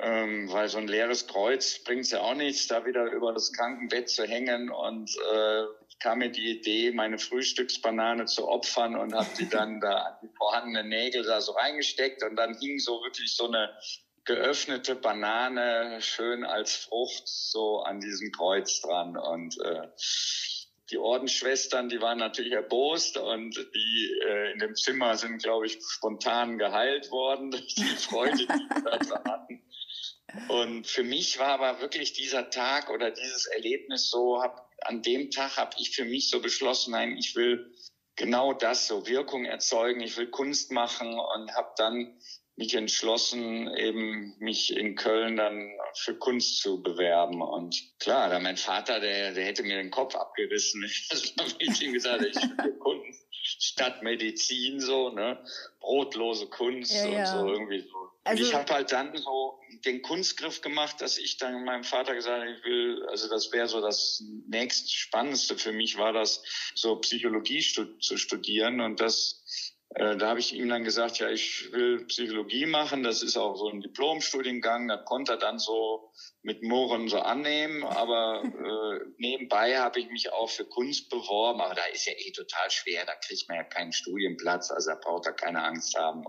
ähm, 0.00 0.52
weil 0.52 0.68
so 0.68 0.78
ein 0.78 0.88
leeres 0.88 1.26
Kreuz 1.26 1.78
bringt 1.78 2.10
ja 2.10 2.20
auch 2.20 2.34
nichts, 2.34 2.66
da 2.68 2.84
wieder 2.84 3.10
über 3.12 3.32
das 3.32 3.52
Krankenbett 3.52 4.08
zu 4.08 4.24
hängen. 4.24 4.70
Und 4.70 5.10
äh, 5.32 5.64
kam 5.98 6.18
mir 6.18 6.30
die 6.30 6.58
Idee, 6.58 6.92
meine 6.92 7.18
Frühstücksbanane 7.18 8.26
zu 8.26 8.48
opfern 8.48 8.96
und 8.96 9.14
habe 9.14 9.28
die 9.38 9.48
dann 9.48 9.80
da 9.80 9.96
an 9.96 10.16
die 10.22 10.34
vorhandenen 10.36 10.88
Nägel 10.88 11.24
da 11.24 11.40
so 11.40 11.52
reingesteckt. 11.52 12.22
Und 12.22 12.36
dann 12.36 12.58
hing 12.58 12.78
so 12.78 13.02
wirklich 13.02 13.34
so 13.34 13.46
eine 13.46 13.70
geöffnete 14.24 14.94
Banane 14.94 16.00
schön 16.02 16.44
als 16.44 16.74
Frucht 16.74 17.26
so 17.26 17.80
an 17.80 18.00
diesem 18.00 18.32
Kreuz 18.32 18.80
dran. 18.80 19.16
Und 19.16 19.58
äh, 19.60 19.88
die 20.90 20.98
Ordensschwestern, 20.98 21.88
die 21.88 22.00
waren 22.00 22.18
natürlich 22.18 22.52
erbost 22.52 23.16
und 23.16 23.56
die 23.74 24.20
äh, 24.24 24.52
in 24.52 24.58
dem 24.58 24.74
Zimmer 24.74 25.16
sind, 25.16 25.42
glaube 25.42 25.66
ich, 25.66 25.78
spontan 25.80 26.58
geheilt 26.58 27.10
worden 27.10 27.50
durch 27.50 27.74
die 27.74 27.84
Freude, 27.84 28.36
die 28.36 28.44
sie 28.44 29.10
da 29.10 29.24
hatten. 29.24 29.62
Und 30.48 30.86
für 30.86 31.02
mich 31.02 31.38
war 31.38 31.60
aber 31.60 31.80
wirklich 31.80 32.12
dieser 32.12 32.50
Tag 32.50 32.90
oder 32.90 33.10
dieses 33.10 33.46
Erlebnis 33.46 34.10
so, 34.10 34.42
hab, 34.42 34.70
an 34.82 35.02
dem 35.02 35.30
Tag 35.30 35.56
habe 35.56 35.76
ich 35.78 35.90
für 35.90 36.04
mich 36.04 36.30
so 36.30 36.40
beschlossen, 36.40 36.92
nein, 36.92 37.16
ich 37.16 37.34
will 37.36 37.72
genau 38.16 38.52
das, 38.52 38.86
so 38.86 39.06
Wirkung 39.06 39.44
erzeugen, 39.44 40.00
ich 40.00 40.16
will 40.16 40.28
Kunst 40.28 40.72
machen 40.72 41.18
und 41.18 41.54
habe 41.54 41.72
dann 41.76 42.18
mich 42.56 42.74
entschlossen, 42.74 43.68
eben 43.76 44.34
mich 44.38 44.74
in 44.74 44.94
Köln 44.94 45.36
dann 45.36 45.70
für 45.94 46.16
Kunst 46.16 46.62
zu 46.62 46.82
bewerben. 46.82 47.42
Und 47.42 47.76
klar, 47.98 48.30
da 48.30 48.38
mein 48.38 48.56
Vater, 48.56 48.98
der, 48.98 49.32
der 49.32 49.44
hätte 49.44 49.62
mir 49.62 49.76
den 49.76 49.90
Kopf 49.90 50.14
abgerissen. 50.14 50.82
Also 51.10 51.32
habe 51.38 51.50
ich 51.58 51.82
ihm 51.82 51.92
gesagt, 51.92 52.24
ich 52.24 52.36
will 52.36 52.72
Kunst 52.78 53.26
statt 53.42 54.02
Medizin 54.02 54.80
so, 54.80 55.10
ne? 55.10 55.38
Brotlose 55.80 56.46
Kunst 56.46 56.92
ja, 56.92 57.06
ja. 57.06 57.18
und 57.18 57.26
so 57.26 57.52
irgendwie 57.52 57.80
so. 57.80 58.08
Also, 58.24 58.42
ich 58.42 58.54
habe 58.54 58.72
halt 58.72 58.90
dann 58.90 59.16
so 59.16 59.60
den 59.86 60.02
Kunstgriff 60.02 60.60
gemacht, 60.60 61.00
dass 61.00 61.18
ich 61.18 61.38
dann 61.38 61.64
meinem 61.64 61.84
Vater 61.84 62.14
gesagt 62.14 62.42
habe, 62.42 62.50
ich 62.50 62.64
will, 62.64 63.06
also 63.08 63.28
das 63.28 63.52
wäre 63.52 63.68
so 63.68 63.80
das 63.80 64.22
nächst 64.48 64.92
Spannendste 64.92 65.56
für 65.56 65.72
mich, 65.72 65.96
war 65.96 66.12
das 66.12 66.42
so 66.74 66.96
Psychologie 66.96 67.62
stud 67.62 68.02
zu 68.02 68.16
studieren 68.16 68.80
und 68.80 69.00
das 69.00 69.42
äh, 69.90 70.16
da 70.16 70.28
habe 70.28 70.40
ich 70.40 70.52
ihm 70.52 70.68
dann 70.68 70.84
gesagt, 70.84 71.18
ja, 71.18 71.30
ich 71.30 71.72
will 71.72 72.04
Psychologie 72.06 72.66
machen. 72.66 73.02
Das 73.02 73.22
ist 73.22 73.36
auch 73.36 73.56
so 73.56 73.70
ein 73.70 73.80
Diplomstudiengang. 73.80 74.88
Da 74.88 74.96
konnte 74.96 75.32
er 75.32 75.38
dann 75.38 75.58
so 75.58 76.05
mit 76.42 76.62
Mohren 76.62 77.08
so 77.08 77.20
annehmen. 77.20 77.84
Aber 77.84 78.42
äh, 78.44 79.04
nebenbei 79.18 79.78
habe 79.78 80.00
ich 80.00 80.10
mich 80.10 80.32
auch 80.32 80.50
für 80.50 80.64
Kunst 80.64 81.08
beworben. 81.10 81.60
Aber 81.60 81.74
da 81.74 81.84
ist 81.86 82.06
ja 82.06 82.12
eh 82.12 82.32
total 82.32 82.70
schwer. 82.70 83.04
Da 83.06 83.14
kriegt 83.14 83.48
man 83.48 83.58
ja 83.58 83.64
keinen 83.64 83.92
Studienplatz. 83.92 84.70
Also 84.70 84.90
da 84.90 84.96
braucht 84.96 85.26
er 85.26 85.32
keine 85.32 85.62
Angst 85.62 85.96
haben. 85.96 86.24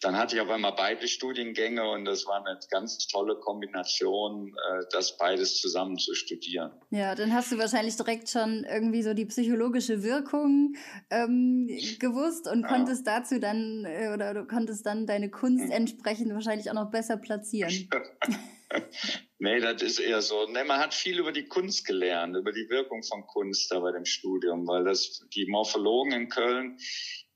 Dann 0.00 0.16
hatte 0.16 0.36
ich 0.36 0.40
auf 0.40 0.50
einmal 0.50 0.74
beide 0.74 1.08
Studiengänge 1.08 1.88
und 1.88 2.04
das 2.04 2.26
war 2.26 2.44
eine 2.44 2.58
ganz 2.70 3.06
tolle 3.08 3.36
Kombination, 3.36 4.48
äh, 4.48 4.84
das 4.92 5.16
beides 5.16 5.60
zusammen 5.60 5.98
zu 5.98 6.14
studieren. 6.14 6.72
Ja, 6.90 7.14
dann 7.14 7.32
hast 7.32 7.50
du 7.50 7.58
wahrscheinlich 7.58 7.96
direkt 7.96 8.28
schon 8.28 8.64
irgendwie 8.64 9.02
so 9.02 9.14
die 9.14 9.26
psychologische 9.26 10.02
Wirkung 10.02 10.74
ähm, 11.10 11.68
gewusst 11.98 12.46
und 12.48 12.62
ja 12.62 12.76
konntest 12.76 13.06
dazu 13.06 13.40
dann, 13.40 13.84
äh, 13.84 14.10
oder 14.12 14.34
du 14.34 14.44
konntest 14.46 14.86
dann 14.86 15.06
deine 15.06 15.30
Kunst 15.30 15.64
hm. 15.64 15.70
entsprechend 15.70 16.32
wahrscheinlich 16.32 16.70
auch 16.70 16.74
noch 16.74 16.90
besser 16.90 17.16
platzieren. 17.16 17.88
nee, 19.38 19.60
das 19.60 19.82
ist 19.82 19.98
eher 19.98 20.22
so. 20.22 20.46
Nee, 20.46 20.64
man 20.64 20.80
hat 20.80 20.94
viel 20.94 21.18
über 21.18 21.32
die 21.32 21.46
Kunst 21.46 21.86
gelernt, 21.86 22.36
über 22.36 22.52
die 22.52 22.68
Wirkung 22.68 23.02
von 23.02 23.26
Kunst 23.26 23.70
da 23.70 23.80
bei 23.80 23.92
dem 23.92 24.04
Studium, 24.04 24.66
weil 24.66 24.84
das, 24.84 25.26
die 25.34 25.46
Morphologen 25.46 26.12
in 26.12 26.28
Köln, 26.28 26.78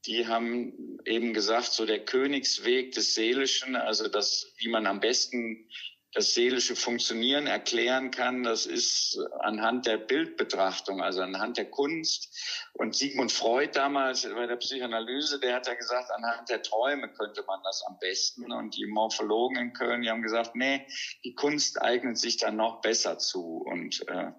die 0.07 0.26
haben 0.26 0.99
eben 1.05 1.35
gesagt, 1.35 1.72
so 1.72 1.85
der 1.85 2.05
Königsweg 2.05 2.93
des 2.93 3.14
Seelischen, 3.14 3.76
also 3.76 4.09
das, 4.09 4.55
wie 4.59 4.68
man 4.68 4.87
am 4.87 5.01
besten 5.01 5.68
das 6.12 6.34
seelische 6.34 6.74
Funktionieren 6.74 7.46
erklären 7.46 8.11
kann, 8.11 8.42
das 8.42 8.66
ist 8.66 9.18
anhand 9.40 9.86
der 9.86 9.96
Bildbetrachtung, 9.96 11.00
also 11.00 11.20
anhand 11.20 11.56
der 11.56 11.70
Kunst. 11.70 12.36
Und 12.72 12.96
Sigmund 12.96 13.30
Freud 13.30 13.70
damals 13.74 14.24
bei 14.24 14.46
der 14.46 14.56
Psychoanalyse, 14.56 15.38
der 15.38 15.54
hat 15.54 15.68
ja 15.68 15.74
gesagt, 15.74 16.11
anhand 16.11 16.48
der 16.48 16.62
Träume 16.62 17.12
könnte 17.12 17.44
man 17.46 17.61
das 17.62 17.84
am 17.86 17.98
besten. 18.00 18.50
Und 18.50 18.76
die 18.76 18.86
Morphologen 18.86 19.56
in 19.56 19.72
Köln, 19.72 20.02
die 20.02 20.11
haben 20.11 20.22
gesagt, 20.22 20.56
nee, 20.56 20.84
die 21.24 21.34
Kunst 21.34 21.80
eignet 21.80 22.18
sich 22.18 22.38
dann 22.38 22.56
noch 22.56 22.80
besser 22.80 23.18
zu. 23.18 23.62
Und 23.64 24.06
äh, 24.08 24.32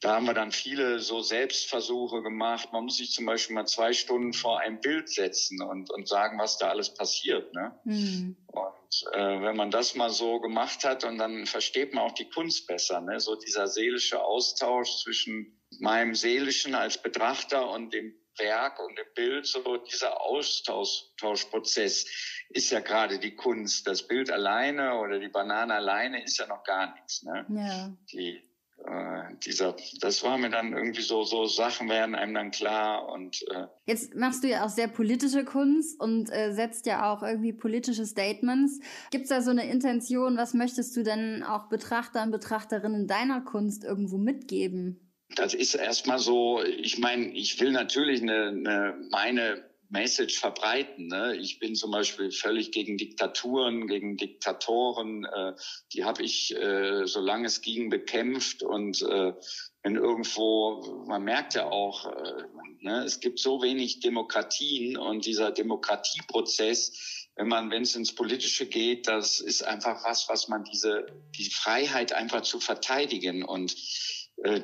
da 0.00 0.16
haben 0.16 0.26
wir 0.26 0.34
dann 0.34 0.52
viele 0.52 1.00
so 1.00 1.20
Selbstversuche 1.20 2.22
gemacht. 2.22 2.72
Man 2.72 2.84
muss 2.84 2.98
sich 2.98 3.12
zum 3.12 3.26
Beispiel 3.26 3.54
mal 3.54 3.66
zwei 3.66 3.92
Stunden 3.92 4.32
vor 4.32 4.60
ein 4.60 4.80
Bild 4.80 5.08
setzen 5.08 5.62
und, 5.62 5.90
und 5.90 6.06
sagen, 6.06 6.38
was 6.38 6.58
da 6.58 6.70
alles 6.70 6.94
passiert. 6.94 7.52
Ne? 7.54 7.72
Mhm. 7.84 8.36
Und 8.46 8.71
äh, 9.12 9.40
wenn 9.40 9.56
man 9.56 9.70
das 9.70 9.94
mal 9.94 10.10
so 10.10 10.40
gemacht 10.40 10.84
hat, 10.84 11.04
und 11.04 11.18
dann 11.18 11.46
versteht 11.46 11.94
man 11.94 12.04
auch 12.04 12.12
die 12.12 12.28
Kunst 12.28 12.66
besser. 12.66 13.00
Ne? 13.00 13.20
So 13.20 13.36
dieser 13.36 13.66
seelische 13.66 14.22
Austausch 14.22 15.02
zwischen 15.02 15.58
meinem 15.80 16.14
Seelischen 16.14 16.74
als 16.74 17.00
Betrachter 17.00 17.70
und 17.70 17.92
dem 17.92 18.14
Werk 18.38 18.80
und 18.80 18.96
dem 18.98 19.06
Bild, 19.14 19.46
so 19.46 19.76
dieser 19.78 20.20
Austauschprozess 20.20 22.06
ist 22.50 22.70
ja 22.70 22.80
gerade 22.80 23.18
die 23.18 23.34
Kunst. 23.34 23.86
Das 23.86 24.06
Bild 24.06 24.30
alleine 24.30 24.98
oder 24.98 25.18
die 25.18 25.28
Banane 25.28 25.74
alleine 25.74 26.22
ist 26.24 26.38
ja 26.38 26.46
noch 26.46 26.64
gar 26.64 26.94
nichts. 26.94 27.22
Ne? 27.22 27.46
Ja. 27.50 27.92
Die, 28.12 28.42
äh, 28.84 29.34
dieser, 29.44 29.76
das 30.00 30.22
war 30.22 30.38
mir 30.38 30.50
dann 30.50 30.72
irgendwie 30.72 31.02
so, 31.02 31.22
so 31.22 31.46
Sachen 31.46 31.88
werden 31.88 32.14
einem 32.14 32.34
dann 32.34 32.50
klar 32.50 33.08
und 33.08 33.42
äh 33.50 33.66
jetzt 33.86 34.14
machst 34.14 34.44
du 34.44 34.48
ja 34.48 34.64
auch 34.64 34.68
sehr 34.68 34.88
politische 34.88 35.44
Kunst 35.44 36.00
und 36.00 36.30
äh, 36.30 36.52
setzt 36.52 36.86
ja 36.86 37.12
auch 37.12 37.22
irgendwie 37.22 37.52
politische 37.52 38.06
Statements. 38.06 38.80
Gibt 39.10 39.24
es 39.24 39.30
da 39.30 39.40
so 39.42 39.50
eine 39.50 39.70
Intention? 39.70 40.36
Was 40.36 40.54
möchtest 40.54 40.96
du 40.96 41.02
denn 41.02 41.42
auch 41.42 41.68
Betrachtern, 41.68 42.30
Betrachterinnen 42.30 43.06
deiner 43.06 43.40
Kunst 43.40 43.84
irgendwo 43.84 44.18
mitgeben? 44.18 45.12
Das 45.34 45.54
ist 45.54 45.74
erstmal 45.74 46.18
so, 46.18 46.62
ich 46.62 46.98
meine, 46.98 47.26
ich 47.32 47.60
will 47.60 47.72
natürlich 47.72 48.22
eine, 48.22 48.48
eine 48.48 48.94
meine 49.10 49.71
Message 49.92 50.38
verbreiten. 50.38 51.06
Ne? 51.06 51.36
Ich 51.36 51.58
bin 51.58 51.74
zum 51.74 51.90
Beispiel 51.90 52.32
völlig 52.32 52.72
gegen 52.72 52.96
Diktaturen, 52.96 53.86
gegen 53.86 54.16
Diktatoren. 54.16 55.24
Äh, 55.24 55.52
die 55.92 56.04
habe 56.04 56.22
ich, 56.22 56.56
äh, 56.56 57.06
solange 57.06 57.46
es 57.46 57.60
ging, 57.60 57.90
bekämpft. 57.90 58.62
Und 58.62 59.02
äh, 59.02 59.34
wenn 59.82 59.96
irgendwo, 59.96 61.04
man 61.06 61.22
merkt 61.22 61.54
ja 61.54 61.66
auch, 61.66 62.06
äh, 62.06 62.42
ne, 62.80 63.04
es 63.04 63.20
gibt 63.20 63.38
so 63.38 63.62
wenig 63.62 64.00
Demokratien 64.00 64.96
und 64.96 65.26
dieser 65.26 65.50
Demokratieprozess, 65.50 67.28
wenn 67.36 67.48
man, 67.48 67.70
wenn 67.70 67.82
es 67.82 67.94
ins 67.94 68.14
Politische 68.14 68.66
geht, 68.66 69.08
das 69.08 69.40
ist 69.40 69.62
einfach 69.62 70.04
was, 70.04 70.28
was 70.28 70.48
man 70.48 70.64
diese, 70.64 71.06
die 71.36 71.50
Freiheit 71.50 72.12
einfach 72.12 72.42
zu 72.42 72.60
verteidigen 72.60 73.44
und 73.44 73.74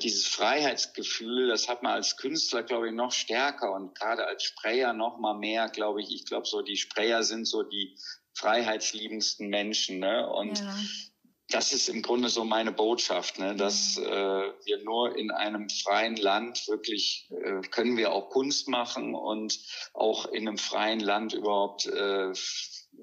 dieses 0.03 0.27
Freiheitsgefühl, 0.27 1.49
das 1.49 1.69
hat 1.69 1.83
man 1.83 1.93
als 1.93 2.17
Künstler, 2.17 2.63
glaube 2.63 2.89
ich, 2.89 2.95
noch 2.95 3.13
stärker 3.13 3.73
und 3.73 3.95
gerade 3.95 4.27
als 4.27 4.43
Sprayer 4.43 4.93
noch 4.93 5.19
mal 5.19 5.35
mehr, 5.35 5.69
glaube 5.69 6.03
ich. 6.03 6.13
Ich 6.13 6.25
glaube, 6.25 6.47
so 6.47 6.63
die 6.63 6.77
Sprayer 6.77 7.23
sind 7.23 7.45
so 7.45 7.63
die 7.63 7.97
freiheitsliebendsten 8.35 9.49
Menschen. 9.49 10.01
Ne? 10.01 10.29
Und 10.29 10.59
ja. 10.59 10.77
das 11.49 11.73
ist 11.73 11.89
im 11.89 12.03
Grunde 12.03 12.29
so 12.29 12.45
meine 12.45 12.73
Botschaft, 12.73 13.39
ne? 13.39 13.55
dass 13.55 13.99
äh, 13.99 14.03
wir 14.03 14.83
nur 14.85 15.17
in 15.17 15.31
einem 15.31 15.69
freien 15.69 16.17
Land 16.17 16.67
wirklich 16.67 17.31
äh, 17.31 17.61
können 17.69 17.97
wir 17.97 18.13
auch 18.13 18.31
Kunst 18.31 18.69
machen 18.69 19.15
und 19.15 19.61
auch 19.95 20.27
in 20.27 20.49
einem 20.49 20.59
freien 20.59 21.01
Land 21.01 21.35
überhaupt 21.35 21.87
äh, 21.87 22.33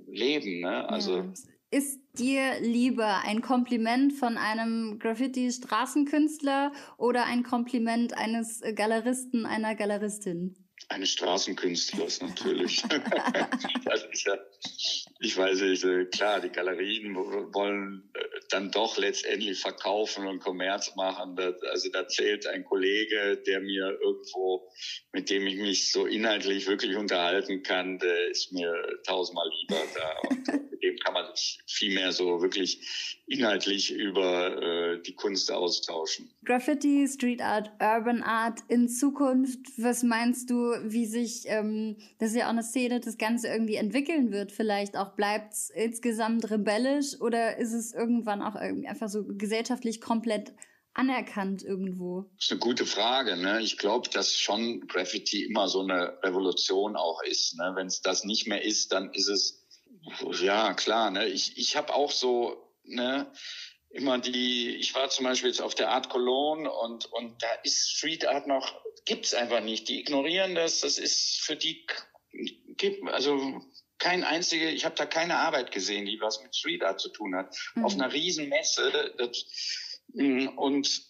leben. 0.07 0.61
Ne? 0.61 0.89
Also 0.89 1.17
ja 1.17 1.33
ist 1.75 1.99
dir 2.17 2.61
lieber 2.61 3.23
ein 3.25 3.41
Kompliment 3.41 4.13
von 4.13 4.37
einem 4.37 4.97
Graffiti-Straßenkünstler 4.97 6.71
oder 6.97 7.25
ein 7.25 7.43
Kompliment 7.43 8.17
eines 8.17 8.61
Galeristen, 8.75 9.45
einer 9.45 9.75
Galeristin? 9.75 10.64
Eines 10.89 11.11
Straßenkünstlers 11.11 12.21
natürlich. 12.21 12.83
das 13.85 14.03
ist 14.11 14.25
ja, 14.25 14.37
ich 15.19 15.35
weiß 15.35 15.61
nicht, 15.61 15.83
äh, 15.83 16.05
klar, 16.05 16.39
die 16.41 16.49
Galerien 16.49 17.15
wollen 17.15 18.09
äh, 18.13 18.23
dann 18.49 18.71
doch 18.71 18.97
letztendlich 18.97 19.59
verkaufen 19.59 20.27
und 20.27 20.39
Kommerz 20.39 20.95
machen. 20.95 21.37
also 21.39 21.89
da 21.89 22.07
zählt 22.07 22.45
ein 22.47 22.63
Kollege, 22.63 23.41
der 23.45 23.61
mir 23.61 23.97
irgendwo, 24.01 24.69
mit 25.11 25.29
dem 25.29 25.47
ich 25.47 25.57
mich 25.57 25.91
so 25.91 26.05
inhaltlich 26.05 26.67
wirklich 26.67 26.95
unterhalten 26.95 27.63
kann, 27.63 27.97
der 27.99 28.27
ist 28.29 28.51
mir 28.51 28.73
tausendmal 29.05 29.49
lieber 29.61 29.81
da. 29.95 30.29
Und 30.29 30.71
mit 30.71 30.83
dem 30.83 30.97
kann 30.97 31.13
man 31.13 31.35
sich 31.35 31.59
viel 31.67 31.95
mehr 31.95 32.11
so 32.11 32.41
wirklich 32.41 33.23
inhaltlich 33.27 33.91
über 33.91 34.61
äh, 34.61 35.01
die 35.01 35.15
Kunst 35.15 35.51
austauschen. 35.51 36.29
Graffiti, 36.43 37.07
Street 37.07 37.41
Art, 37.41 37.71
Urban 37.79 38.21
Art 38.21 38.59
in 38.67 38.87
Zukunft, 38.87 39.59
was 39.77 40.03
meinst 40.03 40.49
du, 40.49 40.73
wie 40.83 41.05
sich, 41.05 41.43
ähm, 41.47 41.97
das 42.19 42.29
ist 42.29 42.37
ja 42.37 42.45
auch 42.45 42.51
eine 42.51 42.63
Szene, 42.63 42.99
das 42.99 43.17
Ganze 43.17 43.47
irgendwie 43.47 43.75
entwickeln 43.75 44.31
wird 44.31 44.51
vielleicht 44.51 44.95
auch? 44.95 45.15
Bleibt 45.15 45.53
es 45.53 45.69
insgesamt 45.71 46.49
rebellisch 46.51 47.19
oder 47.19 47.57
ist 47.57 47.73
es 47.73 47.93
irgendwann 47.93 48.41
auch 48.41 48.55
irgendwie 48.55 48.87
einfach 48.87 49.09
so 49.09 49.25
gesellschaftlich 49.25 50.01
komplett 50.01 50.53
anerkannt 50.93 51.63
irgendwo? 51.63 52.25
Das 52.35 52.45
ist 52.45 52.51
eine 52.51 52.59
gute 52.59 52.85
Frage. 52.85 53.37
Ne? 53.37 53.61
Ich 53.61 53.77
glaube, 53.77 54.09
dass 54.09 54.37
schon 54.37 54.87
Graffiti 54.87 55.45
immer 55.45 55.67
so 55.67 55.81
eine 55.81 56.17
Revolution 56.23 56.95
auch 56.95 57.21
ist. 57.23 57.57
Ne? 57.57 57.73
Wenn 57.75 57.87
es 57.87 58.01
das 58.01 58.23
nicht 58.23 58.47
mehr 58.47 58.63
ist, 58.63 58.91
dann 58.91 59.11
ist 59.13 59.27
es 59.27 59.65
ja 60.41 60.73
klar. 60.73 61.11
Ne? 61.11 61.27
Ich, 61.27 61.57
ich 61.57 61.75
habe 61.75 61.93
auch 61.93 62.11
so 62.11 62.64
ne, 62.87 63.31
immer 63.89 64.19
die, 64.19 64.75
ich 64.75 64.93
war 64.93 65.09
zum 65.09 65.25
Beispiel 65.25 65.49
jetzt 65.49 65.61
auf 65.61 65.75
der 65.75 65.89
Art 65.89 66.09
Cologne 66.09 66.69
und, 66.71 67.05
und 67.05 67.41
da 67.41 67.51
ist 67.63 67.91
Street 67.91 68.25
Art 68.27 68.47
noch, 68.47 68.73
gibt's 69.05 69.33
einfach 69.33 69.61
nicht. 69.61 69.87
Die 69.87 69.99
ignorieren 69.99 70.55
das, 70.55 70.81
das 70.81 70.97
ist 70.97 71.41
für 71.41 71.55
die, 71.55 71.85
gibt, 72.77 73.07
also 73.09 73.61
kein 73.97 74.23
einzige, 74.23 74.69
ich 74.69 74.85
habe 74.85 74.95
da 74.95 75.05
keine 75.05 75.37
Arbeit 75.37 75.71
gesehen, 75.71 76.05
die 76.05 76.19
was 76.19 76.41
mit 76.43 76.55
Street 76.55 76.83
Art 76.83 76.99
zu 76.99 77.09
tun 77.09 77.35
hat. 77.35 77.55
Mhm. 77.75 77.85
Auf 77.85 77.93
einer 77.93 78.11
riesen 78.11 78.49
Messe. 78.49 79.13
Das, 79.17 79.45
mm, 80.13 80.49
und 80.57 81.01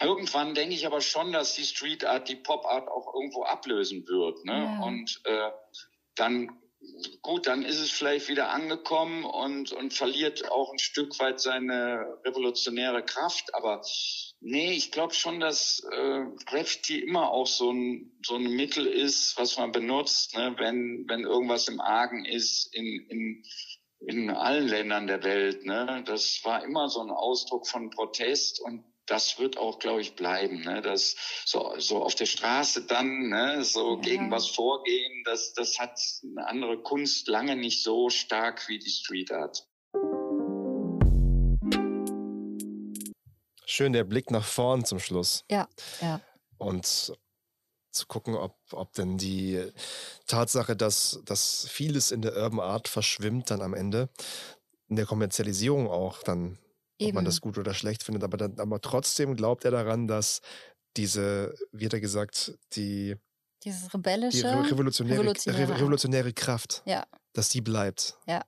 irgendwann 0.00 0.54
denke 0.54 0.74
ich 0.74 0.86
aber 0.86 1.00
schon, 1.00 1.32
dass 1.32 1.54
die 1.54 1.64
Street 1.64 2.04
Art 2.04 2.28
die 2.28 2.36
Pop 2.36 2.64
Art 2.64 2.88
auch 2.88 3.12
irgendwo 3.14 3.42
ablösen 3.42 4.06
wird. 4.06 4.44
Ne? 4.44 4.52
Ja. 4.52 4.82
Und 4.84 5.20
äh, 5.24 5.50
dann 6.14 6.61
gut, 7.22 7.46
dann 7.46 7.62
ist 7.62 7.80
es 7.80 7.90
vielleicht 7.90 8.28
wieder 8.28 8.50
angekommen 8.50 9.24
und, 9.24 9.72
und 9.72 9.92
verliert 9.94 10.50
auch 10.50 10.72
ein 10.72 10.78
Stück 10.78 11.18
weit 11.20 11.40
seine 11.40 12.18
revolutionäre 12.24 13.04
Kraft. 13.04 13.54
Aber 13.54 13.82
nee, 14.40 14.72
ich 14.72 14.90
glaube 14.92 15.14
schon, 15.14 15.40
dass 15.40 15.82
äh, 15.90 16.24
Graffiti 16.46 17.00
immer 17.00 17.30
auch 17.30 17.46
so 17.46 17.72
ein, 17.72 18.12
so 18.24 18.36
ein 18.36 18.54
Mittel 18.54 18.86
ist, 18.86 19.36
was 19.38 19.56
man 19.58 19.72
benutzt, 19.72 20.36
ne? 20.36 20.54
wenn, 20.58 21.04
wenn 21.08 21.24
irgendwas 21.24 21.68
im 21.68 21.80
Argen 21.80 22.24
ist 22.24 22.74
in, 22.74 23.06
in, 23.08 23.44
in 24.00 24.30
allen 24.30 24.68
Ländern 24.68 25.06
der 25.06 25.22
Welt. 25.22 25.64
Ne? 25.64 26.02
Das 26.06 26.40
war 26.44 26.64
immer 26.64 26.88
so 26.88 27.00
ein 27.00 27.10
Ausdruck 27.10 27.66
von 27.66 27.90
Protest 27.90 28.60
und 28.60 28.84
das 29.12 29.38
wird 29.38 29.58
auch, 29.58 29.78
glaube 29.78 30.00
ich, 30.00 30.16
bleiben. 30.16 30.62
Ne? 30.62 30.80
Das 30.80 31.16
so, 31.44 31.74
so 31.76 32.02
auf 32.02 32.14
der 32.14 32.24
Straße 32.24 32.86
dann, 32.86 33.28
ne? 33.28 33.62
so 33.62 33.96
ja. 33.96 34.00
gegen 34.00 34.30
was 34.30 34.48
vorgehen, 34.48 35.22
das, 35.26 35.52
das 35.52 35.78
hat 35.78 36.00
eine 36.22 36.48
andere 36.48 36.78
Kunst 36.78 37.28
lange 37.28 37.54
nicht 37.54 37.82
so 37.82 38.08
stark 38.08 38.66
wie 38.68 38.78
die 38.78 38.88
Street 38.88 39.30
Art. 39.30 39.68
Schön 43.66 43.92
der 43.92 44.04
Blick 44.04 44.30
nach 44.30 44.44
vorn 44.44 44.86
zum 44.86 44.98
Schluss. 44.98 45.44
Ja, 45.50 45.68
ja. 46.00 46.22
Und 46.56 47.12
zu 47.90 48.06
gucken, 48.06 48.34
ob, 48.34 48.56
ob 48.72 48.94
denn 48.94 49.18
die 49.18 49.62
Tatsache, 50.26 50.74
dass, 50.74 51.20
dass 51.26 51.68
vieles 51.68 52.12
in 52.12 52.22
der 52.22 52.34
Urban 52.34 52.60
Art 52.60 52.88
verschwimmt, 52.88 53.50
dann 53.50 53.60
am 53.60 53.74
Ende 53.74 54.08
in 54.88 54.96
der 54.96 55.04
Kommerzialisierung 55.04 55.90
auch 55.90 56.22
dann 56.22 56.58
Eben. 57.02 57.10
ob 57.10 57.14
man 57.16 57.24
das 57.24 57.40
gut 57.40 57.58
oder 57.58 57.74
schlecht 57.74 58.02
findet. 58.02 58.24
Aber, 58.24 58.36
dann, 58.36 58.58
aber 58.58 58.80
trotzdem 58.80 59.36
glaubt 59.36 59.64
er 59.64 59.70
daran, 59.70 60.06
dass 60.06 60.40
diese, 60.96 61.54
wie 61.72 61.86
hat 61.86 61.92
er 61.92 62.00
gesagt, 62.00 62.58
die, 62.74 63.16
Dieses 63.64 63.92
rebellische, 63.92 64.38
die 64.38 64.70
revolutionäre, 64.70 65.20
revolutionäre, 65.20 65.78
revolutionäre 65.78 66.32
Kraft, 66.32 66.82
ja. 66.86 67.04
dass 67.32 67.48
die 67.48 67.60
bleibt. 67.60 68.18
Ja. 68.26 68.42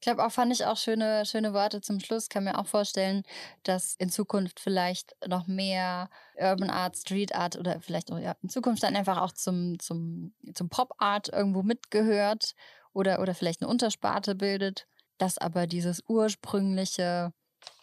Ich 0.00 0.04
glaube 0.04 0.24
auch, 0.26 0.32
fand 0.32 0.52
ich 0.52 0.64
auch 0.64 0.76
schöne, 0.76 1.24
schöne 1.26 1.52
Worte 1.52 1.80
zum 1.80 2.00
Schluss. 2.00 2.28
Kann 2.28 2.42
mir 2.42 2.58
auch 2.58 2.66
vorstellen, 2.66 3.22
dass 3.62 3.94
in 3.98 4.10
Zukunft 4.10 4.58
vielleicht 4.58 5.14
noch 5.28 5.46
mehr 5.46 6.10
Urban 6.34 6.70
Art, 6.70 6.96
Street 6.96 7.36
Art 7.36 7.56
oder 7.56 7.80
vielleicht 7.80 8.10
auch 8.10 8.18
ja, 8.18 8.34
in 8.42 8.48
Zukunft 8.48 8.82
dann 8.82 8.96
einfach 8.96 9.20
auch 9.20 9.30
zum, 9.30 9.78
zum, 9.78 10.34
zum 10.54 10.68
Pop 10.68 10.92
Art 10.98 11.28
irgendwo 11.28 11.62
mitgehört 11.62 12.54
oder, 12.92 13.20
oder 13.20 13.32
vielleicht 13.34 13.62
eine 13.62 13.70
Untersparte 13.70 14.34
bildet 14.34 14.88
dass 15.22 15.38
aber 15.38 15.68
dieses 15.68 16.02
ursprüngliche 16.08 17.32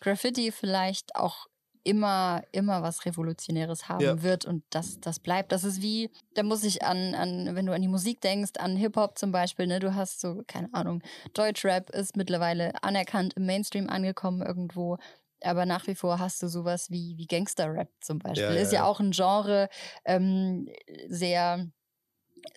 Graffiti 0.01 0.51
vielleicht 0.51 1.15
auch 1.15 1.47
immer, 1.83 2.43
immer 2.51 2.83
was 2.83 3.05
Revolutionäres 3.05 3.89
haben 3.89 4.03
ja. 4.03 4.21
wird 4.21 4.45
und 4.45 4.63
das, 4.69 4.99
das 4.99 5.19
bleibt. 5.19 5.51
Das 5.51 5.63
ist 5.63 5.81
wie, 5.81 6.11
da 6.35 6.43
muss 6.43 6.63
ich 6.63 6.83
an, 6.83 7.15
an, 7.15 7.55
wenn 7.55 7.65
du 7.65 7.73
an 7.73 7.81
die 7.81 7.87
Musik 7.87 8.21
denkst, 8.21 8.53
an 8.59 8.75
Hip-Hop 8.75 9.17
zum 9.17 9.31
Beispiel, 9.31 9.67
ne, 9.67 9.79
du 9.79 9.95
hast 9.95 10.19
so, 10.19 10.43
keine 10.47 10.73
Ahnung, 10.73 11.01
Deutschrap 11.33 11.89
ist 11.89 12.17
mittlerweile 12.17 12.83
anerkannt 12.83 13.33
im 13.35 13.45
Mainstream 13.45 13.89
angekommen 13.89 14.41
irgendwo. 14.41 14.97
Aber 15.41 15.65
nach 15.65 15.87
wie 15.87 15.95
vor 15.95 16.19
hast 16.19 16.43
du 16.43 16.47
sowas 16.47 16.91
wie, 16.91 17.17
wie 17.17 17.25
Gangster-Rap 17.25 17.89
zum 18.01 18.19
Beispiel. 18.19 18.43
Ja, 18.43 18.61
ist 18.61 18.73
ja, 18.73 18.79
ja, 18.79 18.85
auch 18.85 18.99
ein 18.99 19.11
Genre, 19.11 19.69
ähm, 20.03 20.67
sehr, 21.07 21.65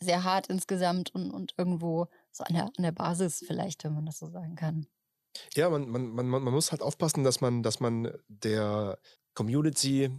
sehr 0.00 0.24
hart 0.24 0.48
insgesamt 0.48 1.14
und, 1.14 1.30
und 1.30 1.54
irgendwo 1.56 2.08
so 2.32 2.42
an 2.44 2.54
der, 2.54 2.64
an 2.64 2.82
der 2.82 2.92
Basis 2.92 3.44
vielleicht, 3.46 3.84
wenn 3.84 3.94
man 3.94 4.06
das 4.06 4.18
so 4.18 4.26
sagen 4.26 4.56
kann. 4.56 4.88
Ja, 5.54 5.70
man, 5.70 5.88
man, 5.88 6.08
man, 6.08 6.28
man 6.28 6.52
muss 6.52 6.72
halt 6.72 6.82
aufpassen, 6.82 7.24
dass 7.24 7.40
man, 7.40 7.62
dass 7.62 7.80
man 7.80 8.12
der 8.28 8.98
Community 9.34 10.10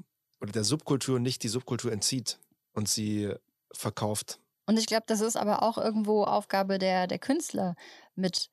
oder 0.41 0.51
der 0.51 0.63
Subkultur 0.63 1.19
nicht 1.19 1.43
die 1.43 1.49
Subkultur 1.49 1.91
entzieht 1.91 2.39
und 2.73 2.89
sie 2.89 3.33
verkauft. 3.71 4.39
Und 4.65 4.77
ich 4.77 4.85
glaube, 4.85 5.03
das 5.07 5.21
ist 5.21 5.35
aber 5.35 5.63
auch 5.63 5.77
irgendwo 5.77 6.23
Aufgabe 6.23 6.79
der, 6.79 7.07
der 7.07 7.19
Künstler 7.19 7.75
mit 8.15 8.49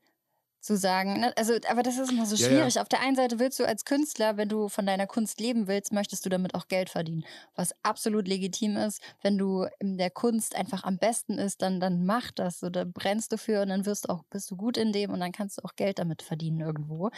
zu 0.60 0.76
sagen. 0.76 1.20
Ne? 1.20 1.32
Also, 1.36 1.54
aber 1.68 1.82
das 1.82 1.98
ist 1.98 2.12
immer 2.12 2.26
so 2.26 2.36
schwierig. 2.36 2.74
Ja, 2.74 2.80
ja. 2.80 2.82
Auf 2.82 2.88
der 2.88 3.00
einen 3.00 3.16
Seite 3.16 3.38
willst 3.38 3.58
du 3.58 3.64
als 3.66 3.84
Künstler, 3.84 4.36
wenn 4.36 4.48
du 4.48 4.68
von 4.68 4.86
deiner 4.86 5.06
Kunst 5.06 5.40
leben 5.40 5.66
willst, 5.66 5.92
möchtest 5.92 6.24
du 6.24 6.30
damit 6.30 6.54
auch 6.54 6.68
Geld 6.68 6.90
verdienen. 6.90 7.24
Was 7.54 7.74
absolut 7.82 8.28
legitim 8.28 8.76
ist. 8.76 9.00
Wenn 9.22 9.38
du 9.38 9.66
in 9.78 9.96
der 9.96 10.10
Kunst 10.10 10.54
einfach 10.54 10.84
am 10.84 10.98
besten 10.98 11.38
ist, 11.38 11.62
dann, 11.62 11.80
dann 11.80 12.04
mach 12.04 12.30
das. 12.30 12.62
Oder 12.62 12.84
brennst 12.84 13.32
du 13.32 13.38
für 13.38 13.62
und 13.62 13.68
dann 13.68 13.86
wirst 13.86 14.08
auch, 14.10 14.22
bist 14.30 14.50
du 14.50 14.56
gut 14.56 14.76
in 14.76 14.92
dem 14.92 15.10
und 15.10 15.20
dann 15.20 15.32
kannst 15.32 15.58
du 15.58 15.64
auch 15.64 15.76
Geld 15.76 15.98
damit 15.98 16.22
verdienen 16.22 16.60
irgendwo. 16.60 17.10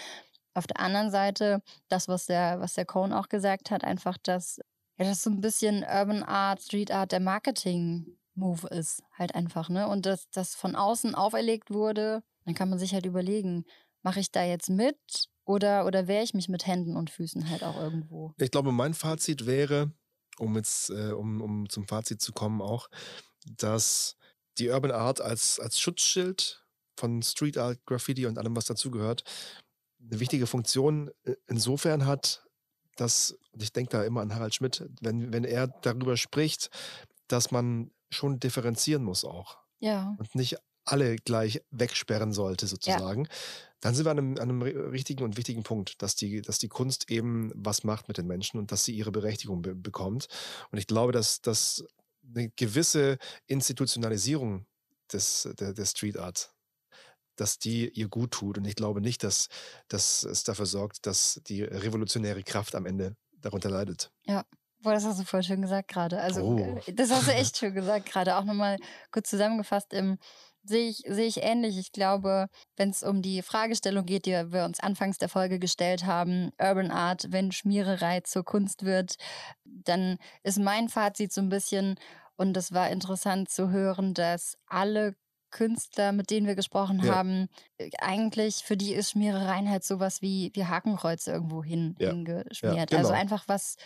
Auf 0.54 0.66
der 0.66 0.80
anderen 0.80 1.10
Seite, 1.10 1.62
das, 1.88 2.08
was 2.08 2.26
der, 2.26 2.60
was 2.60 2.74
der 2.74 2.84
Cohn 2.84 3.12
auch 3.12 3.28
gesagt 3.28 3.70
hat, 3.70 3.84
einfach, 3.84 4.18
dass 4.18 4.60
ja, 4.98 5.06
das 5.06 5.22
so 5.22 5.30
ein 5.30 5.40
bisschen 5.40 5.82
Urban 5.82 6.22
Art, 6.22 6.62
Street 6.62 6.90
Art, 6.90 7.12
der 7.12 7.20
Marketing-Move 8.34 8.68
ist, 8.68 9.02
halt 9.16 9.34
einfach, 9.34 9.68
ne? 9.68 9.88
Und 9.88 10.06
dass 10.06 10.28
das 10.30 10.54
von 10.54 10.76
außen 10.76 11.14
auferlegt 11.14 11.70
wurde, 11.72 12.22
dann 12.44 12.54
kann 12.54 12.68
man 12.68 12.78
sich 12.78 12.94
halt 12.94 13.06
überlegen, 13.06 13.64
mache 14.02 14.20
ich 14.20 14.30
da 14.30 14.44
jetzt 14.44 14.70
mit 14.70 14.96
oder, 15.44 15.86
oder 15.86 16.08
wehre 16.08 16.22
ich 16.22 16.34
mich 16.34 16.48
mit 16.48 16.66
Händen 16.66 16.96
und 16.96 17.10
Füßen 17.10 17.48
halt 17.48 17.62
auch 17.62 17.76
irgendwo? 17.76 18.34
Ich 18.38 18.50
glaube, 18.50 18.72
mein 18.72 18.94
Fazit 18.94 19.46
wäre, 19.46 19.92
um 20.38 20.56
jetzt, 20.56 20.90
äh, 20.90 21.12
um, 21.12 21.40
um 21.40 21.68
zum 21.68 21.86
Fazit 21.86 22.20
zu 22.20 22.32
kommen, 22.32 22.60
auch, 22.60 22.88
dass 23.44 24.16
die 24.58 24.68
Urban 24.68 24.92
Art 24.92 25.20
als, 25.20 25.58
als 25.60 25.80
Schutzschild 25.80 26.64
von 26.96 27.22
Street 27.22 27.58
Art, 27.58 27.84
Graffiti 27.86 28.26
und 28.26 28.38
allem, 28.38 28.54
was 28.54 28.66
dazugehört, 28.66 29.24
eine 30.00 30.20
wichtige 30.20 30.46
Funktion 30.46 31.10
äh, 31.24 31.34
insofern 31.46 32.06
hat, 32.06 32.44
dass, 32.96 33.38
und 33.52 33.62
ich 33.62 33.72
denke 33.72 33.90
da 33.90 34.04
immer 34.04 34.20
an 34.20 34.34
Harald 34.34 34.54
Schmidt, 34.54 34.86
wenn, 35.00 35.32
wenn 35.32 35.44
er 35.44 35.66
darüber 35.66 36.16
spricht, 36.16 36.70
dass 37.28 37.50
man 37.50 37.90
schon 38.12 38.38
differenzieren 38.40 39.02
muss 39.02 39.24
auch. 39.24 39.58
Ja. 39.80 40.14
Und 40.18 40.34
nicht 40.34 40.58
alle 40.84 41.16
gleich 41.16 41.62
wegsperren 41.70 42.32
sollte, 42.32 42.66
sozusagen, 42.66 43.24
ja. 43.24 43.30
dann 43.80 43.94
sind 43.94 44.04
wir 44.04 44.10
an 44.10 44.18
einem, 44.18 44.32
an 44.38 44.48
einem, 44.48 44.62
richtigen 44.62 45.24
und 45.24 45.36
wichtigen 45.36 45.62
Punkt, 45.62 46.02
dass 46.02 46.16
die, 46.16 46.42
dass 46.42 46.58
die 46.58 46.68
Kunst 46.68 47.10
eben 47.10 47.52
was 47.54 47.84
macht 47.84 48.08
mit 48.08 48.18
den 48.18 48.26
Menschen 48.26 48.58
und 48.58 48.72
dass 48.72 48.84
sie 48.84 48.94
ihre 48.94 49.12
Berechtigung 49.12 49.62
be 49.62 49.74
bekommt. 49.74 50.28
Und 50.70 50.78
ich 50.78 50.86
glaube, 50.86 51.12
dass, 51.12 51.40
dass 51.40 51.84
eine 52.24 52.50
gewisse 52.50 53.18
Institutionalisierung 53.46 54.66
des, 55.12 55.48
der, 55.58 55.72
der 55.72 55.86
Street 55.86 56.18
Art, 56.18 56.52
dass 57.36 57.58
die 57.58 57.88
ihr 57.90 58.08
gut 58.08 58.32
tut. 58.32 58.58
Und 58.58 58.64
ich 58.66 58.76
glaube 58.76 59.00
nicht, 59.00 59.22
dass, 59.22 59.48
dass 59.88 60.24
es 60.24 60.44
dafür 60.44 60.66
sorgt, 60.66 61.06
dass 61.06 61.40
die 61.46 61.62
revolutionäre 61.62 62.42
Kraft 62.42 62.74
am 62.74 62.86
Ende 62.86 63.16
darunter 63.32 63.70
leidet. 63.70 64.12
Ja. 64.24 64.44
Boah, 64.82 64.92
das 64.92 65.04
hast 65.04 65.20
du 65.20 65.24
voll 65.24 65.42
schön 65.42 65.62
gesagt 65.62 65.88
gerade. 65.88 66.20
Also, 66.20 66.42
oh. 66.42 66.58
Äh, 66.86 66.92
das 66.92 67.10
hast 67.10 67.28
du 67.28 67.32
echt 67.32 67.56
schön 67.56 67.74
gesagt 67.74 68.06
gerade. 68.06 68.36
Auch 68.36 68.44
nochmal 68.44 68.78
kurz 69.10 69.30
zusammengefasst 69.30 69.92
im 69.92 70.18
Sehe 70.64 70.90
ich, 70.90 71.02
sehe 71.08 71.26
ich 71.26 71.42
ähnlich. 71.42 71.76
Ich 71.76 71.90
glaube, 71.90 72.46
wenn 72.76 72.90
es 72.90 73.02
um 73.02 73.20
die 73.20 73.42
Fragestellung 73.42 74.06
geht, 74.06 74.26
die 74.26 74.52
wir 74.52 74.64
uns 74.64 74.78
anfangs 74.78 75.18
der 75.18 75.28
Folge 75.28 75.58
gestellt 75.58 76.06
haben, 76.06 76.52
Urban 76.56 76.92
Art, 76.92 77.26
wenn 77.30 77.50
Schmiererei 77.50 78.20
zur 78.20 78.44
Kunst 78.44 78.84
wird, 78.84 79.16
dann 79.64 80.18
ist 80.44 80.60
mein 80.60 80.88
Fazit 80.88 81.32
so 81.32 81.40
ein 81.40 81.48
bisschen, 81.48 81.96
und 82.36 82.56
es 82.56 82.72
war 82.72 82.90
interessant 82.90 83.50
zu 83.50 83.70
hören, 83.70 84.14
dass 84.14 84.56
alle 84.66 85.16
Künstler, 85.50 86.12
mit 86.12 86.30
denen 86.30 86.46
wir 86.46 86.54
gesprochen 86.54 87.00
ja. 87.02 87.14
haben, 87.14 87.48
äh, 87.78 87.90
eigentlich 88.00 88.62
für 88.64 88.76
die 88.76 88.94
ist 88.94 89.10
Schmierereien 89.10 89.68
halt 89.68 89.84
sowas 89.84 90.22
wie, 90.22 90.50
wie 90.54 90.64
Hakenkreuze 90.64 91.32
irgendwo 91.32 91.64
hin, 91.64 91.96
ja. 91.98 92.10
hingeschmiert. 92.10 92.62
Ja, 92.62 92.70
also 92.82 92.86
genau. 92.86 92.98
Also 93.00 93.12
einfach 93.12 93.44
was, 93.48 93.76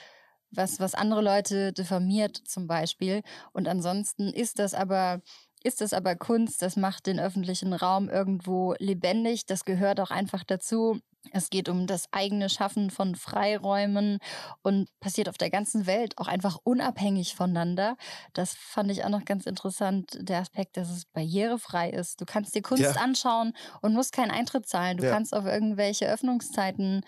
was, 0.50 0.80
was 0.80 0.94
andere 0.94 1.22
Leute 1.22 1.72
diffamiert 1.72 2.36
zum 2.36 2.66
Beispiel. 2.66 3.22
Und 3.52 3.68
ansonsten 3.68 4.32
ist 4.32 4.58
das 4.58 4.74
aber 4.74 5.20
ist 5.66 5.82
es 5.82 5.92
aber 5.92 6.14
Kunst, 6.14 6.62
das 6.62 6.76
macht 6.76 7.06
den 7.06 7.18
öffentlichen 7.18 7.72
Raum 7.72 8.08
irgendwo 8.08 8.74
lebendig, 8.78 9.46
das 9.46 9.64
gehört 9.64 9.98
auch 9.98 10.12
einfach 10.12 10.44
dazu. 10.44 11.00
Es 11.32 11.50
geht 11.50 11.68
um 11.68 11.88
das 11.88 12.04
eigene 12.12 12.48
Schaffen 12.48 12.90
von 12.90 13.16
Freiräumen 13.16 14.18
und 14.62 14.88
passiert 15.00 15.28
auf 15.28 15.38
der 15.38 15.50
ganzen 15.50 15.86
Welt 15.86 16.16
auch 16.18 16.28
einfach 16.28 16.58
unabhängig 16.62 17.34
voneinander. 17.34 17.96
Das 18.32 18.54
fand 18.54 18.92
ich 18.92 19.04
auch 19.04 19.08
noch 19.08 19.24
ganz 19.24 19.46
interessant, 19.46 20.16
der 20.20 20.38
Aspekt, 20.38 20.76
dass 20.76 20.88
es 20.88 21.04
barrierefrei 21.06 21.90
ist. 21.90 22.20
Du 22.20 22.26
kannst 22.26 22.54
dir 22.54 22.62
Kunst 22.62 22.84
ja. 22.84 22.92
anschauen 22.92 23.54
und 23.82 23.94
musst 23.94 24.12
keinen 24.12 24.30
Eintritt 24.30 24.68
zahlen. 24.68 24.98
Du 24.98 25.04
ja. 25.04 25.10
kannst 25.10 25.34
auf 25.34 25.46
irgendwelche 25.46 26.06
Öffnungszeiten 26.06 27.04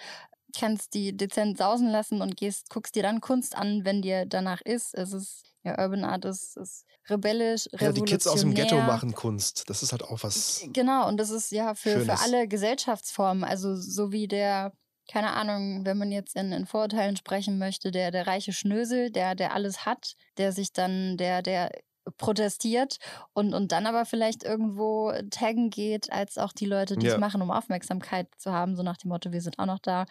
kannst 0.57 0.95
die 0.95 1.17
dezent 1.17 1.59
sausen 1.59 1.89
lassen 1.89 2.23
und 2.23 2.37
gehst, 2.37 2.71
guckst 2.71 2.95
dir 2.95 3.03
dann 3.03 3.21
Kunst 3.21 3.57
an, 3.57 3.85
wenn 3.85 4.03
dir 4.03 4.27
danach 4.27 4.61
ist. 4.61 4.95
Es 4.95 5.13
ist 5.13 5.45
ja, 5.65 5.79
Urban 5.83 6.05
Art 6.05 6.25
ist, 6.25 6.57
ist 6.57 6.85
rebellisch, 7.09 7.67
revolutionär. 7.67 7.89
Ja, 7.89 7.93
die 7.93 8.03
Kids 8.03 8.27
aus 8.27 8.41
dem 8.41 8.55
Ghetto 8.55 8.77
machen 8.77 9.15
Kunst. 9.15 9.69
Das 9.69 9.83
ist 9.83 9.93
halt 9.93 10.03
auch 10.03 10.23
was. 10.23 10.65
Genau, 10.73 11.09
und 11.09 11.19
das 11.19 11.31
ist 11.31 11.51
ja 11.51 11.75
für, 11.75 12.01
für 12.01 12.21
alle 12.21 12.49
Gesellschaftsformen. 12.49 13.45
Also 13.45 13.77
so 13.77 14.13
wie 14.13 14.29
der, 14.29 14.73
keine 15.11 15.33
Ahnung, 15.33 15.85
wenn 15.85 15.99
man 15.99 16.13
jetzt 16.13 16.37
in, 16.37 16.53
in 16.53 16.67
Vorurteilen 16.67 17.17
sprechen 17.17 17.59
möchte, 17.59 17.91
der, 17.91 18.11
der 18.11 18.27
reiche 18.27 18.53
Schnösel, 18.53 19.11
der, 19.11 19.35
der 19.35 19.53
alles 19.53 19.85
hat, 19.85 20.15
der 20.37 20.53
sich 20.53 20.73
dann, 20.73 21.17
der, 21.17 21.43
der 21.43 21.71
protestiert 22.17 22.99
und, 23.33 23.55
und 23.55 23.73
dann 23.73 23.87
aber 23.87 24.05
vielleicht 24.05 24.45
irgendwo 24.45 25.13
taggen 25.31 25.71
geht, 25.71 26.13
als 26.13 26.39
auch 26.39 26.53
die 26.53 26.67
Leute, 26.67 26.97
die 26.97 27.07
ja. 27.07 27.15
es 27.15 27.21
machen, 27.21 27.43
um 27.43 27.51
Aufmerksamkeit 27.51 28.29
zu 28.39 28.53
haben, 28.53 28.77
so 28.77 28.83
nach 28.83 28.97
dem 28.97 29.09
Motto, 29.09 29.33
wir 29.33 29.41
sind 29.41 29.59
auch 29.59 29.67
noch 29.67 29.79
da. 29.79 30.07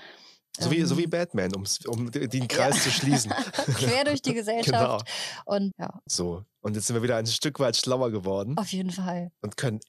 So 0.60 0.72
wie, 0.72 0.84
so 0.84 0.98
wie 0.98 1.04
ähm. 1.04 1.10
Batman, 1.10 1.54
um 1.56 2.12
den 2.12 2.48
Kreis 2.48 2.78
ja. 2.78 2.82
zu 2.82 2.92
schließen. 2.92 3.32
Quer 3.78 4.06
durch 4.06 4.22
die 4.22 4.34
Gesellschaft. 4.34 4.66
genau. 4.66 5.00
Und 5.46 5.74
ja. 5.78 6.02
So. 6.06 6.44
Und 6.62 6.76
jetzt 6.76 6.88
sind 6.88 6.96
wir 6.96 7.04
wieder 7.04 7.18
ein 7.18 7.28
Stück 7.28 7.60
weit 7.60 7.78
schlauer 7.78 8.12
geworden. 8.12 8.58
Auf 8.58 8.72
jeden 8.74 8.92
Fall. 8.92 9.32
Und 9.42 9.56
können 9.56 9.80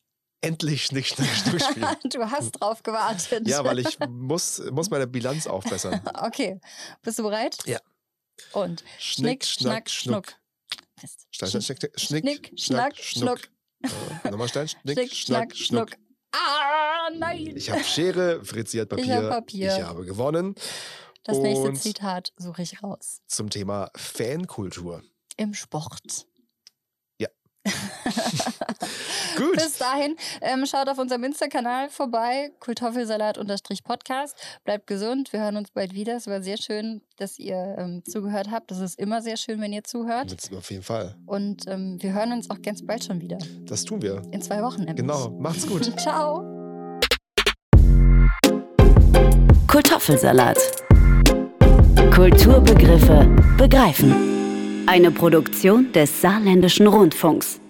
endlich 0.41 0.85
Schnick, 0.85 1.07
Schnack, 1.07 1.27
Schnuck 1.29 1.61
spielen. 1.61 1.97
du 2.05 2.31
hast 2.31 2.53
drauf 2.53 2.83
gewartet. 2.83 3.49
Ja, 3.49 3.65
weil 3.65 3.81
ich 3.81 3.99
muss, 4.09 4.63
muss 4.71 4.91
meine 4.91 5.07
Bilanz 5.07 5.47
aufbessern. 5.47 6.01
okay. 6.23 6.61
Bist 7.03 7.19
du 7.19 7.25
bereit? 7.25 7.57
Ja. 7.67 7.81
Und 8.53 8.85
Schnick, 8.99 9.45
Schnack, 9.45 9.91
Schnuck. 9.91 10.35
Stein, 11.31 11.63
Schnick, 11.63 11.93
Schnick, 11.97 12.53
Schnack, 12.57 12.97
Schnuck. 12.97 13.41
Nochmal 14.25 14.49
Stein, 14.49 14.69
Schnick, 14.69 15.13
Schnack, 15.15 15.57
Schnuck. 15.57 15.91
Ah, 16.33 17.11
nein. 17.15 17.57
Ich 17.57 17.71
habe 17.71 17.83
Schere, 17.85 18.45
Fritzi 18.45 18.79
hat 18.79 18.89
Papier. 18.91 19.05
Ich 19.05 19.11
habe 19.13 19.29
Papier. 19.29 19.77
Ich 19.77 19.83
habe 19.83 20.05
gewonnen. 20.05 20.55
Das 21.25 21.39
nächste 21.39 21.73
Zitat 21.75 22.33
suche 22.37 22.63
ich 22.63 22.83
raus. 22.83 23.21
Zum 23.27 23.51
Thema 23.51 23.91
Fankultur. 23.97 25.03
Im 25.37 25.55
Sport. 25.55 26.27
Ja. 27.19 27.29
Gut. 29.39 29.55
Bis 29.55 29.79
dahin, 29.79 30.17
ähm, 30.41 30.67
schaut 30.67 30.89
auf 30.89 30.99
unserem 30.99 31.25
Insta-Kanal 31.25 31.89
vorbei, 31.89 32.53
Kultoffelsalat-Podcast. 32.61 34.37
Bleibt 34.65 34.87
gesund, 34.87 35.33
wir 35.33 35.41
hören 35.41 35.57
uns 35.57 35.71
bald 35.71 35.95
wieder. 35.95 36.17
Es 36.17 36.27
war 36.27 36.43
sehr 36.43 36.57
schön, 36.57 37.03
dass 37.17 37.39
ihr 37.39 37.77
ähm, 37.79 38.03
zugehört 38.05 38.51
habt. 38.51 38.71
Das 38.71 38.81
ist 38.81 38.99
immer 38.99 39.23
sehr 39.23 39.37
schön, 39.37 39.61
wenn 39.61 39.73
ihr 39.73 39.85
zuhört. 39.85 40.37
Auf 40.57 40.71
jeden 40.71 40.83
Fall. 40.83 41.17
Und 41.27 41.67
ähm, 41.69 41.97
wir 42.01 42.13
hören 42.13 42.33
uns 42.33 42.51
auch 42.51 42.61
ganz 42.63 42.85
bald 42.85 43.05
schon 43.05 43.21
wieder. 43.21 43.39
Das 43.63 43.85
tun 43.85 44.03
wir. 44.03 44.23
In 44.31 44.43
zwei 44.43 44.63
Wochen. 44.63 44.81
Nämlich. 44.81 44.97
Genau, 44.97 45.31
macht's 45.31 45.67
gut. 45.67 45.85
Ciao. 46.01 46.45
Kultoffelsalat. 49.67 50.59
Kulturbegriffe 52.15 53.29
begreifen. 53.57 54.87
Eine 54.87 55.11
Produktion 55.11 55.93
des 55.93 56.21
Saarländischen 56.21 56.87
Rundfunks. 56.87 57.61